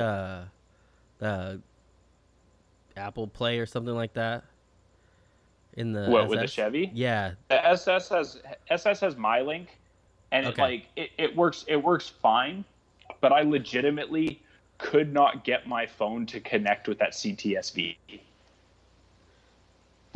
The 1.19 1.27
uh, 1.27 1.57
the 2.95 2.99
Apple 2.99 3.27
Play 3.27 3.59
or 3.59 3.65
something 3.65 3.93
like 3.93 4.13
that. 4.13 4.45
In 5.73 5.91
the 5.91 6.07
what 6.07 6.27
with 6.27 6.39
the 6.39 6.45
SS? 6.45 6.53
Chevy? 6.53 6.89
Yeah. 6.93 7.33
The 7.49 7.63
SS 7.67 8.09
has 8.09 8.41
SS 8.69 8.99
has 9.01 9.15
MyLink, 9.15 9.67
and 10.31 10.47
it 10.47 10.57
like 10.57 10.87
it, 10.95 11.11
it 11.17 11.35
works 11.35 11.65
it 11.67 11.75
works 11.75 12.07
fine, 12.07 12.63
but 13.19 13.31
I 13.33 13.41
legitimately 13.41 14.41
could 14.77 15.11
not 15.11 15.43
get 15.43 15.67
my 15.67 15.85
phone 15.85 16.25
to 16.27 16.39
connect 16.39 16.87
with 16.87 16.97
that 16.99 17.11
CTSV 17.11 17.97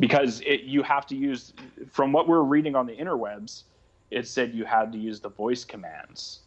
because 0.02 0.40
it 0.40 0.62
you 0.62 0.82
have 0.82 1.06
to 1.06 1.14
use 1.14 1.52
from 1.88 2.12
what 2.12 2.26
we're 2.26 2.42
reading 2.42 2.74
on 2.74 2.86
the 2.86 2.92
interwebs, 2.92 3.62
it 4.10 4.26
said 4.26 4.52
you 4.52 4.64
had 4.64 4.90
to 4.90 4.98
use 4.98 5.20
the 5.20 5.28
voice 5.28 5.64
commands, 5.64 6.40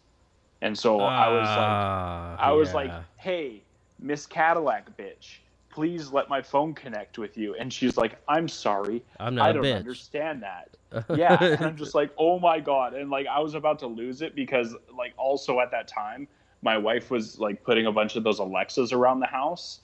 and 0.61 0.77
so 0.77 0.99
I 0.99 1.29
was 1.29 1.47
like. 1.47 1.57
Ah, 1.57 2.35
I 2.37 2.51
was 2.51 2.73
like, 2.73 2.91
"Hey, 3.15 3.63
Miss 3.97 4.25
Cadillac, 4.25 4.97
bitch, 4.97 5.37
please 5.69 6.11
let 6.11 6.27
my 6.27 6.41
phone 6.41 6.73
connect 6.73 7.17
with 7.17 7.37
you." 7.37 7.55
And 7.55 7.71
she's 7.71 7.95
like, 7.95 8.17
"I'm 8.27 8.49
sorry, 8.49 9.01
I'm 9.21 9.35
not 9.35 9.49
I 9.49 9.53
don't 9.53 9.65
understand 9.65 10.43
that." 10.43 10.75
Yeah, 11.17 11.41
and 11.41 11.65
I'm 11.65 11.77
just 11.77 11.95
like, 12.01 12.11
"Oh 12.17 12.39
my 12.39 12.59
god!" 12.59 12.93
And 12.93 13.09
like, 13.09 13.25
I 13.25 13.39
was 13.39 13.53
about 13.53 13.79
to 13.79 13.87
lose 13.87 14.21
it 14.21 14.35
because, 14.35 14.75
like, 14.97 15.13
also 15.15 15.61
at 15.61 15.71
that 15.71 15.87
time, 15.87 16.27
my 16.61 16.77
wife 16.77 17.09
was 17.09 17.39
like 17.39 17.63
putting 17.63 17.85
a 17.85 17.91
bunch 17.93 18.17
of 18.17 18.25
those 18.25 18.39
Alexas 18.39 18.91
around 18.91 19.21
the 19.21 19.27
house, 19.27 19.79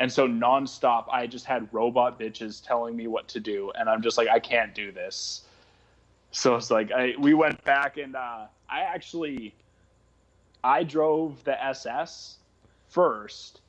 and 0.00 0.10
so 0.10 0.26
nonstop, 0.26 1.04
I 1.12 1.26
just 1.26 1.44
had 1.44 1.68
robot 1.72 2.18
bitches 2.18 2.64
telling 2.64 2.96
me 2.96 3.06
what 3.06 3.28
to 3.28 3.38
do, 3.38 3.70
and 3.78 3.86
I'm 3.86 4.00
just 4.00 4.16
like, 4.16 4.28
I 4.28 4.40
can't 4.40 4.74
do 4.74 4.90
this. 4.90 5.42
So 6.30 6.56
it's 6.56 6.70
like 6.70 6.90
I 6.90 7.14
we 7.18 7.34
went 7.34 7.62
back 7.64 7.98
and 7.98 8.16
uh, 8.16 8.46
I 8.68 8.80
actually 8.80 9.54
I 10.64 10.84
drove 10.84 11.44
the 11.44 11.62
SS 11.62 12.38
first, 12.88 13.60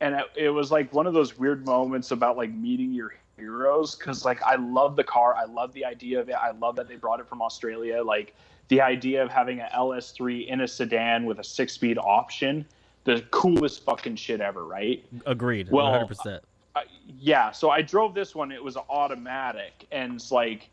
and 0.00 0.16
it, 0.16 0.24
it 0.34 0.50
was 0.50 0.72
like 0.72 0.92
one 0.92 1.06
of 1.06 1.14
those 1.14 1.38
weird 1.38 1.64
moments 1.64 2.10
about 2.10 2.36
like 2.36 2.50
meeting 2.50 2.92
your 2.92 3.14
heroes. 3.36 3.94
Because 3.94 4.24
like 4.24 4.42
I 4.42 4.56
love 4.56 4.96
the 4.96 5.04
car, 5.04 5.36
I 5.36 5.44
love 5.44 5.72
the 5.74 5.84
idea 5.84 6.18
of 6.18 6.28
it, 6.28 6.34
I 6.34 6.50
love 6.50 6.74
that 6.76 6.88
they 6.88 6.96
brought 6.96 7.20
it 7.20 7.28
from 7.28 7.40
Australia, 7.40 8.02
like 8.02 8.34
the 8.66 8.80
idea 8.80 9.22
of 9.22 9.30
having 9.30 9.60
an 9.60 9.68
LS3 9.72 10.48
in 10.48 10.62
a 10.62 10.66
sedan 10.66 11.24
with 11.24 11.38
a 11.38 11.44
six-speed 11.44 11.98
option, 11.98 12.66
the 13.08 13.22
coolest 13.30 13.84
fucking 13.84 14.16
shit 14.16 14.42
ever, 14.42 14.66
right? 14.66 15.02
Agreed. 15.24 15.70
Well, 15.70 15.86
100%. 15.86 16.40
uh, 16.76 16.80
yeah, 17.18 17.50
so 17.50 17.70
I 17.70 17.80
drove 17.80 18.12
this 18.12 18.34
one. 18.34 18.52
It 18.52 18.62
was 18.62 18.76
automatic, 18.76 19.86
and 19.90 20.16
it's 20.16 20.30
like, 20.30 20.68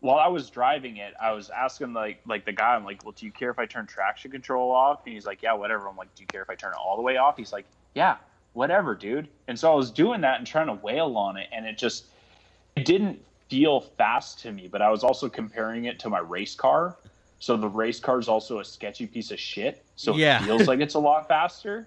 while 0.00 0.18
I 0.18 0.28
was 0.28 0.50
driving 0.50 0.98
it, 0.98 1.14
I 1.18 1.32
was 1.32 1.48
asking 1.48 1.94
like 1.94 2.20
like 2.26 2.44
the 2.44 2.52
guy, 2.52 2.74
I'm 2.74 2.84
like, 2.84 3.02
well, 3.04 3.14
do 3.16 3.24
you 3.24 3.32
care 3.32 3.50
if 3.50 3.58
I 3.58 3.64
turn 3.64 3.86
traction 3.86 4.30
control 4.30 4.70
off? 4.70 5.00
And 5.06 5.14
he's 5.14 5.24
like, 5.24 5.42
yeah, 5.42 5.54
whatever. 5.54 5.88
I'm 5.88 5.96
like, 5.96 6.14
do 6.14 6.22
you 6.22 6.26
care 6.26 6.42
if 6.42 6.50
I 6.50 6.54
turn 6.54 6.72
it 6.72 6.78
all 6.78 6.96
the 6.96 7.02
way 7.02 7.16
off? 7.16 7.38
He's 7.38 7.54
like, 7.54 7.64
yeah, 7.94 8.16
whatever, 8.52 8.94
dude. 8.94 9.26
And 9.48 9.58
so 9.58 9.72
I 9.72 9.74
was 9.74 9.90
doing 9.90 10.20
that 10.20 10.36
and 10.36 10.46
trying 10.46 10.66
to 10.66 10.74
wail 10.74 11.16
on 11.16 11.38
it, 11.38 11.48
and 11.52 11.64
it 11.64 11.78
just 11.78 12.08
it 12.76 12.84
didn't 12.84 13.18
feel 13.48 13.80
fast 13.80 14.40
to 14.40 14.52
me. 14.52 14.68
But 14.70 14.82
I 14.82 14.90
was 14.90 15.02
also 15.02 15.30
comparing 15.30 15.86
it 15.86 15.98
to 16.00 16.10
my 16.10 16.18
race 16.18 16.54
car. 16.54 16.98
So 17.46 17.56
the 17.56 17.68
race 17.68 18.00
car 18.00 18.18
is 18.18 18.26
also 18.26 18.58
a 18.58 18.64
sketchy 18.64 19.06
piece 19.06 19.30
of 19.30 19.38
shit. 19.38 19.86
So 19.94 20.16
Yeah. 20.16 20.42
it 20.42 20.46
feels 20.46 20.66
like 20.66 20.80
it's 20.86 20.94
a 20.94 20.98
lot 20.98 21.28
faster. 21.28 21.86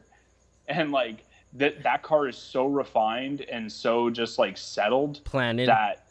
And 0.68 0.93
like 0.93 1.26
that 1.51 1.84
that 1.84 2.01
car 2.01 2.30
is 2.30 2.38
so 2.38 2.66
refined 2.66 3.41
and 3.41 3.70
so 3.70 4.10
just 4.10 4.39
like 4.39 4.55
settled 4.55 5.22
Planning. 5.26 5.66
that 5.66 6.05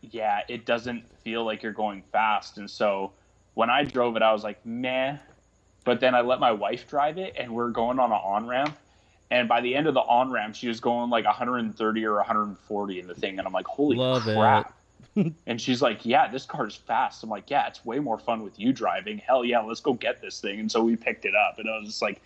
yeah, 0.00 0.40
it 0.48 0.64
doesn't 0.64 1.04
feel 1.22 1.44
like 1.44 1.62
you're 1.62 1.72
going 1.72 2.02
fast. 2.12 2.56
And 2.56 2.70
so 2.70 3.12
when 3.52 3.68
I 3.68 3.84
drove 3.84 4.16
it, 4.16 4.22
I 4.22 4.32
was 4.32 4.42
like, 4.42 4.64
meh. 4.64 5.18
But 5.84 6.00
then 6.00 6.14
I 6.14 6.22
let 6.22 6.40
my 6.40 6.52
wife 6.52 6.88
drive 6.88 7.18
it, 7.18 7.34
and 7.38 7.54
we're 7.54 7.70
going 7.70 7.98
on 7.98 8.10
an 8.10 8.18
on 8.24 8.46
ramp. 8.46 8.78
And 9.30 9.48
by 9.48 9.60
the 9.60 9.74
end 9.74 9.86
of 9.86 9.92
the 9.92 10.00
on 10.00 10.30
ramp, 10.30 10.54
she 10.54 10.68
was 10.68 10.80
going 10.80 11.10
like 11.10 11.26
130 11.26 12.04
or 12.06 12.16
140 12.16 13.00
in 13.00 13.06
the 13.06 13.14
thing, 13.14 13.38
and 13.38 13.46
I'm 13.46 13.52
like, 13.52 13.66
holy 13.66 13.98
Love 13.98 14.26
it. 14.28 14.66
and 15.46 15.60
she's 15.60 15.82
like, 15.82 16.04
yeah, 16.06 16.30
this 16.30 16.46
car 16.46 16.66
is 16.68 16.76
fast. 16.76 17.22
I'm 17.22 17.30
like, 17.30 17.50
yeah, 17.50 17.66
it's 17.68 17.84
way 17.84 18.00
more 18.00 18.18
fun 18.18 18.42
with 18.42 18.58
you 18.58 18.72
driving. 18.72 19.18
Hell 19.18 19.44
yeah, 19.44 19.60
let's 19.60 19.80
go 19.80 19.94
get 19.94 20.20
this 20.22 20.40
thing. 20.40 20.60
And 20.60 20.70
so 20.70 20.82
we 20.84 20.96
picked 20.96 21.24
it 21.24 21.34
up, 21.34 21.58
and 21.58 21.68
I 21.70 21.78
was 21.78 21.88
just 21.88 22.02
like, 22.02 22.22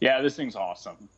yeah, 0.00 0.20
this 0.22 0.36
thing's 0.36 0.56
awesome. 0.56 1.08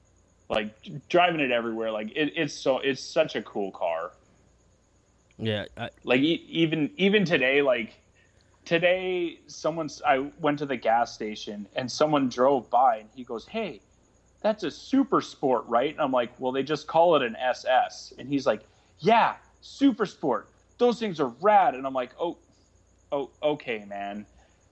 Like 0.49 0.75
driving 1.09 1.41
it 1.41 1.51
everywhere, 1.51 1.91
like 1.93 2.13
it, 2.17 2.33
it's 2.37 2.55
so 2.55 2.79
it's 2.81 3.03
such 3.03 3.37
a 3.37 3.43
cool 3.43 3.73
car 3.73 4.13
yeah. 5.39 5.67
I, 5.77 5.91
like 6.05 6.21
e- 6.21 6.47
even 6.49 6.91
even 6.97 7.25
today 7.25 7.63
like 7.63 8.01
today 8.65 9.41
someone's 9.49 10.03
i 10.07 10.19
went 10.41 10.59
to 10.61 10.67
the 10.67 10.77
gas 10.77 11.15
station 11.15 11.69
and 11.77 11.91
someone 11.91 12.29
drove 12.29 12.71
by 12.71 12.99
and 12.99 13.11
he 13.15 13.25
goes 13.25 13.47
hey 13.47 13.83
that's 14.43 14.65
a 14.65 14.71
super 14.71 15.21
sport 15.21 15.65
right 15.69 15.93
and 15.93 16.01
i'm 16.01 16.13
like 16.13 16.33
well 16.39 16.53
they 16.53 16.63
just 16.63 16.87
call 16.87 17.17
it 17.17 17.23
an 17.23 17.37
ss 17.37 18.13
and 18.19 18.29
he's 18.29 18.47
like 18.47 18.63
yeah 19.01 19.37
super 19.61 20.07
sport 20.07 20.52
those 20.83 20.99
things 20.99 21.21
are 21.21 21.33
rad 21.41 21.75
and 21.75 21.87
i'm 21.87 21.95
like 21.95 22.11
oh 22.21 22.37
oh 23.13 23.31
okay 23.43 23.85
man 23.89 24.27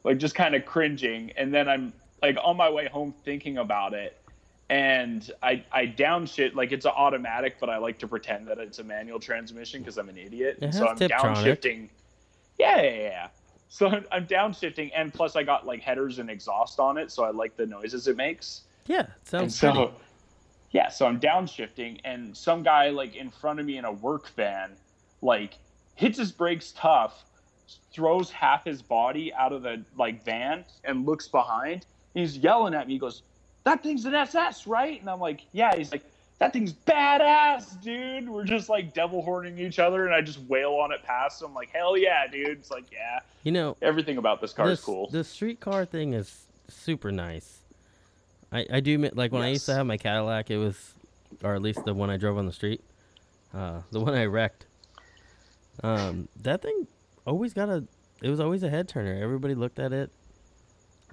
like 0.05 0.19
just 0.19 0.35
kind 0.35 0.55
of 0.55 0.65
cringing 0.67 1.31
and 1.37 1.55
then 1.55 1.69
i'm 1.69 1.93
like 2.21 2.37
on 2.43 2.57
my 2.57 2.69
way 2.69 2.87
home 2.89 3.15
thinking 3.25 3.59
about 3.59 3.95
it 3.95 4.21
and 4.71 5.33
I 5.43 5.65
I 5.73 5.85
downshit 5.87 6.55
like 6.55 6.71
it's 6.71 6.85
an 6.87 6.93
automatic, 6.97 7.57
but 7.59 7.69
I 7.69 7.79
like 7.79 7.99
to 7.99 8.09
pretend 8.09 8.47
that 8.47 8.59
it's 8.59 8.79
a 8.79 8.85
manual 8.85 9.19
transmission 9.19 9.81
because 9.81 9.99
I'm 9.99 10.09
an 10.09 10.17
idiot. 10.17 10.59
It 10.63 10.73
so 10.73 10.87
I'm 10.87 10.97
downshifting. 10.97 11.89
Yeah, 12.57 12.81
yeah, 12.81 12.93
yeah. 12.93 13.29
So 13.69 13.89
I'm, 13.89 14.05
I'm 14.13 14.27
downshifting, 14.29 14.93
and 14.95 15.13
plus 15.13 15.35
I 15.35 15.43
got 15.43 15.67
like 15.67 15.83
headers 15.83 16.21
and 16.21 16.31
exhaust 16.31 16.79
on 16.79 16.99
it, 16.99 17.11
so 17.11 17.25
I 17.25 17.31
like 17.31 17.57
the 17.57 17.67
noises 17.67 18.07
it 18.07 18.17
makes. 18.17 18.63
yeah. 18.87 19.01
It 19.01 19.09
And 19.33 19.53
sounds 19.53 19.59
so 19.59 19.93
yeah, 20.71 20.89
so 20.89 21.05
I'm 21.05 21.19
downshifting, 21.19 22.01
and 22.05 22.37
some 22.37 22.63
guy 22.63 22.91
like 22.91 23.17
in 23.17 23.31
front 23.31 23.59
of 23.59 23.67
me 23.67 23.77
in 23.77 23.85
a 23.85 23.93
work 23.93 24.29
van, 24.37 24.77
like 25.21 25.59
hits 26.01 26.19
his 26.19 26.33
brakes 26.33 26.73
tough, 26.75 27.25
throws 27.93 28.31
half 28.31 28.65
his 28.65 28.81
body 28.81 29.33
out 29.35 29.53
of 29.53 29.63
the 29.63 29.85
like 29.99 30.25
van, 30.25 30.65
and 30.85 31.05
looks 31.05 31.29
behind. 31.29 31.85
He's 32.15 32.39
yelling 32.39 32.75
at 32.75 32.89
me. 32.89 32.95
He 32.95 32.99
goes, 32.99 33.23
"That 33.65 33.83
thing's 33.83 34.07
an 34.07 34.15
SS, 34.15 34.67
right?" 34.67 34.99
And 34.99 35.11
I'm 35.11 35.21
like, 35.21 35.43
"Yeah." 35.53 35.77
He's 35.77 35.93
like, 35.93 36.03
"That 36.39 36.55
thing's 36.55 36.73
badass, 36.73 37.83
dude." 37.83 38.31
We're 38.31 38.45
just 38.45 38.71
like 38.71 38.95
devil 38.95 39.21
horning 39.21 39.59
each 39.59 39.79
other, 39.79 40.07
and 40.07 40.15
I 40.15 40.23
just 40.23 40.41
wail 40.49 40.73
on 40.77 40.91
it 40.91 41.03
past. 41.05 41.43
I'm 41.43 41.53
like, 41.53 41.69
"Hell 41.71 41.99
yeah, 41.99 42.27
dude!" 42.27 42.49
It's 42.59 42.71
like, 42.71 42.91
yeah. 42.91 43.21
You 43.45 43.53
know, 43.53 43.77
everything 43.83 44.17
about 44.17 44.41
this 44.41 44.55
car 44.55 44.69
this, 44.69 44.79
is 44.79 44.85
cool. 44.85 45.11
The 45.11 45.23
street 45.23 45.61
car 45.61 45.85
thing 45.85 46.15
is 46.15 46.45
super 46.69 47.13
nice. 47.13 47.59
I, 48.51 48.67
I 48.73 48.81
do 48.81 48.97
like 49.13 49.33
when 49.33 49.43
yes. 49.43 49.47
I 49.47 49.51
used 49.51 49.67
to 49.67 49.75
have 49.75 49.87
my 49.87 49.99
Cadillac, 49.99 50.51
it 50.51 50.57
was, 50.57 50.95
or 51.45 51.55
at 51.55 51.61
least 51.61 51.85
the 51.85 51.93
one 51.93 52.09
I 52.09 52.17
drove 52.17 52.39
on 52.39 52.47
the 52.47 52.53
street, 52.53 52.81
uh, 53.55 53.83
the 53.93 54.01
one 54.01 54.15
I 54.15 54.25
wrecked. 54.25 54.65
Um, 55.83 56.29
that 56.43 56.63
thing 56.63 56.87
always 57.27 57.55
got 57.55 57.69
a, 57.69 57.85
it 58.23 58.29
was 58.29 58.41
always 58.41 58.63
a 58.63 58.71
head 58.71 58.89
turner. 58.89 59.23
Everybody 59.23 59.55
looked 59.55 59.79
at 59.79 59.93
it, 59.93 60.11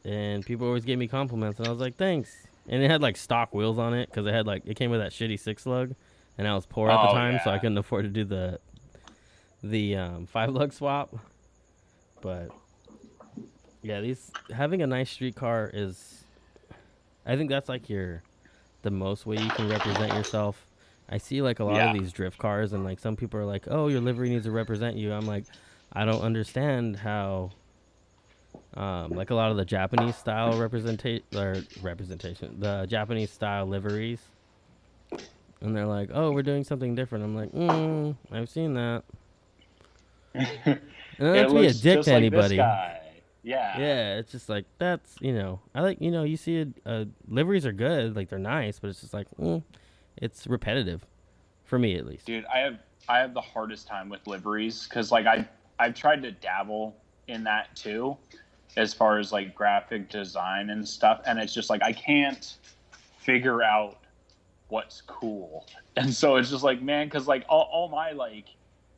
and 0.03 0.45
people 0.45 0.67
always 0.67 0.85
gave 0.85 0.97
me 0.97 1.07
compliments, 1.07 1.59
and 1.59 1.67
I 1.67 1.71
was 1.71 1.79
like, 1.79 1.95
thanks. 1.95 2.35
And 2.67 2.83
it 2.83 2.91
had 2.91 3.01
like 3.01 3.15
stock 3.15 3.53
wheels 3.53 3.77
on 3.77 3.93
it 3.93 4.09
because 4.09 4.25
it 4.25 4.33
had 4.33 4.45
like 4.45 4.63
it 4.65 4.75
came 4.75 4.91
with 4.91 4.99
that 4.99 5.11
shitty 5.11 5.39
six 5.39 5.65
lug, 5.65 5.95
and 6.37 6.47
I 6.47 6.53
was 6.53 6.65
poor 6.65 6.89
at 6.89 6.99
oh, 6.99 7.07
the 7.07 7.13
time, 7.13 7.33
yeah. 7.35 7.43
so 7.43 7.51
I 7.51 7.59
couldn't 7.59 7.77
afford 7.77 8.03
to 8.05 8.09
do 8.09 8.25
the, 8.25 8.59
the 9.63 9.95
um, 9.95 10.25
five 10.25 10.49
lug 10.49 10.73
swap. 10.73 11.15
But 12.21 12.49
yeah, 13.81 14.01
these 14.01 14.31
having 14.53 14.81
a 14.81 14.87
nice 14.87 15.09
street 15.09 15.35
car 15.35 15.71
is 15.73 16.25
I 17.25 17.35
think 17.35 17.49
that's 17.49 17.69
like 17.69 17.89
your 17.89 18.23
the 18.81 18.91
most 18.91 19.25
way 19.25 19.37
you 19.37 19.49
can 19.49 19.69
represent 19.69 20.13
yourself. 20.13 20.66
I 21.09 21.17
see 21.17 21.41
like 21.41 21.59
a 21.59 21.63
lot 21.63 21.75
yeah. 21.75 21.91
of 21.91 21.97
these 21.97 22.11
drift 22.11 22.37
cars, 22.37 22.73
and 22.73 22.83
like 22.83 22.99
some 22.99 23.15
people 23.15 23.39
are 23.39 23.45
like, 23.45 23.65
"Oh, 23.67 23.87
your 23.87 24.01
livery 24.01 24.29
needs 24.29 24.45
to 24.45 24.51
represent 24.51 24.97
you." 24.97 25.13
I'm 25.13 25.25
like, 25.25 25.45
I 25.93 26.05
don't 26.05 26.21
understand 26.21 26.97
how. 26.97 27.51
Um, 28.73 29.11
like 29.11 29.29
a 29.29 29.35
lot 29.35 29.49
of 29.49 29.57
the 29.57 29.65
Japanese 29.65 30.15
style 30.15 30.57
representation 30.57 31.23
or 31.35 31.63
representation, 31.81 32.59
the 32.59 32.85
Japanese 32.87 33.31
style 33.31 33.65
liveries, 33.65 34.19
and 35.61 35.75
they're 35.75 35.85
like, 35.85 36.09
"Oh, 36.13 36.31
we're 36.31 36.43
doing 36.43 36.63
something 36.63 36.93
different." 36.93 37.23
I'm 37.23 37.35
like, 37.35 37.51
mm, 37.51 38.15
"I've 38.31 38.49
seen 38.49 38.73
that." 38.73 39.03
and 40.33 40.79
to 41.17 41.53
be 41.53 41.67
a 41.67 41.73
dick 41.73 42.01
to 42.03 42.13
anybody. 42.13 42.59
Yeah. 43.47 43.79
Yeah, 43.79 44.17
it's 44.17 44.31
just 44.31 44.49
like 44.49 44.65
that's 44.77 45.15
you 45.21 45.33
know 45.33 45.61
I 45.73 45.81
like 45.81 46.01
you 46.01 46.11
know 46.11 46.23
you 46.23 46.35
see 46.35 46.61
a, 46.61 46.67
a 46.85 47.07
liveries 47.29 47.65
are 47.65 47.71
good 47.71 48.13
like 48.13 48.27
they're 48.27 48.39
nice 48.39 48.77
but 48.77 48.89
it's 48.89 48.99
just 48.99 49.13
like 49.13 49.27
mm, 49.39 49.63
it's 50.17 50.47
repetitive 50.47 51.05
for 51.63 51.77
me 51.77 51.95
at 51.95 52.05
least. 52.05 52.25
Dude, 52.25 52.45
I 52.45 52.59
have 52.59 52.79
I 53.09 53.19
have 53.19 53.33
the 53.33 53.41
hardest 53.41 53.87
time 53.87 54.09
with 54.09 54.25
liveries 54.27 54.87
because 54.87 55.11
like 55.11 55.25
I 55.25 55.47
I've 55.79 55.93
tried 55.93 56.23
to 56.23 56.31
dabble 56.31 56.95
in 57.27 57.43
that 57.43 57.75
too, 57.75 58.17
as 58.75 58.93
far 58.93 59.19
as 59.19 59.31
like 59.31 59.55
graphic 59.55 60.09
design 60.09 60.69
and 60.69 60.87
stuff, 60.87 61.21
and 61.25 61.39
it's 61.39 61.53
just 61.53 61.69
like 61.69 61.83
I 61.83 61.93
can't 61.93 62.57
figure 63.19 63.61
out 63.61 63.97
what's 64.69 65.01
cool, 65.01 65.65
and 65.95 66.13
so 66.13 66.35
it's 66.37 66.49
just 66.49 66.63
like 66.63 66.81
man, 66.81 67.07
because 67.07 67.27
like 67.27 67.45
all, 67.47 67.69
all 67.71 67.89
my 67.89 68.11
like 68.11 68.45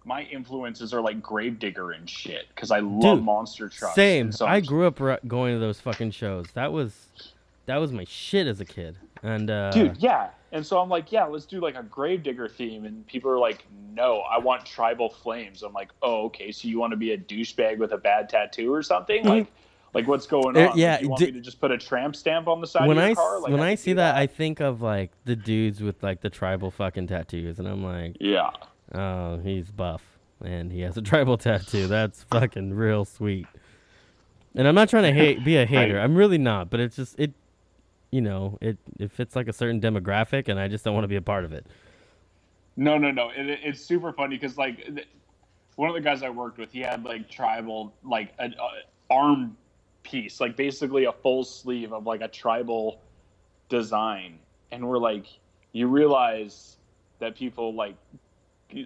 my 0.06 0.24
influences 0.24 0.94
are 0.94 1.02
like 1.02 1.22
Grave 1.22 1.60
Digger 1.60 1.92
and 1.92 2.10
shit 2.10 2.48
because 2.56 2.72
I 2.72 2.80
love 2.80 3.18
Dude, 3.18 3.26
monster 3.26 3.70
trucks. 3.70 3.96
Same. 3.96 4.32
So 4.32 4.46
I 4.46 4.60
grew 4.62 4.88
up 4.88 5.00
going 5.28 5.54
to 5.54 5.60
those 5.60 5.80
fucking 5.80 6.12
shows. 6.12 6.48
That 6.54 6.72
was 6.72 7.34
that 7.66 7.78
was 7.78 7.92
my 7.92 8.06
shit 8.06 8.48
as 8.48 8.60
a 8.60 8.66
kid. 8.66 8.96
And 9.24 9.50
uh, 9.50 9.72
dude, 9.72 9.98
yeah. 9.98 10.30
And 10.52 10.66
so 10.66 10.80
I'm 10.80 10.90
like, 10.90 11.12
yeah, 11.12 11.26
let's 11.26 11.46
do 11.46 11.60
like 11.62 11.76
a 11.76 11.84
Grave 11.84 12.24
Digger 12.24 12.48
theme. 12.48 12.86
And 12.86 13.06
people 13.06 13.30
are 13.30 13.38
like, 13.38 13.66
no, 13.94 14.22
I 14.22 14.40
want 14.40 14.66
tribal 14.66 15.10
flames. 15.10 15.62
I'm 15.62 15.74
like, 15.74 15.90
oh, 16.02 16.26
okay. 16.26 16.52
So 16.52 16.68
you 16.68 16.80
want 16.80 16.92
to 16.92 16.98
be 16.98 17.12
a 17.12 17.18
douchebag 17.18 17.78
with 17.78 17.92
a 17.92 17.98
bad 17.98 18.30
tattoo 18.30 18.74
or 18.74 18.82
something? 18.82 19.20
Mm-hmm. 19.20 19.30
Like, 19.30 19.52
like 19.94 20.08
what's 20.08 20.26
going 20.26 20.58
uh, 20.58 20.62
on? 20.62 20.68
Uh, 20.70 20.76
yeah, 20.76 20.94
like, 20.94 21.02
you 21.02 21.10
want 21.10 21.20
d- 21.20 21.26
me 21.28 21.32
to 21.34 21.42
just 21.42 21.60
put 21.60 21.72
a 21.72 21.78
tramp 21.78 22.16
stamp 22.16 22.48
on 22.48 22.62
the 22.62 22.68
side 22.68 22.88
when 22.88 22.98
of 22.98 23.04
your 23.04 23.12
I, 23.12 23.16
car? 23.16 23.40
Like, 23.42 23.52
when 23.52 23.62
I, 23.62 23.72
I 23.72 23.76
see 23.76 23.94
that, 23.94 24.14
that, 24.14 24.20
I 24.20 24.28
think 24.28 24.60
of 24.60 24.82
like 24.82 25.12
the 25.26 25.36
dudes 25.36 25.82
with 25.82 26.02
like 26.02 26.22
the 26.22 26.30
tribal 26.30 26.72
fucking 26.72 27.08
tattoos, 27.08 27.60
and 27.60 27.68
I'm 27.68 27.84
like, 27.84 28.18
yeah, 28.20 28.50
Oh, 28.94 29.38
he's 29.38 29.70
buff 29.70 30.02
and 30.44 30.72
he 30.72 30.82
has 30.82 30.98
a 30.98 31.02
tribal 31.02 31.38
tattoo. 31.38 31.88
That's 31.88 32.24
fucking 32.24 32.74
real 32.74 33.06
sweet. 33.06 33.48
And 34.56 34.68
I'm 34.68 34.76
not 34.76 34.90
trying 34.90 35.04
to 35.04 35.14
hate, 35.14 35.44
be 35.44 35.58
a 35.58 35.66
hater. 35.66 36.00
I'm 36.00 36.16
really 36.16 36.38
not. 36.38 36.70
But 36.70 36.80
it's 36.80 36.96
just 36.96 37.20
it, 37.20 37.34
you 38.12 38.22
know, 38.22 38.58
it 38.62 38.78
it 39.00 39.12
fits 39.12 39.36
like 39.36 39.48
a 39.48 39.54
certain 39.54 39.80
demographic, 39.80 40.48
and 40.48 40.60
I 40.60 40.68
just 40.68 40.84
don't 40.84 40.94
want 40.94 41.04
to 41.04 41.10
be 41.10 41.16
a 41.16 41.22
part 41.22 41.46
of 41.46 41.54
it. 41.54 41.68
No, 42.76 42.98
no, 42.98 43.12
no. 43.12 43.30
It, 43.30 43.60
it's 43.64 43.82
super 43.82 44.14
funny 44.14 44.38
because 44.38 44.58
like 44.58 44.90
one 45.76 45.90
of 45.90 45.96
the 45.96 46.02
guys 46.02 46.24
I 46.24 46.30
worked 46.30 46.58
with, 46.58 46.72
he 46.72 46.80
had 46.80 47.04
like 47.04 47.30
tribal 47.30 47.94
like 48.04 48.34
an 48.40 48.56
uh, 48.60 49.14
arm 49.14 49.58
piece, 50.04 50.40
like 50.40 50.56
basically 50.56 51.06
a 51.06 51.12
full 51.12 51.44
sleeve 51.44 51.94
of 51.94 52.06
like 52.06 52.22
a 52.22 52.28
tribal 52.28 53.02
design, 53.70 54.40
and 54.72 54.88
we're 54.88 54.98
like, 54.98 55.26
you 55.72 55.88
realize 55.88 56.78
that 57.20 57.36
people 57.36 57.74
like 57.76 57.96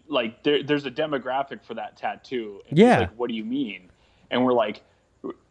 like 0.07 0.43
there, 0.43 0.63
there's 0.63 0.85
a 0.85 0.91
demographic 0.91 1.63
for 1.63 1.73
that 1.75 1.97
tattoo. 1.97 2.61
And 2.69 2.77
yeah. 2.77 2.99
Like, 2.99 3.15
what 3.15 3.29
do 3.29 3.35
you 3.35 3.45
mean? 3.45 3.89
And 4.31 4.43
we're 4.43 4.53
like, 4.53 4.81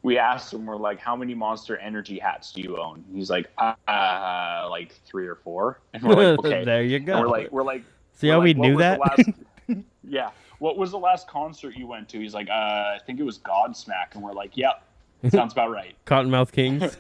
we 0.03 0.19
asked 0.19 0.53
him, 0.53 0.67
we're 0.67 0.77
like, 0.77 0.99
how 0.99 1.17
many 1.17 1.35
Monster 1.35 1.77
Energy 1.79 2.19
hats 2.19 2.53
do 2.53 2.61
you 2.61 2.79
own? 2.79 3.05
he's 3.15 3.31
like, 3.31 3.51
uh, 3.59 4.67
like 4.71 4.93
three 5.07 5.27
or 5.27 5.37
four. 5.37 5.81
And 5.95 6.03
we're 6.03 6.33
like, 6.33 6.39
okay. 6.45 6.65
there 6.65 6.83
you 6.83 6.99
go. 6.99 7.15
And 7.15 7.23
we're 7.23 7.29
like, 7.29 7.53
we're 7.53 7.63
like, 7.63 7.85
see 8.13 8.29
we're 8.29 8.35
how 8.35 8.39
like, 8.41 8.45
we 8.45 8.55
knew 8.55 8.77
that? 8.79 9.01
Last, 9.01 9.31
yeah. 10.05 10.31
What 10.59 10.77
was 10.77 10.91
the 10.91 10.99
last 10.99 11.29
concert 11.29 11.77
you 11.77 11.87
went 11.87 12.09
to? 12.11 12.21
He's 12.21 12.35
like, 12.35 12.49
uh, 12.49 12.53
I 12.53 12.99
think 13.05 13.19
it 13.19 13.25
was 13.25 13.39
Godsmack. 13.39 14.15
And 14.15 14.23
we're 14.23 14.33
like, 14.33 14.57
yep, 14.57 14.85
sounds 15.31 15.53
about 15.53 15.71
right. 15.71 15.95
Cottonmouth 16.07 16.53
Kings. 16.53 16.97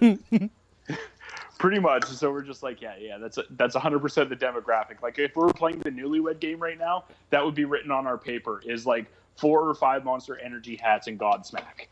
pretty 1.58 1.78
much. 1.78 2.04
So 2.06 2.32
we're 2.32 2.42
just 2.42 2.64
like, 2.64 2.80
yeah, 2.80 2.94
yeah, 2.98 3.18
that's 3.18 3.38
a, 3.38 3.44
that's 3.50 3.76
100% 3.76 4.28
the 4.28 4.34
demographic. 4.34 5.00
Like 5.00 5.18
if 5.20 5.36
we 5.36 5.44
were 5.44 5.52
playing 5.52 5.78
the 5.78 5.90
Newlywed 5.90 6.40
game 6.40 6.58
right 6.58 6.78
now, 6.78 7.04
that 7.30 7.44
would 7.44 7.54
be 7.54 7.64
written 7.64 7.92
on 7.92 8.04
our 8.04 8.18
paper 8.18 8.60
is 8.66 8.84
like 8.84 9.06
four 9.36 9.68
or 9.68 9.74
five 9.74 10.04
Monster 10.04 10.38
Energy 10.38 10.74
hats 10.74 11.06
and 11.06 11.18
Godsmack. 11.18 11.86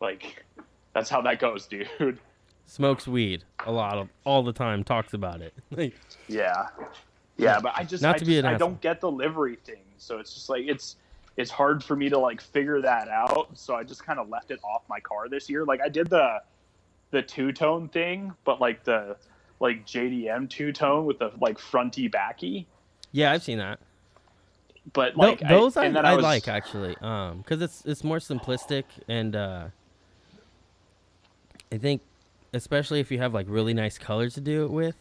Like 0.00 0.44
that's 0.92 1.10
how 1.10 1.20
that 1.22 1.38
goes, 1.38 1.66
dude. 1.66 1.88
Smokes 2.66 3.06
weed 3.06 3.44
a 3.64 3.70
lot 3.70 3.96
of 3.98 4.08
all 4.24 4.42
the 4.42 4.52
time. 4.52 4.82
Talks 4.82 5.14
about 5.14 5.40
it. 5.40 5.54
yeah, 6.28 6.66
yeah, 7.36 7.60
but 7.60 7.72
I 7.76 7.84
just 7.84 8.02
not 8.02 8.16
I 8.16 8.18
to 8.18 8.24
just, 8.24 8.28
be 8.28 8.38
an 8.38 8.46
I 8.46 8.56
don't 8.56 8.80
get 8.80 9.00
the 9.00 9.10
livery 9.10 9.58
thing. 9.64 9.84
So 9.98 10.18
it's 10.18 10.34
just 10.34 10.48
like 10.48 10.64
it's 10.66 10.96
it's 11.36 11.50
hard 11.50 11.84
for 11.84 11.96
me 11.96 12.08
to 12.08 12.18
like 12.18 12.40
figure 12.40 12.80
that 12.80 13.08
out. 13.08 13.50
So 13.54 13.74
I 13.74 13.84
just 13.84 14.04
kind 14.04 14.18
of 14.18 14.28
left 14.28 14.50
it 14.50 14.60
off 14.64 14.82
my 14.88 15.00
car 15.00 15.28
this 15.28 15.48
year. 15.48 15.64
Like 15.64 15.80
I 15.80 15.88
did 15.88 16.08
the 16.08 16.40
the 17.10 17.22
two 17.22 17.52
tone 17.52 17.88
thing, 17.88 18.32
but 18.44 18.60
like 18.60 18.84
the 18.84 19.16
like 19.60 19.86
JDM 19.86 20.48
two 20.50 20.72
tone 20.72 21.06
with 21.06 21.18
the 21.18 21.30
like 21.40 21.58
fronty 21.58 22.10
backy. 22.10 22.66
Yeah, 23.12 23.32
I've 23.32 23.42
seen 23.42 23.58
that. 23.58 23.80
But 24.92 25.16
like 25.16 25.38
Th- 25.40 25.48
those 25.48 25.76
I, 25.76 25.86
I, 25.86 26.12
I 26.12 26.14
was... 26.14 26.22
like 26.22 26.48
actually, 26.48 26.96
um, 27.00 27.38
because 27.38 27.60
it's 27.60 27.84
it's 27.84 28.04
more 28.04 28.18
simplistic 28.18 28.84
and 29.08 29.34
uh, 29.34 29.66
I 31.72 31.78
think 31.78 32.02
especially 32.52 33.00
if 33.00 33.10
you 33.10 33.18
have 33.18 33.34
like 33.34 33.46
really 33.48 33.74
nice 33.74 33.98
colors 33.98 34.34
to 34.34 34.40
do 34.40 34.64
it 34.64 34.70
with, 34.70 34.96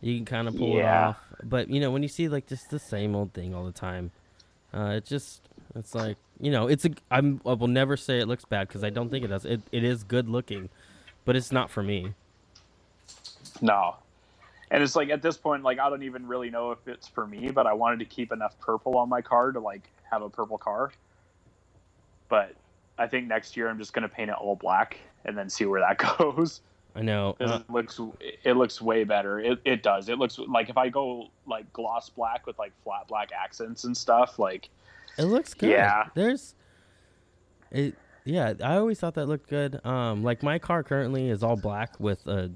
you 0.00 0.16
can 0.16 0.24
kind 0.24 0.48
of 0.48 0.56
pull 0.56 0.76
yeah. 0.76 0.80
it 0.80 1.08
off. 1.08 1.18
But 1.42 1.68
you 1.70 1.80
know 1.80 1.90
when 1.90 2.02
you 2.02 2.08
see 2.08 2.28
like 2.28 2.46
just 2.46 2.70
the 2.70 2.78
same 2.78 3.14
old 3.14 3.32
thing 3.32 3.54
all 3.54 3.64
the 3.64 3.72
time, 3.72 4.10
uh, 4.72 4.94
it 4.96 5.04
just 5.04 5.48
it's 5.74 5.94
like 5.94 6.16
you 6.40 6.50
know, 6.50 6.68
it's 6.68 6.84
a. 6.84 6.90
I'm. 7.10 7.40
I 7.44 7.54
will 7.54 7.68
never 7.68 7.96
say 7.96 8.20
it 8.20 8.26
looks 8.26 8.44
bad 8.44 8.68
because 8.68 8.84
I 8.84 8.90
don't 8.90 9.10
think 9.10 9.24
it 9.24 9.28
does. 9.28 9.44
It 9.44 9.60
it 9.72 9.82
is 9.82 10.04
good 10.04 10.28
looking, 10.28 10.68
but 11.24 11.34
it's 11.34 11.50
not 11.50 11.70
for 11.70 11.82
me. 11.82 12.14
No, 13.60 13.96
and 14.70 14.82
it's 14.82 14.94
like 14.94 15.10
at 15.10 15.20
this 15.20 15.36
point, 15.36 15.64
like 15.64 15.80
I 15.80 15.90
don't 15.90 16.04
even 16.04 16.26
really 16.26 16.50
know 16.50 16.70
if 16.70 16.86
it's 16.86 17.08
for 17.08 17.26
me, 17.26 17.50
but 17.50 17.66
I 17.66 17.72
wanted 17.72 17.98
to 18.00 18.04
keep 18.04 18.30
enough 18.30 18.58
purple 18.60 18.96
on 18.96 19.08
my 19.08 19.20
car 19.20 19.50
to 19.50 19.58
like 19.58 19.90
have 20.10 20.22
a 20.22 20.30
purple 20.30 20.58
car. 20.58 20.92
But 22.28 22.54
I 22.98 23.08
think 23.08 23.26
next 23.26 23.56
year 23.56 23.68
I'm 23.68 23.78
just 23.78 23.92
gonna 23.92 24.08
paint 24.08 24.30
it 24.30 24.36
all 24.36 24.54
black 24.54 24.98
and 25.24 25.36
then 25.36 25.48
see 25.48 25.66
where 25.66 25.80
that 25.80 25.98
goes. 26.18 26.60
I 26.98 27.02
know. 27.02 27.36
Uh, 27.40 27.60
it 27.60 27.70
looks 27.70 28.00
it 28.44 28.56
looks 28.56 28.82
way 28.82 29.04
better. 29.04 29.38
It 29.38 29.60
it 29.64 29.82
does. 29.84 30.08
It 30.08 30.18
looks 30.18 30.38
like 30.38 30.68
if 30.68 30.76
I 30.76 30.88
go 30.88 31.28
like 31.46 31.72
gloss 31.72 32.08
black 32.08 32.44
with 32.44 32.58
like 32.58 32.72
flat 32.82 33.06
black 33.06 33.30
accents 33.32 33.84
and 33.84 33.96
stuff, 33.96 34.38
like 34.38 34.68
it 35.16 35.24
looks 35.24 35.54
good. 35.54 35.70
Yeah. 35.70 36.06
There's 36.14 36.56
it 37.70 37.94
yeah, 38.24 38.54
I 38.62 38.76
always 38.76 38.98
thought 38.98 39.14
that 39.14 39.26
looked 39.26 39.48
good. 39.48 39.84
Um 39.86 40.24
like 40.24 40.42
my 40.42 40.58
car 40.58 40.82
currently 40.82 41.28
is 41.28 41.44
all 41.44 41.56
black 41.56 42.00
with 42.00 42.26
a 42.26 42.50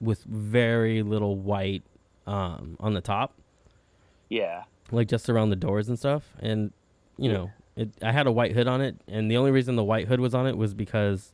with 0.00 0.24
very 0.24 1.02
little 1.02 1.36
white 1.36 1.84
um 2.26 2.76
on 2.80 2.94
the 2.94 3.00
top. 3.00 3.34
Yeah. 4.30 4.64
Like 4.90 5.06
just 5.06 5.30
around 5.30 5.50
the 5.50 5.56
doors 5.56 5.88
and 5.88 5.96
stuff 5.96 6.24
and 6.40 6.72
you 7.18 7.30
know, 7.30 7.52
it 7.76 7.90
I 8.02 8.10
had 8.10 8.26
a 8.26 8.32
white 8.32 8.52
hood 8.52 8.66
on 8.66 8.80
it 8.80 8.96
and 9.06 9.30
the 9.30 9.36
only 9.36 9.52
reason 9.52 9.76
the 9.76 9.84
white 9.84 10.08
hood 10.08 10.18
was 10.18 10.34
on 10.34 10.48
it 10.48 10.56
was 10.56 10.74
because 10.74 11.32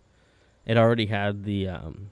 it 0.67 0.77
already 0.77 1.07
had 1.07 1.45
the 1.45 1.69
um 1.69 2.11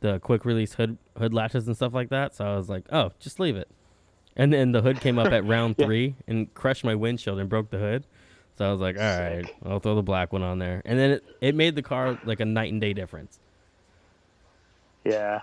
the 0.00 0.18
quick 0.18 0.44
release 0.44 0.74
hood 0.74 0.98
hood 1.16 1.32
latches 1.32 1.66
and 1.66 1.76
stuff 1.76 1.94
like 1.94 2.08
that. 2.08 2.34
So 2.34 2.44
I 2.44 2.56
was 2.56 2.68
like, 2.68 2.84
oh, 2.90 3.12
just 3.20 3.38
leave 3.38 3.56
it. 3.56 3.68
And 4.36 4.52
then 4.52 4.72
the 4.72 4.82
hood 4.82 5.00
came 5.00 5.18
up 5.18 5.30
at 5.32 5.44
round 5.46 5.76
Yeah. 5.78 5.86
three 5.86 6.14
and 6.26 6.52
crushed 6.54 6.84
my 6.84 6.94
windshield 6.94 7.38
and 7.38 7.48
broke 7.48 7.70
the 7.70 7.78
hood. 7.78 8.04
So 8.58 8.66
I 8.68 8.72
was 8.72 8.80
like, 8.80 8.96
all 8.96 9.02
right. 9.02 9.44
I'll 9.64 9.78
throw 9.80 9.94
the 9.94 10.02
black 10.02 10.32
one 10.32 10.42
on 10.42 10.58
there. 10.58 10.82
And 10.84 10.98
then 10.98 11.10
it, 11.12 11.24
it 11.40 11.54
made 11.54 11.74
the 11.74 11.82
car 11.82 12.18
like 12.24 12.40
a 12.40 12.44
night 12.44 12.72
and 12.72 12.80
day 12.80 12.92
difference. 12.92 13.38
Yeah. 15.04 15.42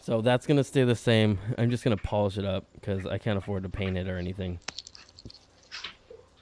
So 0.00 0.22
that's 0.22 0.46
gonna 0.46 0.64
stay 0.64 0.84
the 0.84 0.96
same. 0.96 1.38
I'm 1.58 1.70
just 1.70 1.84
gonna 1.84 1.96
polish 1.98 2.38
it 2.38 2.44
up 2.44 2.64
because 2.74 3.04
I 3.06 3.18
can't 3.18 3.36
afford 3.38 3.62
to 3.64 3.68
paint 3.68 3.96
it 3.98 4.08
or 4.08 4.16
anything. 4.16 4.58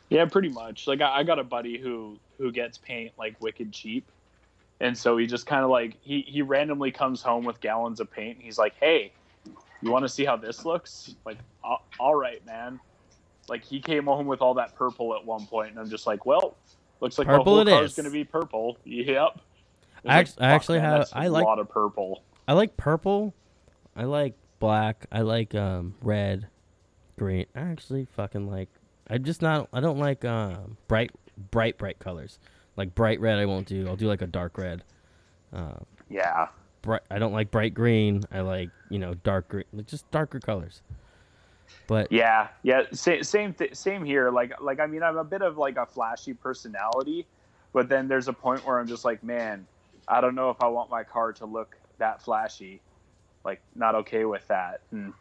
Yeah, 0.09 0.25
pretty 0.27 0.49
much. 0.49 0.87
Like 0.87 1.01
I, 1.01 1.19
I 1.19 1.23
got 1.23 1.39
a 1.39 1.45
buddy 1.45 1.79
who 1.79 2.19
who 2.39 2.53
gets 2.53 2.79
paint 2.79 3.13
like 3.19 3.41
wicked 3.41 3.73
cheap, 3.73 4.07
and 4.81 4.97
so 4.97 5.17
he 5.17 5.27
just 5.27 5.47
kind 5.47 5.65
of 5.65 5.71
like 5.71 5.97
he 6.01 6.21
he 6.23 6.43
randomly 6.43 6.93
comes 6.93 7.23
home 7.23 7.45
with 7.45 7.61
gallons 7.61 7.99
of 8.01 8.11
paint. 8.11 8.37
And 8.37 8.45
he's 8.45 8.59
like, 8.59 8.75
"Hey, 8.79 9.13
you 9.83 9.91
want 9.91 10.05
to 10.05 10.09
see 10.09 10.25
how 10.25 10.37
this 10.37 10.65
looks?" 10.65 11.15
Like, 11.25 11.39
"All- 11.99 12.15
right, 12.15 12.45
man. 12.47 12.79
Like 13.49 13.65
he 13.65 13.81
came 13.81 14.05
home 14.07 14.27
with 14.27 14.41
all 14.43 14.55
that 14.55 14.75
purple 14.75 15.15
at 15.15 15.25
one 15.25 15.47
point, 15.47 15.71
and 15.71 15.79
I'm 15.81 15.89
just 15.91 16.07
like, 16.07 16.25
"Well, 16.27 16.57
looks 17.01 17.19
like 17.19 17.27
Purple 17.27 17.65
the 17.65 17.71
whole 17.71 17.79
car's 17.79 17.91
is. 17.93 17.97
gonna 17.97 18.11
be 18.11 18.25
purple." 18.25 18.77
Yep. 18.85 19.41
I 20.05 20.19
act- 20.21 20.37
I 20.41 20.47
actually 20.51 20.79
man, 20.79 20.91
have- 21.01 21.09
I 21.13 21.25
a 21.27 21.31
like- 21.31 21.45
lot 21.45 21.59
of 21.59 21.69
purple. 21.69 22.23
I 22.47 22.53
like 22.53 22.77
purple. 22.77 23.35
I 23.97 24.05
like 24.05 24.35
black. 24.61 25.07
I 25.11 25.23
like 25.23 25.55
um 25.55 25.95
red, 26.01 26.47
green. 27.19 27.47
I 27.57 27.61
actually 27.61 28.05
fucking 28.05 28.49
like. 28.49 28.69
I 29.09 29.19
just 29.19 29.43
not. 29.43 29.69
I 29.73 29.81
don't 29.81 29.99
like 29.99 30.25
um 30.25 30.77
bright, 30.89 31.11
bright, 31.51 31.79
bright 31.79 31.99
colors. 31.99 32.39
Like 32.77 32.95
bright 32.95 33.21
red, 33.21 33.39
I 33.39 33.47
won't 33.47 33.67
do. 33.67 33.87
I'll 33.89 33.97
do 33.97 34.07
like 34.07 34.23
a 34.23 34.27
dark 34.27 34.59
red. 34.59 34.83
Um, 35.53 35.85
Yeah. 36.11 36.49
bright. 36.83 37.03
I 37.11 37.19
don't 37.19 37.33
like 37.33 37.51
bright 37.51 37.75
green. 37.75 38.23
I 38.31 38.41
like 38.41 38.71
you 38.91 38.99
know 38.99 39.15
dark 39.15 39.49
green, 39.49 39.65
like 39.73 39.87
just 39.87 40.11
darker 40.11 40.41
colors. 40.41 40.83
But 41.87 42.11
Yeah, 42.13 42.49
yeah, 42.63 42.83
same 42.93 43.23
same 43.23 43.55
th- 43.55 43.75
same 43.75 44.05
here. 44.05 44.31
Like 44.31 44.61
like 44.61 44.81
I 44.81 44.87
mean, 44.87 45.03
I'm 45.03 45.17
a 45.17 45.25
bit 45.25 45.43
of 45.43 45.57
like 45.57 45.77
a 45.77 45.87
flashy 45.87 46.35
personality, 46.35 47.27
but 47.73 47.89
then 47.89 48.09
there's 48.09 48.29
a 48.29 48.33
point 48.33 48.67
where 48.67 48.79
I'm 48.79 48.87
just 48.87 49.05
like, 49.05 49.23
man, 49.23 49.67
I 50.09 50.21
don't 50.21 50.35
know 50.35 50.51
if 50.51 50.61
I 50.61 50.67
want 50.69 50.91
my 50.91 51.05
car 51.05 51.33
to 51.35 51.47
look 51.47 51.77
that 51.99 52.23
flashy. 52.23 52.81
Like, 53.45 53.61
not 53.77 53.95
okay 53.95 54.25
with 54.25 54.47
that. 54.49 54.81
And 54.91 55.13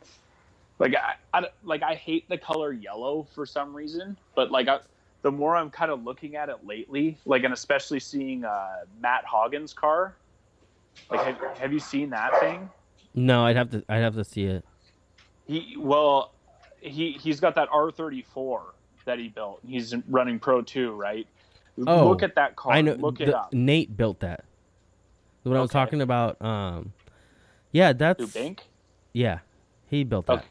like 0.79 0.93
I, 0.95 1.15
I 1.33 1.47
like 1.63 1.83
I 1.83 1.95
hate 1.95 2.27
the 2.29 2.37
color 2.37 2.73
yellow 2.73 3.27
for 3.33 3.45
some 3.45 3.75
reason, 3.75 4.17
but 4.35 4.51
like 4.51 4.67
I, 4.67 4.79
the 5.21 5.31
more 5.31 5.55
I'm 5.55 5.69
kind 5.69 5.91
of 5.91 6.03
looking 6.03 6.35
at 6.35 6.49
it 6.49 6.65
lately, 6.65 7.17
like 7.25 7.43
and 7.43 7.53
especially 7.53 7.99
seeing 7.99 8.43
uh, 8.43 8.83
Matt 8.99 9.23
Hagen's 9.25 9.73
car. 9.73 10.15
Like, 11.09 11.25
have, 11.25 11.57
have 11.57 11.73
you 11.73 11.79
seen 11.79 12.09
that 12.11 12.39
thing? 12.39 12.69
no, 13.13 13.45
I'd 13.45 13.55
have 13.55 13.69
to. 13.71 13.83
I'd 13.89 14.01
have 14.01 14.15
to 14.15 14.23
see 14.23 14.45
it. 14.45 14.65
He 15.47 15.75
well, 15.77 16.33
he 16.81 17.13
he's 17.13 17.39
got 17.39 17.55
that 17.55 17.69
R 17.71 17.91
thirty 17.91 18.21
four 18.21 18.73
that 19.05 19.19
he 19.19 19.29
built. 19.29 19.61
He's 19.65 19.93
running 20.07 20.39
Pro 20.39 20.61
Two, 20.61 20.91
right? 20.91 21.27
Oh, 21.87 22.07
look 22.07 22.23
at 22.23 22.35
that 22.35 22.55
car. 22.55 22.73
I 22.73 22.81
know. 22.81 22.93
Look 22.93 23.19
it 23.21 23.33
up. 23.33 23.53
Nate 23.53 23.95
built 23.95 24.19
that. 24.21 24.45
What 25.43 25.57
I 25.57 25.61
was 25.61 25.69
talking 25.69 26.01
about. 26.01 26.41
Um, 26.41 26.93
yeah, 27.71 27.93
that's 27.93 28.25
think? 28.31 28.63
yeah. 29.13 29.39
He 29.87 30.03
built 30.03 30.25
that. 30.25 30.33
Okay. 30.33 30.45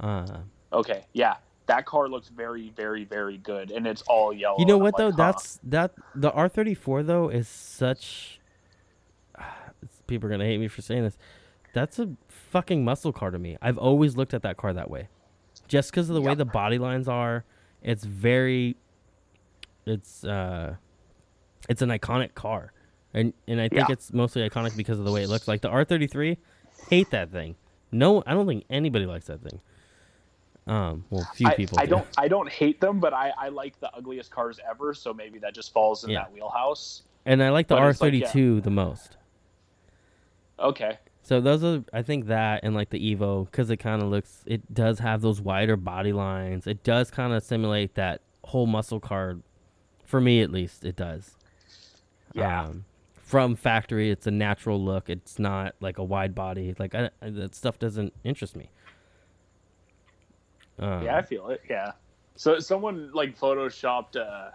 Uh, 0.00 0.26
Okay. 0.72 1.04
Yeah, 1.12 1.36
that 1.66 1.86
car 1.86 2.08
looks 2.08 2.28
very, 2.28 2.70
very, 2.76 3.04
very 3.04 3.38
good, 3.38 3.70
and 3.70 3.86
it's 3.86 4.02
all 4.02 4.32
yellow. 4.32 4.58
You 4.58 4.66
know 4.66 4.78
what 4.78 4.96
though? 4.96 5.06
like, 5.08 5.16
huh. 5.16 5.32
That's 5.32 5.60
that 5.64 5.92
the 6.14 6.30
R 6.32 6.48
thirty 6.48 6.74
four 6.74 7.02
though 7.02 7.28
is 7.28 7.48
such. 7.48 8.40
People 10.06 10.28
are 10.28 10.30
gonna 10.30 10.44
hate 10.44 10.58
me 10.58 10.68
for 10.68 10.82
saying 10.82 11.04
this. 11.04 11.16
That's 11.72 11.98
a 11.98 12.10
fucking 12.28 12.84
muscle 12.84 13.12
car 13.12 13.30
to 13.30 13.38
me. 13.38 13.56
I've 13.62 13.78
always 13.78 14.16
looked 14.16 14.34
at 14.34 14.42
that 14.42 14.56
car 14.56 14.72
that 14.72 14.90
way, 14.90 15.08
just 15.68 15.90
because 15.90 16.08
of 16.08 16.14
the 16.14 16.22
way 16.22 16.34
the 16.34 16.44
body 16.44 16.78
lines 16.78 17.08
are. 17.08 17.44
It's 17.82 18.04
very. 18.04 18.76
It's 19.86 20.24
uh, 20.24 20.74
it's 21.68 21.80
an 21.82 21.90
iconic 21.90 22.34
car, 22.34 22.72
and 23.14 23.32
and 23.46 23.60
I 23.60 23.68
think 23.68 23.88
Yeah. 23.88 23.92
it's 23.92 24.12
mostly 24.12 24.48
iconic 24.48 24.76
because 24.76 24.98
of 24.98 25.04
the 25.04 25.12
way 25.12 25.22
it 25.22 25.28
looks. 25.28 25.46
Like 25.46 25.60
the 25.60 25.68
R 25.68 25.84
thirty 25.84 26.06
three, 26.06 26.38
hate 26.90 27.10
that 27.10 27.30
thing. 27.30 27.54
No, 27.92 28.22
I 28.26 28.34
don't 28.34 28.46
think 28.46 28.64
anybody 28.70 29.06
likes 29.06 29.26
that 29.26 29.42
thing. 29.42 29.60
Um, 30.66 31.04
well, 31.10 31.26
few 31.34 31.46
I, 31.46 31.54
people. 31.54 31.78
I 31.78 31.84
do. 31.86 31.90
don't. 31.92 32.06
I 32.18 32.26
don't 32.28 32.48
hate 32.48 32.80
them, 32.80 32.98
but 32.98 33.12
I, 33.14 33.32
I 33.38 33.48
like 33.50 33.78
the 33.80 33.92
ugliest 33.94 34.30
cars 34.32 34.58
ever. 34.68 34.94
So 34.94 35.14
maybe 35.14 35.38
that 35.38 35.54
just 35.54 35.72
falls 35.72 36.02
in 36.04 36.10
Yeah. 36.10 36.20
that 36.24 36.32
wheelhouse. 36.32 37.02
and 37.24 37.42
I 37.42 37.50
like 37.50 37.68
the 37.68 37.76
R 37.76 37.92
thirty 37.92 38.22
two 38.22 38.60
the 38.60 38.70
most. 38.70 39.16
Okay. 40.58 40.98
So 41.22 41.40
those 41.40 41.64
are, 41.64 41.82
I 41.92 42.02
think 42.02 42.26
that 42.26 42.60
and 42.62 42.74
like 42.74 42.90
the 42.90 43.16
Evo 43.16 43.46
because 43.46 43.68
it 43.70 43.78
kind 43.78 44.00
of 44.00 44.08
looks, 44.08 44.44
it 44.46 44.72
does 44.72 45.00
have 45.00 45.22
those 45.22 45.40
wider 45.40 45.76
body 45.76 46.12
lines. 46.12 46.66
It 46.68 46.84
does 46.84 47.10
kind 47.10 47.32
of 47.32 47.42
simulate 47.42 47.94
that 47.96 48.20
whole 48.44 48.66
muscle 48.66 49.00
car, 49.00 49.36
for 50.04 50.20
me 50.20 50.40
at 50.40 50.50
least. 50.52 50.84
It 50.84 50.94
does. 50.94 51.34
Yeah. 52.32 52.62
Um, 52.62 52.84
from 53.26 53.56
factory, 53.56 54.10
it's 54.10 54.26
a 54.28 54.30
natural 54.30 54.82
look. 54.82 55.10
It's 55.10 55.38
not 55.38 55.74
like 55.80 55.98
a 55.98 56.04
wide 56.04 56.34
body. 56.34 56.74
Like 56.78 56.94
I, 56.94 57.10
I- 57.20 57.30
that 57.30 57.54
stuff 57.54 57.78
doesn't 57.78 58.14
interest 58.24 58.56
me. 58.56 58.70
Um, 60.78 61.02
Yeah, 61.02 61.16
I 61.16 61.22
feel 61.22 61.48
it. 61.48 61.60
Yeah. 61.68 61.92
So 62.36 62.58
someone 62.60 63.10
like 63.12 63.36
photoshopped 63.38 64.16
uh, 64.16 64.50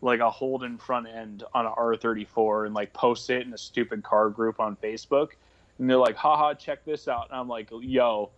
like 0.00 0.20
a 0.20 0.30
Holden 0.30 0.78
front 0.78 1.08
end 1.08 1.42
on 1.54 1.66
a 1.66 1.70
R34 1.70 2.66
and 2.66 2.74
like 2.74 2.92
post 2.92 3.28
it 3.30 3.46
in 3.46 3.52
a 3.52 3.58
stupid 3.58 4.02
car 4.04 4.28
group 4.30 4.60
on 4.60 4.76
Facebook, 4.76 5.30
and 5.78 5.88
they're 5.90 5.96
like, 5.96 6.16
"Haha, 6.16 6.54
check 6.54 6.84
this 6.84 7.08
out!" 7.08 7.28
And 7.30 7.38
I'm 7.40 7.48
like, 7.48 7.70
"Yo, 7.80 8.30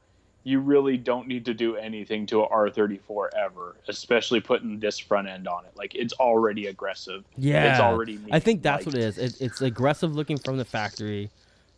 you 0.46 0.60
really 0.60 0.96
don't 0.96 1.26
need 1.26 1.44
to 1.44 1.52
do 1.52 1.74
anything 1.74 2.24
to 2.24 2.40
a 2.42 2.48
R34 2.48 3.30
ever, 3.36 3.74
especially 3.88 4.38
putting 4.38 4.78
this 4.78 4.96
front 4.96 5.26
end 5.26 5.48
on 5.48 5.64
it. 5.64 5.72
Like 5.74 5.96
it's 5.96 6.12
already 6.14 6.68
aggressive. 6.68 7.24
Yeah, 7.36 7.72
it's 7.72 7.80
already. 7.80 8.16
I 8.30 8.38
think 8.38 8.62
that's 8.62 8.86
like, 8.86 8.94
what 8.94 9.02
it 9.02 9.04
is. 9.04 9.18
It, 9.18 9.40
it's 9.40 9.60
aggressive 9.60 10.14
looking 10.14 10.38
from 10.38 10.56
the 10.56 10.64
factory. 10.64 11.30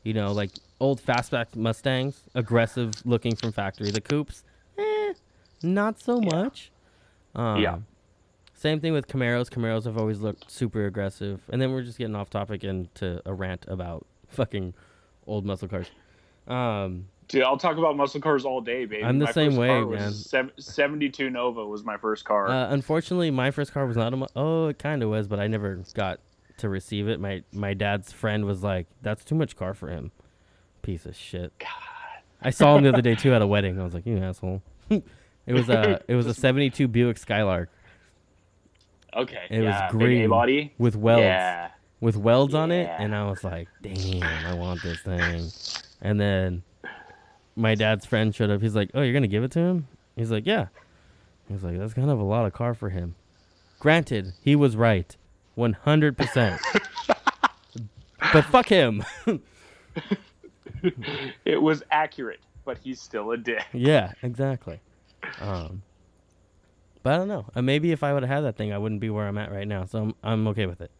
You 0.03 0.13
know, 0.13 0.33
like 0.33 0.51
old 0.81 1.01
fastback 1.01 1.57
Mustangs, 1.57 2.21
aggressive 2.35 2.93
looking 3.07 3.35
from 3.37 3.53
factory. 3.53 3.91
The 3.91 4.03
coupes, 4.03 4.45
eh, 4.77 5.15
not 5.63 5.99
so 5.99 6.21
Yeah. 6.21 6.29
much. 6.31 6.71
Um, 7.35 7.63
Yeah. 7.63 7.79
Same 8.53 8.81
thing 8.81 8.93
with 8.93 9.09
Camaros. 9.09 9.49
Camaros 9.49 9.85
have 9.85 9.97
always 9.97 10.21
looked 10.21 10.51
super 10.51 10.85
aggressive. 10.85 11.41
And 11.49 11.63
then 11.63 11.73
we're 11.73 11.83
just 11.85 11.97
getting 11.97 12.15
off 12.17 12.29
topic 12.29 12.65
into 12.65 13.23
a 13.25 13.33
rant 13.33 13.65
about 13.67 14.05
fucking 14.27 14.75
old 15.27 15.47
muscle 15.47 15.69
cars. 15.69 15.87
Um, 16.47 17.07
Dude, 17.29 17.43
I'll 17.43 17.59
talk 17.59 17.77
about 17.77 17.97
muscle 17.97 18.21
cars 18.21 18.45
all 18.47 18.61
day, 18.63 18.87
baby. 18.87 19.05
I'm 19.05 19.19
the 19.19 19.27
My 19.27 19.33
same 19.33 19.57
way, 19.57 19.83
was 19.83 20.01
man. 20.01 20.13
sev- 20.13 20.53
72 20.59 21.29
Nova 21.29 21.65
was 21.67 21.85
my 21.85 21.97
first 21.99 22.25
car. 22.25 22.49
Uh, 22.49 22.69
unfortunately, 22.71 23.31
my 23.31 23.51
first 23.51 23.73
car 23.73 23.85
was 23.87 23.97
not 23.99 24.15
a. 24.15 24.17
Mo- 24.17 24.29
oh, 24.35 24.69
it 24.69 24.79
kind 24.79 25.03
of 25.03 25.11
was, 25.11 25.29
but 25.29 25.39
I 25.39 25.47
never 25.47 25.83
got 25.95 26.21
to 26.59 26.69
receive 26.69 27.07
it. 27.07 27.21
My 27.21 27.43
my 27.53 27.75
dad's 27.75 28.13
friend 28.13 28.45
was 28.47 28.63
like, 28.63 28.87
"That's 29.03 29.25
too 29.25 29.35
much 29.35 29.57
car 29.57 29.75
for 29.75 29.89
him." 29.89 30.11
Piece 30.83 31.05
of 31.05 31.15
shit. 31.15 31.53
God. 31.59 31.69
I 32.41 32.51
saw 32.51 32.77
him 32.77 32.85
the 32.85 32.89
other 32.91 33.03
day 33.03 33.15
too 33.17 33.35
at 33.35 33.43
a 33.43 33.47
wedding. 33.47 33.79
I 33.79 33.85
was 33.85 33.93
like, 33.93 34.07
"You 34.07 34.17
asshole." 34.19 34.63
it 34.91 35.03
was 35.53 35.69
a 35.69 36.01
it 36.09 36.15
was 36.15 36.27
a 36.27 36.33
'72 36.35 36.89
Buick 36.89 37.19
Skylark 37.19 37.69
Okay. 39.15 39.47
It 39.51 39.59
was 39.61 39.69
yeah, 39.75 39.91
big 39.91 39.99
green 40.01 40.25
A-body. 40.25 40.73
with 40.79 40.95
welds 40.97 41.23
Yeah. 41.23 41.71
with 42.01 42.17
welds 42.17 42.55
on 42.55 42.71
it, 42.73 42.89
and 42.99 43.15
I 43.15 43.29
was 43.29 43.43
like, 43.45 43.69
"Damn, 43.83 44.23
I 44.47 44.55
want 44.55 44.83
this 44.83 45.01
thing." 45.01 45.51
And 46.01 46.21
then 46.21 46.63
my 47.59 47.75
dad's 47.75 48.07
friend 48.07 48.35
showed 48.35 48.51
up. 48.51 48.63
He's 48.63 48.75
like, 48.75 48.91
"Oh, 48.95 49.03
you're 49.03 49.13
gonna 49.13 49.27
give 49.27 49.45
it 49.45 49.51
to 49.53 49.61
him?" 49.61 49.89
He's 50.17 50.31
like, 50.31 50.47
"Yeah." 50.47 50.67
He's 51.49 51.63
like, 51.63 51.77
"That's 51.79 51.95
kind 51.95 52.11
of 52.11 52.19
a 52.19 52.25
lot 52.25 52.47
of 52.47 52.53
car 52.53 52.75
for 52.75 52.91
him." 52.91 53.15
Granted, 53.81 54.33
he 54.43 54.57
was 54.57 54.77
right, 54.77 55.17
one 55.55 55.73
hundred 55.75 56.17
percent. 56.17 56.61
But 58.33 58.43
fuck 58.47 58.69
him. 58.69 59.05
It 61.45 61.61
was 61.61 61.83
accurate, 61.91 62.41
but 62.65 62.79
he's 62.79 63.01
still 63.01 63.33
a 63.33 63.37
dick. 63.37 63.65
yeah, 63.73 64.13
exactly. 64.23 64.81
Um, 65.41 65.83
but 67.03 67.15
I 67.15 67.17
don't 67.17 67.29
know. 67.29 67.47
Uh, 67.57 67.63
maybe 67.63 67.91
if 67.91 68.03
I 68.05 68.13
would 68.13 68.23
have 68.23 68.31
had 68.31 68.41
that 68.43 68.57
thing, 68.57 68.73
I 68.73 68.79
wouldn't 68.79 69.01
be 69.01 69.11
where 69.11 69.27
I'm 69.27 69.39
at 69.39 69.51
right 69.51 69.67
now. 69.67 69.87
So 69.87 69.99
I'm 70.03 70.15
I'm 70.23 70.49
okay 70.49 70.67
with 70.67 70.81
it. 70.81 70.91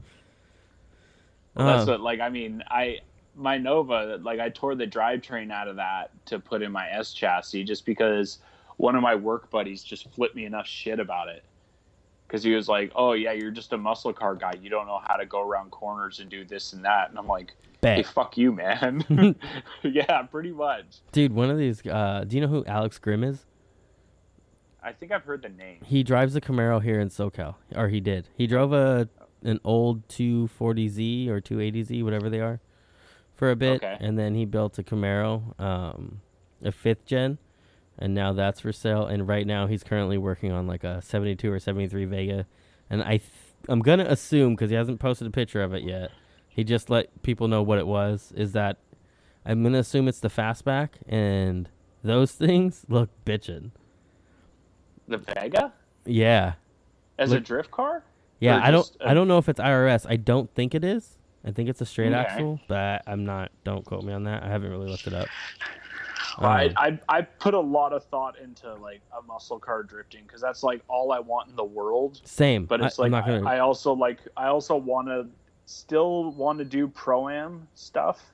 Well, 1.55 1.67
that's 1.67 1.83
Um, 1.83 1.89
what, 1.89 2.01
like, 2.01 2.19
I 2.21 2.29
mean, 2.29 2.63
I 2.69 3.01
my 3.39 3.57
Nova, 3.57 4.19
like, 4.23 4.41
I 4.41 4.49
tore 4.51 4.75
the 4.75 4.87
drivetrain 4.87 5.53
out 5.53 5.69
of 5.69 5.77
that 5.77 6.11
to 6.27 6.39
put 6.39 6.63
in 6.63 6.73
my 6.73 6.89
S 6.91 7.13
chassis 7.13 7.65
just 7.65 7.87
because 7.87 8.39
one 8.77 8.97
of 8.97 9.03
my 9.03 9.15
work 9.15 9.51
buddies 9.51 9.83
just 9.83 10.11
flipped 10.13 10.35
me 10.35 10.45
enough 10.45 10.67
shit 10.67 10.99
about 10.99 11.29
it. 11.29 11.45
Because 12.27 12.43
he 12.43 12.53
was 12.53 12.69
like, 12.69 12.93
"Oh 12.95 13.13
yeah, 13.13 13.33
you're 13.33 13.51
just 13.51 13.73
a 13.73 13.79
muscle 13.79 14.13
car 14.13 14.35
guy. 14.35 14.53
You 14.61 14.69
don't 14.69 14.87
know 14.87 15.01
how 15.03 15.17
to 15.17 15.25
go 15.25 15.41
around 15.41 15.71
corners 15.71 16.21
and 16.21 16.29
do 16.29 16.45
this 16.45 16.75
and 16.75 16.85
that." 16.85 17.09
And 17.09 17.19
I'm 17.19 17.27
like, 17.27 17.55
"Hey, 17.81 18.03
fuck 18.03 18.37
you, 18.37 18.53
man." 18.53 19.03
yeah, 19.83 20.23
pretty 20.25 20.53
much. 20.53 20.99
Dude, 21.11 21.33
one 21.33 21.49
of 21.49 21.57
these. 21.57 21.87
Uh, 21.87 22.25
do 22.29 22.37
you 22.37 22.43
know 22.43 22.49
who 22.49 22.67
Alex 22.67 22.99
Grimm 22.99 23.25
is? 23.25 23.47
I 24.83 24.93
think 24.93 25.11
I've 25.11 25.25
heard 25.25 25.41
the 25.41 25.49
name. 25.49 25.79
He 25.83 26.03
drives 26.03 26.37
a 26.37 26.41
Camaro 26.43 26.83
here 26.83 27.01
in 27.01 27.09
SoCal, 27.09 27.55
or 27.75 27.89
he 27.89 28.01
did. 28.01 28.29
He 28.37 28.47
drove 28.47 28.75
a 28.75 29.09
an 29.43 29.61
old 29.65 30.07
240Z 30.09 31.29
or 31.29 31.41
280Z, 31.41 32.03
whatever 32.03 32.29
they 32.29 32.41
are. 32.41 32.61
For 33.39 33.51
a 33.51 33.57
bit, 33.57 33.77
Okay. 33.83 33.97
and 34.01 34.19
then 34.19 34.35
he 34.35 34.45
built 34.45 34.79
a 34.79 34.83
Camaro, 34.83 35.59
um, 35.61 36.21
a 36.63 36.71
fifth 36.73 37.07
gen, 37.07 37.39
and 37.99 38.13
now 38.15 38.33
that's 38.35 38.61
for 38.61 38.73
sale. 38.73 39.07
And 39.07 39.27
right 39.27 39.47
now 39.47 39.67
he's 39.67 39.83
currently 39.83 40.19
working 40.19 40.53
on 40.53 40.67
like 40.67 40.85
a 40.85 41.01
72 41.01 41.51
or 41.51 41.59
73 41.59 42.05
Vega, 42.05 42.47
and 42.91 43.03
I 43.03 43.19
th- 43.19 43.31
I'm 43.69 43.81
gonna 43.81 44.05
assume 44.05 44.55
because 44.55 44.71
he 44.71 44.77
hasn't 44.77 45.01
posted 45.01 45.27
a 45.27 45.31
picture 45.31 45.63
of 45.63 45.73
it 45.73 45.83
yet, 45.85 46.11
he 46.49 46.65
just 46.65 46.91
let 46.91 47.23
people 47.23 47.49
know 47.49 47.63
what 47.63 47.79
it 47.79 47.87
was. 47.87 48.33
Is 48.37 48.53
that 48.53 48.77
I'm 49.47 49.63
gonna 49.63 49.79
assume 49.79 50.09
it's 50.09 50.21
the 50.21 50.29
fastback, 50.29 50.91
and 51.09 51.69
those 52.03 52.33
things 52.45 52.85
look 52.89 53.09
bitchin'. 53.25 53.71
The 55.07 55.19
Vega 55.19 55.73
Yeah, 56.05 56.55
as 57.19 57.33
a 57.33 57.41
drift 57.41 57.71
car? 57.71 58.03
yeah. 58.41 58.61
I 58.63 58.71
don't 58.71 58.91
I 59.01 59.15
don't 59.15 59.29
know 59.29 59.39
if 59.39 59.49
it's 59.49 59.61
IRS. 59.61 60.07
I 60.09 60.17
don't 60.17 60.53
think 60.55 60.75
it 60.75 60.85
is. 60.85 61.18
I 61.45 61.51
think 61.53 61.69
it's 61.69 61.81
a 61.81 61.87
straight 61.87 62.13
Okay. 62.13 62.17
axle, 62.17 62.61
but 62.69 63.03
I'm 63.07 63.25
not. 63.25 63.51
Don't 63.65 63.85
quote 63.85 64.05
me 64.05 64.13
on 64.13 64.25
that. 64.25 64.43
I 64.43 64.49
haven't 64.49 64.71
really 64.71 64.89
looked 64.89 65.07
it 65.07 65.15
up. 65.15 65.29
I, 66.39 66.67
Um, 66.67 66.73
I 66.77 67.01
I 67.09 67.23
put 67.23 67.55
a 67.55 67.61
lot 67.61 67.93
of 67.93 68.05
thought 68.05 68.39
into 68.39 68.73
like 68.77 69.01
a 69.19 69.23
muscle 69.23 69.59
car 69.59 69.83
drifting 69.83 70.23
because 70.25 70.41
that's 70.41 70.63
like 70.63 70.83
all 70.89 71.11
I 71.13 71.19
want 71.21 71.49
in 71.49 71.57
the 71.57 71.65
world. 71.65 72.21
Same, 72.25 72.65
But 72.67 72.81
it's 72.81 72.99
I, 72.99 73.09
like 73.09 73.25
gonna. 73.25 73.45
I, 73.49 73.57
I 73.57 73.59
also 73.61 73.93
like 73.93 74.21
I 74.37 74.49
also 74.49 74.77
want 74.77 75.09
to 75.09 75.27
still 75.67 76.33
want 76.33 76.59
to 76.59 76.65
do 76.65 76.87
pro 76.89 77.29
am 77.29 77.69
stuff, 77.75 78.25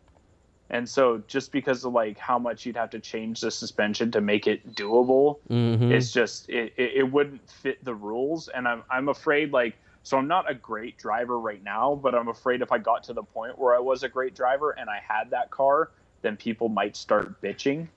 and 0.70 0.88
so 0.88 1.22
just 1.28 1.50
because 1.52 1.84
of 1.84 1.92
like 1.92 2.18
how 2.18 2.38
much 2.38 2.66
you'd 2.66 2.76
have 2.76 2.90
to 2.90 3.00
change 3.00 3.40
the 3.40 3.50
suspension 3.50 4.10
to 4.12 4.20
make 4.20 4.46
it 4.46 4.74
doable, 4.74 5.38
Mhm. 5.50 5.90
it's 5.90 6.10
just 6.12 6.48
it, 6.50 6.72
it, 6.76 6.92
it 6.96 7.12
wouldn't 7.12 7.48
fit 7.50 7.82
the 7.84 7.94
rules, 7.94 8.48
and 8.48 8.68
I'm 8.68 8.82
I'm 8.90 9.08
afraid 9.08 9.50
like 9.52 9.76
so 10.04 10.18
I'm 10.18 10.28
not 10.28 10.48
a 10.48 10.54
great 10.54 10.98
driver 10.98 11.40
right 11.40 11.64
now, 11.64 11.98
but 12.00 12.14
I'm 12.14 12.28
afraid 12.28 12.60
if 12.60 12.70
I 12.70 12.76
got 12.76 13.02
to 13.04 13.14
the 13.14 13.22
point 13.22 13.58
where 13.58 13.74
I 13.74 13.78
was 13.78 14.02
a 14.02 14.08
great 14.08 14.34
driver 14.34 14.72
and 14.72 14.90
I 14.90 15.00
had 15.06 15.30
that 15.30 15.50
car, 15.50 15.90
then 16.20 16.36
people 16.36 16.68
might 16.68 16.94
start 16.94 17.40
bitching. 17.40 17.88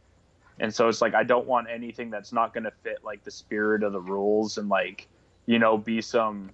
And 0.61 0.73
so 0.73 0.87
it's 0.87 1.01
like 1.01 1.13
I 1.13 1.23
don't 1.23 1.45
want 1.45 1.67
anything 1.69 2.09
that's 2.09 2.31
not 2.31 2.53
going 2.53 2.63
to 2.63 2.71
fit 2.71 3.03
like 3.03 3.25
the 3.25 3.31
spirit 3.31 3.83
of 3.83 3.91
the 3.91 3.99
rules 3.99 4.57
and 4.57 4.69
like 4.69 5.07
you 5.45 5.59
know 5.59 5.77
be 5.77 6.01
some 6.01 6.51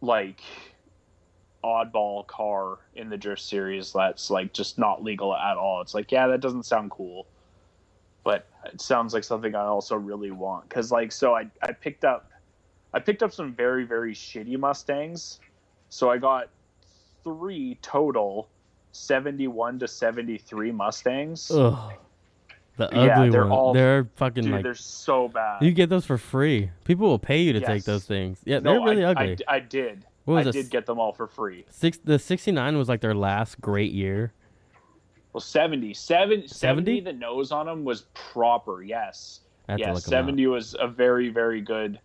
like 0.00 0.40
oddball 1.64 2.24
car 2.28 2.78
in 2.94 3.10
the 3.10 3.16
drift 3.16 3.42
series 3.42 3.92
that's 3.92 4.30
like 4.30 4.52
just 4.52 4.78
not 4.78 5.02
legal 5.02 5.34
at 5.34 5.56
all. 5.56 5.80
It's 5.82 5.94
like 5.94 6.12
yeah, 6.12 6.28
that 6.28 6.40
doesn't 6.40 6.64
sound 6.64 6.92
cool. 6.92 7.26
But 8.22 8.46
it 8.66 8.80
sounds 8.80 9.14
like 9.14 9.24
something 9.24 9.56
I 9.56 9.64
also 9.64 9.96
really 9.96 10.30
want 10.30 10.70
cuz 10.70 10.92
like 10.92 11.10
so 11.10 11.34
I 11.34 11.50
I 11.60 11.72
picked 11.72 12.04
up 12.04 12.31
I 12.94 13.00
picked 13.00 13.22
up 13.22 13.32
some 13.32 13.52
very 13.54 13.84
very 13.84 14.14
shitty 14.14 14.58
Mustangs. 14.58 15.40
So 15.88 16.10
I 16.10 16.18
got 16.18 16.48
3 17.24 17.78
total 17.82 18.48
71 18.92 19.78
to 19.80 19.88
73 19.88 20.72
Mustangs. 20.72 21.50
Ugh. 21.50 21.92
The 22.76 22.86
ugly 22.86 23.04
Yeah, 23.06 23.28
they're 23.30 23.42
one. 23.42 23.50
all- 23.52 23.72
they're 23.74 24.08
fucking 24.16 24.44
Dude, 24.44 24.52
like. 24.52 24.62
they're 24.62 24.74
so 24.74 25.28
bad. 25.28 25.62
You 25.62 25.72
get 25.72 25.90
those 25.90 26.06
for 26.06 26.16
free. 26.16 26.70
People 26.84 27.08
will 27.08 27.18
pay 27.18 27.42
you 27.42 27.52
to 27.52 27.60
take 27.60 27.84
those 27.84 28.04
things. 28.04 28.40
Yeah, 28.44 28.60
No, 28.60 28.72
they're 28.72 28.80
really 28.80 29.04
I, 29.04 29.10
ugly. 29.10 29.38
I, 29.46 29.56
I 29.56 29.60
did. 29.60 30.06
I 30.26 30.40
it? 30.40 30.52
did 30.52 30.70
get 30.70 30.86
them 30.86 30.98
all 30.98 31.12
for 31.12 31.26
free. 31.26 31.66
Six. 31.68 31.98
The 31.98 32.18
'69 32.18 32.78
was 32.78 32.88
like 32.88 33.00
their 33.02 33.14
last 33.14 33.60
great 33.60 33.92
year. 33.92 34.32
Well, 35.34 35.40
70. 35.40 35.92
Seven, 35.94 36.46
70? 36.48 36.48
70? 36.48 37.00
the 37.00 37.12
nose 37.12 37.52
on 37.52 37.66
them 37.66 37.84
was 37.84 38.02
proper, 38.14 38.82
yes. 38.82 39.40
Yeah, 39.68 39.74
look 39.76 39.88
'em 39.88 39.96
up. 39.96 40.02
70 40.02 40.46
was 40.46 40.76
a 40.78 40.86
very, 40.88 41.28
very 41.30 41.60
good 41.60 41.98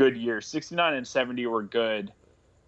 good 0.00 0.16
year. 0.16 0.40
69 0.40 0.94
and 0.94 1.06
70 1.06 1.46
were 1.46 1.62
good. 1.62 2.12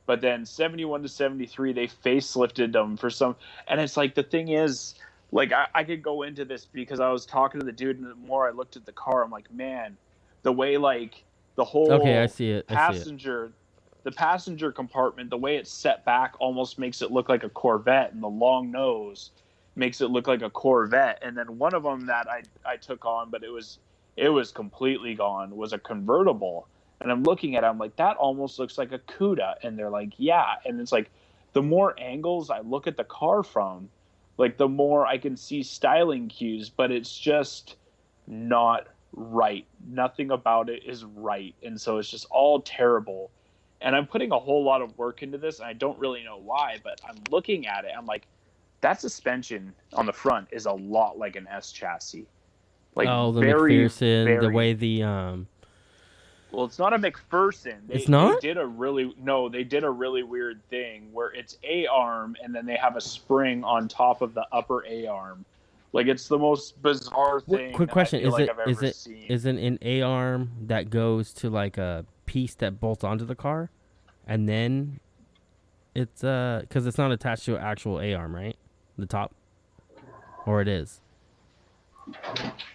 But 0.04 0.20
then 0.20 0.44
71 0.44 1.02
to 1.02 1.09
73, 1.09 1.72
they 1.72 1.86
facelifted 1.86 2.72
them 2.72 2.96
for 2.96 3.09
some. 3.09 3.36
And 3.68 3.80
it's 3.80 3.96
like, 3.96 4.14
the 4.14 4.22
thing 4.22 4.48
is, 4.48 4.96
like, 5.30 5.52
I, 5.52 5.66
I 5.74 5.84
could 5.84 6.02
go 6.02 6.22
into 6.22 6.44
this 6.44 6.66
because 6.66 7.00
I 7.00 7.09
was 7.10 7.24
talking 7.24 7.60
to 7.60 7.64
the 7.64 7.72
dude, 7.72 7.98
and 7.98 8.10
the 8.10 8.14
more 8.16 8.46
I 8.46 8.50
looked 8.50 8.76
at 8.76 8.84
the 8.84 8.92
car, 8.92 9.24
I'm 9.24 9.30
like, 9.30 9.50
man, 9.50 9.96
the 10.42 10.52
way, 10.52 10.76
like, 10.76 11.24
the 11.54 11.64
whole 11.64 11.90
Okay, 11.92 12.18
I 12.18 12.26
see 12.26 12.50
it. 12.50 12.66
I 12.68 12.72
see 12.72 12.74
it. 12.74 12.76
passenger 12.76 13.52
the 14.04 14.10
passenger 14.10 14.72
compartment 14.72 15.30
the 15.30 15.36
way 15.36 15.56
it's 15.56 15.70
set 15.70 16.04
back 16.04 16.34
almost 16.40 16.76
makes 16.76 17.02
it 17.02 17.12
look 17.12 17.28
like 17.28 17.44
a 17.44 17.48
corvette 17.48 18.12
and 18.12 18.20
the 18.20 18.28
long 18.28 18.68
nose 18.70 19.30
makes 19.76 20.00
it 20.00 20.10
look 20.10 20.26
like 20.26 20.42
a 20.42 20.50
corvette 20.50 21.20
and 21.22 21.36
then 21.36 21.59
one 21.59 21.72
of 21.72 21.84
them 21.84 22.06
that 22.06 22.26
i 22.28 22.42
i 22.64 22.76
took 22.76 23.04
on 23.04 23.30
but 23.30 23.44
it 23.44 23.50
was 23.50 23.78
it 24.16 24.28
was 24.28 24.50
completely 24.50 25.14
gone 25.14 25.54
was 25.54 25.72
a 25.72 25.78
convertible 25.78 26.66
and 27.02 27.12
i'm 27.12 27.22
looking 27.22 27.56
at 27.56 27.64
it 27.64 27.66
i'm 27.66 27.78
like 27.78 27.94
that 27.96 28.16
almost 28.16 28.58
looks 28.58 28.78
like 28.78 28.92
a 28.92 28.98
cuda 28.98 29.54
and 29.62 29.78
they're 29.78 29.90
like 29.90 30.12
yeah 30.16 30.54
and 30.64 30.80
it's 30.80 30.92
like 30.92 31.10
the 31.52 31.62
more 31.62 31.98
angles 31.98 32.50
i 32.50 32.60
look 32.60 32.86
at 32.86 32.96
the 32.96 33.04
car 33.04 33.42
from 33.42 33.88
like 34.38 34.56
the 34.56 34.68
more 34.68 35.06
i 35.06 35.18
can 35.18 35.36
see 35.36 35.62
styling 35.62 36.28
cues 36.28 36.68
but 36.68 36.90
it's 36.90 37.18
just 37.18 37.76
not 38.26 38.88
right 39.14 39.66
nothing 39.88 40.30
about 40.30 40.68
it 40.68 40.82
is 40.86 41.04
right 41.04 41.54
and 41.62 41.80
so 41.80 41.98
it's 41.98 42.10
just 42.10 42.26
all 42.30 42.60
terrible 42.60 43.30
and 43.82 43.96
I'm 43.96 44.06
putting 44.06 44.32
a 44.32 44.38
whole 44.38 44.64
lot 44.64 44.80
of 44.80 44.96
work 44.96 45.22
into 45.22 45.38
this, 45.38 45.58
and 45.58 45.66
I 45.66 45.72
don't 45.72 45.98
really 45.98 46.22
know 46.22 46.38
why, 46.38 46.78
but 46.82 47.00
I'm 47.06 47.16
looking 47.30 47.66
at 47.66 47.84
it. 47.84 47.90
I'm 47.96 48.06
like, 48.06 48.26
that 48.80 49.00
suspension 49.00 49.72
on 49.92 50.06
the 50.06 50.12
front 50.12 50.48
is 50.50 50.66
a 50.66 50.72
lot 50.72 51.18
like 51.18 51.36
an 51.36 51.46
S 51.48 51.72
chassis. 51.72 52.26
Like 52.94 53.08
oh, 53.08 53.32
the 53.32 53.40
very, 53.40 53.76
McPherson, 53.76 54.40
the 54.40 54.50
way 54.50 54.72
the 54.72 55.02
um. 55.02 55.46
Well, 56.52 56.66
it's 56.66 56.78
not 56.78 56.92
a 56.92 56.98
McPherson. 56.98 57.78
They, 57.88 57.94
It's 57.94 58.08
not? 58.08 58.40
They 58.40 58.48
did 58.48 58.58
a 58.58 58.66
really 58.66 59.14
no. 59.22 59.48
They 59.48 59.64
did 59.64 59.84
a 59.84 59.90
really 59.90 60.22
weird 60.22 60.60
thing 60.68 61.08
where 61.12 61.32
it's 61.32 61.56
a 61.64 61.86
arm, 61.86 62.36
and 62.42 62.54
then 62.54 62.66
they 62.66 62.76
have 62.76 62.96
a 62.96 63.00
spring 63.00 63.64
on 63.64 63.88
top 63.88 64.20
of 64.20 64.34
the 64.34 64.46
upper 64.52 64.84
a 64.86 65.06
arm. 65.06 65.44
Like 65.92 66.06
it's 66.06 66.28
the 66.28 66.38
most 66.38 66.80
bizarre 66.82 67.40
thing. 67.40 67.72
quick 67.74 67.90
question: 67.90 68.20
Is 68.20 68.32
like 68.32 68.50
it 68.50 68.70
is 68.70 68.82
it 68.82 68.96
seen. 68.96 69.24
is 69.28 69.46
it 69.46 69.56
an 69.56 69.78
A 69.82 70.02
arm 70.02 70.50
that 70.66 70.90
goes 70.90 71.32
to 71.34 71.50
like 71.50 71.78
a 71.78 72.04
piece 72.26 72.54
that 72.56 72.80
bolts 72.80 73.02
onto 73.02 73.24
the 73.24 73.34
car, 73.34 73.70
and 74.26 74.48
then 74.48 75.00
it's 75.94 76.22
uh 76.22 76.60
because 76.62 76.86
it's 76.86 76.98
not 76.98 77.12
attached 77.12 77.44
to 77.46 77.56
an 77.56 77.62
actual 77.62 78.00
A 78.00 78.14
arm, 78.14 78.34
right? 78.34 78.56
The 78.98 79.06
top, 79.06 79.34
or 80.46 80.60
it 80.60 80.68
is. 80.68 81.00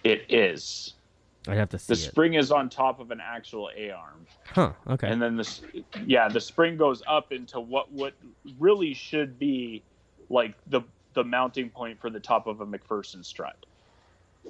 it 0.04 0.24
is. 0.28 0.94
I'd 1.48 1.56
have 1.56 1.70
to 1.70 1.78
see 1.78 1.94
The 1.94 2.00
it. 2.00 2.10
spring 2.10 2.34
is 2.34 2.50
on 2.52 2.68
top 2.68 3.00
of 3.00 3.10
an 3.10 3.20
actual 3.20 3.70
a 3.76 3.90
arm. 3.90 4.26
Huh? 4.46 4.72
Okay. 4.86 5.08
and 5.08 5.20
then 5.20 5.36
this 5.36 5.62
yeah 6.06 6.28
the 6.28 6.40
spring 6.40 6.76
goes 6.76 7.02
up 7.06 7.32
into 7.32 7.58
what 7.60 7.90
what 7.92 8.12
really 8.58 8.94
should 8.94 9.38
be 9.38 9.82
like 10.30 10.54
the 10.68 10.82
the 11.14 11.24
mounting 11.24 11.70
point 11.70 12.00
for 12.00 12.10
the 12.10 12.20
top 12.20 12.46
of 12.46 12.60
a 12.60 12.66
mcpherson 12.66 13.24
strut 13.24 13.56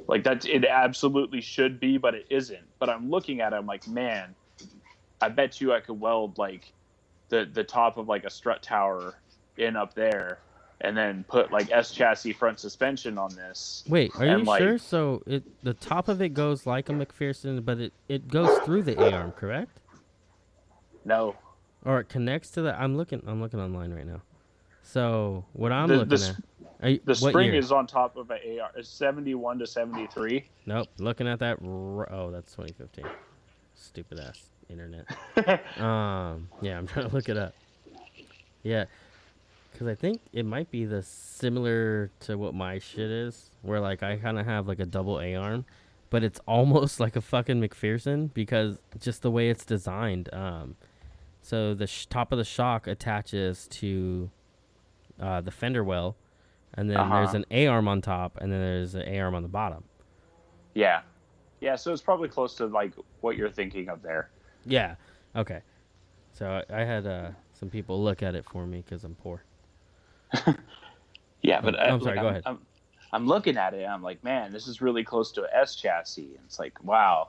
like 0.07 0.23
that's 0.23 0.47
it 0.47 0.65
absolutely 0.65 1.41
should 1.41 1.81
be 1.81 1.97
but 1.99 2.15
it 2.15 2.27
isn't 2.31 2.65
but 2.79 2.89
i'm 2.89 3.11
looking 3.11 3.41
at 3.41 3.53
it 3.53 3.57
i'm 3.57 3.67
like 3.67 3.87
man 3.89 4.35
i 5.21 5.29
bet 5.29 5.61
you 5.61 5.73
i 5.73 5.81
could 5.81 5.99
weld 6.01 6.37
like 6.39 6.73
the 7.29 7.49
the 7.53 7.65
top 7.65 7.97
of 7.97 8.07
like 8.09 8.25
a 8.25 8.31
strut 8.31 8.63
tower 8.63 9.15
in 9.57 9.77
up 9.77 9.95
there 9.95 10.39
and 10.81 10.97
then 10.97 11.25
put 11.29 11.51
like 11.53 11.71
s 11.73 11.91
chassis 11.91 12.33
front 12.33 12.61
suspension 12.61 13.19
on 13.19 13.35
this 13.35 13.85
Wait, 13.89 14.13
are 14.17 14.27
you 14.27 14.39
like- 14.45 14.61
sure? 14.63 14.79
So 14.79 15.23
it 15.27 15.43
the 15.65 15.75
top 15.75 16.09
of 16.09 16.23
it 16.23 16.31
goes 16.35 16.67
like 16.67 16.89
a 16.89 16.93
McPherson, 16.93 17.65
but 17.65 17.79
it 17.79 17.93
it 18.09 18.29
goes 18.29 18.59
through 18.61 18.83
the 18.85 19.01
A 19.03 19.13
arm, 19.13 19.33
correct? 19.33 19.81
no 21.05 21.35
Or 21.85 22.01
it 22.01 22.09
connects 22.09 22.51
to 22.53 22.63
the. 22.63 22.79
I'm 22.81 22.97
looking. 22.97 23.23
I'm 23.27 23.41
looking 23.41 23.61
online 23.61 23.93
right 23.95 24.07
now. 24.07 24.21
So 24.83 25.45
what 25.53 25.73
I'm 25.73 25.89
The- 25.89 25.95
the 25.95 26.01
looking 26.01 26.15
s- 26.15 26.29
at. 26.31 26.91
You, 26.91 27.01
the 27.05 27.15
spring 27.15 27.47
year? 27.51 27.57
is 27.57 27.73
on 27.73 27.87
top 27.89 28.17
of 28.17 28.31
a 28.31 28.61
ar 28.61 28.71
it's 28.77 28.89
71 28.89 29.59
to 29.59 29.67
73 29.67 30.45
Nope. 30.67 30.87
Looking 30.99 31.27
at 31.27 31.39
that. 31.41 31.59
Oh, 31.63 32.31
that's 32.33 32.53
2015. 32.55 33.05
Stupid 33.75 34.21
ass 34.21 34.47
internet. 34.69 35.07
um. 35.81 36.49
Yeah, 36.63 36.79
I'm 36.79 36.87
trying 36.87 37.09
to 37.09 37.15
look 37.15 37.29
it 37.29 37.37
up. 37.37 37.55
Yeah, 38.63 38.85
because 39.73 39.87
I 39.87 39.95
think 39.95 40.21
it 40.33 40.45
might 40.45 40.71
be 40.71 40.85
the 40.85 41.03
similar 41.03 42.11
to 42.21 42.37
what 42.37 42.55
my 42.55 42.79
shit 42.79 43.11
is, 43.11 43.51
where 43.63 43.81
like 43.81 44.03
I 44.03 44.17
kind 44.17 44.39
of 44.39 44.47
have 44.47 44.67
like 44.69 44.81
a 44.81 44.87
double 44.87 45.21
A 45.21 45.35
arm, 45.35 45.65
but 46.11 46.23
it's 46.25 46.41
almost 46.47 47.01
like 47.05 47.17
a 47.17 47.21
fucking 47.21 47.61
McPherson 47.61 48.33
because 48.35 48.79
just 48.99 49.23
the 49.23 49.31
way 49.31 49.51
it's 49.51 49.65
designed. 49.65 50.33
Um. 50.33 50.77
So 51.41 51.73
the 51.73 51.87
sh- 51.87 52.07
top 52.07 52.33
of 52.33 52.39
the 52.39 52.45
shock 52.45 52.87
attaches 52.87 53.69
to 53.69 54.31
uh, 55.21 55.41
the 55.41 55.51
fender 55.51 55.83
well, 55.85 56.17
and 56.75 56.91
then 56.91 56.97
there's 57.11 57.29
Uh-huh. 57.29 57.37
an 57.39 57.45
A 57.51 57.67
arm 57.69 57.89
on 57.89 58.03
top, 58.03 58.37
and 58.41 58.53
then 58.53 58.61
there's 58.61 58.95
an 58.95 59.03
A 59.09 59.19
arm 59.21 59.35
on 59.35 59.43
the 59.43 59.49
bottom. 59.49 59.85
Yeah. 60.75 61.01
Yeah, 61.61 61.75
so 61.77 61.93
it's 61.93 62.03
probably 62.03 62.29
close 62.29 62.55
to 62.57 62.67
like 62.67 62.93
what 63.21 63.37
you're 63.37 63.51
thinking 63.51 63.89
of 63.89 64.03
there. 64.03 64.31
Yeah. 64.67 64.97
Okay. 65.35 65.63
So 66.33 66.63
I 66.71 66.81
I 66.81 66.85
had 66.85 67.07
uh, 67.07 67.31
some 67.53 67.71
people 67.71 68.03
look 68.03 68.23
at 68.23 68.35
it 68.35 68.45
for 68.45 68.67
me 68.67 68.83
because 68.85 69.03
I'm 69.05 69.15
poor. 69.15 69.43
Yeah, 71.41 71.61
but 71.61 71.79
I'm 71.79 71.95
uh, 71.95 72.01
sorry, 72.01 72.17
like, 72.17 72.23
go 72.23 72.27
I'm, 72.27 72.33
ahead. 72.33 72.43
I'm, 72.47 72.59
I'm 73.13 73.27
looking 73.27 73.57
at 73.57 73.73
it. 73.73 73.87
I'm 73.87 74.03
like, 74.03 74.23
man, 74.25 74.53
this 74.53 74.67
is 74.67 74.83
really 74.83 75.05
close 75.05 75.31
to 75.33 75.45
a 75.45 75.49
S 75.57 75.77
chassis. 75.77 76.25
And 76.25 76.41
it's 76.45 76.59
like, 76.59 76.83
wow. 76.83 77.29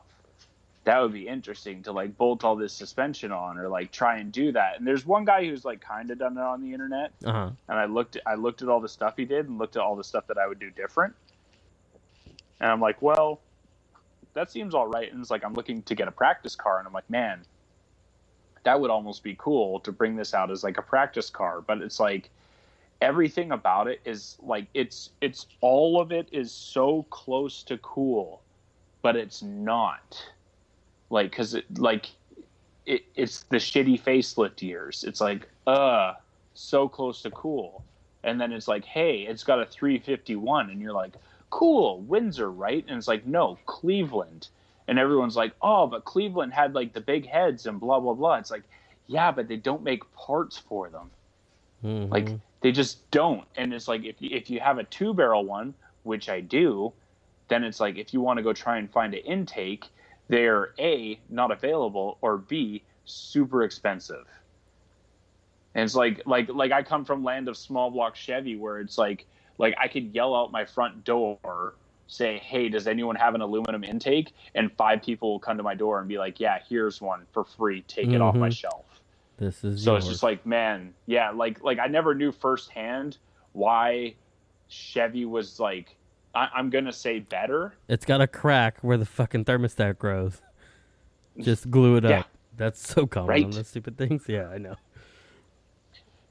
that 0.86 1.00
would 1.00 1.14
be 1.14 1.28
interesting 1.28 1.84
to 1.84 1.92
like 1.92 2.18
bolt 2.18 2.44
all 2.44 2.56
this 2.56 2.74
suspension 2.74 3.32
on 3.32 3.58
or 3.58 3.68
like 3.68 3.92
try 3.92 4.18
and 4.18 4.32
do 4.32 4.52
that. 4.52 4.78
And 4.78 4.88
there's 4.88 5.06
one 5.06 5.26
guy 5.26 5.46
who's 5.46 5.66
like 5.66 5.82
kind 5.82 6.10
of 6.10 6.18
done 6.18 6.38
it 6.38 6.42
on 6.42 6.62
the 6.62 6.74
internet. 6.74 7.12
Uh-huh. 7.24 7.52
And 7.68 7.80
I 7.80 7.86
looked 7.86 8.18
I 8.26 8.36
looked 8.36 8.62
at 8.62 8.70
all 8.70 8.80
the 8.80 8.90
stuff 8.90 9.14
he 9.16 9.26
did 9.26 9.48
and 9.48 9.58
looked 9.58 9.76
at 9.76 9.82
all 9.82 9.96
the 9.96 10.04
stuff 10.04 10.26
that 10.28 10.38
I 10.38 10.48
would 10.48 10.60
do 10.60 10.72
different. 10.72 11.14
And 12.60 12.72
I'm 12.72 12.82
like, 12.82 13.02
well, 13.02 13.40
that 14.34 14.52
seems 14.52 14.74
all 14.74 14.88
right. 14.88 15.12
And 15.12 15.22
it's 15.22 15.32
like 15.32 15.44
I'm 15.46 15.54
looking 15.54 15.82
to 15.84 15.96
get 15.96 16.08
a 16.08 16.12
practice 16.12 16.56
car, 16.56 16.80
and 16.80 16.88
I'm 16.88 16.94
like, 16.94 17.10
man, 17.10 17.42
that 18.64 18.80
would 18.82 18.90
almost 18.90 19.24
be 19.24 19.36
cool 19.38 19.80
to 19.82 19.92
bring 19.92 20.16
this 20.16 20.34
out 20.34 20.52
as 20.52 20.64
like 20.64 20.78
a 20.78 20.82
practice 20.82 21.30
car. 21.30 21.62
But 21.62 21.82
it's 21.82 22.00
like 22.00 22.30
everything 23.02 23.52
about 23.52 23.88
it 23.88 24.02
is 24.06 24.38
like 24.42 24.68
it's 24.74 25.12
it's 25.22 25.48
all 25.62 26.02
of 26.02 26.12
it 26.12 26.28
is 26.32 26.52
so 26.52 27.04
close 27.10 27.64
to 27.64 27.78
cool, 27.80 28.42
but 29.02 29.16
it's 29.16 29.42
not 29.42 30.22
like 31.10 31.32
because 31.32 31.54
it 31.54 31.66
like 31.78 32.10
it, 32.86 33.04
it's 33.16 33.44
the 33.44 33.58
shitty 33.58 34.02
facelift 34.02 34.62
years. 34.62 35.04
It's 35.08 35.22
like 35.22 35.48
uh 35.68 36.14
so 36.54 36.90
close 36.90 37.22
to 37.22 37.32
cool, 37.32 37.84
and 38.24 38.40
then 38.40 38.52
it's 38.52 38.68
like 38.68 38.86
hey, 38.86 39.22
it's 39.22 39.44
got 39.44 39.62
a 39.62 39.66
351, 39.66 40.70
and 40.70 40.82
you're 40.82 40.94
like 40.94 41.14
cool, 41.50 42.02
Windsor, 42.02 42.52
right? 42.52 42.86
And 42.88 42.98
it's 42.98 43.08
like, 43.08 43.26
no, 43.26 43.58
Cleveland. 43.66 44.48
And 44.88 44.98
everyone's 44.98 45.36
like, 45.36 45.54
oh, 45.62 45.88
but 45.88 46.06
Cleveland 46.06 46.54
had 46.54 46.74
like 46.74 46.94
the 46.94 47.02
big 47.02 47.28
heads 47.28 47.66
and 47.66 47.80
blah, 47.80 48.00
blah, 48.00 48.14
blah. 48.14 48.36
It's 48.36 48.52
like, 48.52 48.64
yeah, 49.08 49.32
but 49.32 49.48
they 49.48 49.56
don't 49.56 49.84
make 49.84 50.12
parts 50.14 50.58
for 50.58 50.90
them. 50.90 51.12
Mm-hmm. 51.84 52.12
Like, 52.12 52.30
they 52.62 52.72
just 52.72 53.10
don't. 53.12 53.46
And 53.56 53.74
it's 53.74 53.88
like, 53.88 54.04
if, 54.04 54.16
if 54.20 54.50
you 54.50 54.60
have 54.60 54.78
a 54.78 54.84
two 54.84 55.14
barrel 55.14 55.46
one, 55.46 55.74
which 56.04 56.30
I 56.30 56.42
do, 56.42 56.94
then 57.48 57.64
it's 57.64 57.80
like, 57.80 57.98
if 57.98 58.14
you 58.14 58.22
want 58.22 58.38
to 58.38 58.44
go 58.44 58.54
try 58.54 58.78
and 58.78 58.92
find 58.92 59.14
an 59.14 59.22
intake, 59.22 59.86
they're 60.28 60.74
A, 60.80 61.20
not 61.30 61.52
available, 61.52 62.18
or 62.22 62.38
B, 62.38 62.84
super 63.06 63.64
expensive. 63.64 64.26
And 65.76 65.84
it's 65.84 65.96
like, 65.96 66.22
like, 66.26 66.50
like 66.50 66.72
I 66.72 66.84
come 66.84 67.06
from 67.06 67.24
land 67.24 67.48
of 67.48 67.58
small 67.58 67.90
block 67.92 68.16
Chevy 68.16 68.56
where 68.56 68.80
it's 68.80 68.98
like, 68.98 69.26
like 69.58 69.76
I 69.80 69.88
could 69.88 70.16
yell 70.16 70.36
out 70.36 70.52
my 70.52 70.66
front 70.66 71.04
door, 71.04 71.76
say, 72.08 72.40
"Hey, 72.40 72.70
does 72.70 72.88
anyone 72.88 73.16
have 73.16 73.36
an 73.36 73.42
aluminum 73.42 73.84
intake?" 73.84 74.34
and 74.56 74.72
five 74.74 75.04
people 75.04 75.32
will 75.32 75.40
come 75.40 75.58
to 75.58 75.64
my 75.64 75.76
door 75.76 76.00
and 76.00 76.08
be 76.08 76.18
like, 76.18 76.40
"Yeah, 76.40 76.60
here's 76.68 77.02
one 77.02 77.26
for 77.32 77.44
free. 77.44 77.82
Take 77.82 78.08
mm-hmm. 78.08 78.16
it 78.16 78.22
off 78.22 78.36
my 78.36 78.48
mm-hmm. 78.48 78.54
shelf." 78.54 78.86
This 79.40 79.64
is 79.64 79.84
so 79.84 79.94
yours. 79.94 80.04
it's 80.04 80.12
just 80.12 80.24
like, 80.24 80.46
man, 80.46 80.94
yeah, 81.06 81.32
like 81.32 81.64
like 81.64 81.80
I 81.80 81.88
never 81.88 82.14
knew 82.14 82.32
firsthand 82.32 83.18
why 83.54 84.16
Chevy 84.68 85.26
was 85.26 85.60
like 85.60 85.96
I, 86.36 86.50
am 86.60 86.70
gonna 86.70 86.94
say 86.94 87.20
better. 87.20 87.74
It's 87.88 88.06
got 88.06 88.22
a 88.22 88.28
crack 88.28 88.80
where 88.82 88.98
the 88.98 89.06
fucking 89.06 89.46
thermostat 89.46 89.98
grows. 89.98 90.42
Just 91.40 91.72
glue 91.72 91.96
it 91.96 92.04
yeah. 92.04 92.20
up. 92.20 92.30
That's 92.58 92.86
so 92.86 93.08
common 93.08 93.30
right? 93.30 93.46
on 93.46 93.52
those 93.52 93.70
stupid 93.70 93.98
things. 93.98 94.26
Yeah, 94.28 94.50
I 94.50 94.58
know. 94.58 94.76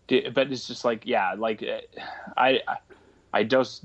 But 0.09 0.53
it's 0.53 0.67
just 0.67 0.85
like, 0.85 1.07
yeah, 1.07 1.35
like 1.35 1.63
eh, 1.63 1.81
I, 2.37 2.61
I 2.69 2.77
I 3.33 3.45
just 3.45 3.85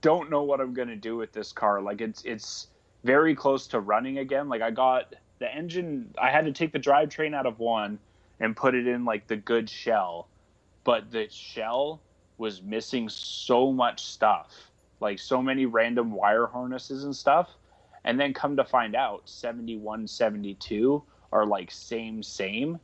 don't 0.00 0.30
know 0.30 0.42
what 0.42 0.60
I'm 0.60 0.74
to 0.74 0.96
do 0.96 1.16
with 1.16 1.32
this 1.32 1.52
car. 1.52 1.80
Like 1.80 2.00
it's 2.00 2.22
it's 2.24 2.68
very 3.04 3.34
close 3.34 3.66
to 3.68 3.80
running 3.80 4.18
again. 4.18 4.48
Like 4.48 4.62
I 4.62 4.70
got 4.70 5.14
the 5.38 5.52
engine 5.52 6.12
I 6.20 6.30
had 6.30 6.44
to 6.44 6.52
take 6.52 6.72
the 6.72 6.80
drivetrain 6.80 7.34
out 7.34 7.46
of 7.46 7.58
one 7.58 7.98
and 8.40 8.56
put 8.56 8.74
it 8.74 8.86
in 8.86 9.04
like 9.04 9.26
the 9.26 9.36
good 9.36 9.68
shell. 9.68 10.28
But 10.84 11.10
the 11.10 11.28
shell 11.30 12.02
was 12.38 12.62
missing 12.62 13.08
so 13.08 13.72
much 13.72 14.04
stuff. 14.04 14.70
Like 15.00 15.18
so 15.18 15.42
many 15.42 15.66
random 15.66 16.12
wire 16.12 16.46
harnesses 16.46 17.04
and 17.04 17.14
stuff. 17.14 17.48
And 18.04 18.20
then 18.20 18.32
come 18.32 18.56
to 18.56 18.64
find 18.64 18.94
out 18.94 19.28
71 19.28 20.06
72 20.06 21.02
are 21.32 21.44
like 21.44 21.70
same 21.70 22.22
same 22.22 22.78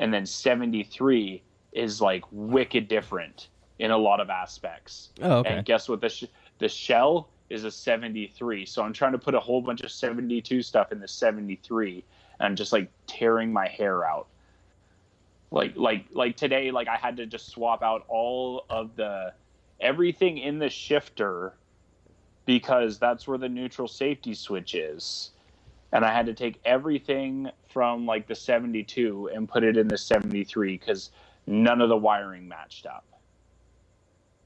and 0.00 0.12
then 0.12 0.26
73 0.26 1.42
is 1.72 2.00
like 2.00 2.24
wicked 2.32 2.88
different 2.88 3.48
in 3.78 3.90
a 3.90 3.98
lot 3.98 4.18
of 4.18 4.30
aspects. 4.30 5.10
Oh, 5.22 5.38
okay. 5.38 5.50
And 5.50 5.64
guess 5.64 5.88
what? 5.88 6.00
The 6.00 6.08
sh- 6.08 6.24
the 6.58 6.68
shell 6.68 7.28
is 7.50 7.64
a 7.64 7.70
73. 7.70 8.64
So 8.66 8.82
I'm 8.82 8.92
trying 8.92 9.12
to 9.12 9.18
put 9.18 9.34
a 9.34 9.40
whole 9.40 9.60
bunch 9.60 9.82
of 9.82 9.92
72 9.92 10.62
stuff 10.62 10.90
in 10.90 11.00
the 11.00 11.08
73, 11.08 12.04
and 12.38 12.46
I'm 12.46 12.56
just 12.56 12.72
like 12.72 12.90
tearing 13.06 13.52
my 13.52 13.68
hair 13.68 14.04
out. 14.04 14.28
Like 15.50 15.76
like 15.76 16.06
like 16.12 16.36
today, 16.36 16.70
like 16.70 16.88
I 16.88 16.96
had 16.96 17.16
to 17.16 17.26
just 17.26 17.50
swap 17.50 17.82
out 17.82 18.04
all 18.08 18.64
of 18.70 18.94
the 18.96 19.32
everything 19.80 20.38
in 20.38 20.58
the 20.58 20.68
shifter 20.68 21.54
because 22.46 22.98
that's 22.98 23.26
where 23.26 23.38
the 23.38 23.48
neutral 23.48 23.88
safety 23.88 24.34
switch 24.34 24.74
is. 24.74 25.30
And 25.92 26.04
I 26.04 26.12
had 26.12 26.26
to 26.26 26.34
take 26.34 26.60
everything 26.64 27.50
from 27.68 28.06
like 28.06 28.26
the 28.26 28.34
72 28.34 29.30
and 29.34 29.48
put 29.48 29.64
it 29.64 29.76
in 29.76 29.88
the 29.88 29.98
73 29.98 30.76
because 30.76 31.10
none 31.46 31.80
of 31.80 31.88
the 31.88 31.96
wiring 31.96 32.48
matched 32.48 32.86
up. 32.86 33.04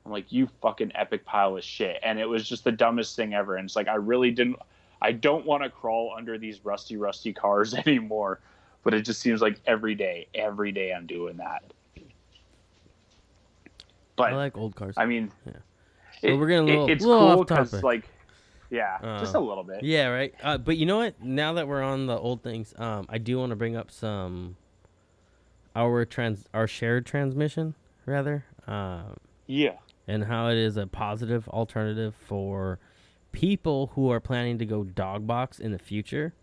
I'm 0.05 0.13
like, 0.13 0.31
you 0.33 0.49
fucking 0.61 0.93
epic 0.95 1.25
pile 1.25 1.57
of 1.57 1.65
shit. 1.65 1.99
And 2.03 2.19
it 2.19 2.27
was 2.27 2.47
just 2.47 2.65
the 2.65 2.73
dumbest 2.73 3.17
thing 3.17 3.35
ever. 3.35 3.57
And 3.57 3.67
it's 3.67 3.77
like, 3.77 3.89
I 3.89 3.95
really 3.95 4.31
didn't, 4.31 4.57
I 5.01 5.13
don't 5.13 5.47
want 5.47 5.63
to 5.63 5.71
crawl 5.71 6.15
under 6.17 6.39
these 6.39 6.65
rusty, 6.65 6.97
rusty 6.97 7.33
cars 7.33 7.75
anymore. 7.87 8.41
But 8.85 8.95
it 8.95 9.03
just 9.03 9.21
seems 9.21 9.41
like 9.41 9.61
every 9.67 9.95
day, 9.95 10.29
every 10.35 10.73
day 10.73 10.93
I'm 10.93 11.07
doing 11.07 11.39
that. 11.39 11.65
But 14.17 14.33
I 14.33 14.37
like 14.37 14.57
old 14.57 14.77
cars. 14.77 14.95
I 14.97 15.07
mean, 15.07 15.33
yeah. 15.47 15.53
It, 16.23 16.39
we're 16.39 16.47
getting 16.47 16.69
a 16.69 16.73
little, 16.73 16.89
it, 16.89 16.93
it's 16.93 17.05
little 17.05 17.35
cool 17.35 17.45
because, 17.45 17.83
like, 17.83 18.09
yeah, 18.71 18.99
uh, 19.03 19.19
just 19.19 19.35
a 19.35 19.41
little 19.41 19.65
bit. 19.65 19.83
Yeah, 19.83 20.09
right. 20.09 20.33
Uh, 20.43 20.59
but 20.59 20.77
you 20.77 20.87
know 20.87 20.99
what? 20.99 21.21
Now 21.21 21.55
that 21.55 21.67
we're 21.67 21.83
on 21.83 22.07
the 22.07 22.17
old 22.17 22.43
things, 22.43 22.73
um, 22.79 23.07
I 23.09 23.19
do 23.19 23.39
want 23.39 23.51
to 23.51 23.57
bring 23.57 23.77
up 23.77 23.91
some 23.91 24.57
our 25.75 26.05
trans, 26.05 26.45
our 26.55 26.69
shared 26.69 27.07
transmission, 27.07 27.75
rather. 28.07 28.45
Um, 28.69 29.17
yeah 29.47 29.75
and 30.07 30.25
how 30.25 30.49
it 30.49 30.57
is 30.57 30.77
a 30.77 30.87
positive 30.87 31.49
alternative 31.49 32.15
for 32.15 32.79
people 33.33 33.93
who 33.95 34.11
are 34.11 34.21
planning 34.21 34.59
to 34.59 34.67
go 34.67 34.85
dog 34.85 35.27
box 35.27 35.59
in 35.59 35.73
the 35.73 35.79
future. 35.79 36.35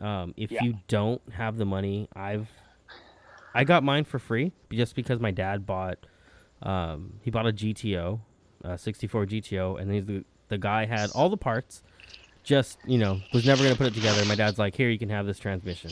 Um, 0.00 0.34
if 0.36 0.50
yeah. 0.50 0.62
you 0.62 0.74
don't 0.88 1.22
have 1.32 1.56
the 1.56 1.64
money, 1.64 2.08
I've 2.14 2.48
I 3.54 3.64
got 3.64 3.82
mine 3.82 4.04
for 4.04 4.18
free 4.18 4.52
just 4.70 4.94
because 4.94 5.18
my 5.20 5.30
dad 5.30 5.66
bought 5.66 5.98
um, 6.62 7.14
he 7.22 7.30
bought 7.30 7.46
a 7.46 7.52
GTO, 7.52 8.20
a 8.64 8.78
64 8.78 9.26
GTO, 9.26 9.80
and 9.80 9.92
he's 9.92 10.06
the 10.06 10.24
the 10.48 10.58
guy 10.58 10.84
had 10.84 11.10
all 11.10 11.28
the 11.28 11.36
parts, 11.36 11.82
just 12.44 12.78
you 12.86 12.98
know 12.98 13.20
was 13.32 13.46
never 13.46 13.62
gonna 13.62 13.76
put 13.76 13.86
it 13.86 13.94
together. 13.94 14.24
My 14.26 14.34
dad's 14.34 14.58
like, 14.58 14.74
here 14.74 14.90
you 14.90 14.98
can 14.98 15.08
have 15.10 15.26
this 15.26 15.38
transmission. 15.38 15.90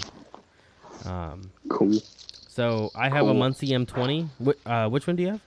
Um, 1.05 1.51
cool. 1.68 2.01
So 2.48 2.90
I 2.94 3.09
have 3.09 3.22
cool. 3.22 3.31
a 3.31 3.35
Muncie 3.35 3.68
M20. 3.68 4.28
Wh- 4.44 4.70
uh, 4.70 4.89
which 4.89 5.06
one 5.06 5.16
do 5.16 5.22
you 5.22 5.31
have? 5.31 5.40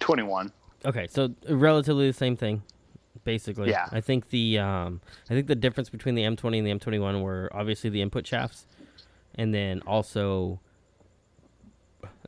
21. 0.00 0.52
Okay, 0.84 1.06
so 1.08 1.34
relatively 1.48 2.06
the 2.06 2.12
same 2.12 2.36
thing, 2.36 2.62
basically. 3.24 3.70
Yeah. 3.70 3.88
I 3.90 4.00
think 4.00 4.30
the 4.30 4.58
um, 4.58 5.00
I 5.28 5.34
think 5.34 5.46
the 5.46 5.54
difference 5.54 5.88
between 5.88 6.14
the 6.14 6.22
M20 6.22 6.58
and 6.58 6.66
the 6.66 6.86
M21 6.86 7.22
were 7.22 7.50
obviously 7.52 7.90
the 7.90 8.02
input 8.02 8.26
shafts, 8.26 8.66
and 9.34 9.54
then 9.54 9.82
also 9.86 10.60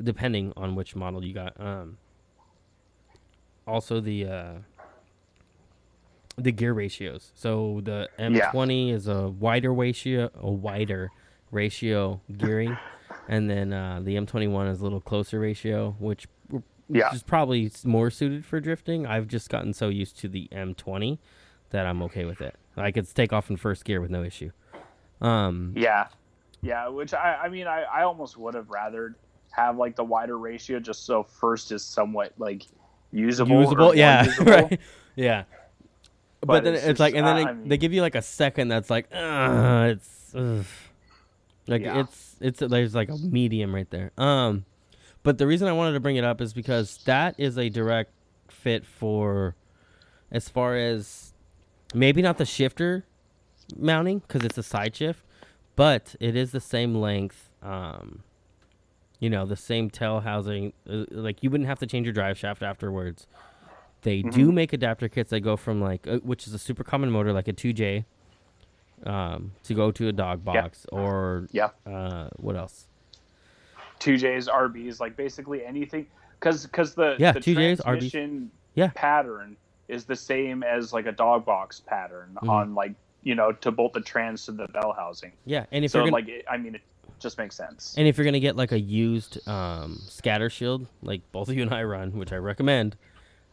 depending 0.02 0.52
on 0.56 0.74
which 0.74 0.97
model 0.97 1.24
you 1.24 1.35
got, 1.35 1.59
um, 1.60 1.98
also 3.66 4.01
the 4.01 4.27
uh, 4.27 4.52
the 6.36 6.52
gear 6.52 6.73
ratios. 6.73 7.32
So 7.35 7.81
the 7.85 8.09
M20 8.19 8.89
yeah. 8.89 8.94
is 8.94 9.09
a 9.09 9.28
wider 9.28 9.73
ratio, 9.73 10.31
a 10.40 10.51
wider 10.51 11.10
ratio 11.51 12.20
gearing, 12.36 12.77
and 13.28 13.48
then 13.48 13.73
uh, 13.73 14.01
the 14.02 14.16
M21 14.16 14.70
is 14.70 14.81
a 14.81 14.82
little 14.82 15.01
closer 15.01 15.40
ratio, 15.40 15.97
which 15.98 16.27
yeah. 16.93 17.06
which 17.06 17.16
is 17.16 17.23
probably 17.23 17.70
more 17.85 18.10
suited 18.10 18.44
for 18.44 18.60
drifting. 18.60 19.06
I've 19.06 19.28
just 19.28 19.48
gotten 19.48 19.73
so 19.73 19.89
used 19.89 20.19
to 20.20 20.28
the 20.28 20.48
M20 20.52 21.19
that 21.70 21.86
I'm 21.86 22.02
okay 22.02 22.24
with 22.24 22.40
it. 22.40 22.55
I 22.77 22.90
could 22.90 23.12
take 23.14 23.32
off 23.32 23.51
in 23.51 23.56
first 23.56 23.85
gear 23.85 24.01
with 24.01 24.10
no 24.10 24.23
issue. 24.23 24.51
Um, 25.20 25.73
yeah, 25.77 26.09
yeah. 26.62 26.89
Which 26.89 27.14
I, 27.14 27.40
I 27.44 27.48
mean, 27.48 27.66
I, 27.66 27.82
I 27.82 28.02
almost 28.02 28.36
would 28.36 28.55
have 28.55 28.70
rather 28.70 29.14
have 29.51 29.77
like 29.77 29.97
the 29.97 30.05
wider 30.05 30.39
ratio, 30.39 30.81
just 30.81 31.05
so 31.06 31.23
first 31.23 31.73
is 31.73 31.85
somewhat 31.85 32.32
like 32.39 32.66
usable. 33.10 33.60
Usable, 33.60 33.94
yeah, 33.94 34.24
usable. 34.24 34.52
right, 34.52 34.81
yeah. 35.16 35.44
But, 36.40 36.47
but 36.47 36.64
then 36.64 36.74
it's, 36.74 36.85
it's 36.85 37.01
like, 37.01 37.14
and 37.14 37.27
then 37.27 37.36
uh, 37.36 37.51
I 37.51 37.52
mean, 37.52 37.69
they 37.69 37.77
give 37.77 37.93
you 37.93 38.01
like 38.01 38.16
a 38.16 38.23
second 38.23 38.69
that's 38.69 38.90
like, 38.90 39.06
it's 39.12 40.35
ugh. 40.35 40.64
like 41.69 41.82
yeah. 41.82 42.01
it's 42.01 42.36
it's 42.40 42.59
there's 42.60 42.94
like 42.94 43.10
a 43.10 43.16
medium 43.16 43.73
right 43.73 43.89
there. 43.90 44.10
Um, 44.19 44.64
but 45.23 45.39
the 45.39 45.47
reason 45.47 45.69
I 45.69 45.73
wanted 45.73 45.93
to 45.93 46.01
bring 46.01 46.16
it 46.16 46.24
up 46.24 46.40
is 46.40 46.53
because 46.53 46.99
that 47.05 47.35
is 47.39 47.59
a 47.59 47.69
direct 47.69 48.12
fit 48.49 48.85
for, 48.86 49.55
as 50.31 50.49
far 50.49 50.77
as 50.77 51.32
maybe 51.94 52.23
not 52.23 52.39
the 52.39 52.47
shifter 52.47 53.05
mounting 53.77 54.20
because 54.20 54.44
it's 54.44 54.59
a 54.59 54.62
side 54.62 54.97
shift, 54.97 55.24
but 55.77 56.15
it 56.20 56.36
is 56.36 56.53
the 56.53 56.61
same 56.61 56.94
length. 56.94 57.51
Um, 57.62 58.23
you 59.20 59.31
know, 59.31 59.47
the 59.47 59.57
same 59.57 59.89
tail 59.89 60.20
housing. 60.20 60.73
Uh, 60.89 61.05
like 61.11 61.43
you 61.43 61.51
wouldn't 61.51 61.69
have 61.69 61.78
to 61.78 61.86
change 61.86 62.07
your 62.07 62.12
drive 62.12 62.36
shaft 62.36 62.62
afterwards. 62.62 63.27
They 64.03 64.19
mm-hmm. 64.19 64.31
do 64.31 64.51
make 64.51 64.73
adapter 64.73 65.09
kits 65.09 65.31
that 65.31 65.40
go 65.40 65.57
from 65.57 65.81
like, 65.81 66.07
uh, 66.09 66.19
which 66.19 66.47
is 66.47 66.55
a 66.55 66.59
super 66.59 66.82
common 66.82 67.11
motor, 67.11 67.32
like 67.32 67.47
a 67.47 67.53
2J, 67.53 68.05
um, 69.07 69.53
to 69.62 69.74
go 69.74 69.93
to 69.93 70.09
a 70.09 70.12
dog 70.12 70.44
box 70.44 70.86
or 70.90 71.47
Yeah. 71.53 71.70
uh, 71.86 72.28
what 72.36 72.57
else? 72.57 72.89
Two 74.02 74.16
J's, 74.16 74.48
RBs, 74.48 74.98
like 74.98 75.16
basically 75.16 75.64
anything, 75.64 76.08
because 76.40 76.66
because 76.66 76.92
the 76.92 77.14
Yeah, 77.20 77.30
the 77.30 77.38
2Js, 77.38 77.76
RBs. 77.78 77.82
transmission 77.84 78.50
Yeah. 78.74 78.90
pattern 78.96 79.56
is 79.86 80.04
the 80.06 80.16
same 80.16 80.64
as 80.64 80.92
like 80.92 81.06
a 81.06 81.12
dog 81.12 81.44
box 81.44 81.78
pattern 81.78 82.36
Mhm. 82.42 82.48
on 82.48 82.74
like 82.74 82.94
you 83.22 83.36
know 83.36 83.52
to 83.52 83.70
bolt 83.70 83.92
the 83.92 84.00
trans 84.00 84.44
to 84.46 84.50
the 84.52 84.66
bell 84.68 84.92
housing. 84.92 85.30
Yeah, 85.44 85.66
and 85.70 85.84
if 85.84 85.92
so 85.92 86.00
gonna, 86.00 86.10
like 86.10 86.26
it, 86.28 86.44
I 86.50 86.56
mean 86.56 86.74
it 86.74 86.80
just 87.20 87.38
makes 87.38 87.54
sense. 87.54 87.94
and 87.96 88.08
if 88.08 88.18
you're 88.18 88.24
gonna 88.24 88.40
get 88.40 88.56
like 88.56 88.72
a 88.72 88.80
used 88.80 89.46
um, 89.48 90.00
scatter 90.08 90.50
shield, 90.50 90.88
like 91.00 91.20
both 91.30 91.48
of 91.48 91.54
you 91.54 91.62
and 91.62 91.72
I 91.72 91.84
run, 91.84 92.10
which 92.18 92.32
I 92.32 92.36
recommend, 92.38 92.96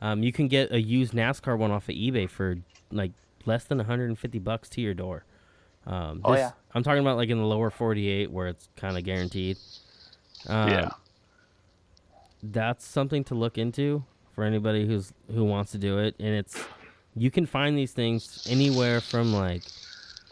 um, 0.01 0.23
you 0.23 0.31
can 0.31 0.47
get 0.47 0.71
a 0.71 0.81
used 0.81 1.13
NASCAR 1.13 1.59
one 1.59 1.69
off 1.69 1.87
of 1.89 1.93
eBay 1.93 2.27
for 2.27 2.57
like 2.91 3.11
less 3.45 3.65
than 3.65 3.77
150 3.77 4.39
bucks 4.39 4.67
to 4.69 4.81
your 4.81 4.95
door. 4.95 5.25
Um, 5.85 6.21
Oh, 6.25 6.31
this- 6.31 6.39
yeah. 6.39 6.51
I'm 6.73 6.81
talking 6.81 7.01
about 7.01 7.17
like 7.17 7.29
in 7.29 7.37
the 7.37 7.45
lower 7.45 7.69
48 7.69 8.31
where 8.31 8.47
it's 8.47 8.67
kind 8.75 8.97
of 8.97 9.03
guaranteed. 9.03 9.57
Um, 10.47 10.69
yeah. 10.69 10.89
that's 12.41 12.85
something 12.85 13.23
to 13.25 13.35
look 13.35 13.57
into 13.57 14.03
for 14.33 14.43
anybody 14.43 14.85
who's 14.87 15.11
who 15.33 15.43
wants 15.43 15.71
to 15.73 15.77
do 15.77 15.99
it 15.99 16.15
and 16.19 16.29
it's 16.29 16.63
you 17.15 17.29
can 17.29 17.45
find 17.45 17.77
these 17.77 17.91
things 17.91 18.47
anywhere 18.49 19.01
from 19.01 19.33
like 19.33 19.63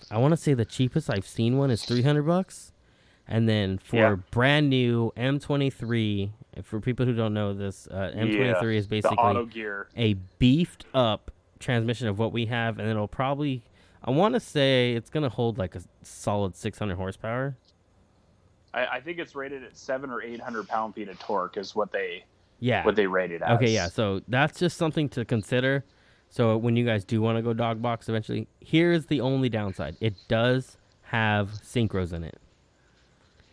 i 0.10 0.18
want 0.18 0.32
to 0.32 0.38
say 0.38 0.54
the 0.54 0.64
cheapest 0.66 1.10
i've 1.10 1.28
seen 1.28 1.58
one 1.58 1.70
is 1.70 1.84
300 1.84 2.24
bucks 2.24 2.72
and 3.28 3.50
then 3.50 3.78
for 3.78 3.96
Yeah. 3.98 4.16
brand 4.32 4.70
new 4.70 5.12
m23 5.18 6.30
for 6.64 6.80
people 6.80 7.06
who 7.06 7.14
don't 7.14 7.34
know 7.34 7.54
this 7.54 7.88
uh, 7.92 8.12
m23 8.16 8.76
is 8.78 8.88
The 8.88 8.90
basically 9.02 9.18
auto 9.18 9.46
gear. 9.46 9.88
a 9.98 10.14
beefed 10.40 10.86
up 10.94 11.32
transmission 11.60 12.08
of 12.08 12.18
what 12.20 12.32
we 12.32 12.46
have 12.46 12.80
and 12.80 12.88
it'll 12.90 13.08
probably 13.10 13.64
i 14.04 14.12
want 14.12 14.36
to 14.36 14.40
say 14.40 14.94
it's 14.94 15.10
going 15.10 15.24
to 15.24 15.30
hold 15.30 15.58
like 15.58 15.76
a 15.76 15.82
solid 16.04 16.56
600 16.56 16.96
horsepower 16.96 17.58
I, 18.74 18.86
I 18.86 19.02
think 19.02 19.20
it's 19.20 19.36
rated 19.36 19.64
at 19.64 19.78
seven 19.78 20.10
or 20.10 20.22
eight 20.22 20.40
hundred 20.40 20.68
pound 20.68 20.96
feet 20.96 21.10
of 21.10 21.20
torque 21.20 21.58
is 21.58 21.76
what 21.76 21.92
they 21.92 22.24
yeah 22.60 22.84
what 22.86 22.96
they 22.96 23.08
rated 23.08 23.42
as. 23.42 23.58
Okay, 23.58 23.72
yeah. 23.72 23.88
So 23.88 24.22
that's 24.28 24.60
just 24.60 24.78
something 24.78 25.10
to 25.10 25.26
consider. 25.26 25.84
So 26.30 26.58
when 26.58 26.76
you 26.76 26.86
guys 26.86 27.06
do 27.06 27.22
want 27.22 27.38
to 27.38 27.42
go 27.42 27.54
dog 27.54 27.82
box 27.82 28.10
eventually, 28.10 28.48
here's 28.60 29.06
the 29.06 29.22
only 29.22 29.50
downside. 29.50 29.96
It 30.02 30.16
does 30.28 30.78
have 31.04 31.50
synchros 31.50 32.12
in 32.14 32.24
it. 32.24 32.38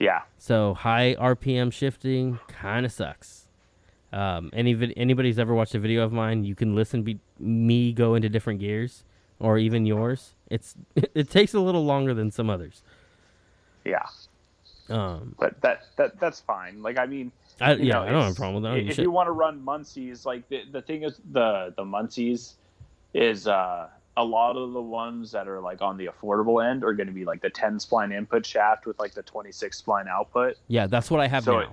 Yeah. 0.01 0.23
So 0.39 0.75
high 0.75 1.15
RPM 1.19 1.73
shifting 1.73 2.41
kind 2.49 2.85
of 2.85 2.93
sucks. 2.93 3.47
Um, 4.13 4.51
any 4.53 4.93
anybody's 4.97 5.39
ever 5.39 5.55
watched 5.55 5.75
a 5.75 5.79
video 5.79 6.03
of 6.05 6.13
mine, 6.13 6.45
you 6.45 6.55
can 6.55 6.75
listen 6.75 7.03
be- 7.03 7.21
me 7.39 7.93
go 7.93 8.15
into 8.15 8.29
different 8.29 8.61
gears, 8.61 9.05
or 9.41 9.59
even 9.59 9.87
yours. 9.87 10.35
It's 10.51 10.75
it 10.95 11.31
takes 11.31 11.55
a 11.55 11.61
little 11.61 11.85
longer 11.85 12.15
than 12.15 12.31
some 12.31 12.51
others. 12.51 12.83
Yeah. 13.85 14.07
Um, 14.89 15.35
But 15.39 15.61
that 15.63 15.87
that 15.97 16.21
that's 16.21 16.41
fine. 16.41 16.83
Like 16.83 16.99
I 16.99 17.07
mean, 17.07 17.33
I, 17.61 17.75
yeah, 17.75 17.95
know, 17.95 18.03
I 18.03 18.11
don't 18.11 18.23
have 18.23 18.33
a 18.33 18.35
problem 18.35 18.63
with 18.63 18.73
that. 18.73 18.91
If 18.91 18.99
you 18.99 19.11
want 19.11 19.29
to 19.29 19.33
run 19.33 19.63
Muncies, 19.65 20.27
like 20.27 20.49
the, 20.49 20.63
the 20.71 20.83
thing 20.83 21.03
is 21.03 21.21
the 21.33 21.73
the 21.77 21.85
Muncies 21.85 22.55
is 23.15 23.47
uh, 23.47 23.89
a 24.17 24.25
lot 24.25 24.57
of 24.57 24.73
the 24.73 24.83
ones 24.83 25.31
that 25.33 25.49
are 25.49 25.61
like 25.61 25.81
on 25.83 25.97
the 25.97 26.07
affordable 26.07 26.65
end 26.65 26.85
are 26.85 26.93
going 26.93 27.07
to 27.07 27.13
be 27.13 27.25
like 27.25 27.41
the 27.41 27.51
10 27.51 27.79
spline 27.79 28.13
input 28.13 28.45
shaft 28.45 28.87
with 28.87 28.99
like 28.99 29.15
the 29.15 29.23
26 29.23 29.81
spline 29.81 30.09
output. 30.09 30.57
yeah, 30.69 30.87
that's 30.87 31.11
what 31.11 31.21
I 31.21 31.29
have 31.29 31.45
so 31.45 31.61
now. 31.61 31.73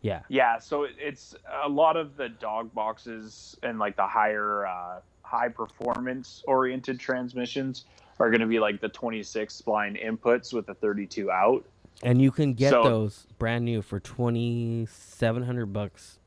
Yeah, 0.00 0.22
yeah, 0.28 0.58
so 0.60 0.86
it's 0.96 1.34
a 1.64 1.68
lot 1.68 1.96
of 1.96 2.16
the 2.16 2.28
dog 2.28 2.72
boxes 2.72 3.56
and 3.64 3.80
like 3.80 3.96
the 3.96 4.06
higher 4.06 4.64
uh, 4.66 5.00
high 5.22 5.48
performance 5.48 6.44
oriented 6.46 7.00
transmissions 7.00 7.84
are 8.20 8.30
going 8.30 8.40
to 8.40 8.46
be 8.46 8.60
like 8.60 8.80
the 8.80 8.88
26 8.88 9.60
spline 9.60 10.02
inputs 10.02 10.52
with 10.52 10.66
the 10.66 10.74
32 10.74 11.30
out. 11.30 11.64
And 12.02 12.22
you 12.22 12.30
can 12.30 12.54
get 12.54 12.70
So- 12.70 12.82
those 12.84 13.26
brand 13.38 13.64
new 13.64 13.82
for 13.82 13.98
twenty 14.00 14.86
seven 14.86 15.42
hundred 15.42 15.66
bucks. 15.72 16.18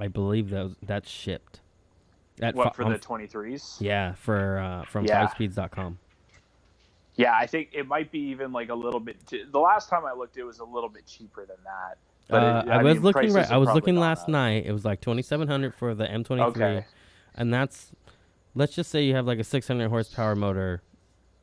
I 0.00 0.06
believe 0.08 0.50
those 0.50 0.76
that's 0.82 1.08
shipped. 1.10 1.60
At 2.40 2.54
What 2.54 2.76
for 2.76 2.84
the 2.84 2.98
23s? 3.00 3.80
yeah 3.80 4.14
for 4.14 4.58
uh, 4.58 4.84
from 4.84 5.06
Yeah. 5.06 5.26
fivespeeds.com. 5.26 5.98
Yeah, 7.16 7.34
I 7.36 7.46
think 7.46 7.70
it 7.72 7.88
might 7.88 8.12
be 8.12 8.20
even 8.30 8.52
like 8.52 8.68
a 8.68 8.74
little 8.76 9.00
bit. 9.00 9.16
The 9.50 9.58
last 9.58 9.88
time 9.88 10.04
I 10.06 10.12
looked, 10.12 10.36
it 10.36 10.44
was 10.44 10.60
a 10.60 10.64
little 10.64 10.88
bit 10.88 11.04
cheaper 11.04 11.44
than 11.44 11.56
that. 11.64 11.98
But 12.28 12.42
Uh, 12.44 12.62
it- 12.64 12.70
I, 12.70 12.82
was 12.84 12.94
mean, 12.94 13.02
looking 13.02 13.32
right. 13.32 13.50
I 13.50 13.56
was 13.56 13.70
looking 13.74 13.96
last 13.96 14.24
up. 14.24 14.28
night. 14.28 14.66
It 14.66 14.72
was 14.72 14.84
like 14.84 15.00
twenty 15.00 15.22
seven 15.22 15.48
hundred 15.48 15.74
for 15.74 15.96
the 15.96 16.08
M 16.08 16.22
twenty 16.22 16.48
three, 16.52 16.82
and 17.34 17.52
that's 17.52 17.92
let's 18.54 18.72
just 18.76 18.90
say 18.90 19.02
you 19.02 19.16
have 19.16 19.26
like 19.26 19.40
a 19.40 19.44
six 19.44 19.66
hundred 19.66 19.88
horsepower 19.88 20.36
motor, 20.36 20.80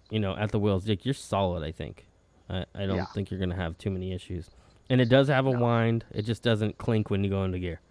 you 0.09 0.19
know, 0.19 0.33
at 0.37 0.51
the 0.51 0.59
wheels. 0.59 0.85
Dick, 0.85 1.03
you're 1.03 1.13
solid. 1.13 1.61
I 1.61 1.73
think. 1.73 2.07
I, 2.49 2.65
I 2.75 2.85
don't 2.85 2.97
Yeah. 2.97 3.05
think 3.13 3.31
you're 3.31 3.39
gonna 3.39 3.55
have 3.55 3.77
too 3.77 3.89
many 3.89 4.13
issues, 4.13 4.49
and 4.89 5.01
it 5.01 5.09
does 5.09 5.27
have 5.27 5.45
a 5.47 5.51
No. 5.51 5.59
wind. 5.59 6.05
It 6.11 6.23
just 6.23 6.43
doesn't 6.43 6.77
clink 6.77 7.09
when 7.09 7.23
you 7.23 7.29
go 7.29 7.43
into 7.43 7.59
gear. 7.59 7.81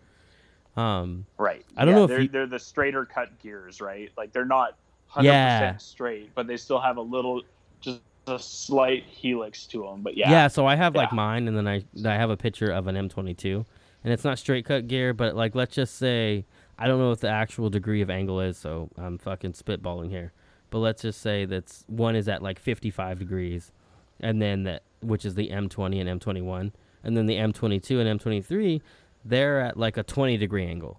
Um, 0.77 1.27
Right. 1.39 1.65
I 1.77 1.85
don't 1.85 1.93
Yeah, 1.95 1.99
know 1.99 2.05
if 2.05 2.09
they're, 2.11 2.21
you- 2.23 2.29
they're 2.29 2.47
the 2.47 2.59
straighter 2.59 3.05
cut 3.05 3.39
gears, 3.39 3.81
right? 3.81 4.11
Like 4.17 4.33
they're 4.33 4.45
not 4.45 4.77
100% 5.09 5.25
Yeah. 5.25 5.77
straight, 5.77 6.35
but 6.35 6.47
they 6.47 6.57
still 6.57 6.81
have 6.81 6.97
a 6.97 7.01
little, 7.03 7.43
just 7.81 8.01
a 8.27 8.39
slight 8.39 9.05
helix 9.05 9.67
to 9.69 9.83
them. 9.83 10.03
But 10.03 10.17
yeah, 10.17 10.31
Yeah, 10.31 10.49
so 10.49 10.67
I 10.67 10.75
have 10.77 10.95
like 10.95 11.13
mine, 11.13 11.47
and 11.47 11.57
then 11.57 11.69
I 11.69 11.85
I 12.05 12.15
have 12.15 12.31
a 12.31 12.37
picture 12.37 12.71
of 12.71 12.87
an 12.87 12.97
M22, 12.97 13.65
and 14.03 14.13
it's 14.13 14.25
not 14.25 14.39
straight 14.39 14.65
cut 14.65 14.89
gear, 14.89 15.13
but 15.15 15.37
like 15.37 15.55
let's 15.55 15.75
just 15.75 15.97
say 15.97 16.45
I 16.79 16.89
don't 16.89 16.99
know 16.99 17.11
what 17.11 17.21
the 17.21 17.29
actual 17.29 17.71
degree 17.71 18.01
of 18.01 18.11
angle 18.11 18.41
is, 18.41 18.57
so 18.59 18.89
I'm 18.97 19.19
fucking 19.19 19.53
spitballing 19.53 20.11
here, 20.11 20.33
but 20.71 20.79
let's 20.81 21.03
just 21.03 21.21
say 21.21 21.45
that's 21.45 21.85
one 21.87 22.17
is 22.17 22.27
at 22.29 22.43
like 22.43 22.59
55 22.59 23.19
degrees, 23.21 23.71
and 24.21 24.41
then 24.41 24.63
that 24.65 24.83
which 25.01 25.25
is 25.25 25.35
the 25.35 25.49
M20 25.51 26.01
and 26.07 26.21
M21, 26.21 26.73
and 27.03 27.17
then 27.17 27.27
the 27.27 27.35
M22 27.37 28.01
and 28.07 28.21
M23, 28.21 28.81
they're 29.25 29.61
at 29.61 29.77
like 29.77 29.97
a 29.97 30.03
20 30.03 30.37
degree 30.39 30.65
angle. 30.67 30.99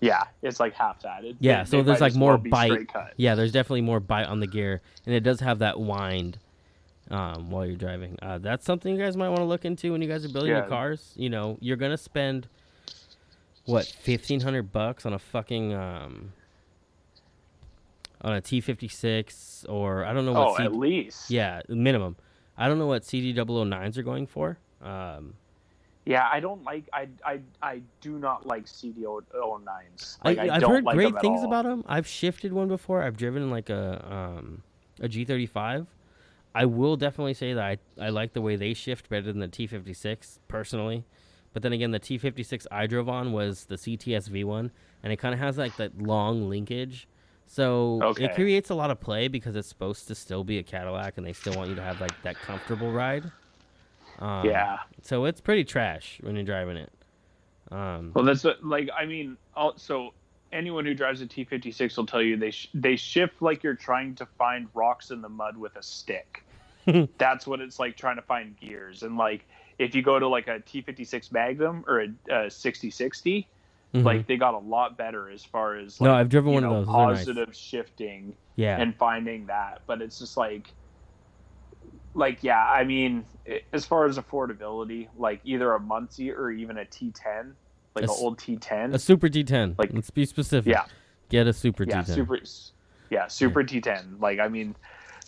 yeah, 0.00 0.24
it's 0.42 0.58
like 0.58 0.72
half 0.74 1.00
that. 1.02 1.24
It, 1.24 1.36
Yeah, 1.40 1.64
they- 1.64 1.70
so 1.70 1.76
they 1.78 1.82
there's 1.82 2.00
like 2.00 2.14
more 2.14 2.38
bite. 2.38 2.70
Yeah, 3.16 3.34
there's 3.34 3.52
definitely 3.52 3.82
more 3.82 4.00
bite 4.00 4.26
on 4.26 4.40
the 4.40 4.46
gear, 4.46 4.80
and 5.04 5.14
it 5.14 5.20
does 5.20 5.40
have 5.40 5.58
that 5.58 5.78
wind 5.78 6.38
um, 7.10 7.50
while 7.50 7.66
you're 7.66 7.76
driving. 7.76 8.16
Uh, 8.22 8.38
that's 8.38 8.64
something 8.64 8.94
you 8.96 9.02
guys 9.02 9.16
might 9.16 9.28
want 9.28 9.40
to 9.40 9.44
look 9.44 9.64
into 9.66 9.92
when 9.92 10.00
you 10.00 10.08
guys 10.08 10.24
are 10.24 10.28
building 10.30 10.50
your 10.60 10.68
cars. 10.68 11.12
You 11.16 11.28
know, 11.28 11.58
you're 11.60 11.76
gonna 11.76 11.98
spend 11.98 12.48
what 13.66 13.84
fifteen 13.86 14.40
hundred 14.40 14.72
bucks 14.72 15.04
on 15.04 15.12
a 15.12 15.18
fucking 15.18 15.74
um, 15.74 16.32
on 18.22 18.34
a 18.34 18.40
T56 18.40 19.64
or 19.68 20.04
I 20.04 20.12
don't 20.12 20.26
know 20.26 20.32
what. 20.32 20.48
Oh, 20.48 20.56
C- 20.56 20.62
at 20.64 20.74
least. 20.74 21.30
yeah, 21.30 21.62
minimum. 21.68 22.16
I 22.56 22.68
don't 22.68 22.78
know 22.78 22.86
what 22.86 23.02
CD009s 23.02 23.96
are 23.96 24.02
going 24.02 24.26
for. 24.26 24.58
Um, 24.82 25.34
Yeah, 26.04 26.28
I 26.30 26.40
don't 26.40 26.62
like. 26.64 26.88
I 26.92 27.08
I 27.24 27.40
I 27.62 27.82
do 28.00 28.18
not 28.18 28.46
like 28.46 28.66
CD09s. 28.66 30.18
I, 30.22 30.28
Like, 30.28 30.38
I, 30.38 30.54
I've 30.54 30.60
don't 30.60 30.70
heard 30.70 30.84
like 30.84 30.96
great 30.96 31.20
things 31.20 31.40
all. 31.40 31.46
about 31.46 31.64
them. 31.64 31.84
I've 31.86 32.06
shifted 32.06 32.52
one 32.52 32.68
before. 32.68 33.02
I've 33.02 33.16
driven 33.16 33.50
like 33.50 33.70
a 33.70 34.04
um, 34.38 34.62
a 35.00 35.08
G35. 35.08 35.86
I 36.54 36.64
will 36.64 36.96
definitely 36.96 37.34
say 37.34 37.52
that 37.54 37.62
I, 37.64 37.78
I 38.06 38.08
like 38.08 38.32
the 38.32 38.40
way 38.40 38.56
they 38.56 38.74
shift 38.74 39.08
better 39.08 39.22
than 39.32 39.38
the 39.38 39.46
T56 39.46 40.40
personally. 40.48 41.04
But 41.52 41.62
then 41.62 41.72
again, 41.72 41.92
the 41.92 42.00
T56 42.00 42.66
I 42.72 42.86
drove 42.88 43.08
on 43.08 43.32
was 43.32 43.66
the 43.66 43.76
CTSV 43.76 44.44
one, 44.44 44.72
and 45.02 45.12
it 45.12 45.16
kind 45.16 45.32
of 45.32 45.38
has 45.40 45.58
like 45.58 45.76
that 45.76 46.00
long 46.02 46.48
linkage. 46.48 47.06
So 47.52 48.00
Okay. 48.04 48.26
it 48.26 48.34
creates 48.36 48.70
a 48.70 48.76
lot 48.76 48.92
of 48.92 49.00
play 49.00 49.26
because 49.26 49.56
it's 49.56 49.66
supposed 49.66 50.06
to 50.06 50.14
still 50.14 50.44
be 50.44 50.58
a 50.58 50.62
Cadillac, 50.62 51.18
and 51.18 51.26
they 51.26 51.32
still 51.32 51.56
want 51.56 51.68
you 51.68 51.74
to 51.74 51.82
have 51.82 52.00
like 52.00 52.22
that 52.22 52.40
comfortable 52.40 52.92
ride. 52.92 53.32
Um, 54.20 54.46
Yeah. 54.46 54.78
So 55.02 55.24
it's 55.24 55.40
pretty 55.40 55.64
trash 55.64 56.18
when 56.22 56.36
you're 56.36 56.44
driving 56.44 56.76
it. 56.76 56.92
Um, 57.72 58.12
Well, 58.14 58.24
that's 58.24 58.44
what, 58.44 58.64
like 58.64 58.88
I 58.96 59.04
mean, 59.04 59.36
all, 59.56 59.76
so 59.78 60.10
anyone 60.52 60.84
who 60.84 60.94
drives 60.94 61.22
a 61.22 61.26
T56 61.26 61.96
will 61.96 62.06
tell 62.06 62.22
you 62.22 62.36
they 62.36 62.52
sh- 62.52 62.70
they 62.72 62.94
shift 62.94 63.42
like 63.42 63.64
you're 63.64 63.74
trying 63.74 64.14
to 64.16 64.26
find 64.38 64.68
rocks 64.72 65.10
in 65.10 65.20
the 65.20 65.28
mud 65.28 65.56
with 65.56 65.74
a 65.74 65.82
stick. 65.82 66.44
that's 67.18 67.48
what 67.48 67.60
it's 67.60 67.80
like 67.80 67.96
trying 67.96 68.16
to 68.16 68.22
find 68.22 68.56
gears. 68.60 69.02
And 69.02 69.16
like 69.16 69.44
if 69.78 69.94
you 69.96 70.02
go 70.02 70.20
to 70.20 70.28
like 70.28 70.46
a 70.46 70.60
T56 70.60 71.32
Magnum 71.32 71.84
or 71.88 72.00
a, 72.02 72.44
a 72.46 72.50
6060, 72.50 73.48
mhm. 73.94 74.04
like 74.04 74.26
they 74.26 74.36
got 74.36 74.54
a 74.54 74.58
lot 74.58 74.96
better 74.96 75.28
as 75.30 75.44
far 75.44 75.76
as 75.76 76.00
No, 76.00 76.14
I've 76.14 76.28
driven 76.28 76.52
one 76.52 76.64
of 76.64 76.70
know, 76.70 76.76
those. 76.78 76.86
Those 76.86 76.94
are 76.94 77.06
nice. 77.08 77.18
positive 77.18 77.54
shifting 77.56 78.34
yeah. 78.56 78.80
and 78.80 78.94
finding 78.96 79.46
that. 79.46 79.82
But 79.86 80.02
it's 80.02 80.18
just 80.18 80.36
like, 80.36 80.72
like 82.14 82.42
yeah, 82.42 82.64
I 82.64 82.84
mean, 82.84 83.24
i- 83.48 83.62
as 83.72 83.84
far 83.86 84.06
as 84.06 84.18
affordability, 84.18 85.08
like 85.16 85.40
either 85.44 85.72
a 85.72 85.80
Muncie 85.80 86.30
or 86.30 86.50
even 86.50 86.78
a 86.78 86.84
T10, 86.84 87.52
like 87.94 88.02
A 88.04 88.04
an 88.04 88.10
old 88.10 88.38
T10. 88.38 88.94
A 88.94 88.98
Super 88.98 89.28
T10. 89.28 89.78
Like- 89.78 89.92
Let's 89.92 90.10
be 90.10 90.24
specific. 90.24 90.72
Yeah. 90.72 90.84
Get 91.28 91.46
a 91.46 91.52
Super 91.52 91.84
yeah, 91.84 92.02
T10. 92.02 92.14
super, 92.14 92.38
yeah, 93.10 93.28
super 93.28 93.62
T10. 93.62 94.20
Like 94.20 94.40
I 94.40 94.48
mean, 94.48 94.74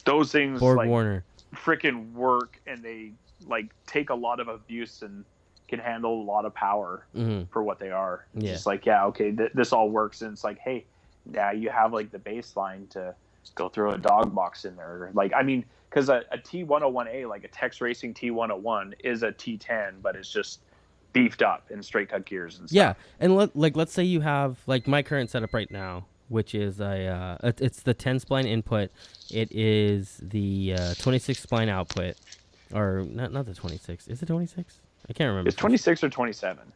those 0.05 0.33
things 0.33 0.59
Borg 0.59 0.77
like 0.79 0.89
Warner. 0.89 1.25
freaking 1.55 2.13
work, 2.13 2.61
and 2.67 2.83
they 2.83 3.13
like 3.47 3.67
take 3.87 4.11
a 4.11 4.15
lot 4.15 4.41
of 4.41 4.49
abuse 4.49 5.03
and 5.03 5.25
can 5.73 5.81
handle 5.81 6.21
a 6.21 6.25
lot 6.25 6.45
of 6.45 6.55
power 6.55 7.07
hmm 7.15 7.43
for 7.51 7.63
what 7.63 7.79
they 7.79 7.91
are. 7.91 8.27
It's 8.35 8.45
Yeah. 8.45 8.53
just 8.53 8.67
like 8.67 8.85
yeah, 8.85 9.07
okay, 9.07 9.33
th- 9.33 9.53
this 9.55 9.73
all 9.73 9.89
works, 9.89 10.21
and 10.21 10.33
it's 10.33 10.45
like 10.45 10.59
hey, 10.59 10.85
now 11.25 11.51
you 11.51 11.71
have 11.71 11.93
like 11.95 12.11
the 12.11 12.19
baseline 12.19 12.89
to 12.91 13.15
go 13.55 13.69
throw 13.71 13.93
a 13.93 13.99
dog 13.99 14.35
box 14.35 14.67
in 14.67 14.77
there. 14.77 15.11
Like 15.15 15.33
I 15.35 15.43
mean, 15.43 15.65
because 15.89 16.11
a, 16.11 16.23
a 16.31 16.37
T101A, 16.39 17.27
like 17.29 17.45
a 17.45 17.49
Tex 17.49 17.81
Racing 17.81 18.13
T101, 18.15 18.93
is 19.03 19.23
a 19.23 19.33
T10, 19.33 20.03
but 20.03 20.15
it's 20.15 20.31
just 20.31 20.61
beefed 21.15 21.43
up 21.43 21.71
in 21.71 21.83
straight 21.83 22.11
cut 22.11 22.27
gears 22.27 22.59
and 22.59 22.69
stuff. 22.69 22.77
Yeah, 22.77 22.95
and 23.19 23.35
let, 23.35 23.57
like 23.57 23.75
let's 23.77 23.93
say 23.95 24.03
you 24.05 24.21
have 24.21 24.59
like 24.67 24.87
my 24.87 25.03
current 25.03 25.31
setup 25.31 25.55
right 25.55 25.71
now, 25.71 26.05
which 26.29 26.55
is 26.55 26.81
a 26.81 27.07
uh, 27.07 27.53
it's 27.59 27.83
the 27.83 27.95
10 27.95 28.21
spline 28.21 28.45
input. 28.47 28.91
It 29.31 29.51
is 29.53 30.21
the 30.23 30.75
uh, 30.79 30.95
26 30.99 31.47
spline 31.47 31.69
output, 31.71 32.17
or 32.75 33.05
not 33.09 33.33
not 33.33 33.47
the 33.47 33.55
26. 33.55 34.09
Is 34.09 34.23
it 34.23 34.27
26? 34.27 34.81
I 35.09 35.13
can't 35.13 35.29
remember. 35.29 35.49
It's 35.49 35.57
26 35.57 36.05
or 36.05 36.09
27. 36.11 36.73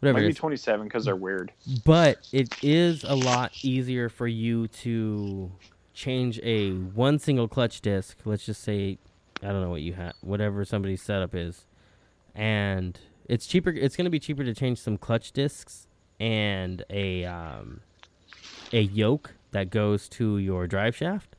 Whatever. 0.00 0.18
Might 0.18 0.24
it 0.24 0.26
be 0.28 0.30
is. 0.32 0.36
27 0.36 0.84
because 0.86 1.04
they're 1.04 1.16
weird. 1.16 1.52
but 1.84 2.18
it 2.32 2.54
is 2.62 3.02
a 3.04 3.14
lot 3.14 3.52
easier 3.62 4.08
for 4.08 4.26
you 4.28 4.68
to 4.68 5.50
change 5.94 6.38
a 6.44 6.70
one 6.70 7.18
single 7.18 7.48
clutch 7.48 7.80
disc 7.80 8.16
let's 8.24 8.46
just 8.46 8.62
say 8.62 8.96
i 9.42 9.46
don't 9.48 9.60
know 9.60 9.70
what 9.70 9.80
you 9.82 9.94
have 9.94 10.12
whatever 10.20 10.64
somebody's 10.64 11.02
setup 11.02 11.34
is 11.34 11.66
and 12.36 13.00
it's 13.28 13.48
cheaper 13.48 13.70
it's 13.70 13.96
going 13.96 14.04
to 14.04 14.10
be 14.10 14.20
cheaper 14.20 14.44
to 14.44 14.54
change 14.54 14.78
some 14.78 14.96
clutch 14.96 15.32
discs 15.32 15.88
and 16.20 16.84
a 16.88 17.24
um, 17.24 17.80
a 18.72 18.80
yoke 18.82 19.34
that 19.50 19.70
goes 19.70 20.08
to 20.08 20.38
your 20.38 20.68
drive 20.68 20.94
shaft 20.94 21.34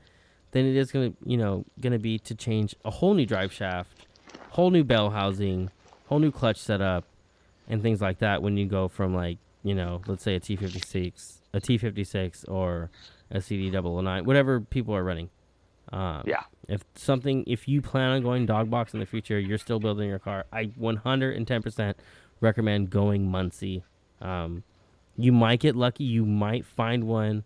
than 0.52 0.66
it 0.66 0.76
is 0.76 0.92
going 0.92 1.12
to 1.14 1.18
you 1.26 1.38
know 1.38 1.64
going 1.80 1.94
to 1.94 2.00
be 2.00 2.20
to 2.20 2.36
change 2.36 2.76
a 2.84 2.92
whole 2.92 3.14
new 3.14 3.26
drive 3.26 3.54
shaft 3.54 3.99
whole 4.52 4.72
new 4.72 4.84
bell 4.84 5.10
housing 5.12 5.70
whole 6.08 6.20
new 6.20 6.32
clutch 6.32 6.58
setup 6.58 7.06
and 7.68 7.82
things 7.84 8.02
like 8.02 8.18
that 8.20 8.42
when 8.42 8.58
you 8.58 8.66
go 8.66 8.88
from 8.88 9.14
like 9.16 9.38
you 9.64 9.76
know 9.76 10.02
let's 10.08 10.24
say 10.24 10.36
a 10.36 10.40
T56 10.40 11.38
a 11.54 11.60
T56 11.62 12.46
or 12.50 12.90
a 13.32 13.42
CD 13.42 13.70
009 13.70 14.26
whatever 14.26 14.60
people 14.62 14.96
are 14.96 15.04
running. 15.04 15.30
Um, 15.92 16.24
Yeah. 16.26 16.44
if 16.68 16.84
something 16.96 17.44
if 17.48 17.68
you 17.68 17.82
plan 17.82 18.12
on 18.12 18.22
going 18.22 18.46
dog 18.46 18.70
box 18.70 18.94
in 18.94 19.00
the 19.00 19.06
future 19.06 19.40
you're 19.40 19.58
still 19.58 19.80
building 19.80 20.08
your 20.10 20.20
car 20.20 20.46
I 20.54 20.66
110% 20.80 21.94
recommend 22.42 22.90
going 22.90 23.30
Muncie. 23.30 23.84
Um, 24.22 24.64
you 25.18 25.32
might 25.32 25.60
get 25.60 25.76
lucky. 25.76 26.04
You 26.06 26.26
might 26.26 26.66
find 26.66 27.04
one 27.06 27.44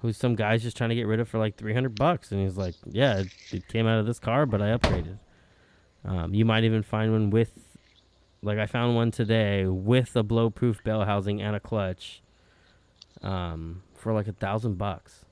who 0.00 0.12
some 0.12 0.34
guy's 0.34 0.62
just 0.62 0.76
trying 0.76 0.90
to 0.90 0.96
get 0.96 1.06
rid 1.06 1.20
of 1.20 1.28
for 1.28 1.38
like 1.38 1.56
300 1.56 1.94
bucks 1.94 2.32
and 2.32 2.42
he's 2.42 2.56
like 2.56 2.74
yeah 2.90 3.18
it, 3.20 3.28
it 3.52 3.68
came 3.68 3.86
out 3.86 3.98
of 4.00 4.06
this 4.06 4.18
car 4.18 4.46
but 4.46 4.60
I 4.60 4.76
upgraded 4.76 5.18
um, 6.04 6.34
you 6.34 6.44
might 6.44 6.64
even 6.64 6.82
find 6.82 7.12
one 7.12 7.30
with 7.30 7.52
like 8.42 8.58
I 8.58 8.66
found 8.66 8.96
one 8.96 9.10
today 9.10 9.66
with 9.66 10.16
a 10.16 10.24
blowproof 10.24 10.82
bell 10.82 11.04
housing 11.04 11.40
and 11.40 11.54
a 11.54 11.60
clutch, 11.60 12.22
um, 13.22 13.82
for 13.94 14.12
like 14.12 14.26
a 14.26 14.32
thousand 14.32 14.78
bucks. 14.78 15.24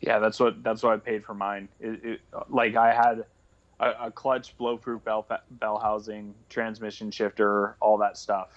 Yeah, 0.00 0.18
that's 0.18 0.38
what 0.40 0.62
that's 0.62 0.82
what 0.82 0.94
I 0.94 0.96
paid 0.98 1.24
for 1.24 1.34
mine. 1.34 1.68
It, 1.80 2.04
it, 2.04 2.20
like 2.48 2.76
I 2.76 2.92
had 2.92 3.24
a, 3.80 4.06
a 4.06 4.10
clutch, 4.10 4.56
blow-proof 4.56 5.04
bell 5.04 5.26
bell 5.52 5.78
housing, 5.78 6.34
transmission 6.48 7.10
shifter, 7.10 7.76
all 7.80 7.98
that 7.98 8.16
stuff. 8.16 8.50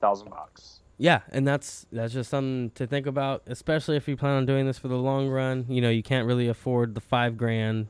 Thousand 0.00 0.30
bucks. 0.30 0.80
Yeah, 0.98 1.20
and 1.30 1.46
that's 1.46 1.86
that's 1.92 2.12
just 2.12 2.30
something 2.30 2.70
to 2.74 2.86
think 2.86 3.06
about, 3.06 3.42
especially 3.46 3.96
if 3.96 4.06
you 4.08 4.16
plan 4.16 4.36
on 4.36 4.46
doing 4.46 4.66
this 4.66 4.78
for 4.78 4.88
the 4.88 4.96
long 4.96 5.28
run. 5.28 5.64
You 5.68 5.80
know, 5.80 5.90
you 5.90 6.02
can't 6.02 6.26
really 6.26 6.48
afford 6.48 6.94
the 6.94 7.00
five 7.00 7.36
grand, 7.36 7.88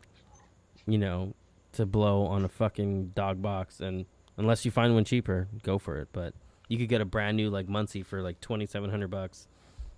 you 0.87 0.99
know, 0.99 1.35
to 1.73 1.87
blow 1.87 2.27
on 2.27 2.45
a 2.45 2.49
fucking 2.49 3.09
dog 3.15 3.41
box, 3.43 3.81
and 3.81 4.07
unless 4.37 4.65
you 4.65 4.71
find 4.71 4.95
one 4.95 5.05
cheaper, 5.05 5.49
go 5.63 5.79
for 5.79 5.99
it. 5.99 6.09
But 6.13 6.35
you 6.69 6.79
could 6.79 6.89
get 6.89 7.01
a 7.01 7.05
brand 7.05 7.37
new 7.37 7.51
like 7.51 7.69
Muncie 7.69 8.03
for 8.03 8.23
like 8.23 8.41
twenty 8.41 8.67
seven 8.67 8.91
hundred 8.91 9.11
bucks. 9.11 9.47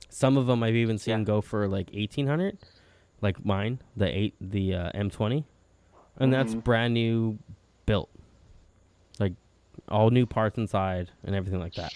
Some 0.09 0.36
of 0.36 0.46
them 0.46 0.62
I've 0.62 0.74
even 0.74 0.98
seen 0.98 1.20
Yeah. 1.20 1.24
go 1.24 1.40
for 1.40 1.66
like 1.68 1.90
eighteen 1.92 2.26
hundred, 2.26 2.59
like 3.20 3.44
mine, 3.44 3.80
the 3.96 4.06
eight, 4.06 4.34
the 4.40 4.74
uh, 4.74 4.90
M 4.94 5.10
twenty, 5.10 5.44
and 6.18 6.32
that's 6.32 6.55
Mhm. 6.55 6.64
brand 6.64 6.94
new, 6.94 7.38
built, 7.86 8.10
like 9.18 9.32
all 9.88 10.10
new 10.10 10.26
parts 10.26 10.56
inside 10.59 11.10
and 11.24 11.34
everything 11.34 11.60
like 11.60 11.74
that. 11.74 11.92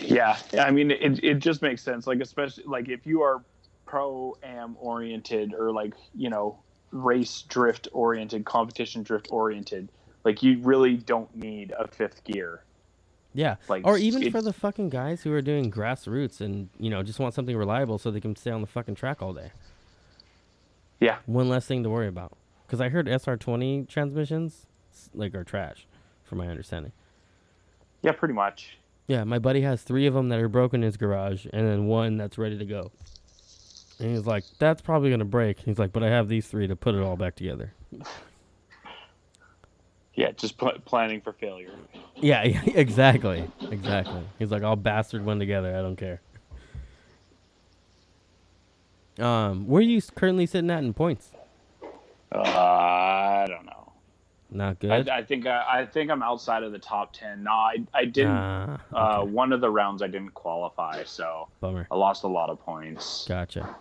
Yeah, 0.00 0.36
I 0.58 0.70
mean, 0.70 0.90
it 0.90 1.22
it 1.24 1.34
just 1.40 1.60
makes 1.62 1.82
sense. 1.82 2.06
Like 2.06 2.20
especially 2.20 2.64
like 2.66 2.88
if 2.88 3.06
you 3.06 3.22
are 3.22 3.42
pro 3.86 4.36
am 4.42 4.76
oriented 4.78 5.54
or 5.54 5.72
like 5.72 5.94
you 6.14 6.28
know 6.30 6.58
race 6.92 7.42
drift 7.42 7.88
oriented, 7.92 8.44
competition 8.44 9.02
drift 9.02 9.28
oriented, 9.30 9.88
like 10.24 10.42
you 10.42 10.58
really 10.62 10.96
don't 10.96 11.34
need 11.36 11.72
a 11.78 11.86
fifth 11.86 12.24
gear. 12.24 12.62
Yeah, 13.34 13.56
Like, 13.68 13.86
or 13.86 13.98
even 13.98 14.30
for 14.32 14.40
the 14.42 14.52
fucking 14.52 14.88
guys 14.88 15.22
who 15.22 15.32
are 15.32 15.42
doing 15.42 15.70
grassroots 15.70 16.40
and 16.40 16.70
you 16.78 16.90
know 16.90 17.02
just 17.02 17.18
want 17.18 17.34
something 17.34 17.56
reliable 17.56 17.98
so 17.98 18.10
they 18.10 18.20
can 18.20 18.34
stay 18.34 18.50
on 18.50 18.62
the 18.62 18.66
fucking 18.66 18.94
track 18.94 19.22
all 19.22 19.32
day. 19.32 19.52
Yeah. 20.98 21.18
One 21.26 21.48
less 21.48 21.66
thing 21.66 21.82
to 21.84 21.90
worry 21.90 22.08
about. 22.08 22.36
Because 22.66 22.80
I 22.80 22.88
heard 22.88 23.06
SR20 23.06 23.88
transmissions 23.88 24.66
like 25.14 25.34
are 25.34 25.44
trash, 25.44 25.86
from 26.24 26.38
my 26.38 26.48
understanding. 26.48 26.92
Yeah, 28.02 28.12
pretty 28.12 28.34
much. 28.34 28.78
Yeah, 29.06 29.24
my 29.24 29.38
buddy 29.38 29.62
has 29.62 29.82
three 29.82 30.06
of 30.06 30.14
them 30.14 30.28
that 30.28 30.38
are 30.38 30.48
broken 30.48 30.82
in 30.82 30.86
his 30.86 30.96
garage, 30.96 31.46
and 31.52 31.66
then 31.66 31.86
one 31.86 32.16
that's 32.16 32.36
ready 32.36 32.58
to 32.58 32.64
go. 32.64 32.90
And 34.00 34.10
he's 34.10 34.26
like, 34.26 34.44
"That's 34.58 34.80
probably 34.80 35.10
gonna 35.10 35.24
break." 35.24 35.58
He's 35.60 35.78
like, 35.78 35.92
"But 35.92 36.02
I 36.02 36.08
have 36.08 36.28
these 36.28 36.46
three 36.46 36.66
to 36.68 36.76
put 36.76 36.94
it 36.94 37.02
all 37.02 37.16
back 37.16 37.34
together." 37.36 37.72
Yeah, 40.14 40.32
just 40.32 40.58
pl- 40.58 40.80
planning 40.84 41.20
for 41.20 41.32
failure. 41.32 41.70
Yeah, 42.16 42.42
yeah, 42.42 42.60
exactly, 42.74 43.48
exactly. 43.70 44.20
He's 44.40 44.50
like, 44.50 44.64
"I'll 44.64 44.74
bastard 44.74 45.24
one 45.24 45.38
together. 45.38 45.76
I 45.76 45.80
don't 45.80 45.94
care." 45.94 46.20
Um, 49.20 49.68
where 49.68 49.78
are 49.78 49.82
you 49.82 50.02
currently 50.16 50.44
sitting 50.46 50.72
at 50.72 50.82
in 50.82 50.92
points? 50.92 51.30
Uh, 52.32 52.40
I 52.40 53.46
don't 53.48 53.64
know. 53.64 53.92
Not 54.50 54.80
good. 54.80 55.08
I, 55.08 55.18
I 55.18 55.22
think 55.22 55.46
I, 55.46 55.64
I 55.68 55.86
think 55.86 56.10
I'm 56.10 56.22
outside 56.24 56.64
of 56.64 56.72
the 56.72 56.80
top 56.80 57.12
ten. 57.12 57.44
No, 57.44 57.52
I 57.52 57.76
I 57.94 58.04
didn't. 58.04 58.32
Ah, 58.32 58.80
uh, 58.92 59.20
okay. 59.20 59.30
one 59.30 59.52
of 59.52 59.60
the 59.60 59.70
rounds 59.70 60.02
I 60.02 60.08
didn't 60.08 60.34
qualify, 60.34 61.04
so 61.04 61.46
Bummer. 61.60 61.86
I 61.92 61.94
lost 61.94 62.24
a 62.24 62.28
lot 62.28 62.50
of 62.50 62.58
points. 62.58 63.24
Gotcha. 63.28 63.76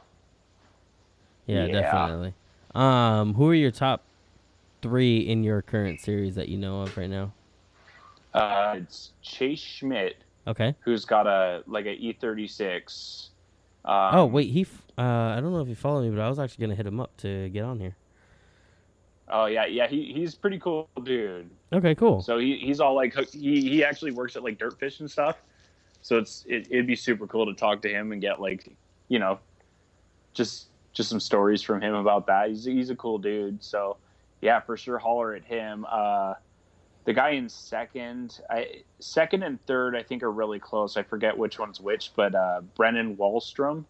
Yeah, 1.47 1.65
Yeah. 1.65 1.81
definitely. 1.81 2.33
Um, 2.75 3.33
who 3.33 3.49
are 3.49 3.55
your 3.55 3.71
top 3.71 4.03
three 4.81 5.19
in 5.19 5.43
your 5.43 5.61
current 5.61 5.99
series 6.01 6.35
that 6.35 6.49
you 6.49 6.57
know 6.57 6.81
of 6.81 6.95
right 6.97 7.09
now? 7.09 7.31
Uh, 8.33 8.75
it's 8.77 9.11
Chase 9.21 9.59
Schmidt 9.59 10.17
Okay. 10.45 10.75
who's 10.81 11.05
got 11.05 11.25
a 11.25 11.63
like 11.65 11.85
a 11.85 11.95
E36. 11.97 13.29
Um, 13.85 14.15
oh 14.15 14.25
wait, 14.25 14.49
he. 14.51 14.61
F- 14.61 14.83
uh, 14.97 15.01
I 15.01 15.39
don't 15.41 15.53
know 15.53 15.61
if 15.61 15.67
you 15.69 15.75
follow 15.75 16.01
me, 16.03 16.09
but 16.09 16.19
I 16.19 16.27
was 16.29 16.37
actually 16.39 16.65
gonna 16.65 16.75
hit 16.75 16.85
him 16.85 16.99
up 16.99 17.15
to 17.17 17.49
get 17.49 17.63
on 17.63 17.79
here. 17.79 17.95
Oh 19.29 19.45
yeah, 19.45 19.65
yeah. 19.65 19.87
He 19.87 20.11
he's 20.13 20.35
pretty 20.35 20.59
cool 20.59 20.89
dude. 21.03 21.49
Okay, 21.73 21.95
cool. 21.95 22.21
So 22.21 22.37
he, 22.37 22.57
he's 22.57 22.79
all 22.79 22.95
like 22.95 23.13
he 23.31 23.61
he 23.61 23.83
actually 23.83 24.11
works 24.11 24.35
at 24.35 24.43
like 24.43 24.57
Dirtfish 24.59 24.99
and 24.99 25.09
stuff. 25.09 25.37
So 26.01 26.17
it's 26.17 26.45
it, 26.47 26.67
it'd 26.69 26.87
be 26.87 26.95
super 26.95 27.27
cool 27.27 27.45
to 27.45 27.53
talk 27.53 27.81
to 27.83 27.89
him 27.89 28.11
and 28.11 28.21
get 28.21 28.39
like 28.41 28.71
you 29.07 29.19
know 29.19 29.39
just 30.33 30.67
just 30.97 31.09
some 31.09 31.19
stories 31.19 31.61
from 31.61 31.81
him 31.81 31.93
about 31.93 32.25
that. 32.27 32.49
He's 32.49 32.65
he's 32.65 32.89
a 32.89 32.95
cool 32.95 33.19
dude. 33.19 33.63
So 33.63 33.97
yeah, 34.41 34.59
for 34.59 34.75
sure, 34.75 34.97
holler 34.97 35.33
at 35.35 35.45
him. 35.45 35.85
Uh, 35.89 36.33
the 37.05 37.13
guy 37.13 37.29
in 37.29 37.47
second, 37.47 38.41
I 38.49 38.81
second 38.99 39.43
and 39.43 39.63
third, 39.65 39.95
I 39.95 40.03
think 40.03 40.23
are 40.23 40.31
really 40.31 40.59
close. 40.59 40.97
I 40.97 41.03
forget 41.03 41.37
which 41.37 41.59
one's 41.59 41.79
which, 41.79 42.11
but 42.15 42.35
uh, 42.35 42.61
Brennan 42.75 43.15
Wallstrom. 43.15 43.85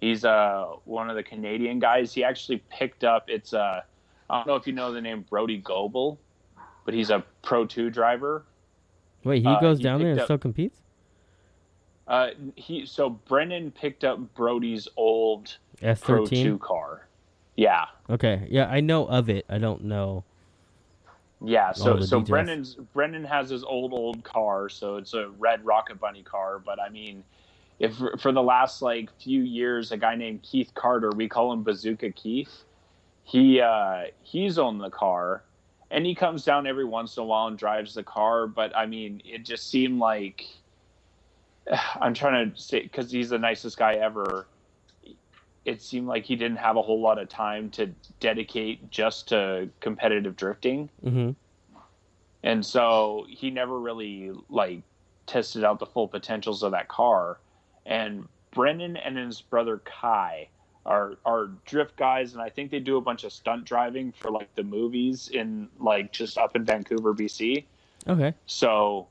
He's 0.00 0.24
uh 0.24 0.66
one 0.84 1.08
of 1.08 1.16
the 1.16 1.22
Canadian 1.22 1.78
guys. 1.78 2.12
He 2.12 2.24
actually 2.24 2.62
picked 2.68 3.04
up. 3.04 3.24
It's 3.28 3.54
uh 3.54 3.80
I 4.28 4.36
don't 4.36 4.46
know 4.46 4.56
if 4.56 4.66
you 4.66 4.74
know 4.74 4.92
the 4.92 5.00
name 5.00 5.24
Brody 5.30 5.58
Goebel, 5.58 6.18
but 6.84 6.92
he's 6.92 7.08
a 7.10 7.24
Pro 7.42 7.64
Two 7.64 7.88
driver. 7.88 8.44
Wait, 9.22 9.40
he 9.40 9.48
uh, 9.48 9.60
goes 9.60 9.78
he 9.78 9.84
down 9.84 10.00
there 10.00 10.10
and 10.10 10.20
up- 10.20 10.26
still 10.26 10.36
competes. 10.36 10.82
Uh, 12.06 12.30
he 12.56 12.84
so 12.84 13.08
Brennan 13.08 13.70
picked 13.70 14.04
up 14.04 14.34
Brody's 14.34 14.88
old 14.96 15.56
S 15.82 16.00
Pro 16.00 16.24
thirteen. 16.24 16.44
Two 16.44 16.58
car. 16.58 17.06
Yeah, 17.56 17.84
Okay, 18.10 18.46
yeah, 18.50 18.66
I 18.66 18.80
know 18.80 19.06
of 19.06 19.28
it. 19.30 19.44
I 19.48 19.58
don't 19.58 19.84
know. 19.84 20.24
yeah. 21.40 21.72
So 21.72 22.00
so 22.00 22.20
details. 22.20 22.28
Brennan's 22.28 22.74
Brennan 22.92 23.24
has 23.24 23.48
his 23.48 23.62
old 23.62 23.92
old 23.92 24.24
car, 24.24 24.68
so 24.68 24.96
it's 24.96 25.14
a 25.14 25.28
red 25.38 25.64
Rocket 25.64 26.00
Bunny 26.00 26.22
car. 26.22 26.58
But 26.58 26.80
I 26.80 26.88
mean, 26.88 27.22
if 27.78 27.94
for 28.18 28.32
the 28.32 28.42
last 28.42 28.82
like 28.82 29.08
few 29.20 29.42
years, 29.42 29.92
a 29.92 29.96
guy 29.96 30.16
named 30.16 30.42
Keith 30.42 30.72
Carter, 30.74 31.10
we 31.14 31.28
call 31.28 31.52
him 31.52 31.62
Bazooka 31.62 32.10
Keith. 32.10 32.64
He 33.22 33.60
uh, 33.60 34.04
he's 34.22 34.58
owned 34.58 34.80
the 34.80 34.90
car, 34.90 35.44
and 35.92 36.04
he 36.04 36.14
comes 36.14 36.44
down 36.44 36.66
every 36.66 36.84
once 36.84 37.16
in 37.16 37.22
a 37.22 37.26
while 37.26 37.46
and 37.46 37.56
drives 37.56 37.94
the 37.94 38.02
car. 38.02 38.48
But 38.48 38.76
I 38.76 38.86
mean, 38.86 39.22
it 39.24 39.44
just 39.44 39.70
seemed 39.70 40.00
like 40.00 40.44
I'm 42.00 42.14
trying 42.14 42.52
to 42.52 42.60
say 42.60 42.82
because 42.82 43.12
he's 43.12 43.30
the 43.30 43.38
nicest 43.38 43.78
guy 43.78 43.94
ever. 43.94 44.48
It 45.64 45.80
seemed 45.80 46.06
like 46.06 46.24
he 46.24 46.36
didn't 46.36 46.58
have 46.58 46.76
a 46.76 46.82
whole 46.82 47.00
lot 47.00 47.18
of 47.18 47.28
time 47.28 47.70
to 47.70 47.86
dedicate 48.20 48.90
just 48.90 49.28
to 49.28 49.68
competitive 49.80 50.36
drifting, 50.36 50.90
Mm-hmm. 51.04 51.30
and 52.42 52.64
so 52.64 53.26
he 53.28 53.50
never 53.50 53.78
really 53.78 54.30
like 54.50 54.82
tested 55.26 55.64
out 55.64 55.78
the 55.78 55.86
full 55.86 56.06
potentials 56.08 56.62
of 56.62 56.72
that 56.72 56.88
car. 56.88 57.38
And 57.86 58.28
Brendan 58.52 58.96
and 58.98 59.16
his 59.16 59.40
brother 59.40 59.78
Kai 59.84 60.48
are 60.84 61.14
are 61.24 61.46
drift 61.64 61.96
guys, 61.96 62.34
and 62.34 62.42
I 62.42 62.50
think 62.50 62.70
they 62.70 62.78
do 62.80 62.98
a 62.98 63.00
bunch 63.00 63.24
of 63.24 63.32
stunt 63.32 63.64
driving 63.64 64.12
for 64.12 64.30
like 64.30 64.54
the 64.54 64.62
movies 64.64 65.28
in 65.28 65.68
like 65.80 66.12
just 66.12 66.36
up 66.36 66.56
in 66.56 66.64
Vancouver, 66.64 67.14
BC. 67.14 67.64
Okay. 68.06 68.34
So 68.44 69.08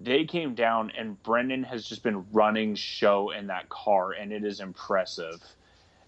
they 0.00 0.24
came 0.24 0.54
down, 0.54 0.92
and 0.96 1.20
Brendan 1.24 1.64
has 1.64 1.84
just 1.84 2.04
been 2.04 2.24
running 2.32 2.76
show 2.76 3.30
in 3.30 3.48
that 3.48 3.68
car, 3.70 4.12
and 4.12 4.32
it 4.32 4.44
is 4.44 4.60
impressive. 4.60 5.42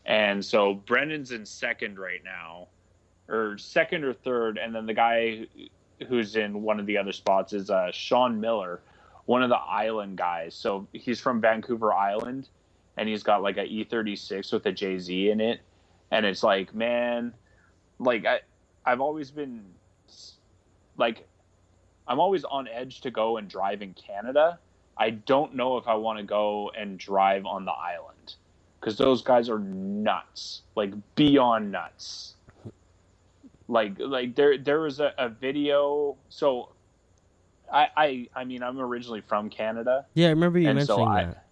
And 0.09 0.43
so 0.43 0.73
Brendan's 0.73 1.33
in 1.33 1.45
second 1.45 1.99
right 1.99 2.25
now, 2.25 2.69
or 3.29 3.59
second 3.59 4.05
or 4.05 4.15
third, 4.15 4.57
and 4.57 4.75
then 4.75 4.87
the 4.87 4.95
guy 4.95 5.47
who's 6.09 6.35
in 6.35 6.63
one 6.63 6.81
of 6.81 6.87
the 6.87 6.97
other 6.97 7.13
spots 7.13 7.53
is 7.53 7.69
uh, 7.69 7.93
Sean 7.93 8.41
Miller, 8.41 8.81
one 9.27 9.43
of 9.43 9.51
the 9.51 9.59
island 9.59 10.17
guys. 10.17 10.55
So 10.55 10.89
he's 10.95 11.21
from 11.21 11.43
Vancouver 11.43 11.93
Island, 11.93 12.49
and 12.97 13.07
he's 13.07 13.23
got 13.23 13.43
like 13.43 13.59
a 13.59 13.65
E36 13.65 14.51
with 14.51 14.65
a 14.65 14.73
JZ 14.73 15.31
in 15.31 15.43
it, 15.43 15.61
and 16.11 16.25
it's 16.25 16.43
like, 16.43 16.75
man, 16.75 17.35
like 17.99 18.25
I, 18.25 18.41
I've 18.87 19.03
always 19.03 19.31
been, 19.31 19.63
like, 20.97 21.29
I'm 22.07 22.19
always 22.19 22.45
on 22.45 22.67
edge 22.67 23.03
to 23.03 23.11
go 23.11 23.37
and 23.37 23.47
drive 23.47 23.83
in 23.83 23.93
Canada. 23.93 24.59
I 24.97 25.11
don't 25.11 25.55
know 25.55 25.77
if 25.77 25.87
I 25.87 25.97
want 25.97 26.19
to 26.19 26.25
go 26.25 26.71
and 26.71 26.99
drive 26.99 27.45
on 27.45 27.67
the 27.67 27.73
island 27.73 28.37
because 28.81 28.97
those 28.97 29.23
guys 29.23 29.49
are 29.49 29.59
nuts, 29.59 30.63
like 30.75 30.93
beyond 31.15 31.73
nuts. 31.73 32.35
Like, 33.67 33.99
like 33.99 34.35
there, 34.35 34.57
there 34.57 34.81
was 34.81 35.01
a, 35.01 35.13
a 35.19 35.29
video. 35.29 36.17
So, 36.29 36.71
I, 37.73 37.89
I, 37.97 38.29
I 38.35 38.45
mean, 38.45 38.63
I'm 38.63 38.79
originally 38.79 39.21
from 39.21 39.51
Canada. 39.51 40.07
Yeah, 40.15 40.29
I 40.29 40.31
remember 40.31 40.59
you 40.59 40.67
mentioning 40.67 40.87
so 40.87 41.05
I, 41.05 41.25
that. 41.25 41.45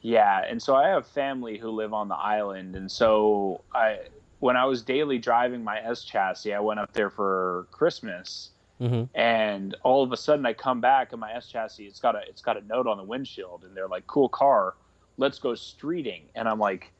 Yeah, 0.00 0.44
and 0.48 0.62
so 0.62 0.74
I 0.74 0.88
have 0.88 1.06
family 1.06 1.58
who 1.58 1.70
live 1.70 1.94
on 1.94 2.08
the 2.08 2.14
island, 2.14 2.76
and 2.76 2.90
so 2.90 3.62
I, 3.74 4.00
when 4.40 4.54
I 4.54 4.66
was 4.66 4.82
daily 4.82 5.18
driving 5.18 5.64
my 5.64 5.80
S 5.80 6.04
chassis, 6.04 6.52
I 6.52 6.60
went 6.60 6.78
up 6.78 6.92
there 6.92 7.08
for 7.08 7.66
Christmas, 7.70 8.50
mm-hmm. 8.78 9.04
and 9.18 9.74
all 9.82 10.02
of 10.02 10.12
a 10.12 10.16
sudden 10.18 10.44
I 10.44 10.52
come 10.52 10.82
back 10.82 11.12
and 11.12 11.20
my 11.22 11.32
S 11.32 11.46
chassis 11.46 11.86
it's 11.86 12.00
got 12.00 12.16
a 12.16 12.20
it's 12.28 12.42
got 12.42 12.58
a 12.58 12.66
note 12.66 12.86
on 12.86 12.98
the 12.98 13.02
windshield, 13.02 13.64
and 13.64 13.74
they're 13.74 13.88
like, 13.88 14.06
"Cool 14.06 14.28
car, 14.28 14.74
let's 15.16 15.38
go 15.38 15.50
streeting," 15.50 16.22
and 16.34 16.48
I'm 16.48 16.58
like, 16.58 16.92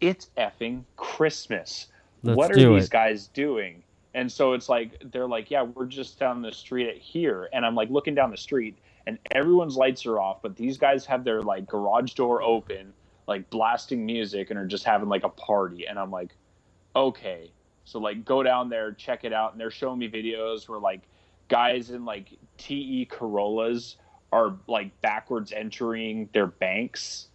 "It's 0.00 0.30
effing 0.36 0.84
Christmas." 0.96 1.88
Let's 2.22 2.36
what 2.36 2.50
are 2.50 2.74
these 2.74 2.86
it. 2.86 2.90
guys 2.90 3.28
doing? 3.28 3.82
And 4.14 4.30
so 4.30 4.54
it's 4.54 4.68
like 4.68 5.02
they're 5.12 5.28
like, 5.28 5.50
yeah, 5.50 5.62
we're 5.62 5.86
just 5.86 6.18
down 6.18 6.42
the 6.42 6.52
street 6.52 6.88
at 6.88 6.96
here, 6.96 7.48
and 7.52 7.64
I'm 7.64 7.74
like 7.74 7.90
looking 7.90 8.14
down 8.14 8.30
the 8.30 8.36
street, 8.36 8.76
and 9.06 9.18
everyone's 9.30 9.76
lights 9.76 10.06
are 10.06 10.18
off, 10.18 10.42
but 10.42 10.56
these 10.56 10.78
guys 10.78 11.06
have 11.06 11.24
their 11.24 11.42
like 11.42 11.66
garage 11.66 12.14
door 12.14 12.42
open, 12.42 12.92
like 13.26 13.48
blasting 13.50 14.04
music, 14.04 14.50
and 14.50 14.58
are 14.58 14.66
just 14.66 14.84
having 14.84 15.08
like 15.08 15.24
a 15.24 15.28
party, 15.28 15.86
and 15.86 15.98
I'm 15.98 16.10
like, 16.10 16.34
okay, 16.96 17.52
so 17.84 17.98
like 17.98 18.24
go 18.24 18.42
down 18.42 18.68
there, 18.68 18.92
check 18.92 19.24
it 19.24 19.32
out, 19.32 19.52
and 19.52 19.60
they're 19.60 19.70
showing 19.70 19.98
me 19.98 20.10
videos 20.10 20.68
where 20.68 20.80
like 20.80 21.02
guys 21.48 21.90
in 21.90 22.04
like 22.04 22.30
TE 22.56 23.06
Corollas 23.06 23.96
are 24.32 24.56
like 24.66 25.00
backwards 25.00 25.52
entering 25.52 26.28
their 26.32 26.46
banks 26.46 27.27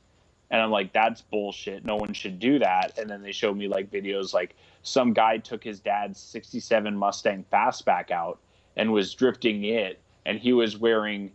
and 0.54 0.62
I'm 0.62 0.70
like, 0.70 0.94
that's 0.94 1.22
bullshit. 1.22 1.84
No 1.84 1.96
one 1.96 2.14
should 2.14 2.38
do 2.38 2.60
that. 2.60 3.00
And 3.00 3.10
then 3.10 3.24
they 3.24 3.32
showed 3.32 3.58
me 3.58 3.68
like 3.68 3.90
videos 3.90 4.36
like 4.36 4.56
some 4.84 5.12
guy 5.12 5.40
took 5.40 5.64
his 5.64 5.80
dad's 5.80 6.20
67 6.20 6.96
Mustang 6.96 7.44
Fastback 7.52 8.12
out 8.12 8.38
and 8.78 8.94
was 8.94 9.16
drifting 9.16 9.64
it. 9.64 10.00
And 10.28 10.38
he 10.38 10.54
was 10.54 10.78
wearing 10.78 11.32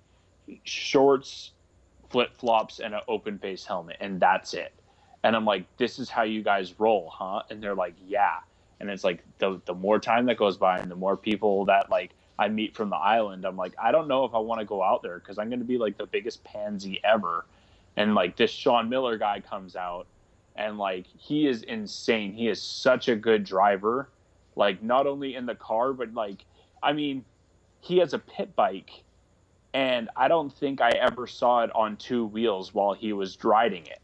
shorts, 0.63 1.51
flip 2.11 2.37
flops, 2.37 2.79
and 2.79 2.95
an 2.95 3.01
open 3.09 3.41
face 3.41 3.65
helmet. 3.65 3.97
And 3.99 4.21
that's 4.21 4.55
it. 4.55 4.73
And 5.25 5.35
I'm 5.35 5.45
like, 5.45 5.65
this 5.79 5.99
is 5.99 6.09
how 6.09 6.23
you 6.23 6.45
guys 6.45 6.79
roll, 6.79 7.11
huh? 7.13 7.43
And 7.51 7.61
they're 7.61 7.75
like, 7.75 7.95
yeah. 8.07 8.39
And 8.79 8.89
it's 8.89 9.03
like 9.03 9.25
the, 9.39 9.61
the 9.65 9.75
more 9.75 9.99
time 9.99 10.27
that 10.27 10.37
goes 10.37 10.57
by 10.57 10.79
and 10.79 10.89
the 10.89 10.97
more 10.97 11.17
people 11.17 11.65
that 11.65 11.91
like 11.91 12.13
I 12.39 12.47
meet 12.47 12.77
from 12.77 12.89
the 12.89 12.97
island, 12.97 13.45
I'm 13.45 13.57
like, 13.57 13.75
I 13.83 13.91
don't 13.91 14.07
know 14.07 14.25
if 14.25 14.33
I 14.33 14.39
want 14.39 14.61
to 14.61 14.65
go 14.65 14.81
out 14.81 15.03
there 15.03 15.19
because 15.19 15.39
I'm 15.39 15.49
going 15.49 15.59
to 15.59 15.65
be 15.65 15.77
like 15.77 15.99
the 15.99 16.07
biggest 16.07 16.45
pansy 16.45 17.01
ever 17.03 17.45
and 17.99 18.15
like 18.15 18.37
this 18.37 18.53
Sean 18.53 18.89
Miller 18.89 19.19
guy 19.19 19.41
comes 19.41 19.75
out 19.75 20.07
and 20.55 20.79
like 20.79 21.07
he 21.19 21.49
is 21.49 21.65
insane. 21.65 22.33
He 22.33 22.49
is 22.49 22.63
such 22.63 23.09
a 23.09 23.17
good 23.17 23.43
driver. 23.43 24.09
Like 24.55 24.83
not 24.83 25.09
only 25.09 25.35
in 25.35 25.47
the 25.47 25.57
car 25.57 25.93
but 25.93 26.15
like 26.15 26.45
I 26.81 26.93
mean 26.93 27.25
he 27.81 27.99
has 27.99 28.15
a 28.15 28.19
pit 28.19 28.55
bike 28.55 29.03
and 29.75 30.09
I 30.17 30.29
don't 30.29 30.53
think 30.53 30.81
I 30.81 30.91
ever 30.91 31.27
saw 31.27 31.65
it 31.65 31.75
on 31.75 31.97
two 31.97 32.25
wheels 32.25 32.73
while 32.73 32.95
he 32.95 33.13
was 33.13 33.43
riding 33.43 33.85
it. 33.87 34.01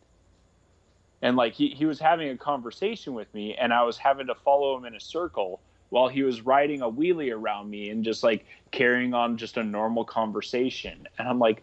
And 1.23 1.37
like 1.37 1.55
he, 1.55 1.69
he 1.69 1.87
was 1.87 2.01
having 2.01 2.31
a 2.31 2.37
conversation 2.37 3.15
with 3.15 3.33
me 3.33 3.55
and 3.55 3.73
I 3.73 3.85
was 3.85 3.97
having 3.97 4.27
to 4.27 4.35
follow 4.35 4.77
him 4.77 4.85
in 4.87 4.97
a 4.97 5.01
circle 5.01 5.61
while 5.91 6.09
he 6.09 6.25
was 6.25 6.41
riding 6.41 6.83
a 6.83 6.91
wheelie 6.91 7.33
around 7.33 7.71
me 7.71 7.91
and 7.91 8.05
just 8.05 8.25
like 8.25 8.45
carrying 8.73 9.15
on 9.15 9.37
just 9.37 9.57
a 9.57 9.63
normal 9.63 10.05
conversation. 10.05 11.07
And 11.17 11.29
I'm 11.29 11.39
like, 11.39 11.63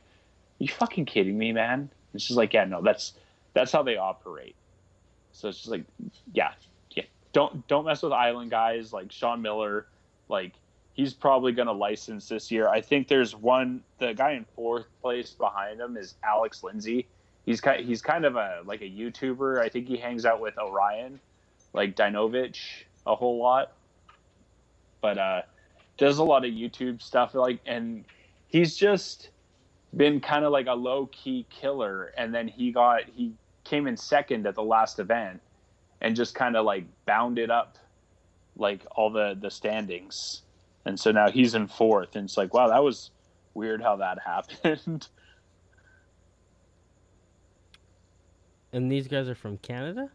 you 0.59 0.69
fucking 0.69 1.05
kidding 1.05 1.37
me, 1.37 1.51
man? 1.51 1.89
It's 2.13 2.25
just 2.25 2.37
like, 2.37 2.53
yeah, 2.53 2.65
no, 2.65 2.81
that's 2.81 3.13
that's 3.53 3.71
how 3.71 3.83
they 3.83 3.97
operate. 3.97 4.55
So 5.31 5.49
it's 5.49 5.59
just 5.59 5.69
like, 5.69 5.83
yeah, 6.33 6.51
yeah. 6.91 7.03
Don't 7.33 7.65
don't 7.67 7.85
mess 7.85 8.01
with 8.01 8.11
island 8.11 8.51
guys 8.51 8.93
like 8.93 9.11
Sean 9.11 9.41
Miller. 9.41 9.87
Like 10.29 10.53
he's 10.93 11.13
probably 11.13 11.51
going 11.51 11.67
to 11.67 11.73
license 11.73 12.27
this 12.27 12.51
year. 12.51 12.67
I 12.67 12.81
think 12.81 13.07
there's 13.07 13.35
one. 13.35 13.81
The 13.99 14.13
guy 14.13 14.31
in 14.31 14.45
fourth 14.55 14.85
place 15.01 15.31
behind 15.31 15.79
him 15.79 15.97
is 15.97 16.15
Alex 16.23 16.63
Lindsay. 16.63 17.07
He's 17.45 17.61
kind 17.61 17.85
he's 17.85 18.01
kind 18.01 18.25
of 18.25 18.35
a 18.35 18.61
like 18.65 18.81
a 18.81 18.89
YouTuber. 18.89 19.59
I 19.59 19.69
think 19.69 19.87
he 19.87 19.97
hangs 19.97 20.25
out 20.25 20.41
with 20.41 20.57
Orion, 20.57 21.19
like 21.73 21.95
Dinovich, 21.95 22.83
a 23.05 23.15
whole 23.15 23.37
lot. 23.37 23.71
But 25.01 25.17
uh, 25.17 25.41
does 25.97 26.17
a 26.17 26.23
lot 26.23 26.45
of 26.45 26.51
YouTube 26.51 27.01
stuff. 27.01 27.33
Like, 27.33 27.59
and 27.65 28.05
he's 28.47 28.75
just 28.75 29.29
been 29.95 30.19
kind 30.19 30.45
of 30.45 30.51
like 30.51 30.67
a 30.67 30.73
low 30.73 31.07
key 31.11 31.45
killer, 31.49 32.13
and 32.17 32.33
then 32.33 32.47
he 32.47 32.71
got 32.71 33.03
he 33.15 33.33
came 33.63 33.87
in 33.87 33.97
second 33.97 34.47
at 34.47 34.55
the 34.55 34.63
last 34.63 34.99
event, 34.99 35.41
and 36.01 36.15
just 36.15 36.35
kind 36.35 36.55
of 36.55 36.65
like 36.65 36.85
bounded 37.05 37.49
up, 37.49 37.77
like 38.55 38.81
all 38.91 39.09
the 39.09 39.37
the 39.39 39.51
standings, 39.51 40.43
and 40.85 40.99
so 40.99 41.11
now 41.11 41.29
he's 41.29 41.55
in 41.55 41.67
fourth, 41.67 42.15
and 42.15 42.25
it's 42.25 42.37
like 42.37 42.53
wow 42.53 42.67
that 42.67 42.83
was 42.83 43.11
weird 43.53 43.81
how 43.81 43.97
that 43.97 44.17
happened. 44.25 45.07
and 48.71 48.91
these 48.91 49.07
guys 49.07 49.27
are 49.27 49.35
from 49.35 49.57
Canada. 49.57 50.09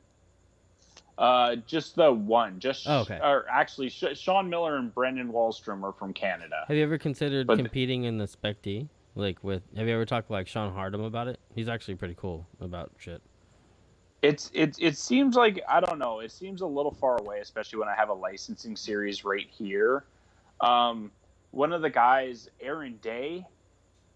Uh, 1.19 1.57
just 1.66 1.97
the 1.97 2.12
one. 2.12 2.61
Just 2.61 2.86
oh, 2.86 3.01
okay. 3.01 3.19
Or 3.23 3.47
actually, 3.51 3.89
Sean 3.89 4.51
Miller 4.51 4.77
and 4.77 4.94
Brendan 4.94 5.32
Wallstrom 5.32 5.82
are 5.82 5.93
from 5.93 6.12
Canada. 6.12 6.65
Have 6.69 6.77
you 6.77 6.82
ever 6.82 6.98
considered 6.98 7.47
but, 7.47 7.57
competing 7.57 8.05
in 8.05 8.19
the 8.19 8.27
Spec 8.27 8.61
D? 8.61 8.89
Like 9.16 9.43
with, 9.43 9.62
have 9.74 9.88
you 9.88 9.94
ever 9.94 10.05
talked 10.05 10.30
like 10.30 10.47
Sean 10.47 10.72
Hardham 10.72 11.05
about 11.05 11.26
it? 11.26 11.40
He's 11.55 11.68
actually 11.68 11.94
pretty 11.94 12.14
cool 12.16 12.47
about 12.60 12.93
shit. 12.98 13.22
It's 14.20 14.51
it 14.52 14.76
it 14.78 14.97
seems 14.98 15.36
like 15.36 15.62
I 15.68 15.80
don't 15.80 15.98
know. 15.98 16.20
It 16.20 16.30
seems 16.30 16.60
a 16.60 16.66
little 16.66 16.93
far 16.93 17.18
away, 17.18 17.40
especially 17.40 17.78
when 17.78 17.88
I 17.88 17.94
have 17.94 18.10
a 18.10 18.14
licensing 18.14 18.76
series 18.76 19.24
right 19.24 19.47
here. 19.51 20.05
Um, 20.60 21.10
one 21.51 21.72
of 21.72 21.80
the 21.80 21.90
guys, 21.90 22.51
Aaron 22.60 22.98
Day, 23.01 23.47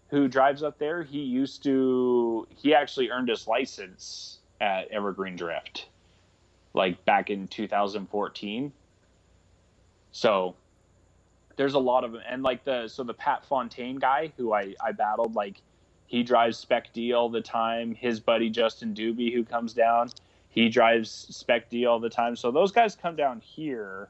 who 0.09 0.27
drives 0.27 0.61
up 0.61 0.77
there, 0.77 1.01
he 1.01 1.19
used 1.19 1.63
to 1.63 2.47
he 2.55 2.75
actually 2.75 3.09
earned 3.09 3.29
his 3.29 3.47
license 3.47 4.39
at 4.59 4.87
Evergreen 4.89 5.35
Drift, 5.35 5.87
like 6.75 7.03
back 7.05 7.31
in 7.31 7.47
2014. 7.47 8.71
So 10.11 10.55
there's 11.61 11.75
a 11.75 11.79
lot 11.79 12.03
of 12.03 12.13
them, 12.13 12.23
and 12.27 12.41
like 12.41 12.63
the 12.63 12.87
so 12.87 13.03
the 13.03 13.13
Pat 13.13 13.45
Fontaine 13.45 13.97
guy 13.97 14.33
who 14.35 14.51
I 14.51 14.73
I 14.83 14.93
battled 14.93 15.35
like 15.35 15.61
he 16.07 16.23
drives 16.23 16.57
Spec 16.57 16.91
D 16.91 17.13
all 17.13 17.29
the 17.29 17.39
time. 17.39 17.93
His 17.93 18.19
buddy 18.19 18.49
Justin 18.49 18.95
Doobie 18.95 19.31
who 19.31 19.43
comes 19.43 19.71
down, 19.71 20.09
he 20.49 20.69
drives 20.69 21.11
Spec 21.11 21.69
D 21.69 21.85
all 21.85 21.99
the 21.99 22.09
time. 22.09 22.35
So 22.35 22.49
those 22.49 22.71
guys 22.71 22.95
come 22.95 23.15
down 23.15 23.41
here, 23.41 24.09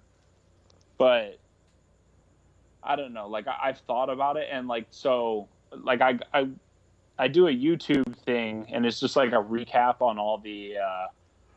but 0.98 1.40
I 2.82 2.96
don't 2.96 3.12
know. 3.12 3.28
Like 3.28 3.48
I, 3.50 3.58
I've 3.64 3.80
thought 3.80 4.10
about 4.10 4.38
it, 4.38 4.48
and 4.50 4.70
like 4.70 4.88
so, 4.92 5.50
like 5.74 6.00
I 6.00 6.20
I 6.34 6.48
I 7.20 7.28
do 7.28 7.50
a 7.50 7.54
YouTube 7.54 8.16
thing, 8.16 8.66
and 8.72 8.86
it's 8.86 9.02
just 9.02 9.18
like 9.18 9.34
a 9.34 9.44
recap 9.44 10.00
on 10.00 10.18
all 10.18 10.38
the 10.38 10.78
uh, 10.78 11.08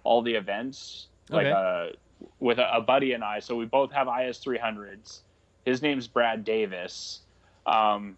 all 0.03 0.23
the 0.23 0.35
events, 0.35 1.07
like 1.31 1.47
uh, 1.47 1.91
with 2.41 2.59
a, 2.59 2.79
a 2.79 2.81
buddy 2.81 3.12
and 3.12 3.23
I. 3.23 3.39
So 3.39 3.55
we 3.55 3.65
both 3.65 3.93
have 3.93 4.09
IS 4.09 4.39
three 4.39 4.59
hundreds 4.59 5.23
his 5.65 5.82
name's 5.82 6.07
Brad 6.07 6.45
Davis. 6.45 7.20
Um, 7.66 8.16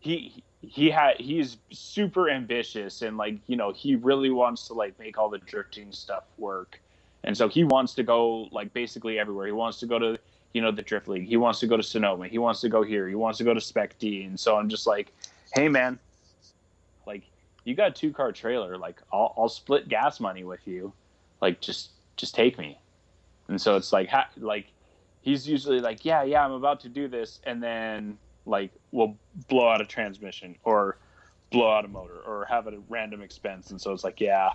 he 0.00 0.42
he 0.60 0.90
had 0.90 1.16
he's 1.18 1.56
super 1.70 2.30
ambitious 2.30 3.02
and 3.02 3.16
like 3.16 3.36
you 3.46 3.56
know 3.56 3.72
he 3.72 3.96
really 3.96 4.30
wants 4.30 4.68
to 4.68 4.74
like 4.74 4.98
make 4.98 5.18
all 5.18 5.28
the 5.28 5.38
drifting 5.38 5.92
stuff 5.92 6.24
work, 6.38 6.80
and 7.24 7.36
so 7.36 7.48
he 7.48 7.64
wants 7.64 7.94
to 7.94 8.02
go 8.02 8.48
like 8.52 8.72
basically 8.72 9.18
everywhere. 9.18 9.46
He 9.46 9.52
wants 9.52 9.78
to 9.80 9.86
go 9.86 9.98
to 9.98 10.18
you 10.52 10.60
know 10.60 10.70
the 10.70 10.82
drift 10.82 11.08
league. 11.08 11.26
He 11.26 11.36
wants 11.36 11.60
to 11.60 11.66
go 11.66 11.76
to 11.76 11.82
Sonoma. 11.82 12.28
He 12.28 12.38
wants 12.38 12.60
to 12.60 12.68
go 12.68 12.82
here. 12.82 13.08
He 13.08 13.14
wants 13.14 13.38
to 13.38 13.44
go 13.44 13.54
to 13.54 13.60
Spec 13.60 13.98
D. 13.98 14.24
And 14.24 14.38
so 14.38 14.56
I'm 14.56 14.68
just 14.68 14.86
like, 14.86 15.12
hey 15.54 15.68
man, 15.68 15.98
like 17.06 17.22
you 17.64 17.74
got 17.74 17.88
a 17.88 17.92
two 17.92 18.12
car 18.12 18.32
trailer. 18.32 18.76
Like 18.76 19.00
I'll 19.12 19.34
I'll 19.36 19.48
split 19.48 19.88
gas 19.88 20.20
money 20.20 20.44
with 20.44 20.66
you. 20.66 20.92
Like 21.40 21.60
just 21.60 21.90
just 22.16 22.34
take 22.34 22.58
me. 22.58 22.78
And 23.48 23.60
so 23.60 23.76
it's 23.76 23.92
like 23.92 24.08
ha- 24.08 24.30
like 24.36 24.66
he's 25.22 25.48
usually 25.48 25.80
like, 25.80 26.04
yeah, 26.04 26.22
yeah, 26.22 26.44
I'm 26.44 26.52
about 26.52 26.80
to 26.80 26.88
do 26.88 27.08
this, 27.08 27.40
and 27.44 27.62
then 27.62 28.18
like 28.44 28.72
we'll 28.90 29.16
blow 29.48 29.68
out 29.68 29.80
a 29.80 29.86
transmission 29.86 30.56
or 30.64 30.98
blow 31.50 31.70
out 31.70 31.84
a 31.84 31.88
motor 31.88 32.18
or 32.26 32.44
have 32.46 32.66
a 32.66 32.78
random 32.88 33.22
expense, 33.22 33.70
and 33.70 33.80
so 33.80 33.92
it's 33.92 34.04
like, 34.04 34.20
yeah, 34.20 34.50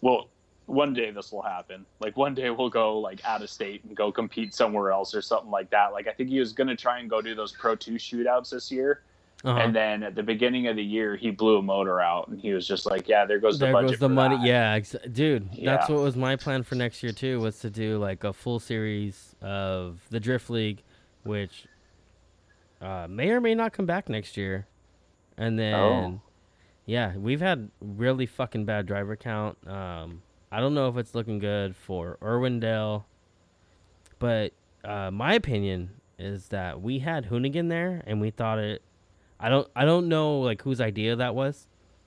well, 0.00 0.28
one 0.66 0.94
day 0.94 1.10
this 1.10 1.30
will 1.30 1.42
happen. 1.42 1.84
Like 2.00 2.16
one 2.16 2.34
day 2.34 2.48
we'll 2.50 2.70
go 2.70 2.98
like 2.98 3.22
out 3.24 3.42
of 3.42 3.50
state 3.50 3.84
and 3.84 3.94
go 3.94 4.10
compete 4.10 4.54
somewhere 4.54 4.92
else 4.92 5.14
or 5.14 5.20
something 5.20 5.50
like 5.50 5.70
that. 5.70 5.92
Like 5.92 6.06
I 6.06 6.12
think 6.12 6.30
he 6.30 6.40
was 6.40 6.52
gonna 6.52 6.76
try 6.76 7.00
and 7.00 7.10
go 7.10 7.20
do 7.20 7.34
those 7.34 7.52
Pro 7.52 7.76
Two 7.76 7.94
shootouts 7.94 8.50
this 8.50 8.70
year. 8.70 9.02
Uh-huh. 9.44 9.58
And 9.58 9.76
then 9.76 10.02
at 10.02 10.14
the 10.14 10.22
beginning 10.22 10.68
of 10.68 10.76
the 10.76 10.82
year, 10.82 11.16
he 11.16 11.30
blew 11.30 11.58
a 11.58 11.62
motor 11.62 12.00
out, 12.00 12.28
and 12.28 12.40
he 12.40 12.54
was 12.54 12.66
just 12.66 12.86
like, 12.86 13.06
"Yeah, 13.06 13.26
there 13.26 13.38
goes 13.38 13.58
the 13.58 13.66
there 13.66 13.82
goes 13.82 13.98
the 13.98 14.08
money." 14.08 14.36
That. 14.36 14.46
Yeah, 14.46 14.72
ex- 14.72 14.96
dude, 15.12 15.50
yeah. 15.52 15.76
that's 15.76 15.90
what 15.90 16.00
was 16.00 16.16
my 16.16 16.34
plan 16.36 16.62
for 16.62 16.76
next 16.76 17.02
year 17.02 17.12
too. 17.12 17.40
Was 17.40 17.58
to 17.58 17.68
do 17.68 17.98
like 17.98 18.24
a 18.24 18.32
full 18.32 18.58
series 18.58 19.36
of 19.42 20.00
the 20.08 20.18
Drift 20.18 20.48
League, 20.48 20.82
which 21.24 21.66
uh, 22.80 23.06
may 23.08 23.30
or 23.30 23.40
may 23.40 23.54
not 23.54 23.74
come 23.74 23.84
back 23.84 24.08
next 24.08 24.38
year. 24.38 24.66
And 25.36 25.58
then, 25.58 25.74
oh. 25.74 26.20
yeah, 26.86 27.14
we've 27.14 27.40
had 27.40 27.70
really 27.82 28.24
fucking 28.24 28.64
bad 28.64 28.86
driver 28.86 29.14
count. 29.14 29.58
Um, 29.68 30.22
I 30.50 30.60
don't 30.60 30.72
know 30.72 30.88
if 30.88 30.96
it's 30.96 31.14
looking 31.14 31.38
good 31.38 31.76
for 31.76 32.16
Irwindale, 32.22 33.04
but 34.18 34.52
uh, 34.84 35.10
my 35.10 35.34
opinion 35.34 35.90
is 36.18 36.48
that 36.48 36.80
we 36.80 37.00
had 37.00 37.28
Hoonigan 37.28 37.68
there, 37.68 38.02
and 38.06 38.22
we 38.22 38.30
thought 38.30 38.58
it 38.58 38.80
I 39.38 39.48
don't 39.48 39.68
I 39.74 39.84
don't 39.84 40.08
know 40.08 40.40
like 40.40 40.62
whose 40.62 40.80
idea 40.80 41.16
that 41.16 41.34
was, 41.34 41.66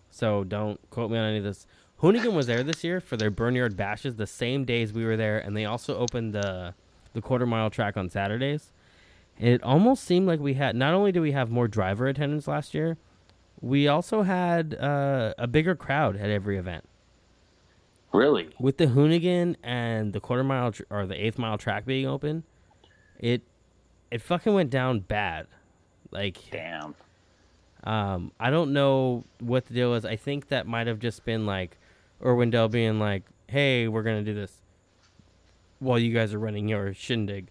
so 0.10 0.44
don't 0.44 0.80
quote 0.90 1.12
me 1.12 1.18
on 1.18 1.26
any 1.26 1.38
of 1.38 1.44
this. 1.44 1.68
Hoonigan 2.02 2.34
was 2.34 2.46
there 2.48 2.64
this 2.64 2.84
year 2.84 3.00
for 3.02 3.18
their 3.18 3.32
Burnyard 3.32 3.76
bashes 3.76 4.16
the 4.16 4.28
same 4.28 4.66
days 4.66 4.94
we 4.94 5.04
were 5.04 5.18
there, 5.18 5.40
and 5.40 5.58
they 5.58 5.66
also 5.66 5.98
opened 5.98 6.34
the 6.34 6.74
the 7.14 7.22
quarter 7.22 7.46
mile 7.46 7.70
track 7.70 7.98
on 7.98 8.10
Saturdays. 8.10 8.72
It 9.40 9.62
almost 9.64 10.04
seemed 10.04 10.28
like 10.28 10.40
we 10.40 10.56
had 10.56 10.76
not 10.76 10.94
only 10.94 11.12
do 11.12 11.22
we 11.22 11.32
have 11.32 11.50
more 11.50 11.68
driver 11.68 12.08
attendance 12.08 12.48
last 12.48 12.74
year, 12.74 12.98
we 13.62 13.88
also 13.88 14.24
had 14.24 14.76
uh, 14.76 15.34
a 15.38 15.48
bigger 15.48 15.76
crowd 15.76 16.16
at 16.16 16.30
every 16.30 16.58
event. 16.58 16.86
Really, 18.14 18.50
with 18.60 18.78
the 18.78 18.88
Hoonigan 18.88 19.56
and 19.64 20.14
the 20.14 20.20
quarter 20.20 20.44
mile 20.44 20.72
tr- 20.72 20.84
or 20.90 21.06
the 21.06 21.16
eighth 21.16 21.38
mile 21.38 21.58
track 21.58 21.86
being 21.86 22.08
open, 22.08 22.44
it 23.20 23.42
it 24.10 24.22
fucking 24.22 24.54
went 24.54 24.70
down 24.70 25.02
bad. 25.02 25.48
Like 26.12 26.38
damn. 26.52 26.96
Um, 27.88 28.34
I 28.38 28.50
don't 28.50 28.74
know 28.74 29.24
what 29.40 29.68
the 29.68 29.74
deal 29.74 29.94
is. 29.94 30.04
I 30.04 30.18
think 30.18 30.50
that 30.50 30.68
might 30.68 30.88
have 30.88 31.00
just 31.00 31.24
been 31.24 31.46
like 31.46 31.78
Irwindale 32.22 32.70
being 32.70 33.00
like, 33.00 33.24
"Hey, 33.48 33.88
we're 33.88 34.04
gonna 34.04 34.24
do 34.24 34.34
this 34.34 34.62
while 35.80 35.98
you 35.98 36.14
guys 36.14 36.34
are 36.34 36.40
running 36.40 36.68
your 36.68 36.94
shindig." 36.94 37.48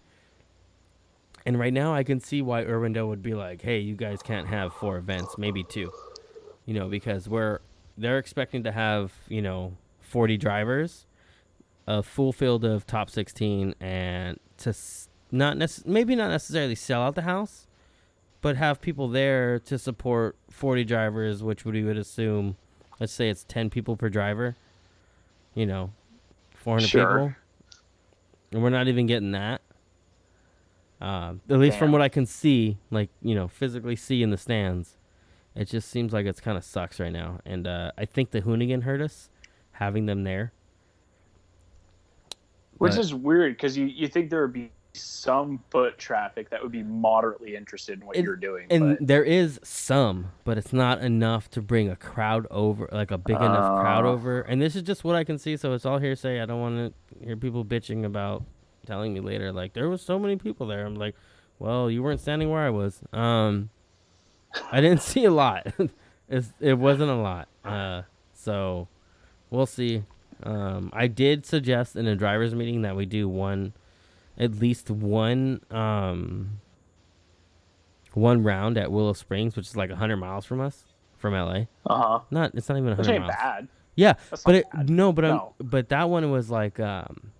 And 1.46 1.58
right 1.58 1.72
now, 1.72 1.94
I 1.94 2.02
can 2.02 2.20
see 2.20 2.42
why 2.42 2.64
Irwindale 2.64 3.08
would 3.08 3.22
be 3.22 3.32
like, 3.32 3.62
"Hey, 3.62 3.78
you 3.78 3.94
guys 3.94 4.20
can't 4.22 4.46
have 4.48 4.74
four 4.74 4.98
events, 4.98 5.38
maybe 5.38 5.64
two, 5.64 5.90
you 6.66 6.74
know, 6.74 6.86
because 6.86 7.30
we're 7.30 7.60
they're 7.96 8.18
expecting 8.18 8.62
to 8.64 8.72
have 8.72 9.14
you 9.28 9.40
know 9.40 9.78
forty 10.02 10.36
drivers, 10.36 11.06
a 11.86 12.02
full 12.02 12.34
field 12.34 12.62
of 12.62 12.86
top 12.86 13.08
sixteen, 13.08 13.74
and 13.80 14.38
to 14.58 14.74
not 15.30 15.56
nec- 15.56 15.86
maybe 15.86 16.14
not 16.14 16.28
necessarily 16.28 16.74
sell 16.74 17.00
out 17.00 17.14
the 17.14 17.22
house, 17.22 17.65
but 18.46 18.54
have 18.54 18.80
people 18.80 19.08
there 19.08 19.58
to 19.58 19.76
support 19.76 20.36
40 20.52 20.84
drivers, 20.84 21.42
which 21.42 21.64
we 21.64 21.82
would 21.82 21.98
assume, 21.98 22.56
let's 23.00 23.12
say 23.12 23.28
it's 23.28 23.42
10 23.42 23.70
people 23.70 23.96
per 23.96 24.08
driver, 24.08 24.54
you 25.56 25.66
know, 25.66 25.90
400 26.54 26.86
sure. 26.86 27.06
people. 27.06 27.34
And 28.52 28.62
we're 28.62 28.70
not 28.70 28.86
even 28.86 29.06
getting 29.06 29.32
that. 29.32 29.62
Uh, 31.00 31.34
at 31.50 31.58
least 31.58 31.72
Damn. 31.72 31.78
from 31.80 31.90
what 31.90 32.02
I 32.02 32.08
can 32.08 32.24
see, 32.24 32.78
like, 32.92 33.10
you 33.20 33.34
know, 33.34 33.48
physically 33.48 33.96
see 33.96 34.22
in 34.22 34.30
the 34.30 34.38
stands, 34.38 34.96
it 35.56 35.64
just 35.64 35.90
seems 35.90 36.12
like 36.12 36.24
it's 36.24 36.40
kind 36.40 36.56
of 36.56 36.62
sucks 36.62 37.00
right 37.00 37.12
now. 37.12 37.40
And 37.44 37.66
uh, 37.66 37.90
I 37.98 38.04
think 38.04 38.30
the 38.30 38.42
Hoonigan 38.42 38.84
hurt 38.84 39.00
us 39.00 39.28
having 39.72 40.06
them 40.06 40.22
there. 40.22 40.52
Which 42.78 42.92
but, 42.92 43.00
is 43.00 43.12
weird 43.12 43.56
because 43.56 43.76
you, 43.76 43.86
you 43.86 44.06
think 44.06 44.30
there 44.30 44.42
would 44.42 44.52
be 44.52 44.70
some 45.00 45.60
foot 45.70 45.98
traffic 45.98 46.50
that 46.50 46.62
would 46.62 46.72
be 46.72 46.82
moderately 46.82 47.56
interested 47.56 48.00
in 48.00 48.06
what 48.06 48.16
you're 48.16 48.36
doing. 48.36 48.66
And 48.70 48.98
but. 48.98 49.06
there 49.06 49.24
is 49.24 49.60
some, 49.62 50.32
but 50.44 50.58
it's 50.58 50.72
not 50.72 51.02
enough 51.02 51.50
to 51.50 51.62
bring 51.62 51.88
a 51.88 51.96
crowd 51.96 52.46
over, 52.50 52.88
like 52.92 53.10
a 53.10 53.18
big 53.18 53.36
uh, 53.36 53.44
enough 53.44 53.80
crowd 53.80 54.04
uh. 54.04 54.10
over. 54.10 54.40
And 54.42 54.60
this 54.60 54.76
is 54.76 54.82
just 54.82 55.04
what 55.04 55.16
I 55.16 55.24
can 55.24 55.38
see, 55.38 55.56
so 55.56 55.72
it's 55.72 55.86
all 55.86 55.98
hearsay. 55.98 56.40
I 56.40 56.46
don't 56.46 56.60
want 56.60 56.94
to 56.94 57.24
hear 57.24 57.36
people 57.36 57.64
bitching 57.64 58.04
about 58.04 58.44
telling 58.86 59.12
me 59.12 59.20
later, 59.20 59.52
like 59.52 59.72
there 59.72 59.88
was 59.88 60.02
so 60.02 60.18
many 60.18 60.36
people 60.36 60.66
there. 60.66 60.86
I'm 60.86 60.94
like, 60.94 61.14
well, 61.58 61.90
you 61.90 62.02
weren't 62.02 62.20
standing 62.20 62.50
where 62.50 62.62
I 62.62 62.70
was. 62.70 63.02
Um, 63.12 63.70
I 64.70 64.80
didn't 64.80 65.02
see 65.02 65.24
a 65.24 65.30
lot. 65.30 65.66
it 66.28 66.78
wasn't 66.78 67.10
a 67.10 67.14
lot. 67.14 67.48
Uh, 67.64 68.02
so 68.32 68.88
we'll 69.50 69.66
see. 69.66 70.04
Um, 70.42 70.90
I 70.92 71.06
did 71.06 71.46
suggest 71.46 71.96
in 71.96 72.06
a 72.06 72.14
drivers 72.14 72.54
meeting 72.54 72.82
that 72.82 72.96
we 72.96 73.06
do 73.06 73.28
one 73.28 73.72
at 74.38 74.54
least 74.58 74.90
one 74.90 75.60
um 75.70 76.60
one 78.16 78.42
round 78.42 78.78
at 78.78 78.90
Willow 78.90 79.12
Springs, 79.12 79.56
which 79.56 79.66
is 79.66 79.76
like 79.76 79.90
hundred 79.90 80.16
miles 80.16 80.46
from 80.46 80.60
us, 80.60 80.84
from 81.18 81.34
LA. 81.34 81.64
Uh 81.84 82.02
huh. 82.02 82.20
Not 82.30 82.54
it's 82.54 82.68
not 82.68 82.78
even 82.78 82.94
hundred 82.94 83.20
miles. 83.20 83.32
bad. 83.32 83.68
Yeah, 83.94 84.14
That's 84.30 84.42
but 84.42 84.54
it, 84.56 84.66
bad. 84.72 84.90
no, 84.90 85.12
but 85.12 85.22
no. 85.22 85.54
I'm, 85.60 85.66
but 85.68 85.88
that 85.90 86.08
one 86.08 86.30
was 86.30 86.50
like 86.50 86.80
um, 86.80 87.32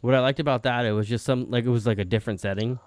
what 0.00 0.14
I 0.14 0.20
liked 0.20 0.40
about 0.40 0.62
that 0.62 0.84
it 0.84 0.92
was 0.92 1.08
just 1.08 1.24
some 1.24 1.50
like 1.50 1.64
it 1.64 1.70
was 1.70 1.86
like 1.86 1.98
a 1.98 2.04
different 2.04 2.40
setting. 2.40 2.78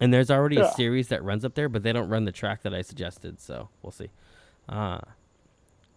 And 0.00 0.12
there's 0.12 0.30
already 0.30 0.56
yeah. 0.56 0.70
a 0.70 0.72
series 0.72 1.08
that 1.08 1.22
runs 1.22 1.44
up 1.44 1.54
there, 1.54 1.68
but 1.68 1.84
they 1.84 1.92
don't 1.92 2.08
run 2.08 2.24
the 2.24 2.32
track 2.32 2.62
that 2.62 2.74
I 2.74 2.82
suggested, 2.82 3.40
so 3.40 3.68
we'll 3.82 3.92
see. 3.92 4.10
Uh 4.68 4.98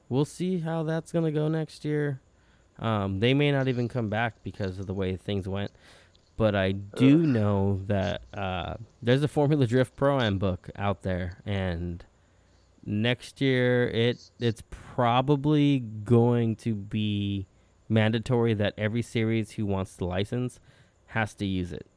we'll 0.10 0.26
see 0.26 0.60
how 0.60 0.84
that's 0.84 1.12
gonna 1.12 1.32
go 1.32 1.48
next 1.48 1.84
year. 1.84 2.22
Um, 2.80 3.20
they 3.20 3.34
may 3.34 3.52
not 3.52 3.68
even 3.68 3.88
come 3.88 4.10
back 4.10 4.44
because 4.44 4.78
of 4.78 4.86
the 4.86 4.94
way 4.94 5.16
things 5.16 5.48
went 5.48 5.72
but 6.38 6.56
I 6.56 6.72
do 6.72 7.20
Ugh. 7.22 7.28
know 7.28 7.82
that 7.88 8.22
uh, 8.34 8.76
there's 9.02 9.24
a 9.24 9.28
Formula 9.28 9.66
Drift 9.66 9.96
Pro 9.96 10.22
Am 10.22 10.38
book 10.38 10.70
out 10.78 11.02
there, 11.02 11.40
and 11.46 12.06
next 12.86 13.42
year 13.42 13.90
it 13.90 14.32
it's 14.40 14.64
probably 14.70 15.80
going 15.80 16.56
to 16.58 16.74
be 16.74 17.48
mandatory 17.90 18.54
that 18.54 18.74
every 18.78 19.02
series 19.02 19.52
who 19.52 19.66
wants 19.66 19.96
the 19.96 20.06
license 20.06 20.60
has 21.08 21.34
to 21.34 21.46
use 21.46 21.74
it. 21.74 21.88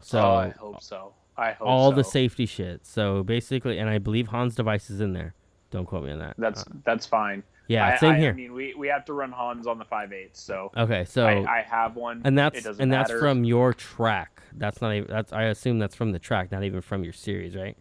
So 0.00 0.20
oh, 0.20 0.34
I 0.34 0.48
hope 0.50 0.82
so. 0.82 1.14
I 1.36 1.52
hope 1.52 1.66
all 1.66 1.90
so. 1.90 1.96
the 1.96 2.04
safety 2.04 2.46
shit. 2.46 2.86
So 2.86 3.22
basically, 3.22 3.78
and 3.78 3.88
I 3.88 3.98
believe 3.98 4.28
Hans 4.28 4.54
device 4.54 4.90
is 4.90 5.00
in 5.00 5.12
there. 5.12 5.34
Don't 5.70 5.86
quote 5.86 6.04
me 6.04 6.12
on 6.12 6.18
that. 6.18 6.34
That's 6.38 6.62
uh, 6.62 6.70
that's 6.84 7.06
fine. 7.06 7.42
Yeah, 7.68 7.86
I, 7.86 7.96
same 7.98 8.12
I, 8.12 8.18
here. 8.18 8.30
I 8.30 8.34
mean, 8.34 8.54
we, 8.54 8.74
we 8.74 8.88
have 8.88 9.04
to 9.04 9.12
run 9.12 9.30
Hans 9.30 9.66
on 9.66 9.78
the 9.78 9.84
five 9.84 10.12
eighths, 10.12 10.40
so 10.40 10.72
okay. 10.76 11.04
So 11.04 11.26
I, 11.26 11.58
I 11.58 11.62
have 11.62 11.96
one, 11.96 12.22
and 12.24 12.36
that's 12.36 12.64
and 12.64 12.90
that's 12.90 13.12
from 13.12 13.44
your 13.44 13.74
track. 13.74 14.42
That's 14.54 14.80
not 14.80 14.94
even 14.94 15.08
that's 15.08 15.34
I 15.34 15.44
assume 15.44 15.78
that's 15.78 15.94
from 15.94 16.12
the 16.12 16.18
track, 16.18 16.50
not 16.50 16.64
even 16.64 16.80
from 16.80 17.04
your 17.04 17.12
series, 17.12 17.54
right? 17.54 17.76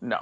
No, 0.00 0.20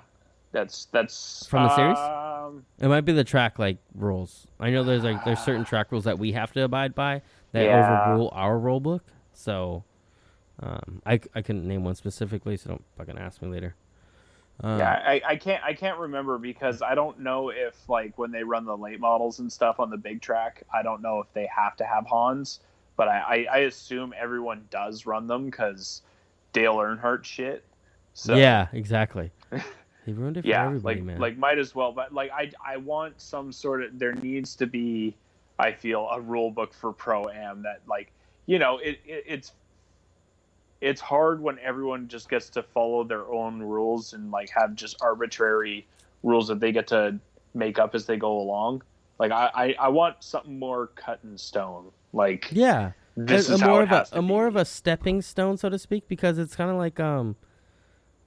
that's 0.51 0.87
that's 0.87 1.47
from 1.47 1.69
the 1.69 1.77
series. 1.77 1.99
Um, 1.99 2.65
it 2.81 2.89
might 2.89 3.03
be 3.03 3.13
the 3.13 3.23
track 3.25 3.61
like 3.61 3.79
rules. 3.95 4.49
I 4.59 4.71
know 4.71 4.83
there's 4.83 5.05
like 5.05 5.25
there's 5.25 5.41
certain 5.41 5.65
track 5.65 5.93
rules 5.93 6.05
that 6.05 6.19
we 6.19 6.33
have 6.33 6.53
to 6.55 6.65
abide 6.65 6.95
by 6.97 7.23
that 7.53 7.65
yeah. 7.65 8.09
overrule 8.09 8.31
our 8.33 8.59
rule 8.59 8.81
book. 8.81 9.05
So, 9.33 9.85
um, 10.61 11.03
I 11.07 11.21
I 11.37 11.43
couldn't 11.43 11.69
name 11.69 11.85
one 11.85 11.95
specifically, 11.95 12.57
so 12.57 12.71
don't 12.71 12.85
fucking 12.99 13.17
ask 13.17 13.41
me 13.43 13.49
later. 13.49 13.77
Uh, 14.63 14.77
yeah, 14.79 15.03
I, 15.05 15.23
I 15.27 15.37
can't 15.37 15.63
I 15.65 15.75
can't 15.75 15.99
remember 15.99 16.39
because 16.39 16.81
I 16.81 16.95
don't 16.95 17.21
know 17.21 17.51
if 17.51 17.77
like 17.89 18.17
when 18.19 18.31
they 18.31 18.45
run 18.45 18.65
the 18.65 18.77
late 18.77 19.01
models 19.01 19.41
and 19.41 19.53
stuff 19.53 19.81
on 19.81 19.91
the 19.91 19.97
big 19.97 20.21
track, 20.21 20.63
I 20.73 20.83
don't 20.83 21.03
know 21.03 21.21
if 21.21 21.33
they 21.33 21.47
have 21.55 21.77
to 21.77 21.85
have 21.85 22.07
Hans, 22.07 22.61
but 22.97 23.09
I, 23.09 23.47
I, 23.51 23.57
I 23.57 23.59
assume 23.61 24.15
everyone 24.17 24.67
does 24.71 25.07
run 25.07 25.27
them 25.27 25.47
because 25.47 26.03
Dale 26.53 26.77
Earnhardt 26.77 27.25
shit. 27.25 27.65
So 28.15 28.37
yeah, 28.37 28.69
exactly. 28.73 29.33
He 30.05 30.13
ruined 30.13 30.37
it 30.37 30.43
for 30.43 30.49
yeah, 30.49 30.67
everybody, 30.67 30.97
like, 30.97 31.05
man. 31.05 31.19
Like 31.19 31.39
might 31.39 31.59
as 31.59 31.75
well, 31.75 31.93
but 31.93 32.13
like 32.13 32.31
I 32.31 32.51
I 32.65 32.77
want 32.77 33.21
some 33.21 33.53
sort 33.53 33.83
of 33.83 33.99
there 33.99 34.13
needs 34.13 34.55
to 34.57 34.67
be 34.67 35.15
I 35.59 35.73
feel 35.73 36.09
a 36.11 36.21
rule 36.21 36.51
book 36.51 36.75
for 36.75 36.93
pro 36.93 37.29
am 37.29 37.63
that 37.63 37.81
like 37.89 38.13
you 38.47 38.59
know 38.59 38.79
it, 38.79 39.01
it 39.07 39.25
it's 39.27 39.53
it's 40.85 41.01
hard 41.01 41.41
when 41.41 41.59
everyone 41.61 42.07
just 42.09 42.29
gets 42.29 42.51
to 42.51 42.63
follow 42.63 43.05
their 43.05 43.27
own 43.33 43.61
rules 43.61 44.13
and 44.13 44.31
like 44.31 44.51
have 44.51 44.75
just 44.75 45.01
arbitrary 45.01 45.87
rules 46.23 46.47
that 46.49 46.61
they 46.61 46.73
get 46.73 46.87
to 46.89 47.19
make 47.55 47.79
up 47.79 47.95
as 47.95 48.05
they 48.05 48.19
go 48.19 48.39
along. 48.39 48.83
Like 49.19 49.33
I, 49.33 49.51
I, 49.55 49.75
I 49.81 49.89
want 49.89 50.23
something 50.23 50.59
more 50.59 50.89
cut 50.89 51.21
in 51.25 51.39
stone. 51.39 51.91
Like 52.13 52.49
yeah, 52.53 52.93
this 53.17 53.49
a, 53.49 53.55
is 53.55 53.63
a 53.63 53.67
more 53.67 53.83
of 53.83 53.93
a, 53.93 54.07
a 54.13 54.21
more 54.21 54.47
of 54.47 54.57
a 54.57 54.65
stepping 54.67 55.23
stone, 55.23 55.57
so 55.57 55.71
to 55.71 55.79
speak, 55.79 56.07
because 56.07 56.37
it's 56.37 56.55
kind 56.55 56.71
of 56.71 56.77
like 56.77 57.01
um, 57.01 57.37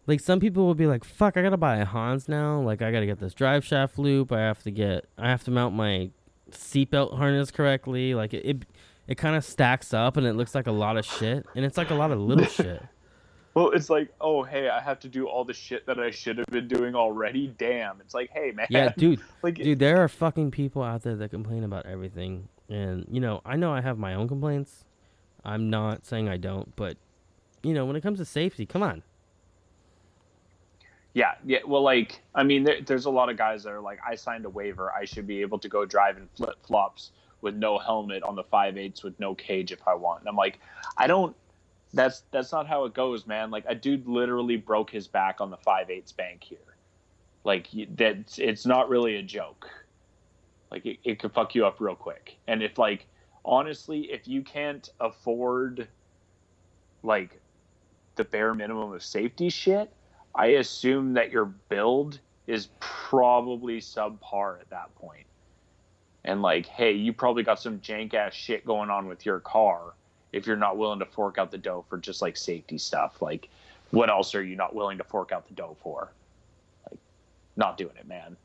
like 0.08 0.20
some 0.20 0.40
people 0.40 0.66
will 0.66 0.76
be 0.76 0.88
like, 0.88 1.04
"Fuck, 1.04 1.38
I 1.38 1.44
gotta 1.44 1.58
buy 1.58 1.78
a 1.78 1.86
Hans 1.86 2.28
now. 2.28 2.60
Like 2.60 2.82
I 2.82 2.92
gotta 2.92 3.06
get 3.06 3.20
this 3.20 3.36
drive 3.36 3.64
shaft 3.64 4.00
loop. 4.00 4.32
I 4.32 4.40
have 4.40 4.64
to 4.64 4.72
get, 4.72 5.06
I 5.16 5.30
have 5.30 5.44
to 5.44 5.52
mount 5.52 5.76
my 5.76 6.10
seatbelt 6.50 7.18
harness 7.18 7.52
correctly. 7.52 8.16
Like 8.16 8.34
it, 8.34 8.46
it, 8.46 8.66
it 9.08 9.16
kind 9.16 9.36
of 9.36 9.44
stacks 9.44 9.94
up 9.94 10.18
and 10.18 10.28
it 10.28 10.34
looks 10.34 10.54
like 10.54 10.68
a 10.68 10.72
lot 10.72 10.98
of 10.98 11.06
shit, 11.06 11.46
and 11.56 11.64
it's 11.64 11.78
like 11.78 11.90
a 11.90 11.96
lot 11.96 12.12
of 12.12 12.20
little 12.20 12.46
shit. 12.46 12.84
Well, 13.58 13.72
it's 13.72 13.90
like, 13.90 14.14
oh, 14.22 14.44
hey, 14.44 14.70
I 14.70 14.80
have 14.80 15.00
to 15.00 15.10
do 15.10 15.28
all 15.28 15.44
the 15.44 15.54
shit 15.54 15.88
that 15.88 16.00
I 16.00 16.12
should 16.12 16.38
have 16.38 16.46
been 16.46 16.68
doing 16.68 16.94
already. 16.94 17.56
Damn. 17.58 18.00
It's 18.02 18.14
like, 18.14 18.30
hey, 18.32 18.52
man. 18.56 18.68
Yeah, 18.70 18.94
dude. 18.96 19.20
like, 19.42 19.56
dude, 19.56 19.80
there 19.80 20.04
are 20.04 20.08
fucking 20.08 20.52
people 20.52 20.84
out 20.84 21.02
there 21.02 21.16
that 21.16 21.32
complain 21.32 21.64
about 21.64 21.88
everything, 21.88 22.50
and 22.70 23.08
you 23.10 23.20
know, 23.20 23.42
I 23.46 23.56
know 23.56 23.74
I 23.74 23.82
have 23.82 23.98
my 23.98 24.14
own 24.14 24.28
complaints. 24.28 24.86
I'm 25.44 25.70
not 25.70 26.06
saying 26.06 26.30
I 26.30 26.38
don't, 26.38 26.76
but 26.76 26.98
you 27.64 27.74
know, 27.74 27.86
when 27.86 27.96
it 27.96 28.02
comes 28.02 28.20
to 28.20 28.26
safety, 28.26 28.66
come 28.66 28.84
on. 28.84 29.02
Yeah, 31.14 31.34
yeah. 31.44 31.60
Well, 31.66 31.82
like, 31.82 32.22
I 32.36 32.44
mean, 32.44 32.64
there, 32.64 32.82
there's 32.86 33.06
a 33.06 33.10
lot 33.10 33.30
of 33.30 33.38
guys 33.38 33.64
that 33.64 33.72
are 33.72 33.82
like, 33.82 33.98
I 34.08 34.14
signed 34.14 34.46
a 34.46 34.50
waiver. 34.52 34.92
I 34.92 35.06
should 35.06 35.26
be 35.26 35.42
able 35.42 35.58
to 35.58 35.68
go 35.68 35.84
drive 35.84 36.18
in 36.18 36.30
flip 36.36 36.58
flops 36.64 37.10
with 37.42 37.56
no 37.56 37.78
helmet 37.78 38.24
on 38.24 38.36
the 38.36 38.44
five 38.44 38.78
eights 38.78 39.04
with 39.04 39.20
no 39.20 39.36
cage 39.36 39.72
if 39.72 39.88
I 39.88 39.96
want. 39.96 40.22
And 40.22 40.30
I'm 40.30 40.36
like, 40.36 40.60
I 40.98 41.08
don't 41.08 41.36
that's 41.94 42.24
that's 42.32 42.52
not 42.52 42.68
how 42.68 42.86
it 42.86 42.94
goes, 42.94 43.28
man. 43.28 43.52
Like 43.52 43.66
a 43.68 43.76
dude 43.76 44.08
literally 44.08 44.58
broke 44.58 44.92
his 44.92 45.08
back 45.08 45.42
on 45.42 45.50
the 45.50 45.58
five 45.58 45.90
eighths 45.90 46.12
bank 46.12 46.44
here. 46.44 46.60
Like 47.44 47.70
that, 47.96 48.38
it's 48.38 48.66
not 48.66 48.90
really 48.90 49.16
a 49.16 49.24
joke. 49.24 49.68
Like 50.72 50.86
it, 50.86 51.00
it 51.04 51.20
could 51.20 51.34
fuck 51.34 51.56
you 51.56 51.66
up 51.66 51.80
real 51.80 51.96
quick. 51.96 52.38
And 52.48 52.62
if 52.62 52.78
like 52.78 53.08
honestly, 53.46 54.12
if 54.12 54.28
you 54.28 54.44
can't 54.44 54.88
afford 55.00 55.88
like 57.04 57.42
the 58.16 58.26
bare 58.26 58.54
minimum 58.54 58.92
of 58.92 59.04
safety 59.04 59.50
shit, 59.50 59.94
I 60.36 60.48
assume 60.48 61.14
that 61.14 61.32
your 61.32 61.46
build 61.46 62.20
is 62.48 62.70
probably 62.80 63.80
subpar 63.80 64.60
at 64.60 64.70
that 64.72 64.94
point. 64.96 65.27
And 66.28 66.42
like, 66.42 66.66
hey, 66.66 66.92
you 66.92 67.14
probably 67.14 67.42
got 67.42 67.60
some 67.60 67.80
jank 67.80 68.14
ass 68.14 68.34
shit 68.34 68.66
going 68.66 68.90
on 68.90 69.08
with 69.08 69.26
your 69.26 69.40
car 69.40 69.94
if 70.34 70.46
you're 70.46 70.58
not 70.58 70.78
willing 70.78 71.00
to 71.00 71.06
fork 71.06 71.38
out 71.38 71.52
the 71.52 71.58
dough 71.58 71.86
for 71.90 71.98
just 71.98 72.22
like 72.22 72.36
safety 72.36 72.78
stuff. 72.78 73.22
Like, 73.22 73.50
what 73.92 74.10
else 74.10 74.36
are 74.36 74.44
you 74.44 74.58
not 74.58 74.76
willing 74.76 74.98
to 74.98 75.06
fork 75.06 75.32
out 75.32 75.48
the 75.48 75.54
dough 75.54 75.78
for? 75.82 76.12
Like, 76.92 77.00
not 77.56 77.78
doing 77.78 77.96
it, 77.98 78.06
man. 78.06 78.36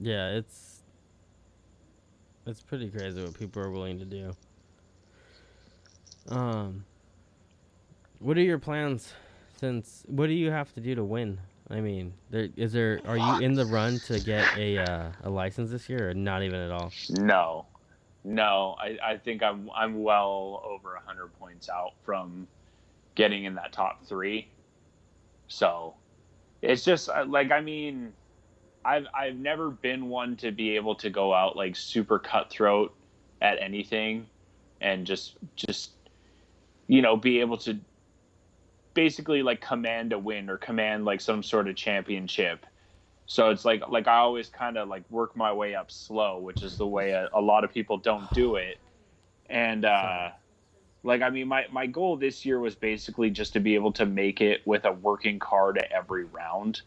Yeah, 0.00 0.30
it's 0.30 0.80
it's 2.46 2.60
pretty 2.60 2.88
crazy 2.88 3.22
what 3.22 3.38
people 3.38 3.62
are 3.62 3.70
willing 3.70 4.00
to 4.00 4.04
do. 4.04 4.32
Um, 6.30 6.84
what 8.18 8.36
are 8.36 8.42
your 8.42 8.58
plans? 8.58 9.12
Since 9.58 10.02
what 10.08 10.26
do 10.26 10.32
you 10.32 10.50
have 10.50 10.74
to 10.74 10.80
do 10.80 10.96
to 10.96 11.04
win? 11.04 11.38
I 11.70 11.80
mean, 11.80 12.12
there 12.30 12.48
is 12.56 12.72
there. 12.72 13.00
Are 13.06 13.16
you 13.16 13.38
in 13.40 13.54
the 13.54 13.64
run 13.64 14.00
to 14.00 14.18
get 14.18 14.58
a 14.58 14.78
uh, 14.78 15.12
a 15.22 15.30
license 15.30 15.70
this 15.70 15.88
year, 15.88 16.10
or 16.10 16.14
not 16.14 16.42
even 16.42 16.58
at 16.58 16.72
all? 16.72 16.92
No, 17.08 17.66
no, 18.24 18.76
I, 18.78 18.98
I 19.02 19.16
think 19.16 19.42
I'm 19.42 19.70
I'm 19.74 20.02
well 20.02 20.62
over 20.64 21.00
hundred 21.06 21.28
points 21.38 21.68
out 21.68 21.92
from 22.04 22.48
getting 23.14 23.44
in 23.44 23.54
that 23.54 23.72
top 23.72 24.04
three. 24.04 24.48
So 25.46 25.94
it's 26.60 26.84
just 26.84 27.08
like 27.26 27.52
I 27.52 27.60
mean, 27.60 28.12
I've 28.84 29.06
I've 29.14 29.36
never 29.36 29.70
been 29.70 30.08
one 30.08 30.36
to 30.38 30.50
be 30.50 30.74
able 30.74 30.96
to 30.96 31.10
go 31.10 31.32
out 31.32 31.56
like 31.56 31.76
super 31.76 32.18
cutthroat 32.18 32.92
at 33.40 33.62
anything, 33.62 34.26
and 34.80 35.06
just 35.06 35.36
just 35.54 35.92
you 36.88 37.00
know 37.00 37.16
be 37.16 37.40
able 37.40 37.58
to 37.58 37.78
basically 39.04 39.42
like 39.42 39.60
command 39.60 40.12
a 40.12 40.18
win 40.18 40.50
or 40.50 40.58
command 40.58 41.04
like 41.04 41.20
some 41.20 41.42
sort 41.42 41.66
of 41.68 41.74
championship 41.76 42.66
so 43.30 43.50
it's 43.50 43.64
like 43.64 43.88
like 43.88 44.08
I 44.08 44.16
always 44.16 44.48
kind 44.48 44.76
of 44.76 44.88
like 44.88 45.08
work 45.08 45.36
my 45.36 45.52
way 45.52 45.76
up 45.76 45.92
slow, 45.92 46.40
which 46.40 46.64
is 46.64 46.76
the 46.76 46.86
way 46.88 47.12
a, 47.12 47.28
a 47.32 47.40
lot 47.40 47.62
of 47.62 47.72
people 47.72 47.96
don't 47.96 48.28
do 48.32 48.56
it. 48.56 48.78
And 49.48 49.84
uh, 49.84 50.30
like 51.04 51.22
I 51.22 51.30
mean, 51.30 51.46
my 51.46 51.66
my 51.70 51.86
goal 51.86 52.16
this 52.16 52.44
year 52.44 52.58
was 52.58 52.74
basically 52.74 53.30
just 53.30 53.52
to 53.52 53.60
be 53.60 53.76
able 53.76 53.92
to 53.92 54.04
make 54.04 54.40
it 54.40 54.66
with 54.66 54.84
a 54.84 54.90
working 54.90 55.38
car 55.38 55.72
to 55.72 55.92
every 55.92 56.24
round. 56.24 56.82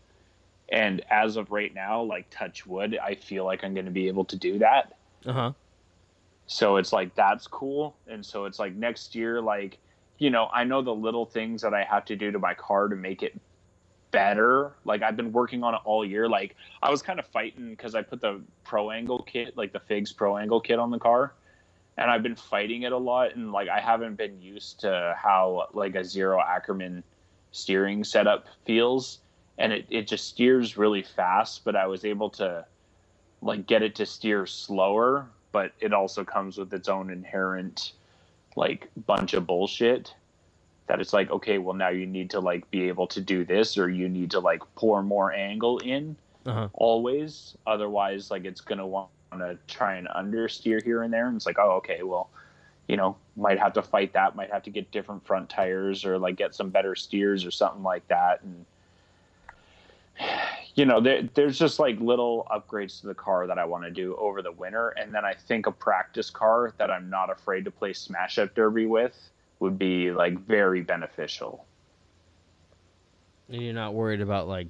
And 0.67 1.01
as 1.09 1.37
of 1.37 1.49
right 1.49 1.73
now, 1.73 2.01
like 2.01 2.29
touch 2.29 2.67
wood, 2.67 2.99
I 3.01 3.15
feel 3.15 3.45
like 3.45 3.63
I'm 3.63 3.73
going 3.73 3.85
to 3.85 3.91
be 3.91 4.09
able 4.09 4.25
to 4.25 4.35
do 4.35 4.59
that. 4.59 4.97
Uh 5.25 5.31
huh. 5.31 5.51
So 6.47 6.75
it's 6.75 6.91
like 6.91 7.15
that's 7.15 7.47
cool, 7.47 7.95
and 8.05 8.25
so 8.25 8.43
it's 8.43 8.59
like 8.59 8.75
next 8.75 9.15
year, 9.15 9.41
like 9.41 9.79
you 10.17 10.29
know, 10.29 10.49
I 10.53 10.63
know 10.63 10.81
the 10.81 10.93
little 10.93 11.25
things 11.25 11.61
that 11.61 11.73
I 11.73 11.83
have 11.83 12.05
to 12.05 12.15
do 12.15 12.31
to 12.31 12.39
my 12.39 12.53
car 12.53 12.87
to 12.87 12.95
make 12.95 13.23
it 13.23 13.39
better. 14.11 14.73
Like 14.85 15.01
I've 15.01 15.17
been 15.17 15.33
working 15.33 15.63
on 15.63 15.73
it 15.73 15.81
all 15.83 16.05
year. 16.05 16.29
Like 16.29 16.55
I 16.81 16.89
was 16.89 17.01
kind 17.01 17.19
of 17.19 17.27
fighting 17.27 17.71
because 17.71 17.95
I 17.95 18.01
put 18.01 18.21
the 18.21 18.41
Pro 18.63 18.91
Angle 18.91 19.23
kit, 19.23 19.57
like 19.57 19.73
the 19.73 19.79
Figs 19.79 20.13
Pro 20.13 20.37
Angle 20.37 20.61
kit, 20.61 20.79
on 20.79 20.91
the 20.91 20.99
car, 20.99 21.33
and 21.97 22.09
I've 22.09 22.23
been 22.23 22.35
fighting 22.35 22.83
it 22.83 22.93
a 22.93 22.97
lot. 22.97 23.35
And 23.35 23.51
like 23.51 23.67
I 23.67 23.81
haven't 23.81 24.15
been 24.15 24.39
used 24.39 24.79
to 24.81 25.17
how 25.21 25.67
like 25.73 25.95
a 25.95 26.03
zero 26.03 26.39
Ackerman 26.39 27.03
steering 27.51 28.03
setup 28.03 28.45
feels, 28.65 29.19
and 29.57 29.73
it 29.73 29.85
it 29.89 30.07
just 30.07 30.27
steers 30.29 30.77
really 30.77 31.03
fast. 31.03 31.65
But 31.65 31.75
I 31.75 31.87
was 31.87 32.05
able 32.05 32.29
to 32.31 32.65
like 33.41 33.65
get 33.65 33.81
it 33.81 33.95
to 33.95 34.05
steer 34.05 34.45
slower, 34.45 35.27
but 35.51 35.73
it 35.81 35.91
also 35.91 36.23
comes 36.23 36.57
with 36.57 36.73
its 36.73 36.87
own 36.87 37.09
inherent 37.09 37.93
like 38.55 38.89
bunch 39.05 39.33
of 39.33 39.47
bullshit 39.47 40.13
that 40.87 40.99
it's 40.99 41.13
like 41.13 41.31
okay 41.31 41.57
well 41.57 41.73
now 41.73 41.89
you 41.89 42.05
need 42.05 42.29
to 42.29 42.39
like 42.39 42.69
be 42.69 42.87
able 42.87 43.07
to 43.07 43.21
do 43.21 43.45
this 43.45 43.77
or 43.77 43.89
you 43.89 44.09
need 44.09 44.31
to 44.31 44.39
like 44.39 44.61
pour 44.75 45.01
more 45.01 45.31
angle 45.31 45.79
in 45.79 46.15
uh-huh. 46.45 46.67
always. 46.73 47.57
Otherwise 47.65 48.29
like 48.31 48.45
it's 48.45 48.61
gonna 48.61 48.85
want 48.85 49.09
to 49.31 49.57
try 49.67 49.95
and 49.95 50.07
understeer 50.07 50.83
here 50.83 51.03
and 51.03 51.13
there. 51.13 51.27
And 51.27 51.35
it's 51.35 51.45
like 51.45 51.59
oh 51.59 51.73
okay 51.77 52.03
well 52.03 52.29
you 52.87 52.97
know 52.97 53.15
might 53.37 53.59
have 53.59 53.73
to 53.73 53.81
fight 53.81 54.13
that 54.13 54.35
might 54.35 54.51
have 54.51 54.63
to 54.63 54.69
get 54.69 54.91
different 54.91 55.25
front 55.25 55.49
tires 55.49 56.05
or 56.05 56.17
like 56.19 56.35
get 56.35 56.53
some 56.53 56.69
better 56.69 56.95
steers 56.95 57.45
or 57.45 57.51
something 57.51 57.83
like 57.83 58.07
that. 58.09 58.41
And 58.43 58.65
you 60.75 60.85
know 60.85 60.99
there, 60.99 61.27
there's 61.33 61.59
just 61.59 61.79
like 61.79 61.99
little 61.99 62.47
upgrades 62.51 63.01
to 63.01 63.07
the 63.07 63.13
car 63.13 63.47
that 63.47 63.59
i 63.59 63.65
want 63.65 63.83
to 63.83 63.91
do 63.91 64.15
over 64.15 64.41
the 64.41 64.51
winter 64.51 64.89
and 64.89 65.13
then 65.13 65.23
i 65.23 65.33
think 65.33 65.67
a 65.67 65.71
practice 65.71 66.29
car 66.29 66.73
that 66.77 66.89
i'm 66.89 67.09
not 67.09 67.31
afraid 67.31 67.63
to 67.65 67.71
play 67.71 67.93
smash 67.93 68.37
up 68.39 68.53
derby 68.55 68.85
with 68.85 69.31
would 69.63 69.79
be 69.79 70.11
like 70.11 70.37
very 70.45 70.81
beneficial. 70.81 71.65
And 73.47 73.61
you're 73.61 73.73
not 73.73 73.93
worried 73.93 74.21
about 74.21 74.47
like 74.47 74.67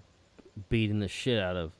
beating 0.69 0.99
the 0.99 1.07
shit 1.07 1.41
out 1.41 1.55
of. 1.55 1.71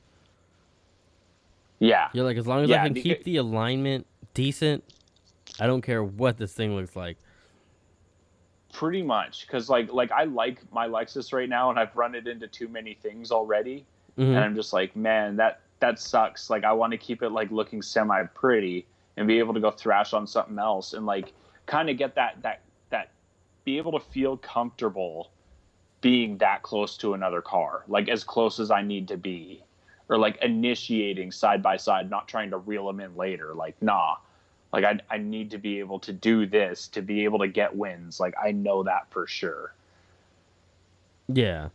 Yeah. 1.78 2.08
You're 2.12 2.24
like 2.24 2.36
as 2.36 2.46
long 2.46 2.64
as 2.64 2.70
yeah, 2.70 2.82
I 2.82 2.88
can 2.88 2.94
keep 2.94 3.22
the 3.22 3.36
alignment 3.36 4.06
decent, 4.34 4.82
I 5.60 5.68
don't 5.68 5.80
care 5.80 6.02
what 6.02 6.36
this 6.36 6.52
thing 6.52 6.74
looks 6.74 6.96
like. 6.96 7.16
Pretty 8.72 9.02
much, 9.02 9.46
because 9.46 9.70
like 9.70 9.92
like 9.92 10.10
I 10.10 10.24
like 10.24 10.60
my 10.72 10.88
Lexus 10.88 11.32
right 11.32 11.48
now, 11.48 11.70
and 11.70 11.78
I've 11.78 11.94
run 11.94 12.16
it 12.16 12.26
into 12.26 12.48
too 12.48 12.66
many 12.66 12.94
things 12.94 13.30
already, 13.30 13.86
mm-hmm. 14.18 14.30
and 14.30 14.38
I'm 14.38 14.54
just 14.54 14.72
like, 14.72 14.94
man, 14.96 15.36
that 15.36 15.60
that 15.80 15.98
sucks. 15.98 16.50
Like 16.50 16.64
I 16.64 16.72
want 16.72 16.92
to 16.92 16.98
keep 16.98 17.22
it 17.22 17.30
like 17.30 17.50
looking 17.50 17.82
semi 17.82 18.22
pretty 18.24 18.86
and 19.16 19.28
be 19.28 19.38
able 19.38 19.54
to 19.54 19.60
go 19.60 19.70
thrash 19.70 20.12
on 20.12 20.26
something 20.26 20.58
else, 20.58 20.92
and 20.92 21.06
like 21.06 21.32
kind 21.66 21.90
of 21.90 21.96
get 21.96 22.14
that 22.16 22.42
that 22.42 22.60
that 22.90 23.10
be 23.64 23.78
able 23.78 23.92
to 23.92 24.00
feel 24.00 24.36
comfortable 24.36 25.30
being 26.00 26.36
that 26.36 26.62
close 26.62 26.98
to 26.98 27.14
another 27.14 27.40
car, 27.40 27.82
like 27.88 28.08
as 28.08 28.24
close 28.24 28.60
as 28.60 28.70
I 28.70 28.82
need 28.82 29.08
to 29.08 29.16
be, 29.16 29.62
or 30.10 30.18
like 30.18 30.36
initiating 30.42 31.32
side 31.32 31.62
by 31.62 31.78
side, 31.78 32.10
not 32.10 32.28
trying 32.28 32.50
to 32.50 32.58
reel 32.58 32.86
them 32.86 33.00
in 33.00 33.16
later. 33.16 33.54
Like, 33.54 33.74
nah, 33.80 34.16
like 34.70 34.84
I, 34.84 34.98
I 35.08 35.16
need 35.16 35.50
to 35.52 35.58
be 35.58 35.78
able 35.78 35.98
to 36.00 36.12
do 36.12 36.44
this 36.44 36.88
to 36.88 37.00
be 37.00 37.24
able 37.24 37.38
to 37.38 37.48
get 37.48 37.74
wins. 37.74 38.20
Like, 38.20 38.34
I 38.42 38.52
know 38.52 38.82
that 38.82 39.10
for 39.10 39.26
sure. 39.26 39.72
Yeah. 41.28 41.70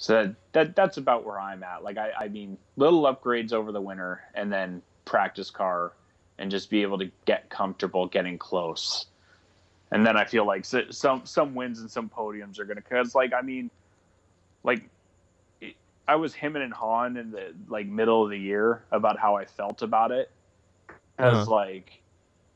So 0.00 0.14
that, 0.14 0.34
that 0.52 0.76
that's 0.76 0.96
about 0.96 1.24
where 1.24 1.38
I'm 1.38 1.62
at. 1.62 1.84
Like, 1.84 1.96
I, 1.96 2.10
I 2.18 2.28
mean, 2.28 2.58
little 2.76 3.02
upgrades 3.02 3.52
over 3.52 3.70
the 3.70 3.80
winter 3.80 4.22
and 4.34 4.52
then 4.52 4.82
practice 5.04 5.50
car 5.50 5.92
and 6.38 6.50
just 6.50 6.70
be 6.70 6.82
able 6.82 6.98
to 6.98 7.10
get 7.26 7.48
comfortable 7.50 8.06
getting 8.06 8.38
close 8.38 9.06
and 9.90 10.06
then 10.06 10.16
I 10.16 10.24
feel 10.24 10.46
like 10.46 10.64
some 10.64 11.22
some 11.24 11.54
wins 11.54 11.80
and 11.80 11.90
some 11.90 12.08
podiums 12.08 12.58
are 12.58 12.64
gonna 12.64 12.80
because 12.80 13.14
like 13.14 13.32
I 13.32 13.42
mean, 13.42 13.70
like 14.62 14.88
I 16.06 16.14
was 16.16 16.32
him 16.32 16.56
and 16.56 16.72
Han 16.72 17.16
in 17.16 17.30
the 17.32 17.54
like 17.68 17.86
middle 17.86 18.22
of 18.24 18.30
the 18.30 18.38
year 18.38 18.84
about 18.92 19.18
how 19.18 19.36
I 19.36 19.44
felt 19.44 19.82
about 19.82 20.12
it, 20.12 20.30
as 21.18 21.34
uh-huh. 21.34 21.50
like, 21.50 22.00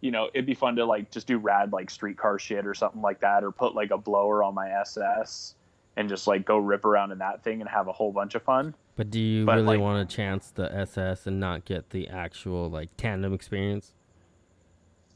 you 0.01 0.13
know, 0.13 0.31
it'd 0.33 0.47
be 0.47 0.55
fun 0.55 0.77
to 0.77 0.85
like 0.85 1.11
just 1.11 1.27
do 1.27 1.39
rad 1.39 1.73
like 1.73 1.91
streetcar 1.91 2.39
shit 2.39 2.67
or 2.67 2.75
something 2.75 3.03
like 3.03 3.21
that, 3.21 3.43
or 3.43 3.51
put 3.51 3.75
like 3.75 3.91
a 3.91 3.99
blower 3.99 4.45
on 4.45 4.55
my 4.55 4.71
SS 4.71 5.55
and 5.97 6.09
just 6.09 6.27
like 6.27 6.45
go 6.45 6.59
rip 6.59 6.85
around 6.85 7.13
in 7.13 7.19
that 7.19 7.43
thing 7.43 7.61
and 7.61 7.69
have 7.69 7.89
a 7.89 7.93
whole 7.93 8.13
bunch 8.13 8.35
of 8.35 8.43
fun. 8.43 8.75
But 8.97 9.11
do 9.11 9.21
you 9.21 9.45
but, 9.45 9.57
really 9.57 9.77
like, 9.77 9.81
want 9.81 10.09
to 10.09 10.17
chance 10.17 10.51
the 10.51 10.73
SS 10.73 11.27
and 11.27 11.41
not 11.41 11.65
get 11.65 11.91
the 11.91 12.09
actual 12.09 12.71
like 12.71 12.91
tandem 12.97 13.33
experience? 13.33 13.93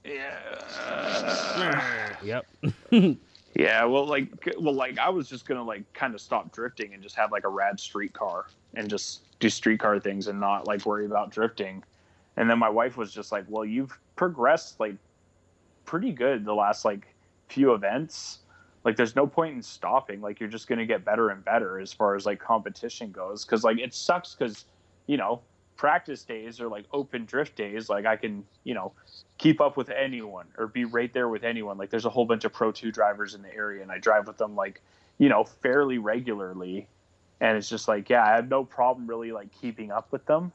Yeah. 0.05 2.15
yep. 2.23 2.47
Yeah, 3.59 3.85
well, 3.87 4.07
like, 4.07 4.55
well, 4.61 4.75
like 4.75 4.99
I 4.99 5.09
was 5.09 5.29
just 5.29 5.45
gonna 5.45 5.65
like 5.65 5.93
kind 5.93 6.15
of 6.15 6.21
stop 6.21 6.53
drifting 6.53 6.95
and 6.95 7.03
just 7.03 7.17
have 7.17 7.33
like 7.33 7.45
a 7.45 7.49
rad 7.49 7.81
street 7.81 8.13
car 8.13 8.47
and 8.75 8.89
just 8.89 9.23
do 9.41 9.51
streetcar 9.51 9.99
things 9.99 10.29
and 10.29 10.39
not 10.39 10.69
like 10.69 10.87
worry 10.87 11.07
about 11.07 11.33
drifting. 11.33 11.83
And 12.37 12.49
then 12.49 12.61
my 12.61 12.69
wife 12.69 12.97
was 12.97 13.13
just 13.13 13.33
like, 13.33 13.45
"Well, 13.49 13.65
you've 13.65 13.99
progressed 14.15 14.79
like 14.79 14.95
pretty 15.87 16.13
good 16.13 16.45
the 16.45 16.55
last 16.55 16.85
like 16.85 17.09
few 17.49 17.75
events. 17.75 18.39
Like, 18.89 18.97
there's 18.97 19.15
no 19.15 19.27
point 19.27 19.55
in 19.55 19.63
stopping. 19.63 20.23
Like, 20.23 20.41
you're 20.41 20.49
just 20.49 20.67
gonna 20.67 20.87
get 20.87 21.05
better 21.05 21.29
and 21.29 21.45
better 21.45 21.79
as 21.79 21.93
far 21.93 22.15
as 22.15 22.25
like 22.25 22.41
competition 22.41 23.13
goes. 23.13 23.45
Because 23.45 23.63
like 23.63 23.79
it 23.79 23.93
sucks 23.93 24.35
because 24.35 24.65
you 25.07 25.19
know 25.19 25.43
practice 25.77 26.25
days 26.25 26.59
or 26.59 26.69
like 26.69 26.87
open 26.91 27.27
drift 27.27 27.55
days, 27.55 27.91
like 27.91 28.07
I 28.07 28.17
can, 28.17 28.45
you 28.65 28.73
know, 28.73 28.93
keep 29.37 29.61
up 29.61 29.77
with 29.77 29.91
anyone 29.91 30.47
or 30.57 30.69
be 30.69 30.87
right 30.87 31.13
there 31.13 31.29
with 31.29 31.45
anyone. 31.45 31.77
Like 31.77 31.91
there's 31.91 32.07
a 32.07 32.11
whole 32.11 32.25
bunch 32.25 32.47
of 32.47 32.55
Pro 32.55 32.73
2 32.73 32.91
drivers 32.91 33.35
in 33.35 33.43
the 33.43 33.55
area 33.55 33.83
and 33.83 33.93
I 33.93 33.99
drive 33.99 34.27
with 34.27 34.39
them 34.39 34.57
like, 34.57 34.81
you 35.19 35.29
know, 35.29 35.45
fairly 35.45 35.99
regularly. 35.99 36.89
And 37.43 37.59
it's 37.59 37.69
just 37.69 37.89
like, 37.89 38.09
yeah, 38.09 38.25
I 38.25 38.37
have 38.37 38.49
no 38.49 38.65
problem 38.65 39.07
really 39.07 39.31
like 39.31 39.53
keeping 39.53 39.93
up 39.93 40.11
with 40.11 40.25
them. 40.25 40.51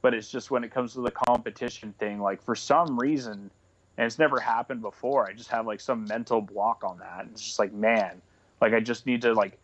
But 0.00 0.14
it's 0.14 0.30
just 0.30 0.52
when 0.52 0.62
it 0.62 0.70
comes 0.72 0.94
to 0.94 1.00
the 1.00 1.10
competition 1.10 1.92
thing, 1.98 2.20
like 2.20 2.40
for 2.40 2.54
some 2.54 2.96
reason, 2.96 3.50
and 3.96 4.06
it's 4.06 4.18
never 4.18 4.40
happened 4.40 4.82
before, 4.82 5.26
I 5.26 5.32
just 5.32 5.50
have 5.50 5.66
like 5.66 5.80
some 5.80 6.04
mental 6.06 6.40
block 6.40 6.82
on 6.84 6.98
that. 6.98 7.20
And 7.20 7.30
it's 7.32 7.42
just 7.42 7.58
like, 7.58 7.72
man, 7.72 8.20
like 8.60 8.72
I 8.72 8.80
just 8.80 9.06
need 9.06 9.22
to 9.22 9.32
like 9.32 9.58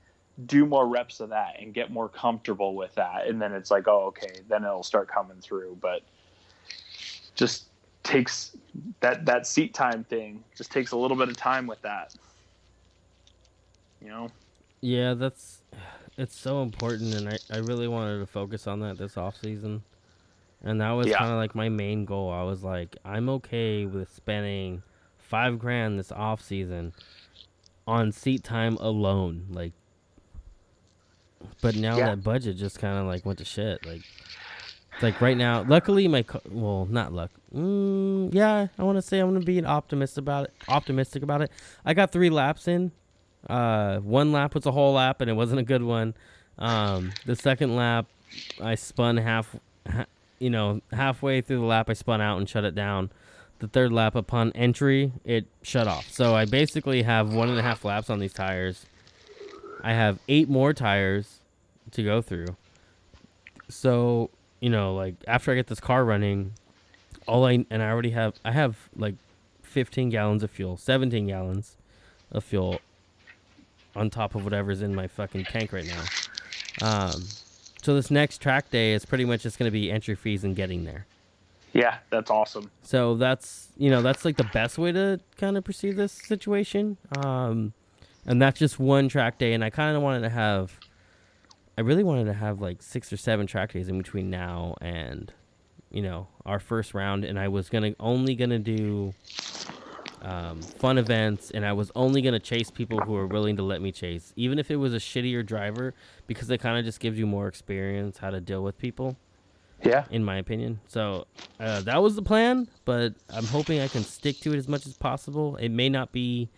do 0.47 0.65
more 0.65 0.87
reps 0.87 1.21
of 1.21 1.31
that 1.31 1.57
and 1.61 1.75
get 1.75 1.91
more 1.91 2.09
comfortable 2.09 2.75
with 2.75 2.95
that. 2.95 3.27
And 3.27 3.43
then 3.43 3.53
it's 3.53 3.71
like 3.71 3.89
oh 3.89 4.07
okay 4.07 4.41
then 4.49 4.65
it'll 4.65 4.83
start 4.83 5.09
coming 5.09 5.39
through. 5.41 5.79
But 5.81 6.03
just 7.35 7.65
takes 8.03 8.57
that 9.01 9.27
that 9.27 9.47
seat 9.47 9.75
time 9.75 10.05
thing 10.05 10.43
just 10.57 10.71
takes 10.71 10.93
a 10.93 10.97
little 10.97 11.17
bit 11.17 11.29
of 11.29 11.37
time 11.37 11.67
with 11.67 11.83
that. 11.83 12.15
You 14.01 14.09
know? 14.09 14.29
Yeah 14.81 15.15
that's 15.15 15.59
it's 16.17 16.39
so 16.39 16.63
important. 16.63 17.15
And 17.15 17.29
i, 17.29 17.39
I 17.53 17.59
really 17.59 17.89
wanted 17.89 18.21
to 18.21 18.27
focus 18.27 18.67
on 18.67 18.81
that 18.81 18.97
this 18.97 19.17
off 19.17 19.37
season 19.41 19.83
and 20.63 20.81
that 20.81 20.91
was 20.91 21.07
yeah. 21.07 21.19
kind 21.19 21.31
of 21.31 21.37
like 21.37 21.55
my 21.55 21.69
main 21.69 22.05
goal 22.05 22.31
i 22.31 22.43
was 22.43 22.63
like 22.63 22.97
i'm 23.05 23.29
okay 23.29 23.87
with 23.87 24.15
spending 24.15 24.83
five 25.19 25.59
grand 25.59 25.99
this 25.99 26.13
off 26.13 26.43
season 26.43 26.93
on 27.87 28.13
seat 28.13 28.45
time 28.45 28.77
alone 28.77 29.47
like 29.51 29.73
but 31.61 31.77
now 31.77 31.97
yeah. 31.97 32.07
that 32.07 32.23
budget 32.23 32.57
just 32.57 32.79
kind 32.79 32.99
of 32.99 33.07
like 33.07 33.25
went 33.25 33.39
to 33.39 33.45
shit. 33.45 33.85
Like, 33.87 34.03
like 35.03 35.21
right 35.21 35.37
now, 35.37 35.63
luckily 35.63 36.09
my 36.09 36.25
well, 36.51 36.87
not 36.91 37.13
luck. 37.13 37.31
Mm, 37.55 38.35
yeah, 38.35 38.69
I 38.79 38.83
want 38.83 38.97
to 38.97 39.03
say 39.03 39.19
I'm 39.19 39.33
gonna 39.33 39.45
be 39.45 39.59
an 39.59 39.67
optimist 39.67 40.19
about 40.19 40.45
it. 40.45 40.55
Optimistic 40.69 41.23
about 41.23 41.43
it. 41.43 41.51
I 41.85 41.95
got 41.95 42.13
three 42.13 42.31
laps 42.31 42.69
in. 42.69 42.93
Uh, 43.49 43.99
one 43.99 44.33
lap 44.33 44.55
was 44.55 44.67
a 44.67 44.73
whole 44.73 44.95
lap, 44.95 45.21
and 45.21 45.31
it 45.31 45.35
wasn't 45.35 45.61
a 45.61 45.65
good 45.65 45.83
one. 45.83 46.15
Um, 46.59 47.13
the 47.25 47.37
second 47.37 47.75
lap, 47.75 48.07
I 48.63 48.75
spun 48.75 49.17
half, 49.17 49.57
ha, 49.89 50.05
you 50.41 50.51
know, 50.51 50.81
halfway 50.93 51.41
through 51.41 51.59
the 51.61 51.65
lap, 51.65 51.89
I 51.89 51.93
spun 51.93 52.21
out 52.21 52.39
and 52.39 52.49
shut 52.49 52.65
it 52.65 52.75
down. 52.75 53.11
The 53.61 53.69
third 53.69 53.93
lap, 53.93 54.15
upon 54.15 54.53
entry, 54.53 55.13
it 55.25 55.47
shut 55.63 55.87
off. 55.87 56.11
So 56.11 56.35
I 56.35 56.47
basically 56.47 57.03
have 57.03 57.33
one 57.33 57.51
and 57.51 57.59
a 57.59 57.63
half 57.63 57.85
laps 57.85 58.11
on 58.11 58.19
these 58.19 58.33
tires 58.33 58.87
I 59.83 59.93
have 59.93 60.19
eight 60.29 60.49
more 60.49 60.73
tires 60.73 61.41
to 61.93 62.03
go 62.03 62.23
through. 62.23 62.57
So, 63.69 64.31
you 64.61 64.71
know, 64.71 64.95
like 64.95 65.15
after 65.27 65.53
I 65.53 65.55
get 65.55 65.69
this 65.69 65.81
car 65.81 66.05
running, 66.05 66.53
all 67.27 67.45
I 67.47 67.65
and 67.71 67.83
I 67.83 67.91
already 67.91 68.11
have 68.11 68.35
I 68.45 68.53
have 68.53 68.77
like 68.97 69.15
15 69.63 70.11
gallons 70.11 70.43
of 70.43 70.51
fuel, 70.51 70.77
17 70.77 71.27
gallons 71.27 71.77
of 72.33 72.45
fuel 72.45 72.81
on 73.95 74.11
top 74.11 74.35
of 74.35 74.45
whatever's 74.45 74.83
in 74.83 74.95
my 74.95 75.07
fucking 75.07 75.45
tank 75.45 75.73
right 75.73 75.87
now. 75.87 76.03
Um, 76.83 77.25
so 77.85 77.95
this 77.95 78.11
next 78.11 78.39
track 78.39 78.71
day 78.71 78.93
is 78.93 79.05
pretty 79.05 79.25
much 79.25 79.43
just 79.43 79.59
going 79.59 79.67
to 79.67 79.73
be 79.73 79.91
entry 79.91 80.15
fees 80.15 80.45
and 80.45 80.55
getting 80.57 80.85
there. 80.85 81.07
Yeah, 81.73 81.99
that's 82.11 82.31
awesome. 82.31 82.71
So 82.83 83.15
that's 83.15 83.69
you 83.77 83.91
know 83.91 84.03
that's 84.03 84.25
like 84.25 84.37
the 84.37 84.49
best 84.53 84.77
way 84.77 84.91
to 84.93 85.21
kind 85.37 85.57
of 85.57 85.65
perceive 85.65 85.97
this 85.97 86.13
situation. 86.13 86.97
Um, 87.17 87.73
and 88.27 88.41
that's 88.41 88.59
just 88.59 88.79
one 88.79 89.09
track 89.09 89.39
day. 89.39 89.53
And 89.53 89.65
I 89.65 89.71
kind 89.71 89.97
of 89.97 90.03
wanted 90.03 90.21
to 90.21 90.29
have, 90.29 90.79
I 91.79 91.81
really 91.81 92.05
wanted 92.05 92.25
to 92.27 92.35
have 92.35 92.61
like 92.61 92.83
six 92.83 93.13
or 93.13 93.17
seven 93.17 93.47
track 93.47 93.73
days 93.73 93.89
in 93.89 93.99
between 93.99 94.31
now 94.31 94.77
and, 94.81 95.33
you 95.91 96.03
know, 96.03 96.29
our 96.45 96.61
first 96.61 96.95
round. 96.95 97.25
And 97.25 97.39
I 97.39 97.49
was 97.49 97.69
gonna 97.69 97.95
only 97.99 98.35
gonna 98.35 98.59
do 98.59 99.15
um, 100.23 100.61
fun 100.63 100.99
events, 100.99 101.51
and 101.51 101.65
I 101.65 101.73
was 101.73 101.91
only 101.95 102.23
gonna 102.23 102.39
chase 102.39 102.71
people 102.71 102.99
who 103.01 103.13
were 103.13 103.27
willing 103.27 103.57
to 103.57 103.63
let 103.63 103.81
me 103.81 103.93
chase, 103.93 104.33
even 104.37 104.59
if 104.59 104.71
it 104.71 104.77
was 104.77 104.95
a 104.95 104.99
shittier 104.99 105.45
driver, 105.45 105.95
because 106.27 106.51
it 106.51 106.59
kind 106.59 106.79
of 106.79 106.85
just 106.85 107.01
gives 107.01 107.19
you 107.19 107.27
more 107.27 107.49
experience 107.49 108.19
how 108.19 108.31
to 108.31 108.41
deal 108.41 108.63
with 108.63 108.79
people. 108.79 109.17
Yeah. 109.83 110.05
In 110.11 110.23
my 110.25 110.37
opinion. 110.37 110.81
So 110.89 111.27
uh, 111.59 111.81
that 111.83 112.03
was 112.03 112.15
the 112.15 112.23
plan, 112.23 112.69
but 112.85 113.15
I'm 113.31 113.47
hoping 113.47 113.81
I 113.81 113.89
can 113.89 114.03
stick 114.03 114.39
to 114.41 114.53
it 114.53 114.59
as 114.59 114.69
much 114.69 114.87
as 114.87 114.95
possible. 114.95 115.57
It 115.57 115.71
may 115.71 115.89
not 115.89 116.13
be 116.13 116.51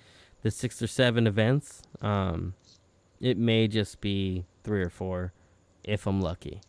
the 0.43 0.51
six 0.51 0.83
or 0.83 0.89
seven 0.89 1.29
events. 1.29 1.83
Um, 2.01 2.55
it 3.21 3.39
may 3.39 3.69
just 3.69 4.01
be 4.01 4.45
three 4.65 4.83
or 4.83 4.91
four, 4.91 5.33
if 5.85 6.07
I'm 6.07 6.21
lucky. 6.21 6.61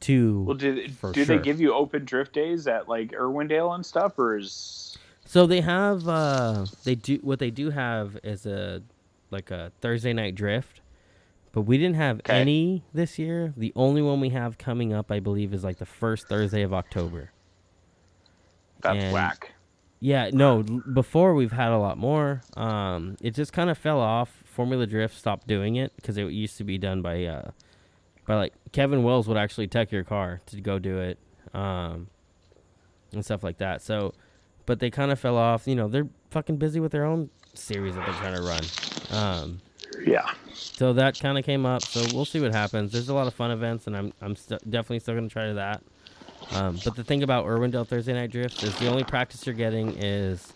Two. 0.00 0.44
Well, 0.44 0.56
do 0.56 0.86
do 0.86 1.12
sure. 1.12 1.24
they 1.24 1.38
give 1.38 1.60
you 1.60 1.74
open 1.74 2.06
drift 2.06 2.32
days 2.32 2.66
at 2.66 2.88
like 2.88 3.10
Irwindale 3.12 3.74
and 3.74 3.84
stuff, 3.84 4.18
or 4.18 4.38
is? 4.38 4.96
So 5.30 5.46
they 5.46 5.60
have. 5.60 6.08
Uh, 6.08 6.66
they 6.82 6.96
do 6.96 7.20
what 7.22 7.38
they 7.38 7.52
do 7.52 7.70
have 7.70 8.18
is 8.24 8.46
a 8.46 8.82
like 9.30 9.52
a 9.52 9.70
Thursday 9.80 10.12
night 10.12 10.34
drift, 10.34 10.80
but 11.52 11.60
we 11.60 11.78
didn't 11.78 11.94
have 11.94 12.18
okay. 12.18 12.40
any 12.40 12.82
this 12.92 13.16
year. 13.16 13.54
The 13.56 13.72
only 13.76 14.02
one 14.02 14.18
we 14.18 14.30
have 14.30 14.58
coming 14.58 14.92
up, 14.92 15.12
I 15.12 15.20
believe, 15.20 15.54
is 15.54 15.62
like 15.62 15.78
the 15.78 15.86
first 15.86 16.26
Thursday 16.26 16.62
of 16.62 16.74
October. 16.74 17.30
That's 18.80 19.04
and 19.04 19.14
whack. 19.14 19.52
Yeah, 20.00 20.30
no. 20.32 20.64
Before 20.64 21.32
we've 21.34 21.52
had 21.52 21.70
a 21.70 21.78
lot 21.78 21.96
more. 21.96 22.42
Um, 22.56 23.16
it 23.20 23.36
just 23.36 23.52
kind 23.52 23.70
of 23.70 23.78
fell 23.78 24.00
off. 24.00 24.42
Formula 24.46 24.84
Drift 24.84 25.16
stopped 25.16 25.46
doing 25.46 25.76
it 25.76 25.92
because 25.94 26.18
it 26.18 26.24
used 26.32 26.56
to 26.56 26.64
be 26.64 26.76
done 26.76 27.02
by, 27.02 27.24
uh, 27.26 27.52
by 28.26 28.34
like 28.34 28.54
Kevin 28.72 29.04
Wells 29.04 29.28
would 29.28 29.36
actually 29.36 29.68
tech 29.68 29.92
your 29.92 30.02
car 30.02 30.40
to 30.46 30.60
go 30.60 30.80
do 30.80 30.98
it, 30.98 31.18
um, 31.54 32.08
and 33.12 33.24
stuff 33.24 33.44
like 33.44 33.58
that. 33.58 33.80
So, 33.80 34.12
but 34.66 34.80
they 34.80 34.90
kind 34.90 35.10
of 35.10 35.18
fell 35.18 35.36
off. 35.36 35.66
You 35.66 35.74
know, 35.74 35.88
they're 35.88 36.08
fucking 36.30 36.56
busy 36.56 36.80
with 36.80 36.92
their 36.92 37.04
own 37.04 37.30
series 37.54 37.94
that 37.94 38.06
they're 38.06 38.14
trying 38.14 38.36
to 38.36 38.42
run. 38.42 38.62
Um, 39.10 39.60
yeah. 40.04 40.30
So 40.54 40.92
that 40.92 41.18
kind 41.18 41.38
of 41.38 41.44
came 41.44 41.66
up. 41.66 41.82
So 41.82 42.04
we'll 42.14 42.24
see 42.24 42.40
what 42.40 42.54
happens. 42.54 42.92
There's 42.92 43.08
a 43.08 43.14
lot 43.14 43.26
of 43.26 43.34
fun 43.34 43.50
events, 43.50 43.86
and 43.86 43.96
I'm 43.96 44.12
I'm 44.20 44.36
st- 44.36 44.68
definitely 44.70 45.00
still 45.00 45.14
gonna 45.14 45.28
try 45.28 45.52
that. 45.52 45.82
Um, 46.52 46.78
but 46.84 46.96
the 46.96 47.04
thing 47.04 47.22
about 47.22 47.44
Irwindale 47.46 47.86
Thursday 47.86 48.12
Night 48.12 48.30
Drift 48.30 48.62
is 48.62 48.76
the 48.78 48.88
only 48.88 49.04
practice 49.04 49.46
you're 49.46 49.54
getting 49.54 49.94
is 49.98 50.52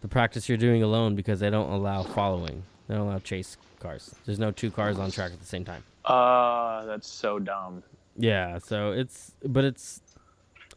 the 0.00 0.08
practice 0.08 0.48
you're 0.48 0.58
doing 0.58 0.82
alone 0.82 1.14
because 1.14 1.40
they 1.40 1.50
don't 1.50 1.70
allow 1.70 2.02
following. 2.02 2.62
They 2.86 2.94
don't 2.94 3.06
allow 3.06 3.18
chase 3.18 3.56
cars. 3.80 4.14
There's 4.24 4.38
no 4.38 4.50
two 4.50 4.70
cars 4.70 4.98
on 4.98 5.10
track 5.10 5.32
at 5.32 5.40
the 5.40 5.46
same 5.46 5.64
time. 5.64 5.82
Uh, 6.04 6.84
that's 6.86 7.08
so 7.08 7.38
dumb. 7.38 7.82
Yeah, 8.16 8.58
so 8.58 8.92
it's, 8.92 9.32
but 9.44 9.64
it's, 9.64 10.00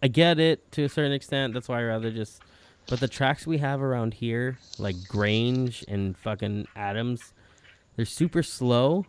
I 0.02 0.08
get 0.08 0.40
it 0.40 0.72
to 0.74 0.84
a 0.84 0.90
certain 0.90 1.12
extent. 1.12 1.54
That's 1.54 1.68
why 1.68 1.80
I 1.80 1.84
rather 1.84 2.12
just, 2.12 2.42
but 2.88 3.00
the 3.00 3.08
tracks 3.08 3.46
we 3.46 3.60
have 3.60 3.82
around 3.82 4.16
here, 4.16 4.58
like 4.80 4.96
Grange 5.08 5.86
and 5.88 6.18
fucking 6.18 6.68
Adams, 6.76 7.34
they're 7.96 8.06
super 8.06 8.44
slow 8.44 9.06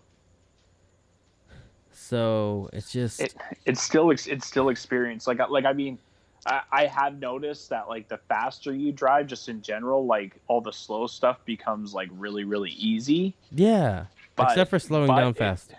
so 2.12 2.69
it's 2.73 2.93
just 2.93 3.20
it, 3.20 3.35
it's 3.64 3.82
still 3.82 4.10
it's 4.10 4.47
still 4.47 4.69
experience. 4.70 5.27
Like 5.27 5.39
like 5.48 5.64
I 5.64 5.73
mean, 5.73 5.98
I, 6.44 6.60
I 6.70 6.86
have 6.86 7.19
noticed 7.19 7.70
that 7.70 7.89
like 7.89 8.09
the 8.09 8.19
faster 8.28 8.74
you 8.74 8.93
drive, 8.93 9.27
just 9.28 9.48
in 9.48 9.62
general, 9.62 10.05
like 10.05 10.36
all 10.48 10.60
the 10.60 10.73
slow 10.73 11.06
stuff 11.06 11.39
becomes 11.44 11.94
like 11.94 12.09
really 12.12 12.44
really 12.44 12.73
easy. 12.73 13.35
Yeah, 13.51 14.06
but, 14.36 14.48
except 14.48 14.70
for 14.70 14.78
slowing 14.78 15.14
down 15.14 15.35
fast. 15.35 15.73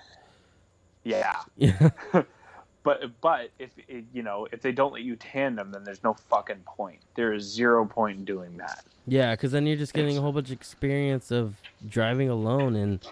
yeah. 1.03 1.41
Yeah. 1.57 1.89
but 2.83 3.19
but 3.21 3.49
if 3.59 3.71
it, 3.87 4.05
you 4.13 4.23
know 4.23 4.47
if 4.51 4.61
they 4.61 4.71
don't 4.71 4.93
let 4.93 5.03
you 5.03 5.15
tandem, 5.15 5.71
then 5.71 5.83
there's 5.83 6.03
no 6.03 6.13
fucking 6.13 6.61
point. 6.65 6.99
There 7.15 7.33
is 7.33 7.43
zero 7.43 7.85
point 7.85 8.19
in 8.19 8.25
doing 8.25 8.57
that. 8.57 8.83
Yeah, 9.07 9.31
because 9.31 9.51
then 9.51 9.65
you're 9.65 9.77
just 9.77 9.93
getting 9.93 10.17
a 10.17 10.21
whole 10.21 10.31
bunch 10.31 10.47
of 10.49 10.53
experience 10.53 11.31
of 11.31 11.55
driving 11.87 12.29
alone 12.29 12.75
and 12.75 13.05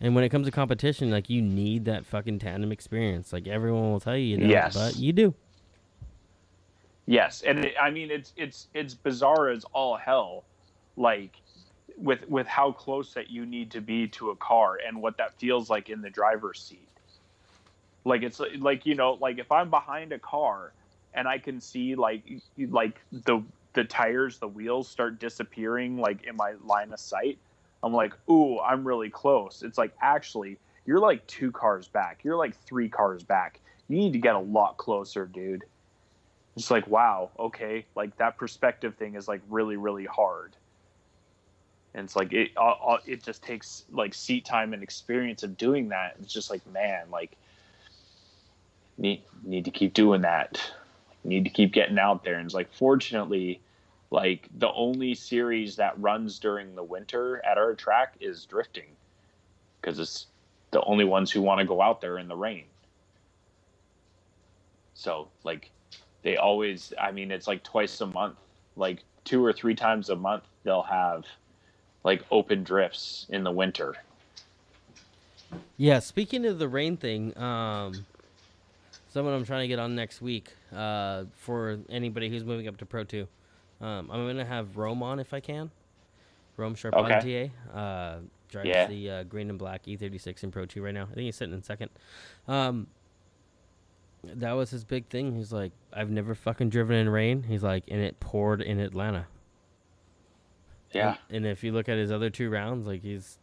and 0.00 0.14
when 0.14 0.24
it 0.24 0.28
comes 0.28 0.46
to 0.46 0.52
competition, 0.52 1.10
like 1.10 1.30
you 1.30 1.42
need 1.42 1.86
that 1.86 2.06
fucking 2.06 2.38
tandem 2.38 2.70
experience. 2.70 3.32
Like 3.32 3.46
everyone 3.48 3.90
will 3.90 4.00
tell 4.00 4.16
you, 4.16 4.24
you 4.24 4.36
don't, 4.38 4.50
yes. 4.50 4.74
but 4.74 4.96
you 4.96 5.12
do. 5.12 5.34
Yes, 7.06 7.42
and 7.42 7.64
it, 7.64 7.74
I 7.80 7.90
mean 7.90 8.10
it's 8.10 8.32
it's 8.36 8.68
it's 8.74 8.94
bizarre 8.94 9.48
as 9.48 9.64
all 9.72 9.96
hell, 9.96 10.44
like 10.96 11.36
with 11.96 12.28
with 12.28 12.46
how 12.46 12.72
close 12.72 13.14
that 13.14 13.30
you 13.30 13.46
need 13.46 13.70
to 13.70 13.80
be 13.80 14.06
to 14.08 14.30
a 14.30 14.36
car 14.36 14.78
and 14.86 15.00
what 15.00 15.16
that 15.18 15.38
feels 15.38 15.70
like 15.70 15.88
in 15.88 16.02
the 16.02 16.10
driver's 16.10 16.60
seat. 16.60 16.88
Like 18.06 18.22
it's 18.22 18.40
like 18.58 18.86
you 18.86 18.94
know 18.94 19.18
like 19.20 19.38
if 19.38 19.50
I'm 19.52 19.70
behind 19.70 20.12
a 20.12 20.18
car 20.18 20.72
and 21.14 21.28
I 21.28 21.38
can 21.38 21.60
see 21.60 21.94
like 21.94 22.22
like 22.58 23.00
the 23.12 23.42
the 23.74 23.84
tires 23.84 24.38
the 24.38 24.48
wheels 24.48 24.88
start 24.88 25.18
disappearing 25.18 25.98
like 25.98 26.24
in 26.24 26.36
my 26.36 26.54
line 26.64 26.92
of 26.92 27.00
sight 27.00 27.38
I'm 27.82 27.92
like, 27.92 28.14
ooh, 28.28 28.58
I'm 28.58 28.86
really 28.86 29.10
close. 29.10 29.62
It's 29.62 29.78
like 29.78 29.94
actually 30.00 30.58
you're 30.86 30.98
like 30.98 31.26
two 31.26 31.52
cars 31.52 31.88
back. 31.88 32.20
You're 32.24 32.36
like 32.36 32.56
three 32.56 32.88
cars 32.88 33.22
back. 33.22 33.60
You 33.88 33.96
need 33.96 34.12
to 34.14 34.18
get 34.18 34.34
a 34.34 34.40
lot 34.40 34.76
closer, 34.76 35.26
dude. 35.26 35.64
It's 36.56 36.70
like, 36.70 36.86
wow, 36.88 37.30
okay, 37.38 37.84
like 37.94 38.16
that 38.16 38.38
perspective 38.38 38.94
thing 38.96 39.14
is 39.14 39.28
like 39.28 39.42
really, 39.48 39.76
really 39.76 40.06
hard. 40.06 40.56
And 41.94 42.04
it's 42.04 42.16
like 42.16 42.32
it, 42.32 42.50
uh, 42.56 42.72
uh, 42.72 42.98
it 43.06 43.22
just 43.22 43.42
takes 43.42 43.84
like 43.92 44.14
seat 44.14 44.44
time 44.44 44.72
and 44.72 44.82
experience 44.82 45.42
of 45.42 45.56
doing 45.56 45.90
that. 45.90 46.16
It's 46.20 46.32
just 46.32 46.50
like, 46.50 46.66
man, 46.66 47.06
like 47.10 47.32
need 48.98 49.22
need 49.44 49.64
to 49.64 49.70
keep 49.70 49.94
doing 49.94 50.22
that. 50.22 50.60
Need 51.24 51.44
to 51.44 51.50
keep 51.50 51.72
getting 51.72 51.98
out 51.98 52.24
there. 52.24 52.34
And 52.34 52.46
it's 52.46 52.54
like, 52.54 52.72
fortunately, 52.72 53.60
like 54.10 54.48
the 54.58 54.72
only 54.72 55.14
series 55.14 55.76
that 55.76 56.00
runs 56.00 56.38
during 56.38 56.74
the 56.74 56.84
winter 56.84 57.44
at 57.44 57.58
our 57.58 57.74
track 57.74 58.14
is 58.20 58.44
drifting, 58.46 58.86
because 59.80 59.98
it's 59.98 60.26
the 60.70 60.82
only 60.82 61.04
ones 61.04 61.30
who 61.30 61.42
want 61.42 61.58
to 61.60 61.66
go 61.66 61.80
out 61.80 62.00
there 62.00 62.18
in 62.18 62.28
the 62.28 62.36
rain. 62.36 62.64
So 64.94 65.28
like 65.44 65.70
they 66.22 66.36
always 66.36 66.92
I 67.00 67.12
mean 67.12 67.30
it's 67.30 67.46
like 67.46 67.62
twice 67.62 68.00
a 68.00 68.06
month, 68.06 68.36
like 68.76 69.02
two 69.24 69.44
or 69.44 69.52
three 69.52 69.74
times 69.74 70.08
a 70.10 70.16
month 70.16 70.44
they'll 70.64 70.82
have 70.82 71.24
like 72.04 72.24
open 72.30 72.64
drifts 72.64 73.26
in 73.28 73.44
the 73.44 73.50
winter. 73.50 73.96
Yeah, 75.76 75.98
speaking 75.98 76.46
of 76.46 76.58
the 76.58 76.68
rain 76.68 76.96
thing, 76.96 77.36
um 77.36 78.06
someone 79.16 79.32
I'm 79.32 79.46
trying 79.46 79.62
to 79.62 79.68
get 79.68 79.78
on 79.78 79.94
next 79.94 80.20
week, 80.20 80.50
uh, 80.74 81.24
for 81.32 81.78
anybody 81.88 82.28
who's 82.28 82.44
moving 82.44 82.68
up 82.68 82.76
to 82.76 82.84
Pro 82.84 83.02
2. 83.02 83.26
Um, 83.80 84.10
I'm 84.10 84.26
gonna 84.26 84.44
have 84.44 84.76
Rome 84.76 85.02
on 85.02 85.18
if 85.18 85.32
I 85.32 85.40
can. 85.40 85.70
Rome 86.58 86.74
Charpentier. 86.74 87.16
Okay. 87.16 87.50
Uh, 87.72 88.16
drives 88.50 88.68
yeah. 88.68 88.86
the 88.86 89.10
uh, 89.10 89.22
green 89.22 89.48
and 89.48 89.58
black 89.58 89.86
E36 89.86 90.44
in 90.44 90.50
Pro 90.50 90.66
2 90.66 90.82
right 90.82 90.92
now. 90.92 91.04
I 91.04 91.14
think 91.14 91.24
he's 91.24 91.36
sitting 91.36 91.54
in 91.54 91.62
second. 91.62 91.88
Um, 92.46 92.88
that 94.22 94.52
was 94.52 94.68
his 94.68 94.84
big 94.84 95.08
thing. 95.08 95.34
He's 95.34 95.50
like, 95.50 95.72
I've 95.94 96.10
never 96.10 96.34
fucking 96.34 96.68
driven 96.68 96.96
in 96.96 97.08
rain. 97.08 97.44
He's 97.44 97.62
like, 97.62 97.84
and 97.88 98.02
it 98.02 98.20
poured 98.20 98.60
in 98.60 98.78
Atlanta. 98.80 99.28
Yeah. 100.92 101.16
And, 101.30 101.38
and 101.38 101.46
if 101.46 101.64
you 101.64 101.72
look 101.72 101.88
at 101.88 101.96
his 101.96 102.12
other 102.12 102.28
two 102.28 102.50
rounds, 102.50 102.86
like 102.86 103.00
he's 103.00 103.38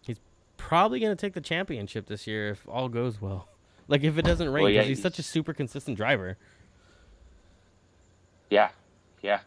he's 0.00 0.20
probably 0.56 0.98
gonna 0.98 1.14
take 1.14 1.34
the 1.34 1.42
championship 1.42 2.06
this 2.06 2.26
year 2.26 2.48
if 2.48 2.66
all 2.66 2.88
goes 2.88 3.20
well. 3.20 3.48
Like 3.88 4.04
if 4.04 4.18
it 4.18 4.24
doesn't 4.24 4.48
rain, 4.48 4.54
because 4.54 4.62
well, 4.64 4.70
yeah, 4.70 4.80
he's, 4.82 4.98
he's 4.98 5.02
such 5.02 5.18
a 5.18 5.22
super 5.22 5.52
consistent 5.52 5.96
driver. 5.96 6.36
Yeah, 8.50 8.70
yeah, 9.22 9.40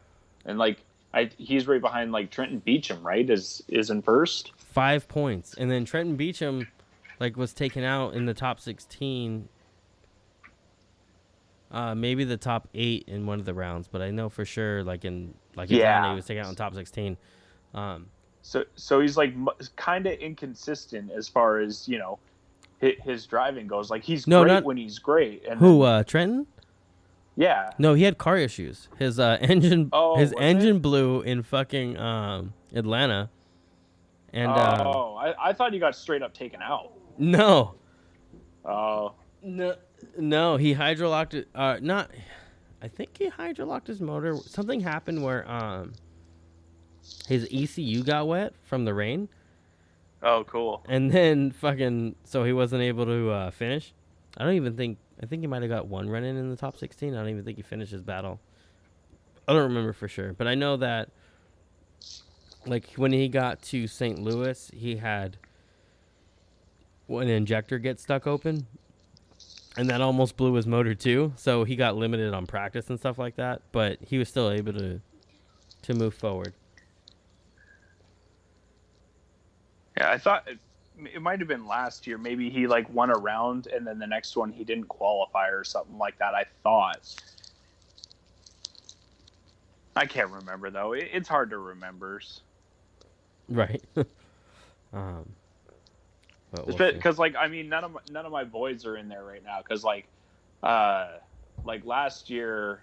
and 0.46 0.58
like 0.58 0.80
I, 1.14 1.30
he's 1.38 1.66
right 1.66 1.82
behind 1.82 2.12
like 2.12 2.30
Trenton 2.30 2.62
Beechum, 2.66 3.02
right? 3.04 3.28
Is 3.30 3.64
is 3.70 3.90
in 3.90 4.02
first. 4.02 4.52
Five 4.58 5.08
points, 5.08 5.56
and 5.58 5.72
then 5.72 5.86
Trenton 5.86 6.18
Beechum, 6.18 6.68
like, 7.20 7.38
was 7.38 7.54
taken 7.54 7.84
out 7.84 8.14
in 8.14 8.26
the 8.26 8.34
top 8.34 8.60
sixteen. 8.60 9.48
Uh, 11.72 11.96
maybe 11.96 12.24
the 12.24 12.38
top 12.38 12.68
eight 12.74 13.06
in 13.08 13.26
one 13.26 13.40
of 13.40 13.46
the 13.46 13.54
rounds, 13.54 13.88
but 13.88 14.02
I 14.02 14.12
know 14.12 14.30
for 14.30 14.44
sure, 14.44 14.84
like 14.84 15.06
in 15.06 15.34
like 15.56 15.72
in 15.72 15.78
yeah, 15.78 16.10
he 16.10 16.16
was 16.16 16.26
taken 16.26 16.44
out 16.44 16.50
in 16.50 16.56
top 16.56 16.74
sixteen. 16.74 17.18
Um, 17.74 18.08
so 18.42 18.66
so 18.76 19.00
he's 19.00 19.16
like 19.16 19.32
m- 19.32 19.48
kind 19.76 20.06
of 20.06 20.14
inconsistent 20.20 21.12
as 21.12 21.28
far 21.30 21.60
as 21.60 21.88
you 21.88 21.98
know 21.98 22.20
his, 23.04 23.26
driving 23.26 23.68
goes. 23.68 23.90
Like 23.90 24.04
he's 24.04 24.28
no, 24.28 24.44
great 24.44 24.54
not, 24.54 24.64
when 24.64 24.78
he's 24.78 25.00
great. 25.00 25.44
And 25.48 25.60
who? 25.60 25.84
Then, 25.84 25.92
uh, 25.92 26.04
Trenton. 26.04 26.48
Yeah. 27.36 27.72
No, 27.78 27.94
he 27.94 28.04
had 28.04 28.18
car 28.18 28.38
issues. 28.38 28.88
His 28.98 29.20
uh, 29.20 29.38
engine 29.42 29.90
oh, 29.94 30.18
his 30.18 30.34
engine 30.40 30.78
it? 30.78 30.82
blew 30.82 31.22
in 31.22 31.44
fucking 31.44 31.98
um, 31.98 32.54
Atlanta. 32.74 33.30
And 34.34 34.52
uh, 34.52 34.84
Oh, 34.86 35.16
uh, 35.16 35.34
I, 35.40 35.50
I 35.50 35.54
thought 35.54 35.74
he 35.74 35.80
got 35.80 35.96
straight 35.96 36.22
up 36.22 36.34
taken 36.34 36.62
out. 36.62 36.92
No. 37.18 37.76
Oh. 38.64 39.14
No 39.42 39.76
no, 40.18 40.58
he 40.58 40.76
hydrolocked 40.76 41.34
it 41.34 41.48
uh 41.56 41.78
not 41.82 42.12
I 42.82 42.88
think 42.88 43.18
he 43.18 43.30
hydrolocked 43.30 43.88
his 43.88 44.02
motor. 44.02 44.36
Something 44.36 44.82
happened 44.82 45.24
where 45.24 45.50
um 45.50 45.94
his 47.28 47.48
ECU 47.52 48.04
got 48.04 48.28
wet 48.28 48.54
from 48.64 48.86
the 48.86 48.94
rain. 48.94 49.30
Oh, 50.22 50.44
cool. 50.46 50.84
And 50.88 51.12
then 51.12 51.52
fucking 51.52 52.16
so 52.24 52.44
he 52.44 52.54
wasn't 52.54 52.82
able 52.82 53.06
to 53.06 53.30
uh, 53.32 53.52
finish. 53.52 53.94
I 54.38 54.44
don't 54.44 54.54
even 54.56 54.76
think 54.76 54.98
I 55.22 55.26
think 55.26 55.42
he 55.42 55.48
might 55.48 55.62
have 55.62 55.72
got 55.72 55.88
one 55.88 56.10
run 56.10 56.24
in 56.24 56.36
in 56.36 56.50
the 56.50 56.56
top 56.56 56.78
16. 56.78 57.14
I 57.14 57.18
don't 57.18 57.30
even 57.30 57.46
think 57.46 57.58
he 57.58 57.64
finished 57.64 57.92
his 57.92 58.02
battle. 58.02 58.40
I 59.48 59.54
don't 59.54 59.64
remember 59.64 59.94
for 59.94 60.08
sure, 60.08 60.34
but 60.34 60.48
I 60.48 60.56
know 60.56 60.78
that 60.78 61.10
like 62.66 62.94
when 62.96 63.12
he 63.12 63.28
got 63.28 63.62
to 63.64 63.88
St. 63.88 64.20
Louis, 64.20 64.72
he 64.74 64.98
had 64.98 65.38
an 67.08 67.30
injector 67.30 67.78
get 67.78 68.00
stuck 68.00 68.26
open 68.26 68.66
and 69.78 69.90
that 69.90 70.02
almost 70.02 70.38
blew 70.38 70.54
his 70.54 70.66
motor 70.66 70.96
too. 70.96 71.34
So 71.36 71.64
he 71.64 71.76
got 71.76 71.96
limited 71.96 72.34
on 72.34 72.48
practice 72.48 72.90
and 72.90 73.00
stuff 73.00 73.20
like 73.20 73.36
that, 73.36 73.62
but 73.72 74.00
he 74.02 74.18
was 74.18 74.30
still 74.30 74.50
able 74.50 74.74
to 74.74 75.02
to 75.84 75.94
move 75.94 76.16
forward. 76.16 76.54
Yeah, 79.98 80.10
I 80.12 80.18
thought 80.18 80.48
it 80.48 81.22
might 81.22 81.40
have 81.40 81.48
been 81.48 81.68
last 81.68 82.08
year. 82.08 82.18
Maybe 82.18 82.50
he 82.50 82.68
like 82.68 82.90
won 82.90 83.10
a 83.10 83.18
round 83.18 83.68
and 83.68 83.86
then 83.86 84.00
the 84.00 84.08
next 84.08 84.36
one 84.36 84.52
he 84.52 84.64
didn't 84.64 84.88
qualify 84.88 85.50
or 85.50 85.64
something 85.64 85.98
like 85.98 86.18
that. 86.20 86.34
I 86.34 86.46
thought. 86.64 87.16
I 89.96 90.06
can't 90.06 90.30
remember 90.30 90.70
though. 90.70 90.94
It's 90.94 91.30
hard 91.30 91.50
to 91.52 91.58
remember. 91.58 92.22
Right. 93.50 93.84
um. 94.94 95.30
Because 96.66 97.20
like 97.20 97.36
I 97.36 97.48
mean 97.48 97.68
none 97.68 97.84
of 97.84 97.92
my, 97.92 98.00
none 98.12 98.26
of 98.26 98.32
my 98.32 98.44
boys 98.44 98.86
are 98.86 98.96
in 98.96 99.10
there 99.10 99.24
right 99.24 99.44
now 99.44 99.62
because 99.62 99.84
like, 99.84 100.08
uh, 100.64 101.08
like 101.66 101.86
last 101.86 102.30
year, 102.30 102.80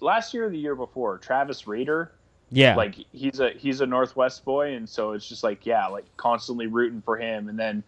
last 0.00 0.32
year 0.32 0.46
or 0.46 0.50
the 0.50 0.58
year 0.58 0.76
before, 0.76 1.18
Travis 1.18 1.66
Reeder 1.66 2.12
yeah. 2.50 2.76
Like 2.76 2.96
he's 3.12 3.40
a 3.40 3.50
he's 3.50 3.80
a 3.80 3.86
Northwest 3.86 4.44
boy 4.44 4.74
and 4.74 4.88
so 4.88 5.12
it's 5.12 5.28
just 5.28 5.42
like 5.42 5.66
yeah, 5.66 5.86
like 5.86 6.04
constantly 6.16 6.66
rooting 6.66 7.02
for 7.02 7.16
him 7.16 7.48
and 7.48 7.58
then 7.58 7.82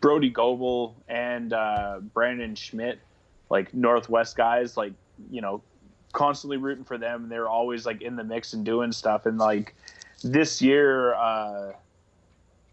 Brody 0.00 0.30
Goebel 0.30 0.94
and 1.08 1.52
uh, 1.52 2.00
Brandon 2.12 2.54
Schmidt, 2.54 2.98
like 3.50 3.72
Northwest 3.72 4.36
guys, 4.36 4.76
like, 4.76 4.92
you 5.30 5.40
know, 5.40 5.62
constantly 6.12 6.58
rooting 6.58 6.84
for 6.84 6.98
them 6.98 7.24
and 7.24 7.32
they're 7.32 7.48
always 7.48 7.86
like 7.86 8.02
in 8.02 8.14
the 8.14 8.24
mix 8.24 8.52
and 8.52 8.64
doing 8.64 8.92
stuff 8.92 9.26
and 9.26 9.38
like 9.38 9.74
this 10.22 10.62
year 10.62 11.12
uh 11.14 11.72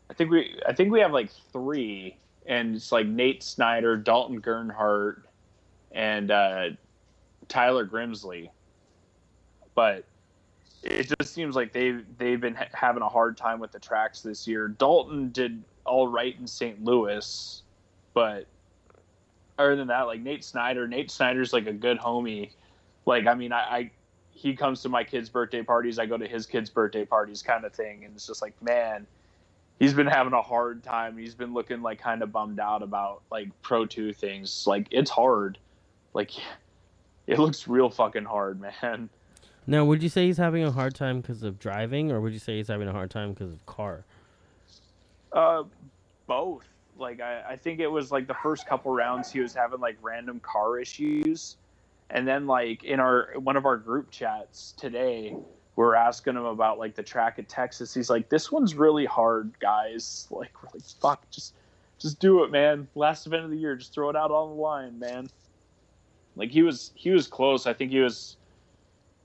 I 0.09 0.13
think 0.13 0.29
we 0.29 0.59
I 0.67 0.73
think 0.73 0.91
we 0.91 0.99
have 0.99 1.11
like 1.13 1.31
three 1.51 2.17
and 2.45 2.75
it's 2.75 2.91
like 2.91 3.07
Nate 3.07 3.43
Snyder, 3.43 3.95
Dalton 3.95 4.41
Gernhardt, 4.41 5.21
and 5.91 6.31
uh, 6.31 6.69
Tyler 7.47 7.85
Grimsley. 7.85 8.49
But 9.75 10.03
it 10.83 11.13
just 11.19 11.33
seems 11.33 11.55
like 11.55 11.73
they've 11.73 12.03
they've 12.17 12.41
been 12.41 12.55
ha- 12.55 12.69
having 12.73 13.03
a 13.03 13.09
hard 13.09 13.37
time 13.37 13.59
with 13.59 13.71
the 13.71 13.79
tracks 13.79 14.21
this 14.21 14.47
year. 14.47 14.67
Dalton 14.67 15.29
did 15.29 15.63
all 15.85 16.07
right 16.07 16.35
in 16.39 16.47
St. 16.47 16.83
Louis, 16.83 17.61
but 18.13 18.47
other 19.59 19.75
than 19.75 19.87
that, 19.89 20.03
like 20.03 20.21
Nate 20.21 20.43
Snyder, 20.43 20.87
Nate 20.87 21.11
Snyder's 21.11 21.53
like 21.53 21.67
a 21.67 21.73
good 21.73 21.99
homie. 21.99 22.51
Like 23.05 23.27
I 23.27 23.35
mean, 23.35 23.51
I, 23.51 23.59
I 23.59 23.91
he 24.31 24.55
comes 24.55 24.81
to 24.81 24.89
my 24.89 25.03
kids' 25.03 25.29
birthday 25.29 25.61
parties, 25.61 25.99
I 25.99 26.07
go 26.07 26.17
to 26.17 26.27
his 26.27 26.47
kids' 26.47 26.69
birthday 26.69 27.05
parties, 27.05 27.43
kind 27.43 27.63
of 27.63 27.73
thing, 27.73 28.03
and 28.05 28.15
it's 28.15 28.27
just 28.27 28.41
like 28.41 28.59
man. 28.61 29.05
He's 29.79 29.95
been 29.95 30.05
having 30.05 30.33
a 30.33 30.43
hard 30.43 30.83
time. 30.83 31.17
He's 31.17 31.33
been 31.33 31.55
looking 31.55 31.81
like 31.81 31.99
kind 31.99 32.21
of 32.21 32.31
bummed 32.31 32.59
out 32.59 32.83
about 32.83 33.23
like 33.31 33.49
Pro 33.63 33.87
2 33.87 34.13
things. 34.13 34.67
Like 34.67 34.85
it's 34.91 35.09
hard. 35.09 35.57
Like 36.13 36.31
it 37.27 37.39
looks 37.39 37.67
real 37.67 37.89
fucking 37.89 38.25
hard, 38.25 38.61
man. 38.61 39.09
Now, 39.67 39.85
would 39.85 40.01
you 40.01 40.09
say 40.09 40.25
he's 40.25 40.37
having 40.37 40.63
a 40.63 40.71
hard 40.71 40.95
time 40.95 41.21
because 41.21 41.43
of 41.43 41.59
driving, 41.59 42.11
or 42.11 42.19
would 42.19 42.33
you 42.33 42.39
say 42.39 42.57
he's 42.57 42.67
having 42.67 42.87
a 42.87 42.91
hard 42.91 43.11
time 43.11 43.33
because 43.33 43.53
of 43.53 43.65
car? 43.65 44.03
Uh, 45.31 45.63
both. 46.27 46.65
Like 46.97 47.21
I, 47.21 47.43
I 47.51 47.55
think 47.55 47.79
it 47.79 47.87
was 47.87 48.11
like 48.11 48.27
the 48.27 48.35
first 48.43 48.67
couple 48.67 48.93
rounds 48.93 49.31
he 49.31 49.39
was 49.39 49.53
having 49.53 49.79
like 49.79 49.97
random 50.01 50.39
car 50.39 50.79
issues, 50.79 51.57
and 52.09 52.27
then 52.27 52.45
like 52.45 52.83
in 52.83 52.99
our 52.99 53.29
one 53.35 53.55
of 53.55 53.65
our 53.65 53.77
group 53.77 54.11
chats 54.11 54.73
today, 54.77 55.35
we're 55.75 55.95
asking 55.95 56.35
him 56.35 56.45
about 56.45 56.77
like 56.77 56.95
the 56.95 57.01
track 57.03 57.39
at 57.39 57.49
Texas. 57.49 57.93
He's 57.93 58.09
like, 58.09 58.29
"This 58.29 58.51
one's 58.51 58.75
really 58.75 59.05
hard, 59.05 59.51
guys. 59.59 60.27
Like, 60.29 60.51
we're 60.61 60.69
like, 60.73 60.83
fuck, 61.01 61.29
just 61.31 61.55
just 61.97 62.19
do 62.19 62.43
it, 62.43 62.51
man. 62.51 62.87
Last 62.93 63.25
event 63.25 63.45
of 63.45 63.49
the 63.51 63.57
year, 63.57 63.75
just 63.75 63.93
throw 63.93 64.09
it 64.09 64.15
out 64.15 64.31
on 64.31 64.49
the 64.49 64.61
line, 64.61 64.99
man." 64.99 65.27
Like 66.35 66.51
he 66.51 66.61
was 66.61 66.91
he 66.93 67.09
was 67.09 67.27
close. 67.27 67.65
I 67.65 67.73
think 67.73 67.91
he 67.91 67.99
was 67.99 68.37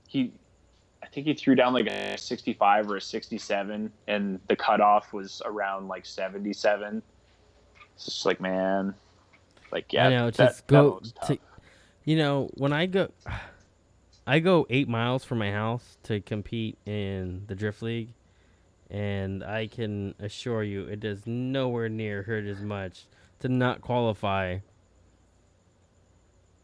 he 0.07 0.31
I 1.03 1.07
think 1.07 1.27
he 1.27 1.33
threw 1.33 1.55
down 1.55 1.73
like 1.73 1.87
a 1.87 2.17
65 2.17 2.89
or 2.89 2.97
a 2.97 3.01
67, 3.01 3.91
and 4.07 4.39
the 4.47 4.55
cutoff 4.55 5.13
was 5.13 5.41
around 5.45 5.87
like 5.87 6.05
77. 6.05 7.01
It's 7.95 8.05
just 8.05 8.25
like, 8.25 8.41
man, 8.41 8.93
like 9.71 9.93
yeah, 9.93 10.07
I 10.07 10.09
know. 10.09 10.31
Just 10.31 10.67
that, 10.67 10.67
go 10.67 10.99
that 11.21 11.27
to, 11.27 11.37
you 12.03 12.17
know, 12.17 12.49
when 12.55 12.73
I 12.73 12.87
go, 12.87 13.09
I 14.27 14.39
go 14.39 14.65
eight 14.69 14.89
miles 14.89 15.23
from 15.23 15.37
my 15.37 15.51
house 15.51 15.97
to 16.03 16.19
compete 16.19 16.77
in 16.85 17.43
the 17.47 17.55
drift 17.55 17.81
league, 17.81 18.13
and 18.89 19.43
I 19.43 19.67
can 19.67 20.15
assure 20.19 20.63
you 20.63 20.83
it 20.83 20.99
does 20.99 21.25
nowhere 21.25 21.89
near 21.89 22.23
hurt 22.23 22.45
as 22.45 22.59
much 22.61 23.05
to 23.39 23.49
not 23.49 23.81
qualify 23.81 24.57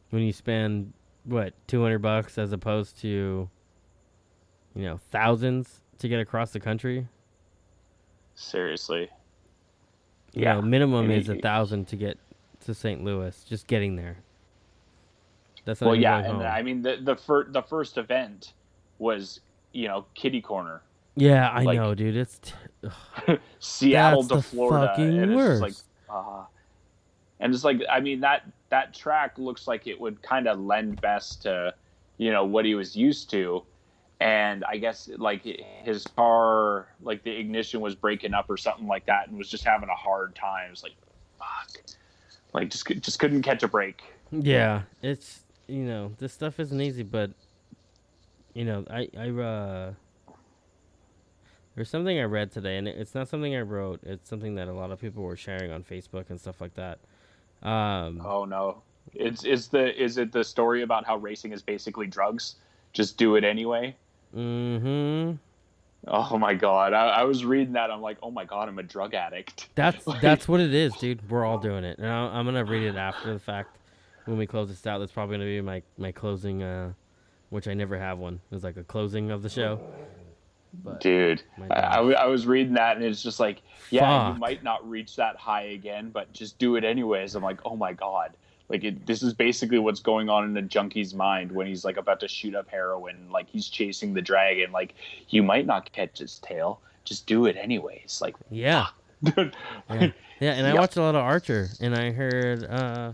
when 0.10 0.24
you 0.24 0.34
spend 0.34 0.94
what 1.26 1.54
200 1.68 2.00
bucks 2.00 2.38
as 2.38 2.52
opposed 2.52 3.00
to 3.02 3.50
you 4.76 4.84
know 4.84 5.00
thousands 5.12 5.82
to 6.00 6.08
get 6.08 6.20
across 6.20 6.52
the 6.52 6.60
country? 6.60 7.08
Seriously. 8.36 9.10
You 10.34 10.44
yeah. 10.44 10.54
know, 10.56 10.62
minimum 10.62 11.12
is 11.12 11.30
a 11.30 11.36
thousand 11.36 11.88
to 11.90 11.96
get 11.96 12.18
to 12.66 12.74
st 12.74 13.04
louis 13.04 13.44
just 13.48 13.68
getting 13.68 13.96
there. 13.96 14.18
That's 15.66 15.80
well 15.80 15.96
yeah 15.96 16.20
and 16.20 16.44
i 16.44 16.62
mean 16.62 16.82
the 16.82 16.98
the, 17.02 17.16
fir- 17.16 17.50
the 17.50 17.62
first 17.62 17.98
event 17.98 18.54
was 19.00 19.40
you 19.72 19.88
know 19.88 20.06
kitty 20.14 20.42
corner. 20.42 20.82
Yeah 21.16 21.50
i 21.50 21.64
like, 21.64 21.78
know 21.78 21.96
dude 21.96 22.18
it's 22.18 22.40
t- 22.40 23.38
seattle 23.60 24.24
to 24.24 24.42
florida 24.42 24.94
and 24.98 25.32
it's 25.32 25.62
like 25.62 25.74
uh, 26.10 26.44
and 27.44 27.54
it's 27.54 27.64
like 27.64 27.82
I 27.92 28.00
mean 28.00 28.22
that 28.22 28.50
that 28.70 28.94
track 28.96 29.38
looks 29.38 29.68
like 29.68 29.86
it 29.86 30.00
would 30.00 30.24
kind 30.24 30.48
of 30.48 30.60
lend 30.60 31.00
best 31.02 31.44
to 31.44 31.76
you 32.18 32.32
know 32.32 32.46
what 32.46 32.66
he 32.66 32.74
was 32.74 32.96
used 32.96 33.30
to 33.32 33.64
and 34.20 34.64
I 34.64 34.78
guess 34.78 35.10
like 35.18 35.44
his 35.44 36.08
car 36.08 36.88
like 37.02 37.24
the 37.24 37.32
ignition 37.32 37.82
was 37.82 37.94
breaking 37.94 38.34
up 38.34 38.50
or 38.50 38.56
something 38.56 38.88
like 38.88 39.06
that 39.08 39.28
and 39.28 39.38
was 39.38 39.50
just 39.50 39.66
having 39.66 39.90
a 39.90 39.96
hard 39.96 40.34
time. 40.34 40.72
It's 40.72 40.82
like 40.82 40.94
fuck. 41.38 41.84
Like 42.54 42.70
just 42.70 42.88
just 42.88 43.20
couldn't 43.20 43.42
catch 43.42 43.62
a 43.64 43.68
break. 43.68 44.02
Yeah, 44.32 44.84
it's 45.02 45.44
you 45.68 45.84
know, 45.84 46.14
this 46.20 46.34
stuff 46.34 46.60
isn't 46.60 46.80
easy 46.80 47.04
but 47.04 47.32
you 48.54 48.64
know, 48.64 48.86
I 48.90 49.10
I 49.18 49.30
uh 49.30 49.94
there's 51.76 51.90
something 51.90 52.20
I 52.20 52.24
read 52.24 52.52
today, 52.52 52.78
and 52.78 52.88
it's 52.88 53.16
not 53.16 53.28
something 53.28 53.56
I 53.56 53.62
wrote. 53.62 54.00
It's 54.04 54.30
something 54.30 54.56
that 54.56 54.68
a 54.68 54.74
lot 54.74 54.92
of 54.92 55.02
people 55.02 55.24
were 55.24 55.36
sharing 55.36 55.72
on 55.72 55.84
Facebook 55.84 56.30
and 56.30 56.40
stuff 56.40 56.62
like 56.62 56.76
that. 56.76 57.00
Um, 57.64 58.22
oh 58.26 58.46
no, 58.46 58.82
it's 59.14 59.46
is 59.46 59.70
the 59.70 60.02
is 60.02 60.18
it 60.18 60.32
the 60.32 60.44
story 60.44 60.82
about 60.84 61.06
how 61.06 61.18
racing 61.18 61.54
is 61.54 61.62
basically 61.62 62.08
drugs? 62.08 62.56
Just 62.92 63.18
do 63.18 63.36
it 63.36 63.44
anyway. 63.44 63.96
Hmm. 64.34 65.34
Oh 66.06 66.38
my 66.38 66.54
god, 66.54 66.92
I, 66.92 67.08
I, 67.08 67.24
was 67.24 67.46
reading 67.46 67.74
that. 67.74 67.90
I'm 67.90 68.02
like, 68.02 68.18
oh 68.22 68.30
my 68.30 68.44
god, 68.44 68.68
I'm 68.68 68.78
a 68.78 68.84
drug 68.84 69.14
addict. 69.14 69.70
That's 69.76 70.06
like, 70.06 70.22
that's 70.22 70.50
what 70.50 70.60
it 70.60 70.74
is, 70.74 70.94
dude. 70.98 71.30
We're 71.30 71.46
all 71.46 71.58
doing 71.58 71.86
it. 71.86 71.98
Now 71.98 72.28
I'm 72.28 72.46
gonna 72.46 72.66
read 72.66 72.84
it 72.84 72.98
after 72.98 73.32
the 73.32 73.40
fact 73.40 73.78
when 74.26 74.38
we 74.38 74.46
close 74.46 74.68
this 74.68 74.86
out. 74.86 75.00
That's 75.00 75.14
probably 75.14 75.38
gonna 75.38 75.50
be 75.50 75.62
my 75.62 75.82
my 75.98 76.12
closing, 76.12 76.62
uh, 76.62 76.92
which 77.52 77.70
I 77.70 77.74
never 77.74 77.98
have 77.98 78.20
one. 78.20 78.42
It's 78.52 78.66
like 78.66 78.76
a 78.76 78.84
closing 78.84 79.32
of 79.32 79.44
the 79.44 79.50
show. 79.50 79.80
But 80.84 81.02
Dude, 81.02 81.44
I, 81.70 82.00
I, 82.00 82.26
was 82.26 82.48
reading 82.48 82.74
that 82.74 82.98
and 82.98 83.06
it's 83.06 83.22
just 83.22 83.40
like, 83.40 83.62
yeah, 83.92 84.02
Fuck. 84.02 84.34
you 84.34 84.40
might 84.40 84.64
not 84.64 84.90
reach 84.90 85.16
that 85.18 85.36
high 85.36 85.64
again, 85.64 86.10
but 86.10 86.34
just 86.34 86.58
do 86.58 86.76
it 86.78 86.84
anyways. 86.84 87.36
I'm 87.36 87.44
like, 87.44 87.60
oh 87.64 87.76
my 87.76 87.94
god, 87.94 88.36
like 88.70 88.84
it, 88.84 89.06
this 89.06 89.22
is 89.22 89.34
basically 89.34 89.78
what's 89.78 90.00
going 90.00 90.30
on 90.30 90.46
in 90.46 90.58
a 90.58 90.62
junkie's 90.62 91.14
mind 91.14 91.52
when 91.52 91.68
he's 91.68 91.86
like 91.86 91.98
about 91.98 92.20
to 92.22 92.28
shoot 92.28 92.56
up 92.56 92.70
heroin, 92.70 93.30
like 93.30 93.48
he's 93.48 93.68
chasing 93.68 94.14
the 94.14 94.22
dragon. 94.22 94.72
Like 94.72 94.96
you 95.30 95.44
might 95.44 95.68
not 95.68 95.92
catch 95.92 96.18
his 96.18 96.40
tail, 96.40 96.82
just 97.06 97.28
do 97.28 97.46
it 97.46 97.56
anyways. 97.56 98.20
Like 98.20 98.36
yeah, 98.50 98.88
yeah. 99.38 99.52
yeah. 99.90 100.12
And 100.40 100.66
I 100.66 100.74
watched 100.80 100.98
a 100.98 101.02
lot 101.02 101.16
of 101.16 101.22
Archer, 101.22 101.70
and 101.82 101.94
I 101.96 102.12
heard, 102.12 102.64
uh, 102.66 103.12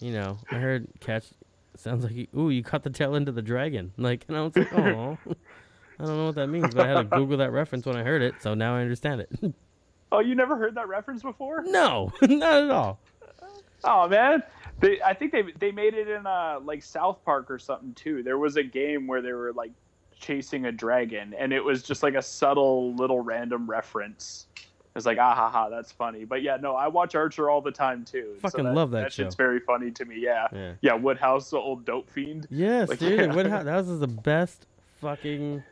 you 0.00 0.12
know, 0.12 0.38
I 0.50 0.56
heard 0.56 0.88
catch. 1.00 1.26
Sounds 1.76 2.04
like, 2.04 2.28
ooh, 2.34 2.48
you 2.48 2.62
cut 2.62 2.82
the 2.82 2.90
tail 2.90 3.14
into 3.14 3.32
the 3.32 3.42
dragon. 3.42 3.92
Like, 3.98 4.24
and 4.28 4.36
I 4.36 4.40
was 4.40 4.56
like, 4.56 4.72
oh. 4.78 5.18
I 5.98 6.04
don't 6.04 6.16
know 6.16 6.26
what 6.26 6.34
that 6.34 6.48
means, 6.48 6.74
but 6.74 6.86
I 6.86 6.88
had 6.88 7.10
to 7.10 7.16
Google 7.16 7.38
that 7.38 7.52
reference 7.52 7.86
when 7.86 7.96
I 7.96 8.02
heard 8.02 8.22
it, 8.22 8.34
so 8.40 8.54
now 8.54 8.76
I 8.76 8.82
understand 8.82 9.22
it. 9.22 9.30
oh, 10.12 10.20
you 10.20 10.34
never 10.34 10.56
heard 10.56 10.74
that 10.74 10.88
reference 10.88 11.22
before? 11.22 11.62
No, 11.64 12.12
not 12.22 12.62
at 12.64 12.70
all. 12.70 13.00
Oh 13.84 14.08
man, 14.08 14.42
they, 14.80 15.00
I 15.02 15.14
think 15.14 15.32
they 15.32 15.44
they 15.58 15.70
made 15.70 15.94
it 15.94 16.08
in 16.08 16.26
uh 16.26 16.60
like 16.62 16.82
South 16.82 17.24
Park 17.24 17.50
or 17.50 17.58
something 17.58 17.94
too. 17.94 18.22
There 18.22 18.38
was 18.38 18.56
a 18.56 18.62
game 18.62 19.06
where 19.06 19.22
they 19.22 19.32
were 19.32 19.52
like 19.52 19.70
chasing 20.18 20.66
a 20.66 20.72
dragon, 20.72 21.34
and 21.38 21.52
it 21.52 21.64
was 21.64 21.82
just 21.82 22.02
like 22.02 22.14
a 22.14 22.22
subtle 22.22 22.94
little 22.94 23.20
random 23.20 23.68
reference. 23.68 24.48
It's 24.94 25.06
like 25.06 25.18
ah 25.18 25.34
ha 25.34 25.50
ha, 25.50 25.68
that's 25.68 25.92
funny. 25.92 26.24
But 26.24 26.42
yeah, 26.42 26.56
no, 26.56 26.74
I 26.74 26.88
watch 26.88 27.14
Archer 27.14 27.48
all 27.48 27.60
the 27.60 27.70
time 27.70 28.04
too. 28.04 28.34
Fucking 28.40 28.58
so 28.58 28.62
that, 28.64 28.74
love 28.74 28.90
that, 28.90 29.02
that 29.02 29.12
show. 29.12 29.24
It's 29.24 29.34
very 29.34 29.60
funny 29.60 29.90
to 29.92 30.04
me. 30.04 30.16
Yeah. 30.18 30.48
yeah, 30.52 30.72
yeah. 30.80 30.94
Woodhouse, 30.94 31.50
the 31.50 31.58
old 31.58 31.84
dope 31.84 32.10
fiend. 32.10 32.46
Yes, 32.50 32.88
like, 32.88 32.98
dude. 32.98 33.20
Yeah. 33.20 33.34
Woodhouse, 33.34 33.64
that 33.64 33.86
was 33.86 34.00
the 34.00 34.08
best 34.08 34.66
fucking 35.00 35.62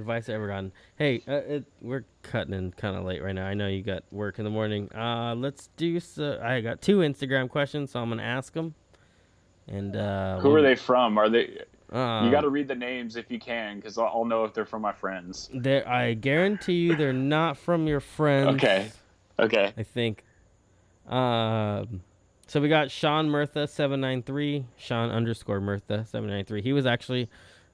advice 0.00 0.28
I've 0.28 0.36
ever 0.36 0.48
gotten. 0.48 0.72
Hey, 0.96 1.22
uh, 1.28 1.32
it, 1.32 1.64
we're 1.80 2.04
cutting 2.22 2.54
in 2.54 2.72
kind 2.72 2.96
of 2.96 3.04
late 3.04 3.22
right 3.22 3.34
now. 3.34 3.46
I 3.46 3.54
know 3.54 3.68
you 3.68 3.82
got 3.82 4.02
work 4.10 4.38
in 4.38 4.44
the 4.44 4.50
morning. 4.50 4.90
Uh, 4.94 5.34
let's 5.34 5.68
do. 5.76 6.00
So, 6.00 6.40
I 6.42 6.60
got 6.60 6.80
two 6.80 6.98
Instagram 6.98 7.48
questions, 7.48 7.92
so 7.92 8.00
I'm 8.00 8.08
gonna 8.08 8.22
ask 8.22 8.52
them. 8.52 8.74
And 9.68 9.94
uh, 9.96 10.40
who 10.40 10.54
are 10.54 10.62
they 10.62 10.74
from? 10.74 11.18
Are 11.18 11.28
they? 11.28 11.62
Uh, 11.92 12.22
you 12.24 12.30
got 12.30 12.42
to 12.42 12.50
read 12.50 12.68
the 12.68 12.74
names 12.74 13.16
if 13.16 13.30
you 13.30 13.38
can, 13.38 13.76
because 13.76 13.98
I'll, 13.98 14.06
I'll, 14.06 14.24
know 14.24 14.44
if 14.44 14.54
they're 14.54 14.64
from 14.64 14.82
my 14.82 14.92
friends. 14.92 15.50
I 15.64 16.14
guarantee 16.14 16.74
you, 16.74 16.94
they're 16.94 17.12
not 17.12 17.56
from 17.56 17.86
your 17.86 18.00
friends. 18.00 18.56
Okay. 18.56 18.90
Okay. 19.38 19.72
I 19.76 19.82
think. 19.82 20.24
Um. 21.08 22.02
So 22.46 22.60
we 22.60 22.68
got 22.68 22.90
Sean 22.90 23.28
Murtha 23.28 23.68
seven 23.68 24.00
nine 24.00 24.24
three, 24.24 24.64
Sean 24.76 25.10
underscore 25.10 25.60
Murtha 25.60 26.04
seven 26.04 26.30
nine 26.30 26.44
three. 26.44 26.62
He 26.62 26.72
was 26.72 26.84
actually 26.84 27.28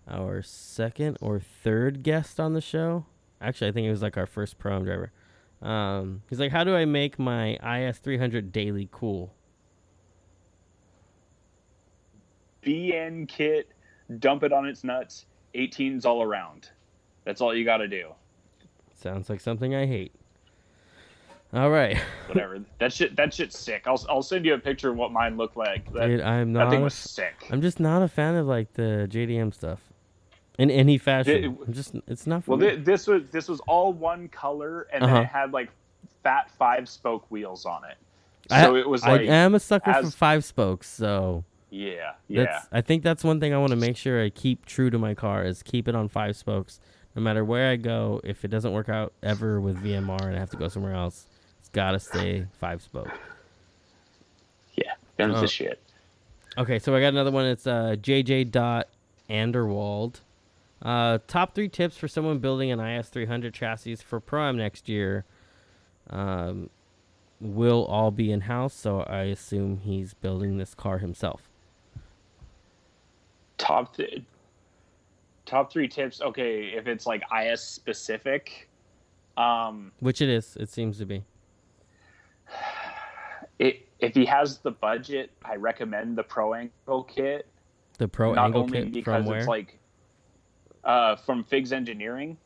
our 0.09 0.43
second 0.43 1.19
or 1.21 1.41
third 1.41 2.03
guest 2.03 2.39
on 2.39 2.55
the 2.55 2.61
show. 2.61 3.07
Actually, 3.41 3.69
I 3.69 3.73
think 3.73 3.87
it 3.87 3.91
was 3.91 4.03
like 4.03 4.17
our 4.17 4.27
first 4.27 4.59
pro 4.59 4.83
driver. 4.83 5.13
Um, 5.63 6.23
he's 6.29 6.41
like, 6.41 6.53
"How 6.53 6.65
do 6.65 6.75
I 6.75 6.85
make 6.85 7.19
my 7.19 7.57
IS 7.57 7.99
300 7.99 8.53
daily 8.53 8.89
cool?" 8.93 9.35
BN 12.63 13.29
kit, 13.29 13.71
dump 14.19 14.43
it 14.43 14.53
on 14.53 14.67
its 14.67 14.85
nuts. 14.85 15.27
18s 15.55 16.05
all 16.05 16.23
around. 16.23 16.71
That's 17.25 17.41
all 17.41 17.55
you 17.55 17.65
got 17.65 17.79
to 17.79 17.89
do. 17.89 18.11
Sounds 18.95 19.31
like 19.31 19.41
something 19.41 19.75
I 19.75 19.87
hate. 19.87 20.13
All 21.53 21.71
right. 21.71 21.97
Whatever. 22.27 22.61
That 22.79 22.93
shit. 22.93 23.17
That 23.17 23.33
shit's 23.33 23.59
sick. 23.59 23.85
I'll 23.87 24.05
I'll 24.09 24.23
send 24.23 24.45
you 24.45 24.53
a 24.53 24.59
picture 24.59 24.91
of 24.91 24.97
what 24.97 25.11
mine 25.11 25.39
looked 25.39 25.57
like. 25.57 25.91
That, 25.95 26.09
Dude, 26.09 26.21
I'm 26.21 26.53
not. 26.53 26.65
That 26.65 26.71
thing 26.71 26.83
was 26.83 26.93
sick. 26.93 27.47
I'm 27.51 27.63
just 27.63 27.81
not 27.81 28.03
a 28.03 28.09
fan 28.09 28.35
of 28.35 28.47
like 28.47 28.75
the 28.75 29.09
JDM 29.11 29.55
stuff 29.55 29.86
in 30.59 30.71
any 30.71 30.99
fashion. 30.99 31.59
It, 31.67 31.71
just 31.73 31.95
it's 32.07 32.27
not. 32.27 32.47
well, 32.47 32.59
me. 32.59 32.77
this 32.77 33.07
was 33.07 33.23
this 33.31 33.49
was 33.49 33.61
all 33.61 33.93
one 33.93 34.29
color, 34.29 34.89
and 34.93 35.05
uh-huh. 35.05 35.15
then 35.15 35.23
it 35.25 35.29
had 35.29 35.53
like 35.53 35.71
fat 36.23 36.51
five 36.59 36.89
spoke 36.89 37.25
wheels 37.31 37.67
on 37.67 37.85
it. 37.85 37.97
So 38.49 38.77
I, 38.77 38.79
it 38.79 38.89
was 38.89 39.03
like 39.03 39.23
I 39.23 39.25
am 39.25 39.55
a 39.55 39.61
sucker 39.61 39.91
as, 39.91 40.07
for 40.07 40.11
five 40.17 40.45
spokes, 40.45 40.89
so 40.89 41.45
yeah, 41.71 42.13
yeah. 42.29 42.63
I 42.73 42.81
think 42.81 43.03
that's 43.03 43.25
one 43.25 43.41
thing 43.41 43.53
I 43.53 43.59
want 43.59 43.71
to 43.71 43.77
make 43.77 43.97
sure 43.97 44.23
I 44.23 44.31
keep 44.31 44.65
true 44.67 44.91
to 44.91 44.99
my 44.99 45.15
car 45.15 45.45
is 45.45 45.63
keep 45.63 45.89
it 45.89 45.95
on 45.95 46.09
five 46.09 46.37
spokes. 46.37 46.81
No 47.15 47.23
matter 47.23 47.45
where 47.45 47.71
I 47.71 47.77
go, 47.77 48.21
if 48.25 48.45
it 48.45 48.49
doesn't 48.49 48.73
work 48.73 48.91
out 48.91 49.13
ever 49.23 49.59
with 49.61 49.83
VMR 49.83 50.21
and 50.23 50.37
I 50.37 50.39
have 50.39 50.51
to 50.51 50.57
go 50.57 50.69
somewhere 50.69 50.95
else, 50.95 51.27
it's 51.59 51.71
gotta 51.71 51.99
stay 51.99 52.47
five 52.61 52.83
spoke. 52.83 53.11
Yeah, 54.75 54.93
that's 55.17 55.35
oh. 55.35 55.41
the 55.41 55.49
shit. 55.49 55.81
Okay, 56.59 56.79
so 56.79 56.95
I 56.95 57.01
got 57.01 57.09
another 57.09 57.31
one. 57.31 57.47
It's 57.47 57.67
uh, 57.67 57.97
JJ 58.01 58.51
dot 58.51 58.89
Anderwald. 59.29 60.21
Uh, 60.83 61.19
top 61.27 61.55
three 61.55 61.69
tips 61.69 61.97
for 61.97 62.09
someone 62.09 62.39
building 62.39 62.71
an 62.71 62.79
IS300 62.79 63.53
chassis 63.53 63.97
for 63.97 64.21
Pro-Am 64.21 64.57
next 64.57 64.89
year. 64.89 65.25
Um, 66.11 66.71
will 67.41 67.85
all 67.87 68.11
be 68.11 68.31
in 68.31 68.43
house, 68.43 68.75
so 68.75 69.01
I 69.01 69.23
assume 69.23 69.79
he's 69.79 70.15
building 70.15 70.59
this 70.59 70.75
car 70.75 70.99
himself. 70.99 71.49
Top 73.59 73.97
th- 73.97 74.23
top 75.47 75.73
three 75.73 75.89
tips. 75.89 76.21
Okay, 76.21 76.67
if 76.69 76.87
it's 76.87 77.07
like 77.07 77.23
IS 77.33 77.63
specific, 77.63 78.69
um, 79.37 79.93
which 80.01 80.21
it 80.21 80.29
is, 80.29 80.57
it 80.61 80.69
seems 80.69 80.99
to 80.99 81.07
be. 81.07 81.25
It, 83.59 83.89
if 84.01 84.15
he 84.15 84.27
has 84.27 84.59
the 84.59 84.71
budget, 84.71 85.31
I 85.43 85.57
recommend 85.57 86.19
the 86.19 86.23
Pro 86.23 86.53
Angle 86.55 87.05
kit. 87.05 87.47
The 87.99 88.07
Pro 88.07 88.35
Not 88.35 88.47
Angle 88.47 88.69
kit 88.69 88.93
because 88.93 89.23
from 89.23 89.25
where? 89.25 89.39
It's 89.39 89.49
like 89.49 89.79
uh, 90.87 91.17
from 91.17 91.45
Figs 91.45 91.73
Engineering. 91.73 92.39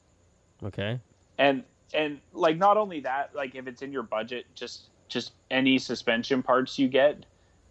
Okay. 0.65 0.99
And 1.39 1.63
and 1.95 2.21
like 2.33 2.57
not 2.57 2.77
only 2.77 3.01
that, 3.01 3.31
like 3.35 3.55
if 3.55 3.69
it's 3.69 3.83
in 3.83 3.93
your 3.93 4.03
budget, 4.03 4.47
just 4.55 4.89
just 5.09 5.33
any 5.51 5.79
suspension 5.79 6.43
parts 6.43 6.79
you 6.79 6.89
get 6.89 7.27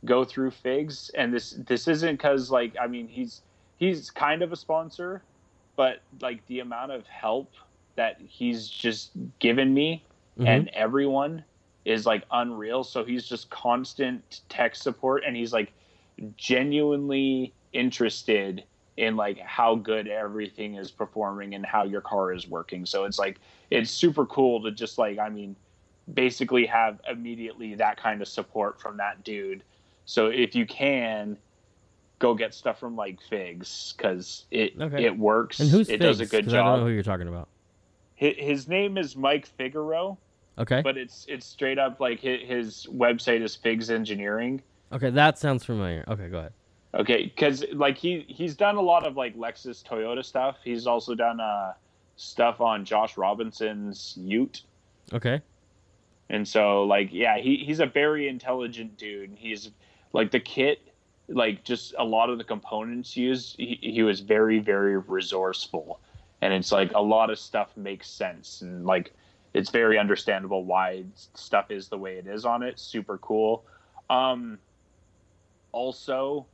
go 0.06 0.24
through 0.24 0.52
Figs. 0.52 1.12
And 1.16 1.34
this 1.34 1.58
this 1.68 1.88
isn't 1.88 2.16
because 2.16 2.50
like 2.52 2.76
I 2.80 2.88
mean 2.88 3.08
he's 3.08 3.42
he's 3.78 4.10
kind 4.12 4.42
of 4.42 4.54
a 4.54 4.56
sponsor, 4.56 5.24
but 5.76 6.02
like 6.22 6.46
the 6.48 6.62
amount 6.62 6.92
of 6.92 7.06
help 7.08 7.52
that 7.96 8.22
he's 8.26 8.68
just 8.68 9.12
given 9.40 9.74
me 9.74 10.06
mm-hmm. 10.38 10.48
and 10.48 10.70
everyone 10.70 11.44
is 11.84 12.06
like 12.06 12.24
unreal. 12.32 12.84
So 12.84 13.04
he's 13.04 13.28
just 13.28 13.50
constant 13.50 14.42
tech 14.50 14.76
support 14.76 15.24
and 15.26 15.36
he's 15.36 15.52
like 15.52 15.74
genuinely 16.38 17.54
interested 17.74 18.64
in 19.00 19.16
like 19.16 19.40
how 19.40 19.76
good 19.76 20.10
everything 20.10 20.76
is 20.76 20.92
performing 20.92 21.56
and 21.56 21.66
how 21.66 21.86
your 21.86 22.02
car 22.02 22.34
is 22.34 22.48
working. 22.50 22.86
So 22.86 23.06
it's 23.06 23.18
like 23.18 23.40
it's 23.72 23.90
super 23.90 24.26
cool 24.26 24.62
to 24.64 24.72
just 24.72 24.98
like 24.98 25.18
I 25.18 25.30
mean 25.30 25.56
basically 26.14 26.66
have 26.66 27.00
immediately 27.10 27.76
that 27.76 27.96
kind 27.96 28.22
of 28.22 28.28
support 28.28 28.82
from 28.82 28.98
that 28.98 29.24
dude. 29.24 29.64
So 30.04 30.28
if 30.28 30.54
you 30.54 30.66
can 30.66 31.38
go 32.20 32.34
get 32.36 32.54
stuff 32.54 32.78
from 32.78 32.98
like 32.98 33.22
Figs 33.22 33.94
cuz 33.98 34.46
it 34.52 34.74
okay. 34.80 35.06
it 35.06 35.18
works. 35.18 35.62
And 35.62 35.70
who's 35.70 35.88
it 35.88 36.00
Figs? 36.00 36.02
does 36.02 36.20
a 36.20 36.26
good 36.26 36.50
job. 36.50 36.66
I 36.66 36.70
don't 36.72 36.80
know 36.82 36.86
who 36.88 36.92
you're 36.92 37.02
talking 37.02 37.30
about. 37.30 37.48
His, 38.16 38.36
his 38.38 38.68
name 38.68 38.98
is 38.98 39.16
Mike 39.16 39.46
Figueroa. 39.46 40.18
Okay. 40.58 40.82
But 40.82 40.98
it's 40.98 41.26
it's 41.30 41.46
straight 41.46 41.80
up 41.80 42.02
like 42.02 42.20
his, 42.20 42.42
his 42.42 42.88
website 42.92 43.42
is 43.42 43.56
Figs 43.56 43.90
Engineering. 43.90 44.62
Okay, 44.92 45.10
that 45.12 45.40
sounds 45.40 45.64
familiar. 45.64 46.04
Okay, 46.10 46.28
go 46.28 46.40
ahead. 46.40 46.52
Okay, 46.94 47.26
because 47.26 47.64
like 47.74 47.98
he 47.98 48.26
he's 48.28 48.56
done 48.56 48.76
a 48.76 48.82
lot 48.82 49.06
of 49.06 49.16
like 49.16 49.38
Lexus 49.38 49.84
Toyota 49.84 50.26
stuff. 50.26 50.58
He's 50.64 50.88
also 50.88 51.14
done 51.14 51.40
uh 51.40 51.74
stuff 52.16 52.62
on 52.62 52.84
Josh 52.84 53.16
Robinson's 53.16 54.18
Ute. 54.18 54.64
Okay. 55.14 55.42
And 56.30 56.48
so 56.48 56.84
like 56.84 57.10
yeah, 57.12 57.38
he 57.38 57.58
he's 57.58 57.80
a 57.80 57.86
very 57.86 58.28
intelligent 58.28 58.98
dude. 58.98 59.32
He's 59.36 59.70
like 60.14 60.32
the 60.32 60.40
kit, 60.40 60.82
like 61.28 61.64
just 61.64 61.94
a 62.00 62.04
lot 62.04 62.32
of 62.32 62.40
the 62.40 62.44
components 62.44 63.16
used. 63.16 63.56
He, 63.58 63.78
he 63.82 64.02
was 64.02 64.22
very 64.22 64.58
very 64.58 64.98
resourceful, 64.98 66.00
and 66.42 66.54
it's 66.54 66.72
like 66.72 66.92
a 66.94 67.02
lot 67.02 67.30
of 67.30 67.38
stuff 67.38 67.78
makes 67.78 68.10
sense 68.10 68.62
and 68.62 68.86
like 68.86 69.14
it's 69.54 69.70
very 69.70 69.98
understandable 69.98 70.64
why 70.64 71.04
stuff 71.34 71.72
is 71.72 71.88
the 71.88 71.98
way 71.98 72.18
it 72.18 72.28
is 72.28 72.46
on 72.46 72.62
it. 72.64 72.80
Super 72.80 73.18
cool. 73.20 73.64
Um, 74.10 74.60
also 75.72 76.46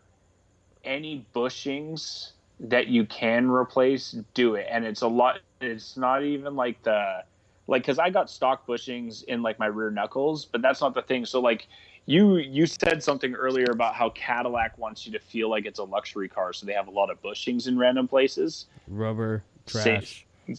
any 0.86 1.26
bushings 1.36 2.32
that 2.60 2.88
you 2.88 3.06
can 3.06 3.50
replace, 3.50 4.16
do 4.34 4.56
it. 4.56 4.68
And 4.70 4.86
it's 4.86 5.02
a 5.02 5.08
lot. 5.08 5.40
It's 5.62 5.98
not 5.98 6.24
even 6.24 6.56
like 6.56 6.82
the 6.84 7.24
like 7.68 7.84
because 7.84 8.00
I 8.00 8.10
got 8.10 8.30
stock 8.30 8.68
bushings 8.68 9.24
in 9.26 9.42
like 9.42 9.60
my 9.60 9.68
rear 9.68 9.92
knuckles, 9.92 10.46
but 10.46 10.62
that's 10.62 10.82
not 10.82 10.94
the 10.94 11.02
thing. 11.02 11.26
So 11.26 11.40
like 11.40 11.68
you 12.06 12.38
you 12.38 12.66
said 12.66 13.04
something 13.04 13.34
earlier 13.34 13.68
about 13.72 13.96
how 13.96 14.10
Cadillac 14.10 14.78
wants 14.78 15.06
you 15.06 15.12
to 15.14 15.20
feel 15.20 15.50
like 15.50 15.66
it's 15.66 15.80
a 15.80 15.84
luxury 15.84 16.30
car, 16.30 16.54
so 16.54 16.66
they 16.66 16.74
have 16.74 16.88
a 16.88 16.92
lot 16.92 17.10
of 17.10 17.22
bushings 17.22 17.68
in 17.68 17.78
random 17.78 18.08
places. 18.08 18.68
Rubber 18.88 19.44
trash. 19.66 20.26
Same, 20.48 20.58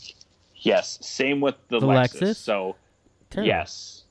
yes, 0.57 0.99
same 1.01 1.41
with 1.41 1.55
the, 1.69 1.79
the 1.79 1.87
Lexus. 1.87 2.23
Lexus. 2.23 2.37
So 2.37 2.77
Terrible. 3.31 3.49
yes. 3.49 4.03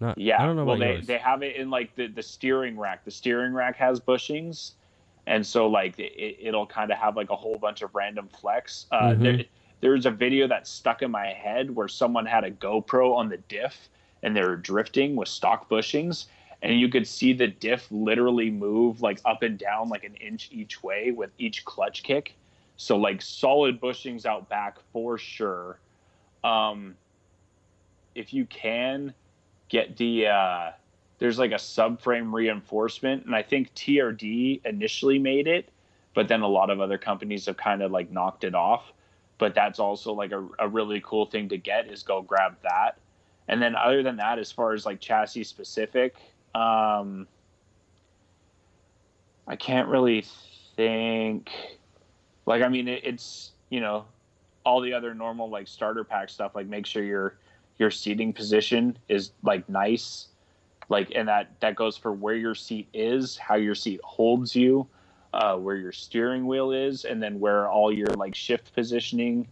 Not, 0.00 0.18
yeah, 0.18 0.42
I 0.42 0.46
don't 0.46 0.56
know. 0.56 0.64
Well, 0.64 0.76
they, 0.76 0.94
yours. 0.94 1.06
they 1.06 1.18
have 1.18 1.42
it 1.42 1.56
in 1.56 1.70
like 1.70 1.94
the, 1.94 2.08
the 2.08 2.22
steering 2.22 2.76
rack. 2.76 3.04
The 3.04 3.10
steering 3.10 3.54
rack 3.54 3.76
has 3.76 4.00
bushings, 4.00 4.72
and 5.26 5.46
so 5.46 5.66
like 5.66 5.94
it, 5.98 6.52
will 6.52 6.66
kind 6.66 6.90
of 6.90 6.98
have 6.98 7.16
like 7.16 7.30
a 7.30 7.36
whole 7.36 7.58
bunch 7.58 7.82
of 7.82 7.94
random 7.94 8.28
flex. 8.28 8.86
Uh, 8.90 9.10
mm-hmm. 9.10 9.22
there, 9.22 9.44
there's 9.80 10.06
a 10.06 10.10
video 10.10 10.46
that 10.48 10.66
stuck 10.66 11.02
in 11.02 11.10
my 11.10 11.26
head 11.26 11.74
where 11.74 11.88
someone 11.88 12.26
had 12.26 12.44
a 12.44 12.50
GoPro 12.50 13.14
on 13.16 13.28
the 13.28 13.38
diff 13.48 13.88
and 14.22 14.34
they 14.34 14.42
were 14.42 14.56
drifting 14.56 15.16
with 15.16 15.28
stock 15.28 15.68
bushings, 15.68 16.26
and 16.62 16.80
you 16.80 16.88
could 16.88 17.06
see 17.06 17.32
the 17.34 17.46
diff 17.46 17.86
literally 17.90 18.50
move 18.50 19.02
like 19.02 19.20
up 19.24 19.42
and 19.42 19.58
down 19.58 19.88
like 19.90 20.04
an 20.04 20.14
inch 20.14 20.48
each 20.50 20.82
way 20.82 21.10
with 21.10 21.30
each 21.38 21.64
clutch 21.64 22.02
kick. 22.02 22.34
So 22.76 22.96
like 22.96 23.22
solid 23.22 23.80
bushings 23.80 24.24
out 24.26 24.48
back 24.48 24.78
for 24.92 25.18
sure. 25.18 25.78
Um, 26.42 26.96
if 28.14 28.32
you 28.32 28.46
can 28.46 29.12
get 29.68 29.96
the 29.96 30.28
uh, 30.28 30.70
there's 31.18 31.38
like 31.38 31.52
a 31.52 31.56
subframe 31.56 32.32
reinforcement, 32.32 33.24
and 33.24 33.34
I 33.34 33.42
think 33.42 33.74
TRD 33.74 34.64
initially 34.64 35.18
made 35.18 35.46
it, 35.46 35.68
but 36.14 36.28
then 36.28 36.42
a 36.42 36.48
lot 36.48 36.70
of 36.70 36.80
other 36.80 36.98
companies 36.98 37.46
have 37.46 37.56
kind 37.56 37.82
of 37.82 37.90
like 37.90 38.10
knocked 38.10 38.44
it 38.44 38.54
off. 38.54 38.92
But 39.38 39.54
that's 39.54 39.78
also 39.78 40.12
like 40.12 40.32
a, 40.32 40.46
a 40.58 40.68
really 40.68 41.02
cool 41.04 41.26
thing 41.26 41.48
to 41.48 41.56
get 41.56 41.88
is 41.88 42.02
go 42.02 42.22
grab 42.22 42.56
that. 42.62 42.98
And 43.48 43.60
then 43.60 43.74
other 43.74 44.02
than 44.02 44.16
that, 44.16 44.38
as 44.38 44.50
far 44.50 44.72
as 44.72 44.86
like 44.86 45.00
chassis 45.00 45.44
specific, 45.44 46.14
um, 46.54 47.26
I 49.46 49.56
can't 49.56 49.88
really 49.88 50.24
think. 50.76 51.50
Like, 52.46 52.62
I 52.62 52.68
mean, 52.68 52.88
it, 52.88 53.02
it's 53.04 53.52
you 53.70 53.80
know 53.80 54.06
all 54.64 54.80
the 54.80 54.94
other 54.94 55.14
normal 55.14 55.50
like 55.50 55.68
starter 55.68 56.04
pack 56.04 56.28
stuff. 56.30 56.54
Like, 56.54 56.66
make 56.66 56.86
sure 56.86 57.02
your 57.02 57.38
your 57.78 57.90
seating 57.90 58.32
position 58.32 58.96
is 59.08 59.32
like 59.42 59.68
nice 59.68 60.28
like 60.88 61.12
and 61.14 61.28
that 61.28 61.50
that 61.60 61.74
goes 61.76 61.96
for 61.96 62.12
where 62.12 62.34
your 62.34 62.54
seat 62.54 62.88
is 62.92 63.36
how 63.36 63.54
your 63.54 63.74
seat 63.74 64.00
holds 64.04 64.54
you 64.54 64.86
uh, 65.32 65.56
where 65.56 65.74
your 65.74 65.90
steering 65.90 66.46
wheel 66.46 66.70
is 66.70 67.04
and 67.04 67.22
then 67.22 67.40
where 67.40 67.68
all 67.68 67.92
your 67.92 68.06
like 68.16 68.34
shift 68.34 68.72
positioning 68.72 69.48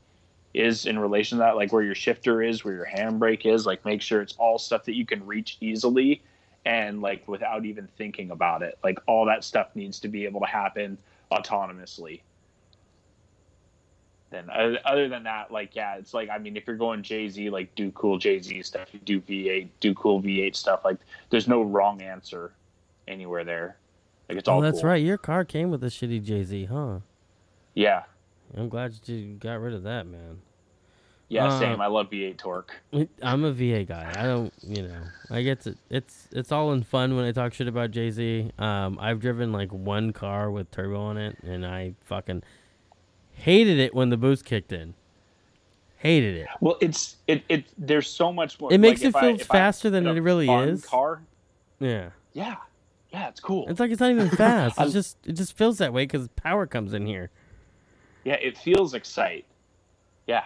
is 0.55 0.87
in 0.87 0.99
relation 0.99 1.39
to 1.39 1.43
that 1.43 1.57
like 1.57 1.73
where 1.73 1.83
your 1.83 1.95
shifter 1.95 2.43
is 2.43 2.65
where 2.65 2.75
your 2.75 2.87
handbrake 2.87 3.47
is 3.47 3.67
like 3.67 3.85
make 3.85 4.01
sure 4.01 4.21
it's 4.21 4.35
all 4.39 4.59
stuff 4.59 4.85
that 4.85 4.95
you 4.95 5.05
can 5.05 5.25
reach 5.27 5.57
easily 5.61 6.23
and 6.65 7.03
like 7.03 7.27
without 7.27 7.65
even 7.65 7.89
thinking 7.99 8.31
about 8.31 8.63
it. 8.63 8.79
Like 8.83 8.99
all 9.07 9.27
that 9.27 9.45
stuff 9.45 9.75
needs 9.75 10.01
to 10.01 10.09
be 10.09 10.25
able 10.25 10.41
to 10.41 10.47
happen 10.47 10.99
autonomously 11.33 12.21
then 14.33 14.49
other 14.85 15.09
than 15.09 15.25
that, 15.25 15.51
like 15.51 15.77
yeah, 15.77 15.97
it's 15.97 16.15
like 16.15 16.31
I 16.31 16.39
mean, 16.39 16.57
if 16.57 16.67
you're 16.67 16.77
going 16.77 17.03
JZ, 17.03 17.51
like 17.51 17.75
do 17.75 17.91
cool 17.93 18.19
JZ 18.19 18.65
stuff. 18.65 18.89
Do 19.05 19.21
V8, 19.21 19.69
do 19.81 19.95
cool 19.95 20.23
V8 20.23 20.57
stuff. 20.57 20.81
Like 20.85 20.99
there's 21.31 21.49
no 21.49 21.63
wrong 21.63 22.03
answer 22.03 22.53
anywhere 23.07 23.45
there. 23.45 23.77
Like 24.29 24.39
it's 24.39 24.49
all. 24.49 24.59
oh, 24.59 24.63
that's 24.63 24.81
cool. 24.81 24.91
right. 24.91 25.03
Your 25.03 25.19
car 25.19 25.45
came 25.45 25.71
with 25.71 25.85
a 25.85 25.89
shitty 25.89 26.25
JZ, 26.25 26.69
huh? 26.69 27.01
Yeah. 27.75 28.05
I'm 28.57 28.69
glad 28.69 28.95
you 29.07 29.35
got 29.35 29.61
rid 29.61 29.75
of 29.75 29.83
that, 29.85 30.07
man. 30.07 30.39
Yeah, 31.29 31.47
uh, 31.47 31.59
same. 31.59 31.81
I 31.81 31.87
love 31.87 32.11
V8 32.11 32.37
torque. 32.37 32.75
I'm 33.23 33.45
a 33.45 33.55
V8 33.55 33.89
guy. 33.89 34.13
I 34.15 34.25
don't, 34.25 34.53
you 34.63 34.83
know, 34.83 35.01
I 35.31 35.41
get 35.43 35.63
to. 35.63 35.75
It's 35.89 36.29
it's 36.31 36.53
all 36.53 36.73
in 36.73 36.83
fun 36.83 37.17
when 37.17 37.25
I 37.25 37.33
talk 37.33 37.55
shit 37.55 37.69
about 37.69 37.91
JZ. 37.91 38.61
Um, 38.61 38.99
I've 39.01 39.19
driven 39.19 39.51
like 39.51 39.73
one 39.73 40.13
car 40.13 40.51
with 40.51 40.71
turbo 40.71 41.01
on 41.01 41.17
it, 41.17 41.39
and 41.43 41.65
I 41.65 41.95
fucking 42.03 42.43
Hated 43.35 43.79
it 43.79 43.95
when 43.95 44.11
the 44.11 44.17
boost 44.17 44.45
kicked 44.45 44.73
in. 44.73 44.95
Hated 45.97 46.37
it. 46.37 46.49
Well, 46.61 46.77
it's 46.81 47.17
it 47.27 47.45
it. 47.49 47.65
There's 47.79 48.09
so 48.09 48.33
much 48.33 48.61
more. 48.61 48.73
It 48.73 48.79
makes 48.79 49.03
like 49.03 49.15
it 49.15 49.39
feel 49.39 49.47
faster 49.47 49.89
than 49.91 50.07
it 50.07 50.21
really 50.21 50.49
is. 50.51 50.85
Car. 50.85 51.23
Yeah. 51.79 52.11
Yeah. 52.33 52.57
Yeah, 53.13 53.29
it's 53.29 53.41
cool. 53.41 53.67
It's 53.69 53.79
like 53.79 53.91
it's 53.91 54.01
not 54.01 54.11
even 54.11 54.31
fast. 54.37 54.81
it's 54.81 54.93
just 54.93 55.17
it 55.25 55.35
just 55.35 55.57
feels 55.57 55.79
that 55.79 55.93
way 55.93 56.05
because 56.05 56.29
power 56.37 56.67
comes 56.67 56.95
in 56.95 57.07
here. 57.07 57.31
Yeah, 58.25 58.35
it 58.35 58.57
feels 58.57 58.95
excite. 58.95 59.45
Yeah, 60.27 60.45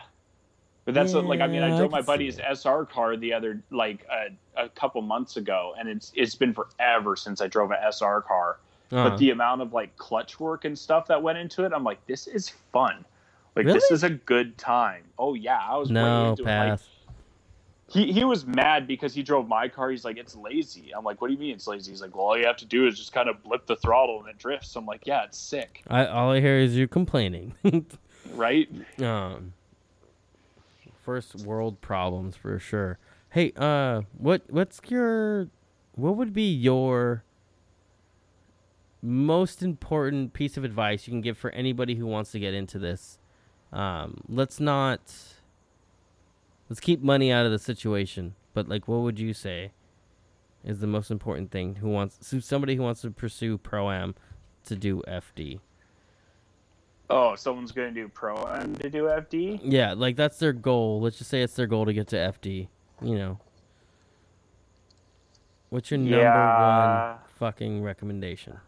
but 0.85 0.95
that's 0.95 1.13
yeah, 1.13 1.21
like 1.21 1.41
I 1.41 1.47
mean 1.47 1.63
I 1.63 1.77
drove 1.77 1.93
I 1.93 1.99
my 1.99 2.03
buddy's 2.03 2.39
SR 2.39 2.87
car 2.87 3.17
the 3.17 3.33
other 3.33 3.63
like 3.71 4.07
a, 4.11 4.65
a 4.65 4.69
couple 4.71 5.01
months 5.03 5.37
ago, 5.37 5.75
and 5.79 5.89
it's 5.89 6.13
it's 6.15 6.35
been 6.35 6.55
forever 6.55 7.17
since 7.17 7.41
I 7.41 7.47
drove 7.47 7.71
an 7.71 7.79
SR 7.93 8.23
car, 8.23 8.59
uh-huh. 8.93 9.11
But 9.11 9.19
the 9.19 9.31
amount 9.31 9.63
of 9.63 9.73
like 9.73 9.97
clutch 9.97 10.39
work 10.39 10.65
and 10.65 10.79
stuff 10.79 11.07
that 11.09 11.23
went 11.23 11.39
into 11.39 11.65
it, 11.65 11.73
I'm 11.73 11.85
like, 11.85 12.05
this 12.07 12.27
is 12.27 12.51
fun. 12.73 13.05
Like 13.57 13.67
really? 13.67 13.79
this 13.79 13.91
is 13.91 14.05
a 14.05 14.11
good 14.11 14.57
time. 14.59 15.03
Oh 15.19 15.35
yeah, 15.35 15.59
I 15.59 15.77
was 15.77 15.91
no 15.91 16.37
pass. 16.45 16.71
Like, 16.71 16.81
he 17.89 18.13
he 18.13 18.25
was 18.25 18.47
mad 18.47 18.87
because 18.87 19.15
he 19.15 19.23
drove 19.23 19.49
my 19.49 19.69
car. 19.69 19.91
He's 19.91 20.05
like, 20.05 20.19
it's 20.19 20.37
lazy. 20.37 20.93
I'm 20.95 21.05
like, 21.05 21.21
what 21.21 21.29
do 21.29 21.35
you 21.35 21.41
mean 21.41 21.55
it's 21.55 21.67
lazy? 21.67 21.91
He's 21.91 22.03
like, 22.03 22.15
well, 22.15 22.27
all 22.27 22.39
you 22.39 22.47
have 22.47 22.59
to 22.59 22.65
do 22.65 22.87
is 22.87 22.97
just 22.97 23.13
kind 23.13 23.29
of 23.29 23.43
blip 23.43 23.67
the 23.67 23.77
throttle 23.77 24.21
and 24.21 24.29
it 24.29 24.39
drifts. 24.39 24.77
I'm 24.77 24.87
like, 24.87 25.07
yeah, 25.07 25.25
it's 25.25 25.39
sick. 25.39 25.83
I 25.89 26.07
all 26.07 26.31
I 26.31 26.41
hear 26.41 26.59
is 26.59 26.77
you 26.77 26.87
complaining. 26.87 27.55
right. 28.33 28.69
Um. 29.01 29.53
First 31.03 31.37
world 31.37 31.81
problems 31.81 32.37
for 32.37 32.59
sure. 32.59 32.99
Hey, 33.31 33.53
uh, 33.57 34.03
what 34.19 34.43
what's 34.49 34.81
your 34.89 35.49
what 35.93 36.17
would 36.17 36.33
be 36.33 36.53
your 36.53 37.23
most 39.03 39.63
important 39.63 40.33
piece 40.33 40.57
of 40.57 40.65
advice 40.65 41.07
you 41.07 41.13
can 41.13 41.21
give 41.21 41.39
for 41.39 41.51
anybody 41.51 41.95
who 41.95 42.07
wants 42.07 42.33
to 42.33 42.39
get 42.39 42.55
into 42.55 42.79
this. 42.79 43.19
Um, 43.73 44.21
let's 44.29 44.61
not 44.61 45.01
let's 46.69 46.81
keep 46.81 47.03
money 47.03 47.31
out 47.33 47.47
of 47.47 47.53
the 47.53 47.59
situation. 47.59 48.35
But 48.55 48.69
like, 48.69 48.89
what 48.89 48.99
would 48.99 49.19
you 49.19 49.35
say 49.35 49.73
is 50.65 50.81
the 50.81 50.87
most 50.87 51.11
important 51.11 51.51
thing? 51.51 51.77
Who 51.77 51.89
wants 51.89 52.19
so 52.27 52.41
somebody 52.41 52.77
who 52.77 52.83
wants 52.83 53.03
to 53.03 53.11
pursue 53.11 53.59
pro 53.59 53.91
am 53.91 54.15
to 54.65 54.77
do 54.77 55.03
FD? 55.07 55.61
Oh, 57.09 57.37
someone's 57.37 57.71
going 57.71 57.95
to 57.95 58.01
do 58.01 58.09
pro 58.09 58.37
am 58.49 58.75
to 58.77 58.91
do 58.91 59.05
FD? 59.05 59.61
Yeah, 59.63 59.93
like 59.93 60.17
that's 60.17 60.39
their 60.39 60.53
goal. 60.53 61.01
Let's 61.01 61.19
just 61.19 61.31
say 61.31 61.43
it's 61.43 61.55
their 61.55 61.67
goal 61.69 61.85
to 61.87 61.93
get 61.93 62.09
to 62.09 62.17
FD. 62.17 62.69
You 63.03 63.15
know. 63.15 63.39
What's 65.69 65.91
your 65.91 65.99
number 65.99 66.19
yeah. 66.19 67.09
one 67.09 67.19
fucking 67.39 67.83
recommendation? 67.83 68.59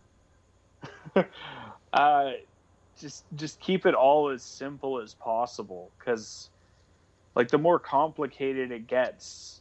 uh, 1.92 2.30
just 2.98 3.24
just 3.36 3.60
keep 3.60 3.86
it 3.86 3.94
all 3.94 4.28
as 4.28 4.42
simple 4.42 5.00
as 5.00 5.14
possible 5.14 5.90
because 5.98 6.50
like 7.34 7.48
the 7.48 7.58
more 7.58 7.78
complicated 7.78 8.72
it 8.72 8.86
gets 8.86 9.60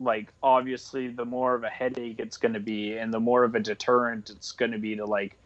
like 0.00 0.32
obviously 0.42 1.08
the 1.08 1.24
more 1.24 1.54
of 1.54 1.64
a 1.64 1.68
headache 1.68 2.18
it's 2.18 2.36
going 2.36 2.52
to 2.52 2.60
be 2.60 2.96
and 2.96 3.14
the 3.14 3.20
more 3.20 3.44
of 3.44 3.54
a 3.54 3.60
deterrent 3.60 4.28
it's 4.28 4.52
going 4.52 4.72
to 4.72 4.78
be 4.78 4.96
to 4.96 5.04
like 5.04 5.38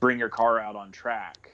bring 0.00 0.18
your 0.18 0.30
car 0.30 0.58
out 0.58 0.74
on 0.74 0.90
track. 0.90 1.52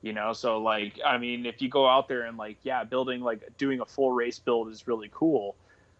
You 0.00 0.12
know, 0.12 0.32
so 0.32 0.58
like 0.58 0.98
I 1.06 1.18
mean, 1.18 1.46
if 1.46 1.62
you 1.62 1.68
go 1.68 1.86
out 1.86 2.08
there 2.08 2.22
and 2.22 2.36
like 2.36 2.56
yeah, 2.64 2.82
building 2.82 3.20
like 3.20 3.56
doing 3.56 3.80
a 3.80 3.86
full 3.86 4.10
race 4.10 4.40
build 4.40 4.68
is 4.68 4.88
really 4.88 5.08
cool, 5.14 5.54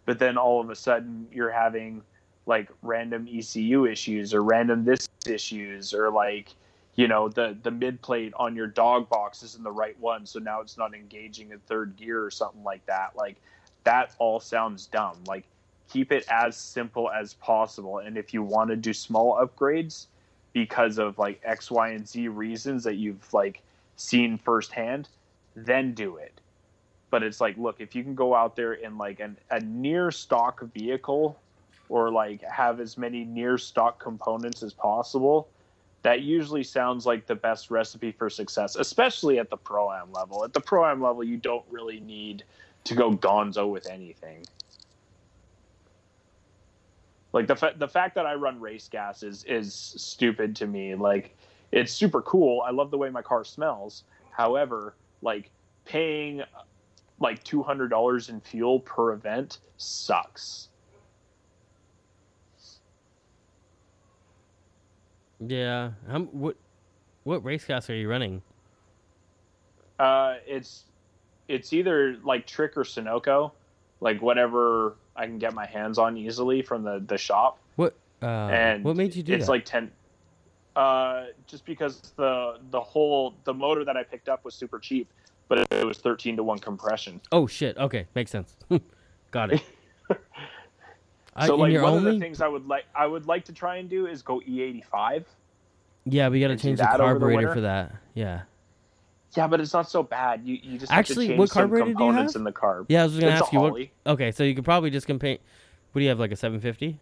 but 0.06 0.18
then 0.18 0.36
all 0.36 0.60
of 0.60 0.70
a 0.70 0.74
sudden 0.74 1.28
you're 1.30 1.52
having 1.52 2.02
like 2.46 2.70
random 2.82 3.28
ECU 3.32 3.86
issues 3.86 4.34
or 4.34 4.42
random 4.42 4.84
this 4.84 5.08
issues 5.26 5.94
or 5.94 6.10
like 6.10 6.54
you 6.96 7.08
know 7.08 7.28
the 7.28 7.56
the 7.62 7.70
mid 7.70 8.00
plate 8.02 8.32
on 8.36 8.56
your 8.56 8.66
dog 8.66 9.08
box 9.08 9.42
isn't 9.42 9.62
the 9.62 9.70
right 9.70 9.98
one 10.00 10.26
so 10.26 10.38
now 10.38 10.60
it's 10.60 10.76
not 10.76 10.94
engaging 10.94 11.50
in 11.50 11.58
third 11.60 11.96
gear 11.96 12.24
or 12.24 12.30
something 12.30 12.62
like 12.64 12.84
that. 12.86 13.12
Like 13.16 13.36
that 13.84 14.14
all 14.18 14.40
sounds 14.40 14.86
dumb. 14.86 15.18
Like 15.26 15.44
keep 15.88 16.12
it 16.12 16.24
as 16.28 16.56
simple 16.56 17.10
as 17.10 17.34
possible. 17.34 17.98
And 17.98 18.16
if 18.16 18.34
you 18.34 18.42
want 18.42 18.70
to 18.70 18.76
do 18.76 18.92
small 18.92 19.36
upgrades 19.36 20.06
because 20.52 20.98
of 20.98 21.18
like 21.18 21.40
x 21.44 21.70
y 21.70 21.90
and 21.90 22.06
z 22.06 22.28
reasons 22.28 22.84
that 22.84 22.96
you've 22.96 23.32
like 23.32 23.62
seen 23.96 24.36
firsthand 24.36 25.08
then 25.54 25.92
do 25.94 26.16
it. 26.16 26.40
But 27.10 27.22
it's 27.22 27.40
like 27.40 27.56
look 27.56 27.76
if 27.78 27.94
you 27.94 28.02
can 28.02 28.14
go 28.14 28.34
out 28.34 28.56
there 28.56 28.72
in 28.72 28.98
like 28.98 29.20
an, 29.20 29.36
a 29.50 29.60
near 29.60 30.10
stock 30.10 30.60
vehicle 30.74 31.38
or 31.92 32.10
like 32.10 32.42
have 32.42 32.80
as 32.80 32.96
many 32.96 33.24
near 33.24 33.58
stock 33.58 34.00
components 34.02 34.62
as 34.62 34.72
possible 34.72 35.48
that 36.02 36.22
usually 36.22 36.64
sounds 36.64 37.06
like 37.06 37.26
the 37.26 37.34
best 37.34 37.70
recipe 37.70 38.10
for 38.12 38.28
success 38.28 38.76
especially 38.76 39.38
at 39.38 39.50
the 39.50 39.56
pro 39.56 39.92
am 39.92 40.12
level 40.12 40.44
at 40.44 40.52
the 40.52 40.60
pro 40.60 40.84
am 40.90 41.00
level 41.00 41.22
you 41.22 41.36
don't 41.36 41.64
really 41.70 42.00
need 42.00 42.44
to 42.84 42.94
go 42.94 43.12
gonzo 43.12 43.70
with 43.70 43.88
anything 43.88 44.42
like 47.32 47.46
the 47.46 47.56
fa- 47.56 47.74
the 47.76 47.88
fact 47.88 48.14
that 48.14 48.26
I 48.26 48.34
run 48.34 48.60
race 48.60 48.88
gas 48.88 49.22
is 49.22 49.44
is 49.44 49.74
stupid 49.74 50.54
to 50.56 50.66
me. 50.66 50.94
Like 50.94 51.36
it's 51.70 51.92
super 51.92 52.20
cool. 52.22 52.60
I 52.62 52.70
love 52.70 52.90
the 52.90 52.98
way 52.98 53.08
my 53.10 53.22
car 53.22 53.44
smells. 53.44 54.04
However, 54.30 54.96
like 55.22 55.50
paying 55.84 56.42
like 57.20 57.42
two 57.42 57.62
hundred 57.62 57.88
dollars 57.88 58.28
in 58.28 58.40
fuel 58.40 58.80
per 58.80 59.12
event 59.12 59.58
sucks. 59.78 60.68
Yeah. 65.48 65.92
Um, 66.08 66.26
what 66.32 66.56
what 67.24 67.44
race 67.44 67.64
gas 67.64 67.88
are 67.90 67.94
you 67.94 68.08
running? 68.08 68.42
Uh, 69.98 70.36
it's 70.46 70.84
it's 71.48 71.72
either 71.72 72.16
like 72.24 72.46
Trick 72.46 72.76
or 72.76 72.82
Sunoco, 72.82 73.52
like 74.00 74.20
whatever 74.20 74.96
I 75.16 75.26
can 75.26 75.38
get 75.38 75.54
my 75.54 75.66
hands 75.66 75.98
on 75.98 76.16
easily 76.16 76.62
from 76.62 76.82
the 76.82 77.02
the 77.06 77.18
shop. 77.18 77.58
What 77.76 77.94
uh, 78.22 78.26
and 78.26 78.84
what 78.84 78.96
made 78.96 79.14
you 79.14 79.22
do 79.22 79.32
it? 79.32 79.36
it's 79.36 79.46
that? 79.46 79.52
like 79.52 79.64
ten. 79.64 79.90
Uh, 80.74 81.26
just 81.46 81.66
because 81.66 82.00
the 82.16 82.58
the 82.70 82.80
whole 82.80 83.34
the 83.44 83.52
motor 83.52 83.84
that 83.84 83.96
I 83.96 84.02
picked 84.02 84.28
up 84.28 84.44
was 84.44 84.54
super 84.54 84.78
cheap, 84.78 85.12
but 85.48 85.58
it, 85.58 85.66
it 85.70 85.86
was 85.86 85.98
thirteen 85.98 86.36
to 86.36 86.42
one 86.42 86.58
compression. 86.58 87.20
Oh 87.30 87.46
shit! 87.46 87.76
Okay, 87.76 88.06
makes 88.14 88.30
sense. 88.30 88.56
Got 89.30 89.52
it. 89.52 89.62
so 91.46 91.56
like 91.56 91.74
one 91.74 91.84
only... 91.84 92.10
of 92.10 92.14
the 92.14 92.20
things 92.20 92.40
I 92.40 92.48
would 92.48 92.66
like 92.66 92.84
I 92.94 93.06
would 93.06 93.26
like 93.26 93.44
to 93.46 93.52
try 93.52 93.76
and 93.76 93.88
do 93.88 94.06
is 94.06 94.22
go 94.22 94.42
E 94.46 94.62
eighty 94.62 94.82
five. 94.82 95.26
Yeah, 96.04 96.28
we 96.28 96.40
got 96.40 96.48
to 96.48 96.56
change 96.56 96.78
the 96.78 96.84
carburetor 96.84 97.54
for 97.54 97.60
that. 97.60 97.94
Yeah. 98.14 98.42
Yeah, 99.36 99.46
but 99.46 99.60
it's 99.60 99.72
not 99.72 99.88
so 99.88 100.02
bad. 100.02 100.42
You 100.44 100.58
you 100.62 100.78
just 100.78 100.92
actually 100.92 101.36
what 101.36 101.50
carburetor 101.50 101.94
do 101.94 102.04
you 102.04 102.12
have? 102.12 102.36
in 102.36 102.44
the 102.44 102.52
carb. 102.52 102.86
Yeah, 102.88 103.02
I 103.02 103.04
was 103.04 103.18
gonna 103.18 103.32
ask 103.32 103.52
you. 103.52 103.60
What, 103.60 103.88
okay, 104.06 104.30
so 104.30 104.44
you 104.44 104.54
could 104.54 104.64
probably 104.64 104.90
just 104.90 105.06
compare. 105.06 105.38
What 105.92 106.00
do 106.00 106.02
you 106.04 106.08
have, 106.08 106.18
like 106.18 106.32
a 106.32 106.36
750? 106.36 106.98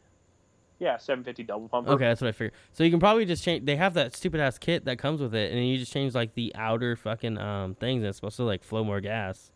Yeah, 0.81 0.97
750 0.97 1.43
double 1.45 1.69
pumper. 1.69 1.91
Okay, 1.91 2.07
that's 2.07 2.21
what 2.21 2.29
I 2.29 2.33
figured. 2.33 2.53
So 2.73 2.85
you 2.85 2.91
can 2.91 3.01
probably 3.01 3.25
just 3.25 3.45
change. 3.45 3.67
They 3.67 3.77
have 3.77 3.95
that 3.95 4.17
stupid 4.17 4.41
ass 4.41 4.59
kit 4.59 4.85
that 4.87 4.99
comes 4.99 5.21
with 5.21 5.35
it, 5.35 5.53
and 5.53 5.69
you 5.69 5.77
just 5.79 5.93
change 5.93 6.15
like 6.15 6.35
the 6.35 6.53
outer 6.55 6.97
fucking 6.97 7.37
um 7.39 7.75
things. 7.75 8.03
And 8.03 8.09
it's 8.09 8.19
supposed 8.19 8.37
to 8.37 8.45
like 8.45 8.63
flow 8.63 8.85
more 8.85 9.01
gas. 9.01 9.51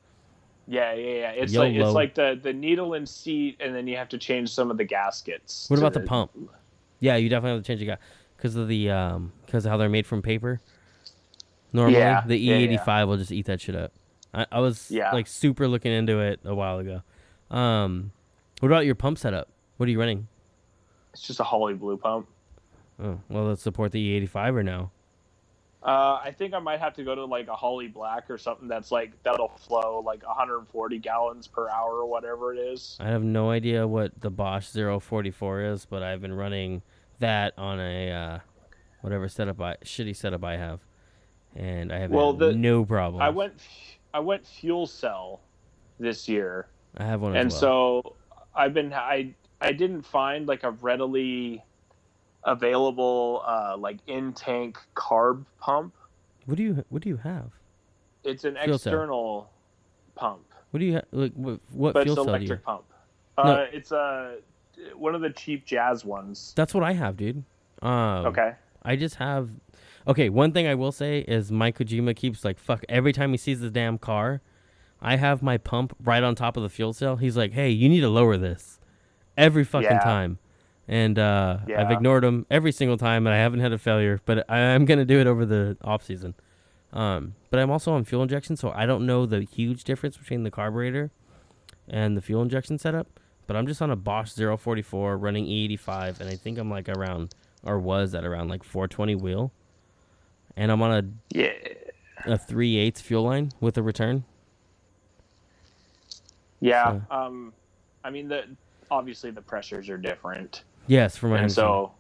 Yeah, 0.66 0.94
yeah, 0.94 1.10
yeah. 1.10 1.30
It's 1.30 1.52
YOLO. 1.52 1.66
like 1.66 1.76
it's 1.76 1.94
like 1.94 2.14
the 2.14 2.40
the 2.42 2.52
needle 2.52 2.94
and 2.94 3.08
seat, 3.08 3.56
and 3.60 3.74
then 3.74 3.86
you 3.86 3.96
have 3.96 4.08
to 4.10 4.18
change 4.18 4.50
some 4.50 4.70
of 4.70 4.78
the 4.78 4.84
gaskets. 4.84 5.68
What 5.68 5.78
about 5.78 5.92
the, 5.92 6.00
the 6.00 6.06
pump? 6.06 6.32
Yeah, 7.00 7.16
you 7.16 7.28
definitely 7.28 7.56
have 7.56 7.64
to 7.64 7.66
change 7.66 7.80
the 7.80 7.86
gas 7.86 7.98
because 8.36 8.56
of 8.56 8.68
the 8.68 8.90
um 8.90 9.32
because 9.44 9.66
of 9.66 9.70
how 9.70 9.76
they're 9.76 9.88
made 9.88 10.06
from 10.06 10.22
paper. 10.22 10.60
Normally, 11.72 11.98
yeah, 11.98 12.22
the 12.26 12.36
E85 12.36 12.70
yeah, 12.70 12.84
yeah. 12.86 13.04
will 13.04 13.16
just 13.16 13.32
eat 13.32 13.46
that 13.46 13.60
shit 13.60 13.74
up. 13.74 13.92
I, 14.32 14.46
I 14.52 14.60
was 14.60 14.90
yeah. 14.90 15.12
like 15.12 15.26
super 15.26 15.66
looking 15.66 15.92
into 15.92 16.20
it 16.20 16.40
a 16.44 16.54
while 16.54 16.78
ago. 16.78 17.02
Um, 17.50 18.12
what 18.60 18.68
about 18.68 18.86
your 18.86 18.94
pump 18.94 19.18
setup? 19.18 19.48
What 19.76 19.88
are 19.88 19.92
you 19.92 19.98
running? 19.98 20.28
It's 21.12 21.22
just 21.22 21.40
a 21.40 21.44
Holley 21.44 21.74
Blue 21.74 21.96
pump. 21.96 22.28
Oh 23.02 23.20
well, 23.28 23.44
let's 23.44 23.62
support 23.62 23.92
the 23.92 24.20
E85 24.20 24.54
or 24.54 24.62
no? 24.62 24.90
Uh, 25.84 26.18
I 26.24 26.30
think 26.30 26.54
I 26.54 26.60
might 26.60 26.80
have 26.80 26.94
to 26.94 27.04
go 27.04 27.14
to 27.14 27.24
like 27.26 27.48
a 27.48 27.54
Holley 27.54 27.88
Black 27.88 28.30
or 28.30 28.38
something 28.38 28.68
that's 28.68 28.90
like 28.90 29.12
that'll 29.22 29.48
flow 29.48 30.02
like 30.04 30.26
140 30.26 30.98
gallons 30.98 31.46
per 31.46 31.68
hour 31.68 31.92
or 31.92 32.06
whatever 32.06 32.54
it 32.54 32.58
is. 32.58 32.96
I 33.00 33.08
have 33.08 33.22
no 33.22 33.50
idea 33.50 33.86
what 33.86 34.18
the 34.20 34.30
Bosch 34.30 34.68
044 34.68 35.60
is, 35.60 35.84
but 35.84 36.02
I've 36.02 36.22
been 36.22 36.32
running 36.32 36.80
that 37.18 37.52
on 37.58 37.78
a 37.80 38.10
uh, 38.10 38.38
whatever 39.02 39.28
setup 39.28 39.60
I 39.60 39.76
shitty 39.84 40.16
setup 40.16 40.42
I 40.42 40.56
have 40.56 40.80
and 41.56 41.92
I 41.92 41.98
have 41.98 42.10
well, 42.10 42.32
the, 42.32 42.52
no 42.52 42.84
problem. 42.84 43.22
I 43.22 43.30
went 43.30 43.54
I 44.12 44.20
went 44.20 44.46
fuel 44.46 44.86
cell 44.86 45.40
this 45.98 46.28
year. 46.28 46.66
I 46.96 47.04
have 47.04 47.20
one, 47.20 47.36
and 47.36 47.50
well. 47.50 47.60
so 47.60 48.16
I've 48.54 48.74
been 48.74 48.92
I 48.92 49.34
I 49.60 49.72
didn't 49.72 50.02
find 50.02 50.46
like 50.46 50.62
a 50.64 50.72
readily 50.72 51.62
available 52.44 53.42
uh, 53.46 53.76
like 53.78 53.98
in 54.06 54.32
tank 54.32 54.78
carb 54.94 55.44
pump. 55.60 55.94
What 56.46 56.56
do 56.56 56.62
you 56.62 56.84
What 56.88 57.02
do 57.02 57.08
you 57.08 57.16
have? 57.18 57.50
It's 58.22 58.44
an 58.44 58.56
fuel 58.62 58.76
external 58.76 59.42
cell. 59.42 59.50
pump. 60.14 60.44
What 60.70 60.80
do 60.80 60.86
you 60.86 60.94
have? 60.94 61.04
Like 61.12 61.32
what, 61.34 61.60
what 61.72 61.94
but 61.94 62.04
fuel 62.04 62.18
it's 62.18 62.28
electric 62.28 62.64
pump. 62.64 62.84
Uh, 63.36 63.42
no. 63.44 63.66
It's 63.72 63.92
a 63.92 63.96
uh, 63.96 64.96
one 64.96 65.14
of 65.14 65.20
the 65.20 65.30
cheap 65.30 65.64
jazz 65.64 66.04
ones. 66.04 66.52
That's 66.56 66.74
what 66.74 66.84
I 66.84 66.92
have, 66.92 67.16
dude. 67.16 67.44
Um, 67.82 68.26
okay. 68.26 68.54
I 68.82 68.96
just 68.96 69.16
have 69.16 69.48
Okay, 70.06 70.28
one 70.28 70.52
thing 70.52 70.66
I 70.66 70.74
will 70.74 70.92
say 70.92 71.20
is 71.20 71.50
Mike 71.50 71.78
Kojima 71.78 72.14
keeps 72.14 72.44
like 72.44 72.58
fuck 72.58 72.84
every 72.88 73.12
time 73.12 73.30
he 73.30 73.38
sees 73.38 73.60
the 73.60 73.70
damn 73.70 73.96
car. 73.96 74.42
I 75.00 75.16
have 75.16 75.42
my 75.42 75.56
pump 75.56 75.96
right 76.02 76.22
on 76.22 76.34
top 76.34 76.56
of 76.56 76.62
the 76.62 76.68
fuel 76.68 76.92
cell. 76.92 77.16
He's 77.16 77.36
like, 77.36 77.52
"Hey, 77.52 77.70
you 77.70 77.88
need 77.88 78.00
to 78.00 78.08
lower 78.08 78.36
this." 78.36 78.80
Every 79.36 79.64
fucking 79.64 79.90
yeah. 79.90 80.00
time. 80.00 80.38
And 80.86 81.18
uh, 81.18 81.58
yeah. 81.66 81.80
I've 81.80 81.90
ignored 81.90 82.24
them 82.24 82.46
every 82.50 82.72
single 82.72 82.98
time, 82.98 83.26
and 83.26 83.34
I 83.34 83.38
haven't 83.38 83.60
had 83.60 83.72
a 83.72 83.78
failure. 83.78 84.20
But 84.24 84.48
I'm 84.50 84.84
gonna 84.84 85.04
do 85.04 85.18
it 85.18 85.26
over 85.26 85.46
the 85.46 85.76
off 85.82 86.04
season. 86.04 86.34
Um, 86.92 87.34
but 87.50 87.58
I'm 87.58 87.70
also 87.70 87.92
on 87.92 88.04
fuel 88.04 88.22
injection, 88.22 88.56
so 88.56 88.70
I 88.70 88.86
don't 88.86 89.06
know 89.06 89.26
the 89.26 89.40
huge 89.40 89.84
difference 89.84 90.16
between 90.16 90.42
the 90.44 90.50
carburetor 90.50 91.10
and 91.88 92.16
the 92.16 92.22
fuel 92.22 92.42
injection 92.42 92.78
setup. 92.78 93.20
But 93.46 93.56
I'm 93.56 93.66
just 93.66 93.82
on 93.82 93.90
a 93.90 93.96
Bosch 93.96 94.32
044 94.32 95.18
running 95.18 95.46
E85, 95.46 96.20
and 96.20 96.30
I 96.30 96.36
think 96.36 96.58
I'm 96.58 96.70
like 96.70 96.88
around, 96.88 97.34
or 97.62 97.78
was 97.78 98.14
at 98.14 98.24
around 98.24 98.48
like 98.48 98.62
420 98.62 99.16
wheel 99.16 99.52
and 100.56 100.70
I'm 100.70 100.82
on 100.82 100.92
a 100.92 101.36
yeah 101.36 101.52
a 102.26 102.38
three 102.38 102.76
eighths 102.76 103.00
fuel 103.00 103.24
line 103.24 103.52
with 103.60 103.76
a 103.76 103.82
return. 103.82 104.24
Yeah, 106.60 107.00
so. 107.10 107.14
um, 107.14 107.52
I 108.02 108.10
mean 108.10 108.28
the 108.28 108.44
obviously 108.90 109.30
the 109.30 109.42
pressures 109.42 109.88
are 109.88 109.98
different. 109.98 110.62
Yes, 110.86 111.16
from 111.16 111.30
my 111.30 111.38
and 111.38 111.52
so 111.52 111.92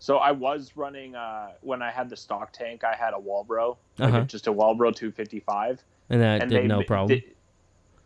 so 0.00 0.16
I 0.16 0.32
was 0.32 0.72
running 0.76 1.14
uh, 1.14 1.50
when 1.60 1.82
I 1.82 1.90
had 1.90 2.08
the 2.08 2.16
stock 2.16 2.52
tank. 2.52 2.84
I 2.84 2.96
had 2.96 3.12
a 3.12 3.18
Walbro, 3.18 3.76
like 3.98 4.08
uh-huh. 4.08 4.20
just 4.22 4.46
a 4.46 4.52
Walbro 4.52 4.94
255, 4.94 5.84
and 6.08 6.20
that 6.20 6.42
and 6.42 6.50
did 6.50 6.64
they, 6.64 6.66
no 6.66 6.82
problem. 6.82 7.18
They, 7.18 7.32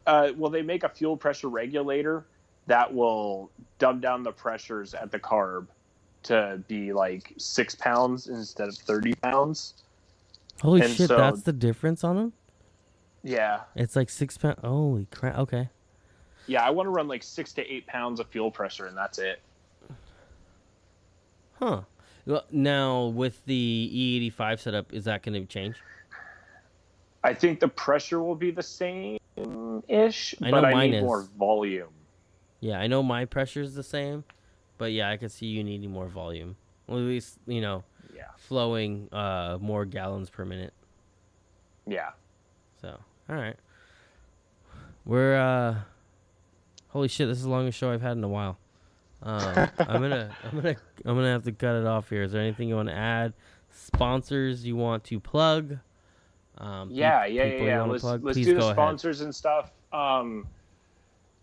uh, 0.06 0.32
well, 0.36 0.50
they 0.50 0.62
make 0.62 0.82
a 0.82 0.88
fuel 0.88 1.16
pressure 1.16 1.48
regulator 1.48 2.26
that 2.66 2.92
will 2.92 3.50
dumb 3.78 4.00
down 4.00 4.22
the 4.22 4.32
pressures 4.32 4.92
at 4.92 5.12
the 5.12 5.18
carb 5.18 5.68
to 6.24 6.60
be 6.66 6.92
like 6.92 7.32
six 7.36 7.74
pounds 7.74 8.28
instead 8.28 8.68
of 8.68 8.76
30 8.76 9.14
pounds. 9.16 9.74
Holy 10.60 10.80
and 10.80 10.92
shit, 10.92 11.08
so, 11.08 11.16
that's 11.16 11.42
the 11.42 11.52
difference 11.52 12.02
on 12.02 12.16
them? 12.16 12.32
Yeah. 13.22 13.60
It's 13.76 13.94
like 13.94 14.10
six 14.10 14.36
pounds. 14.36 14.58
Holy 14.62 15.06
crap. 15.06 15.38
Okay. 15.38 15.68
Yeah, 16.46 16.64
I 16.64 16.70
want 16.70 16.86
to 16.86 16.90
run 16.90 17.08
like 17.08 17.22
six 17.22 17.52
to 17.54 17.72
eight 17.72 17.86
pounds 17.86 18.20
of 18.20 18.28
fuel 18.28 18.50
pressure, 18.50 18.86
and 18.86 18.96
that's 18.96 19.18
it. 19.18 19.40
Huh. 21.58 21.82
Well, 22.26 22.44
now 22.50 23.06
with 23.06 23.44
the 23.44 24.30
E85 24.32 24.60
setup, 24.60 24.92
is 24.92 25.04
that 25.04 25.22
going 25.22 25.34
to 25.34 25.46
change? 25.46 25.76
I 27.22 27.32
think 27.34 27.60
the 27.60 27.68
pressure 27.68 28.22
will 28.22 28.34
be 28.34 28.50
the 28.50 28.62
same 28.62 29.18
ish, 29.88 30.34
but 30.40 30.64
I 30.64 30.86
need 30.86 30.96
is. 30.96 31.02
more 31.02 31.22
volume. 31.38 31.88
Yeah, 32.60 32.78
I 32.78 32.86
know 32.86 33.02
my 33.02 33.24
pressure 33.24 33.62
is 33.62 33.74
the 33.74 33.82
same, 33.82 34.24
but 34.78 34.92
yeah, 34.92 35.10
I 35.10 35.16
could 35.16 35.32
see 35.32 35.46
you 35.46 35.64
needing 35.64 35.90
more 35.90 36.06
volume. 36.06 36.56
Well, 36.86 36.98
at 36.98 37.04
least 37.04 37.38
you 37.46 37.60
know, 37.60 37.84
yeah, 38.14 38.28
flowing 38.36 39.08
uh, 39.12 39.58
more 39.60 39.84
gallons 39.84 40.30
per 40.30 40.44
minute. 40.44 40.72
Yeah. 41.86 42.10
So 42.80 42.98
all 43.28 43.36
right, 43.36 43.56
we're 45.04 45.36
uh, 45.36 45.76
holy 46.88 47.08
shit! 47.08 47.28
This 47.28 47.38
is 47.38 47.44
the 47.44 47.50
longest 47.50 47.78
show 47.78 47.90
I've 47.90 48.02
had 48.02 48.16
in 48.18 48.24
a 48.24 48.28
while. 48.28 48.58
Um, 49.24 49.70
I'm 49.78 50.02
gonna, 50.02 50.36
I'm 50.44 50.60
gonna, 50.60 50.76
I'm 51.06 51.16
gonna 51.16 51.32
have 51.32 51.44
to 51.44 51.52
cut 51.52 51.76
it 51.76 51.86
off 51.86 52.10
here. 52.10 52.22
Is 52.22 52.32
there 52.32 52.42
anything 52.42 52.68
you 52.68 52.76
want 52.76 52.90
to 52.90 52.94
add? 52.94 53.32
Sponsors 53.70 54.64
you 54.64 54.76
want 54.76 55.02
to 55.04 55.18
plug? 55.18 55.78
Um, 56.58 56.90
yeah, 56.90 57.24
yeah, 57.24 57.44
yeah, 57.44 57.62
yeah. 57.62 57.82
Let's, 57.82 58.04
let's 58.04 58.38
do 58.38 58.54
the 58.54 58.72
sponsors 58.72 59.18
ahead. 59.18 59.26
and 59.26 59.34
stuff. 59.34 59.72
Um, 59.92 60.46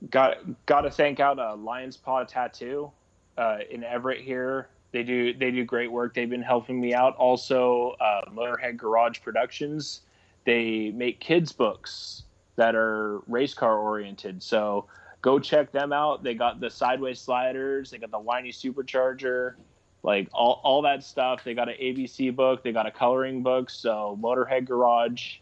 got 0.10 0.38
got 0.66 0.82
to 0.82 0.92
thank 0.92 1.20
out 1.20 1.40
uh, 1.40 1.56
Lions 1.56 1.98
Paw 1.98 2.24
Tattoo 2.24 2.92
uh, 3.38 3.58
in 3.70 3.84
Everett 3.84 4.22
here. 4.22 4.70
They 4.92 5.04
do 5.04 5.34
they 5.34 5.52
do 5.52 5.66
great 5.66 5.92
work. 5.92 6.14
They've 6.14 6.30
been 6.30 6.42
helping 6.42 6.80
me 6.80 6.94
out. 6.94 7.16
Also, 7.16 7.96
uh, 8.00 8.30
Motorhead 8.30 8.78
Garage 8.78 9.22
Productions. 9.22 10.02
They 10.46 10.92
make 10.92 11.20
kids 11.20 11.52
books 11.52 12.24
that 12.56 12.76
are 12.76 13.20
race 13.28 13.54
car 13.54 13.78
oriented. 13.78 14.44
So 14.44 14.86
go 15.22 15.40
check 15.40 15.72
them 15.72 15.94
out. 15.94 16.24
They 16.24 16.34
got 16.34 16.60
the 16.60 16.70
sideways 16.70 17.20
sliders. 17.20 17.92
They 17.92 17.98
got 17.98 18.12
the 18.12 18.20
whiny 18.20 18.52
supercharger 18.52 19.56
like 20.04 20.28
all, 20.34 20.62
all 20.64 20.82
that 20.84 21.04
stuff. 21.04 21.44
They 21.44 21.54
got 21.54 21.70
an 21.70 21.76
ABC 21.82 22.36
book, 22.36 22.64
they 22.64 22.72
got 22.72 22.88
a 22.88 22.92
coloring 22.92 23.44
book. 23.44 23.70
So 23.70 24.18
Motorhead 24.22 24.66
Garage, 24.66 25.38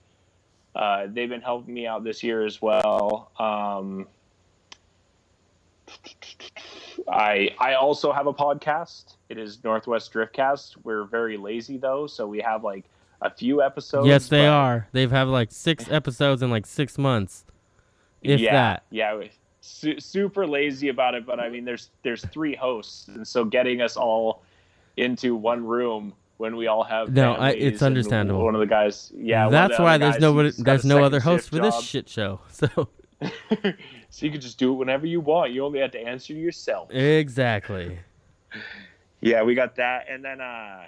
uh, 0.76 1.08
they've 1.08 1.30
been 1.30 1.42
helping 1.42 1.74
me 1.74 1.88
out 1.88 2.04
this 2.04 2.24
year 2.24 2.46
as 2.46 2.62
well. 2.62 3.32
Um, 3.40 4.08
I 7.08 7.50
I 7.58 7.74
also 7.74 8.12
have 8.12 8.28
a 8.28 8.34
podcast. 8.34 9.16
It 9.30 9.38
is 9.38 9.64
Northwest 9.64 10.14
Driftcast. 10.14 10.76
We're 10.84 11.06
very 11.06 11.38
lazy 11.38 11.78
though, 11.78 12.06
so 12.06 12.28
we 12.28 12.40
have 12.40 12.64
like 12.64 12.86
a 13.22 13.30
few 13.30 13.62
episodes. 13.62 14.08
Yes, 14.08 14.28
they 14.28 14.44
but... 14.44 14.50
are. 14.50 14.88
They've 14.92 15.10
have 15.10 15.30
like 15.30 15.52
six 15.52 15.90
episodes 15.90 16.42
in 16.42 16.52
like 16.52 16.68
six 16.68 16.98
months, 16.98 17.46
if 18.22 18.40
yeah, 18.40 18.54
that. 18.54 18.84
Yeah, 18.92 19.22
su- 19.70 20.00
super 20.00 20.48
lazy 20.48 20.90
about 20.90 21.16
it. 21.16 21.26
But 21.26 21.40
I 21.40 21.50
mean, 21.50 21.66
there's 21.66 21.90
there's 22.04 22.26
three 22.26 22.56
hosts, 22.56 23.08
and 23.08 23.28
so 23.28 23.46
getting 23.46 23.82
us 23.82 23.96
all 23.98 24.44
into 24.98 25.36
one 25.36 25.66
room 25.66 26.14
when 26.38 26.56
we 26.56 26.68
all 26.68 26.84
have 26.84 27.14
no 27.14 27.34
I, 27.34 27.50
it's 27.52 27.82
understandable. 27.82 28.44
one 28.44 28.56
of 28.56 28.60
the 28.62 28.66
guys 28.66 29.12
yeah 29.16 29.50
that's 29.50 29.76
the 29.76 29.84
why 29.84 29.98
there's 29.98 30.20
nobody 30.20 30.52
there's 30.58 30.86
no 30.86 31.04
other 31.04 31.20
host 31.20 31.50
for 31.50 31.58
job. 31.58 31.66
this 31.66 31.82
shit 31.82 32.08
show 32.10 32.40
so. 32.52 32.90
So 34.12 34.26
you 34.26 34.32
can 34.32 34.42
just 34.42 34.58
do 34.58 34.72
it 34.72 34.76
whenever 34.76 35.06
you 35.06 35.20
want. 35.20 35.52
You 35.52 35.64
only 35.64 35.80
have 35.82 35.92
to 35.92 36.00
answer 36.00 36.34
yourself. 36.34 36.92
Exactly. 36.92 38.00
Yeah 39.22 39.44
we 39.44 39.54
got 39.54 39.76
that 39.76 40.08
and 40.10 40.24
then 40.24 40.42
uh 40.42 40.86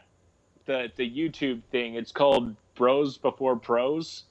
the 0.65 0.91
the 0.95 1.09
youtube 1.09 1.61
thing 1.71 1.95
it's 1.95 2.11
called 2.11 2.55
bros 2.75 3.17
before 3.17 3.55
pros 3.57 4.23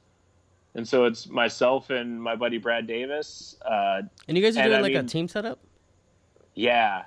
and 0.75 0.87
so 0.87 1.05
it's 1.05 1.29
myself 1.29 1.91
and 1.91 2.23
my 2.23 2.37
buddy 2.37 2.59
brad 2.59 2.87
davis 2.87 3.57
uh 3.65 4.03
and 4.29 4.37
you 4.37 4.43
guys 4.43 4.57
are 4.57 4.65
doing 4.65 4.83
like 4.83 4.93
mean, 4.93 5.05
a 5.05 5.09
team 5.09 5.29
setup 5.29 5.59
yeah 6.55 7.05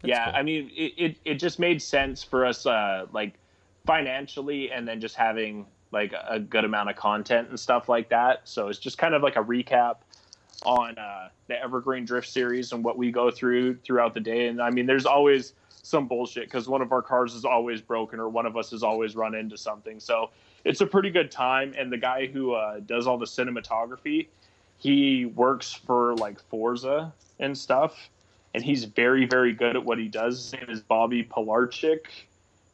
that's 0.00 0.08
yeah, 0.08 0.24
cool. 0.26 0.34
I 0.36 0.42
mean, 0.42 0.70
it, 0.74 0.92
it, 0.96 1.16
it 1.24 1.34
just 1.34 1.58
made 1.58 1.80
sense 1.80 2.22
for 2.22 2.44
us, 2.44 2.66
uh, 2.66 3.06
like 3.12 3.34
financially, 3.86 4.70
and 4.70 4.86
then 4.86 5.00
just 5.00 5.14
having 5.14 5.66
like 5.92 6.12
a 6.28 6.38
good 6.38 6.64
amount 6.64 6.90
of 6.90 6.96
content 6.96 7.48
and 7.48 7.58
stuff 7.58 7.88
like 7.88 8.08
that. 8.10 8.42
So 8.44 8.68
it's 8.68 8.78
just 8.78 8.98
kind 8.98 9.14
of 9.14 9.22
like 9.22 9.36
a 9.36 9.42
recap 9.42 9.96
on 10.64 10.98
uh, 10.98 11.28
the 11.46 11.60
Evergreen 11.60 12.04
Drift 12.04 12.28
series 12.28 12.72
and 12.72 12.84
what 12.84 12.98
we 12.98 13.10
go 13.10 13.30
through 13.30 13.76
throughout 13.76 14.12
the 14.12 14.20
day. 14.20 14.48
And 14.48 14.60
I 14.60 14.70
mean, 14.70 14.86
there's 14.86 15.06
always 15.06 15.54
some 15.68 16.08
bullshit 16.08 16.44
because 16.44 16.68
one 16.68 16.82
of 16.82 16.92
our 16.92 17.02
cars 17.02 17.34
is 17.34 17.44
always 17.44 17.80
broken 17.80 18.18
or 18.18 18.28
one 18.28 18.46
of 18.46 18.56
us 18.56 18.70
has 18.72 18.82
always 18.82 19.14
run 19.16 19.34
into 19.34 19.56
something. 19.56 20.00
So 20.00 20.30
it's 20.66 20.80
a 20.82 20.86
pretty 20.86 21.10
good 21.10 21.30
time. 21.30 21.74
And 21.78 21.90
the 21.90 21.96
guy 21.96 22.26
who 22.26 22.52
uh, 22.52 22.80
does 22.80 23.06
all 23.06 23.16
the 23.16 23.26
cinematography, 23.26 24.26
he 24.78 25.24
works 25.24 25.72
for 25.72 26.14
like 26.16 26.40
Forza 26.50 27.12
and 27.38 27.56
stuff 27.56 28.10
and 28.56 28.64
he's 28.64 28.84
very, 28.84 29.26
very 29.26 29.52
good 29.52 29.76
at 29.76 29.84
what 29.84 29.98
he 29.98 30.08
does. 30.08 30.50
His 30.50 30.52
name 30.54 30.70
is 30.70 30.80
Bobby 30.80 31.22
Pilarchik. 31.22 32.06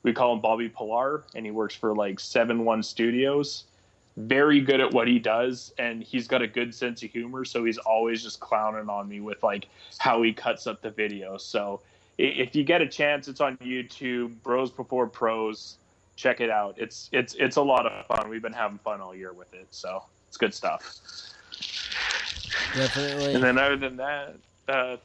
We 0.04 0.12
call 0.12 0.32
him 0.32 0.40
Bobby 0.40 0.68
Pilar, 0.68 1.24
and 1.34 1.44
he 1.44 1.50
works 1.50 1.74
for 1.74 1.92
like 1.92 2.20
Seven 2.20 2.64
One 2.64 2.84
Studios. 2.84 3.64
Very 4.16 4.60
good 4.60 4.80
at 4.80 4.92
what 4.92 5.08
he 5.08 5.18
does, 5.18 5.74
and 5.78 6.00
he's 6.00 6.28
got 6.28 6.40
a 6.40 6.46
good 6.46 6.72
sense 6.72 7.02
of 7.02 7.10
humor. 7.10 7.44
So 7.44 7.64
he's 7.64 7.78
always 7.78 8.22
just 8.22 8.38
clowning 8.38 8.88
on 8.88 9.08
me 9.08 9.18
with 9.18 9.42
like 9.42 9.66
how 9.98 10.22
he 10.22 10.32
cuts 10.32 10.68
up 10.68 10.82
the 10.82 10.90
video. 10.90 11.36
So 11.36 11.80
if 12.16 12.54
you 12.54 12.62
get 12.62 12.80
a 12.80 12.86
chance, 12.86 13.26
it's 13.26 13.40
on 13.40 13.56
YouTube. 13.56 14.40
Bros 14.44 14.70
Before 14.70 15.08
Pros, 15.08 15.78
check 16.22 16.40
it 16.40 16.50
out. 16.50 16.76
It's 16.78 17.08
it's 17.12 17.34
it's 17.34 17.56
a 17.56 17.62
lot 17.62 17.86
of 17.86 18.06
fun. 18.06 18.28
We've 18.28 18.42
been 18.42 18.52
having 18.52 18.78
fun 18.78 19.00
all 19.00 19.14
year 19.14 19.32
with 19.32 19.52
it, 19.52 19.66
so 19.70 20.04
it's 20.28 20.36
good 20.36 20.54
stuff. 20.54 21.00
Definitely. 22.74 23.34
And 23.34 23.42
then 23.42 23.58
other 23.58 23.76
than 23.76 23.96
that, 23.96 24.36
uh, 24.68 24.96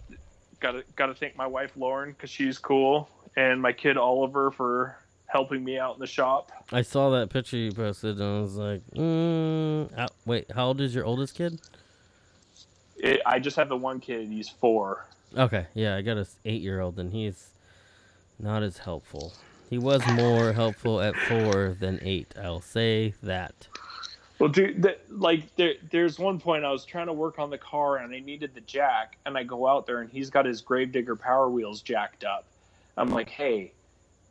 gotta 0.60 0.84
gotta 0.96 1.16
thank 1.16 1.36
my 1.36 1.48
wife 1.48 1.72
Lauren 1.76 2.12
because 2.12 2.30
she's 2.30 2.60
cool, 2.60 3.10
and 3.36 3.62
my 3.62 3.74
kid 3.74 3.98
Oliver 3.98 4.52
for 4.52 4.98
helping 5.26 5.64
me 5.64 5.78
out 5.78 5.96
in 5.96 6.00
the 6.00 6.08
shop. 6.08 6.52
I 6.72 6.84
saw 6.84 7.10
that 7.12 7.30
picture 7.30 7.58
you 7.58 7.72
posted, 7.72 8.20
and 8.20 8.38
I 8.38 8.42
was 8.42 8.56
like, 8.56 8.82
mm, 8.96 10.10
"Wait, 10.26 10.52
how 10.52 10.68
old 10.68 10.80
is 10.80 10.94
your 10.94 11.06
oldest 11.06 11.36
kid?" 11.36 11.60
It, 12.98 13.22
I 13.26 13.40
just 13.40 13.58
have 13.58 13.70
the 13.70 13.78
one 13.78 14.00
kid. 14.00 14.28
He's 14.28 14.50
four. 14.50 15.08
Okay, 15.36 15.68
yeah, 15.74 15.96
I 15.96 16.02
got 16.02 16.18
a 16.18 16.26
eight-year-old, 16.46 17.00
and 17.00 17.12
he's 17.12 17.50
not 18.40 18.64
as 18.64 18.78
helpful. 18.78 19.34
He 19.70 19.78
was 19.78 20.06
more 20.08 20.54
helpful 20.54 21.02
at 21.02 21.16
four 21.16 21.76
than 21.80 22.00
eight. 22.02 22.34
I'll 22.42 22.62
say 22.62 23.14
that. 23.22 23.68
Well, 24.40 24.50
dude, 24.50 24.84
the, 24.84 24.98
like 25.10 25.56
there, 25.56 25.74
there's 25.90 26.20
one 26.20 26.40
point 26.40 26.64
I 26.64 26.72
was 26.72 26.86
trying 26.86 27.08
to 27.08 27.14
work 27.14 27.40
on 27.40 27.50
the 27.50 27.58
car 27.58 27.98
and 27.98 28.14
I 28.14 28.20
needed 28.20 28.54
the 28.54 28.62
jack, 28.62 29.18
and 29.26 29.38
I 29.38 29.44
go 29.44 29.68
out 29.68 29.88
there 29.88 30.02
and 30.02 30.10
he's 30.10 30.30
got 30.30 30.46
his 30.46 30.62
Grave 30.62 30.92
Digger 30.92 31.16
Power 31.16 31.50
Wheels 31.50 31.82
jacked 31.82 32.24
up. 32.24 32.46
I'm 32.98 33.10
like, 33.10 33.30
hey, 33.30 33.74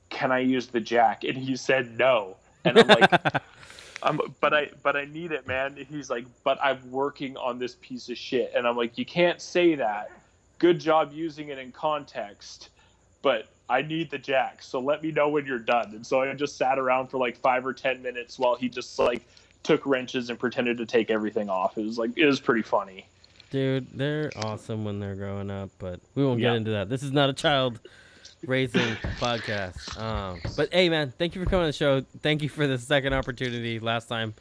can 0.09 0.31
I 0.33 0.39
use 0.39 0.69
the 0.69 0.81
jack? 0.81 1.25
And 1.25 1.37
he 1.37 1.57
said 1.57 1.99
no, 1.99 2.37
and 2.65 2.79
I'm 2.79 2.87
like, 2.87 3.11
I'm, 4.03 4.21
but 4.41 4.55
I, 4.55 4.71
but 4.83 4.97
I 4.97 5.07
need 5.07 5.33
it, 5.33 5.47
man. 5.47 5.77
He's 5.89 6.09
like, 6.09 6.27
but 6.45 6.59
I'm 6.63 6.91
working 6.91 7.37
on 7.37 7.59
this 7.59 7.77
piece 7.81 8.09
of 8.09 8.17
shit, 8.17 8.53
and 8.55 8.67
I'm 8.67 8.77
like, 8.77 8.97
you 8.97 9.05
can't 9.05 9.41
say 9.41 9.75
that. 9.75 10.13
Good 10.59 10.79
job 10.79 11.13
using 11.13 11.49
it 11.49 11.59
in 11.59 11.73
context, 11.73 12.71
but 13.23 13.49
I 13.69 13.83
need 13.83 14.11
the 14.11 14.19
jack, 14.19 14.63
so 14.63 14.81
let 14.81 15.03
me 15.03 15.11
know 15.11 15.29
when 15.29 15.45
you're 15.45 15.59
done. 15.59 15.93
And 15.95 16.07
so 16.07 16.21
I 16.21 16.33
just 16.35 16.57
sat 16.57 16.79
around 16.79 17.09
for 17.09 17.19
like 17.19 17.37
five 17.37 17.67
or 17.67 17.73
ten 17.73 18.01
minutes 18.03 18.39
while 18.39 18.55
he 18.55 18.69
just 18.69 18.99
like 18.99 19.23
took 19.63 19.85
wrenches 19.85 20.31
and 20.31 20.39
pretended 20.39 20.79
to 20.79 20.87
take 20.87 21.11
everything 21.11 21.51
off. 21.51 21.77
It 21.77 21.85
was 21.85 21.99
like 21.99 22.11
it 22.17 22.27
was 22.27 22.39
pretty 22.39 22.63
funny. 22.63 23.07
Dude, 23.51 23.87
they're 23.97 24.31
awesome 24.37 24.85
when 24.85 25.01
they're 25.01 25.15
growing 25.15 25.51
up, 25.51 25.71
but 25.79 26.01
we 26.15 26.25
won't 26.25 26.41
yeah. 26.41 26.51
get 26.51 26.57
into 26.57 26.71
that. 26.73 26.89
This 26.89 27.03
is 27.03 27.13
not 27.13 27.31
a 27.31 27.33
child 27.33 27.81
raising 28.45 28.95
podcast. 29.19 29.99
Um, 30.01 30.41
but 30.57 30.73
hey, 30.73 30.89
man, 30.89 31.13
thank 31.19 31.35
you 31.35 31.43
for 31.43 31.49
coming 31.49 31.65
to 31.65 31.69
the 31.69 31.73
show. 31.73 32.05
Thank 32.23 32.43
you 32.43 32.49
for 32.49 32.67
the 32.67 32.79
second 32.79 33.13
opportunity. 33.13 33.79
Last 33.81 34.09
time 34.09 34.35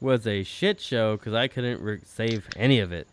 was 0.00 0.26
a 0.26 0.42
shit 0.42 0.80
show 0.80 1.16
because 1.16 1.34
I 1.34 1.48
couldn't 1.48 1.80
re- 1.80 2.00
save 2.04 2.46
any 2.56 2.80
of 2.80 2.92
it. 2.92 3.06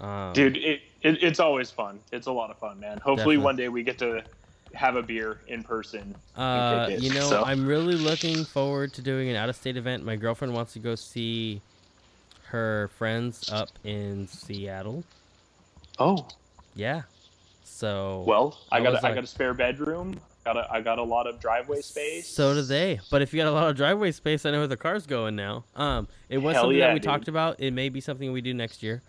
Um, 0.00 0.32
Dude, 0.32 0.56
it, 0.56 0.80
it, 1.02 1.22
it's 1.22 1.40
always 1.40 1.70
fun. 1.70 2.00
It's 2.12 2.26
a 2.26 2.32
lot 2.32 2.50
of 2.50 2.58
fun, 2.58 2.80
man. 2.80 2.98
Hopefully, 2.98 3.36
definitely. 3.36 3.36
one 3.38 3.56
day 3.56 3.68
we 3.68 3.82
get 3.82 3.98
to 3.98 4.22
have 4.76 4.96
a 4.96 5.02
beer 5.02 5.40
in 5.48 5.62
person. 5.62 6.14
Uh, 6.36 6.88
it, 6.90 7.02
you 7.02 7.12
know, 7.12 7.28
so. 7.28 7.42
I'm 7.44 7.66
really 7.66 7.94
looking 7.94 8.44
forward 8.44 8.92
to 8.94 9.02
doing 9.02 9.28
an 9.28 9.36
out 9.36 9.48
of 9.48 9.56
state 9.56 9.76
event. 9.76 10.04
My 10.04 10.16
girlfriend 10.16 10.54
wants 10.54 10.72
to 10.74 10.78
go 10.78 10.94
see 10.94 11.60
her 12.48 12.88
friends 12.96 13.50
up 13.50 13.70
in 13.84 14.26
Seattle. 14.28 15.02
Oh. 15.98 16.26
Yeah. 16.74 17.02
So 17.64 18.24
Well, 18.26 18.58
I, 18.70 18.80
got 18.80 18.90
a, 18.90 18.92
like, 18.94 19.04
I 19.04 19.14
got 19.14 19.24
a 19.24 19.26
spare 19.26 19.54
bedroom. 19.54 20.20
Got 20.44 20.56
a, 20.56 20.72
I 20.72 20.80
got 20.80 20.98
a 20.98 21.02
lot 21.02 21.26
of 21.26 21.40
driveway 21.40 21.80
space. 21.80 22.28
So 22.28 22.54
do 22.54 22.62
they. 22.62 23.00
But 23.10 23.20
if 23.20 23.34
you 23.34 23.40
got 23.40 23.48
a 23.48 23.50
lot 23.50 23.68
of 23.68 23.76
driveway 23.76 24.12
space, 24.12 24.46
I 24.46 24.52
know 24.52 24.58
where 24.58 24.68
the 24.68 24.76
car's 24.76 25.04
going 25.06 25.34
now. 25.34 25.64
Um, 25.74 26.06
it 26.28 26.38
was 26.38 26.54
Hell 26.54 26.64
something 26.64 26.78
yeah, 26.78 26.86
that 26.88 26.94
we 26.94 27.00
dude. 27.00 27.08
talked 27.08 27.28
about. 27.28 27.58
It 27.58 27.72
may 27.72 27.88
be 27.88 28.00
something 28.00 28.30
we 28.30 28.40
do 28.40 28.54
next 28.54 28.82
year. 28.82 29.02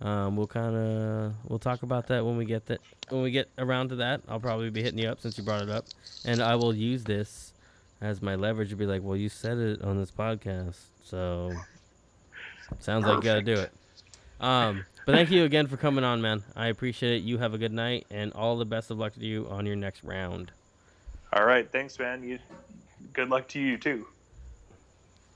Um, 0.00 0.36
we'll 0.36 0.46
kind 0.46 0.76
of 0.76 1.34
we'll 1.48 1.58
talk 1.58 1.82
about 1.82 2.06
that 2.08 2.24
when 2.24 2.36
we 2.36 2.44
get 2.44 2.66
that 2.66 2.80
when 3.08 3.22
we 3.22 3.30
get 3.30 3.48
around 3.58 3.88
to 3.88 3.96
that. 3.96 4.20
I'll 4.28 4.40
probably 4.40 4.70
be 4.70 4.82
hitting 4.82 4.98
you 4.98 5.08
up 5.08 5.20
since 5.20 5.36
you 5.36 5.44
brought 5.44 5.62
it 5.62 5.70
up, 5.70 5.86
and 6.24 6.40
I 6.40 6.54
will 6.54 6.74
use 6.74 7.04
this 7.04 7.52
as 8.00 8.22
my 8.22 8.36
leverage 8.36 8.70
to 8.70 8.76
be 8.76 8.86
like, 8.86 9.02
well, 9.02 9.16
you 9.16 9.28
said 9.28 9.58
it 9.58 9.82
on 9.82 9.98
this 9.98 10.12
podcast, 10.12 10.76
so 11.04 11.52
sounds 12.78 13.04
Perfect. 13.04 13.06
like 13.06 13.16
you 13.16 13.22
got 13.22 13.34
to 13.34 13.42
do 13.42 13.60
it. 13.60 13.72
Um, 14.40 14.84
but 15.04 15.16
thank 15.16 15.30
you 15.32 15.44
again 15.44 15.66
for 15.66 15.76
coming 15.76 16.04
on, 16.04 16.22
man. 16.22 16.44
I 16.54 16.68
appreciate 16.68 17.16
it. 17.16 17.22
You 17.22 17.38
have 17.38 17.54
a 17.54 17.58
good 17.58 17.72
night, 17.72 18.06
and 18.10 18.32
all 18.34 18.56
the 18.56 18.64
best 18.64 18.90
of 18.92 18.98
luck 18.98 19.14
to 19.14 19.24
you 19.24 19.48
on 19.50 19.66
your 19.66 19.74
next 19.76 20.04
round. 20.04 20.52
All 21.32 21.44
right, 21.44 21.70
thanks, 21.70 21.98
man. 21.98 22.22
You, 22.22 22.38
good 23.14 23.28
luck 23.30 23.48
to 23.48 23.58
you 23.58 23.76
too. 23.78 24.06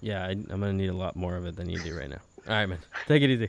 Yeah, 0.00 0.24
I, 0.24 0.31
I'm 0.31 0.47
gonna 0.47 0.73
need 0.73 0.89
a 0.89 0.94
lot 0.94 1.16
more 1.16 1.36
of 1.36 1.47
it 1.47 1.57
than 1.57 1.68
you 1.68 1.78
do 1.81 1.97
right 1.97 2.10
now. 2.10 2.20
All 2.47 2.55
right, 2.55 2.66
man. 2.66 2.78
Take 3.07 3.23
it 3.23 3.31
easy. 3.31 3.49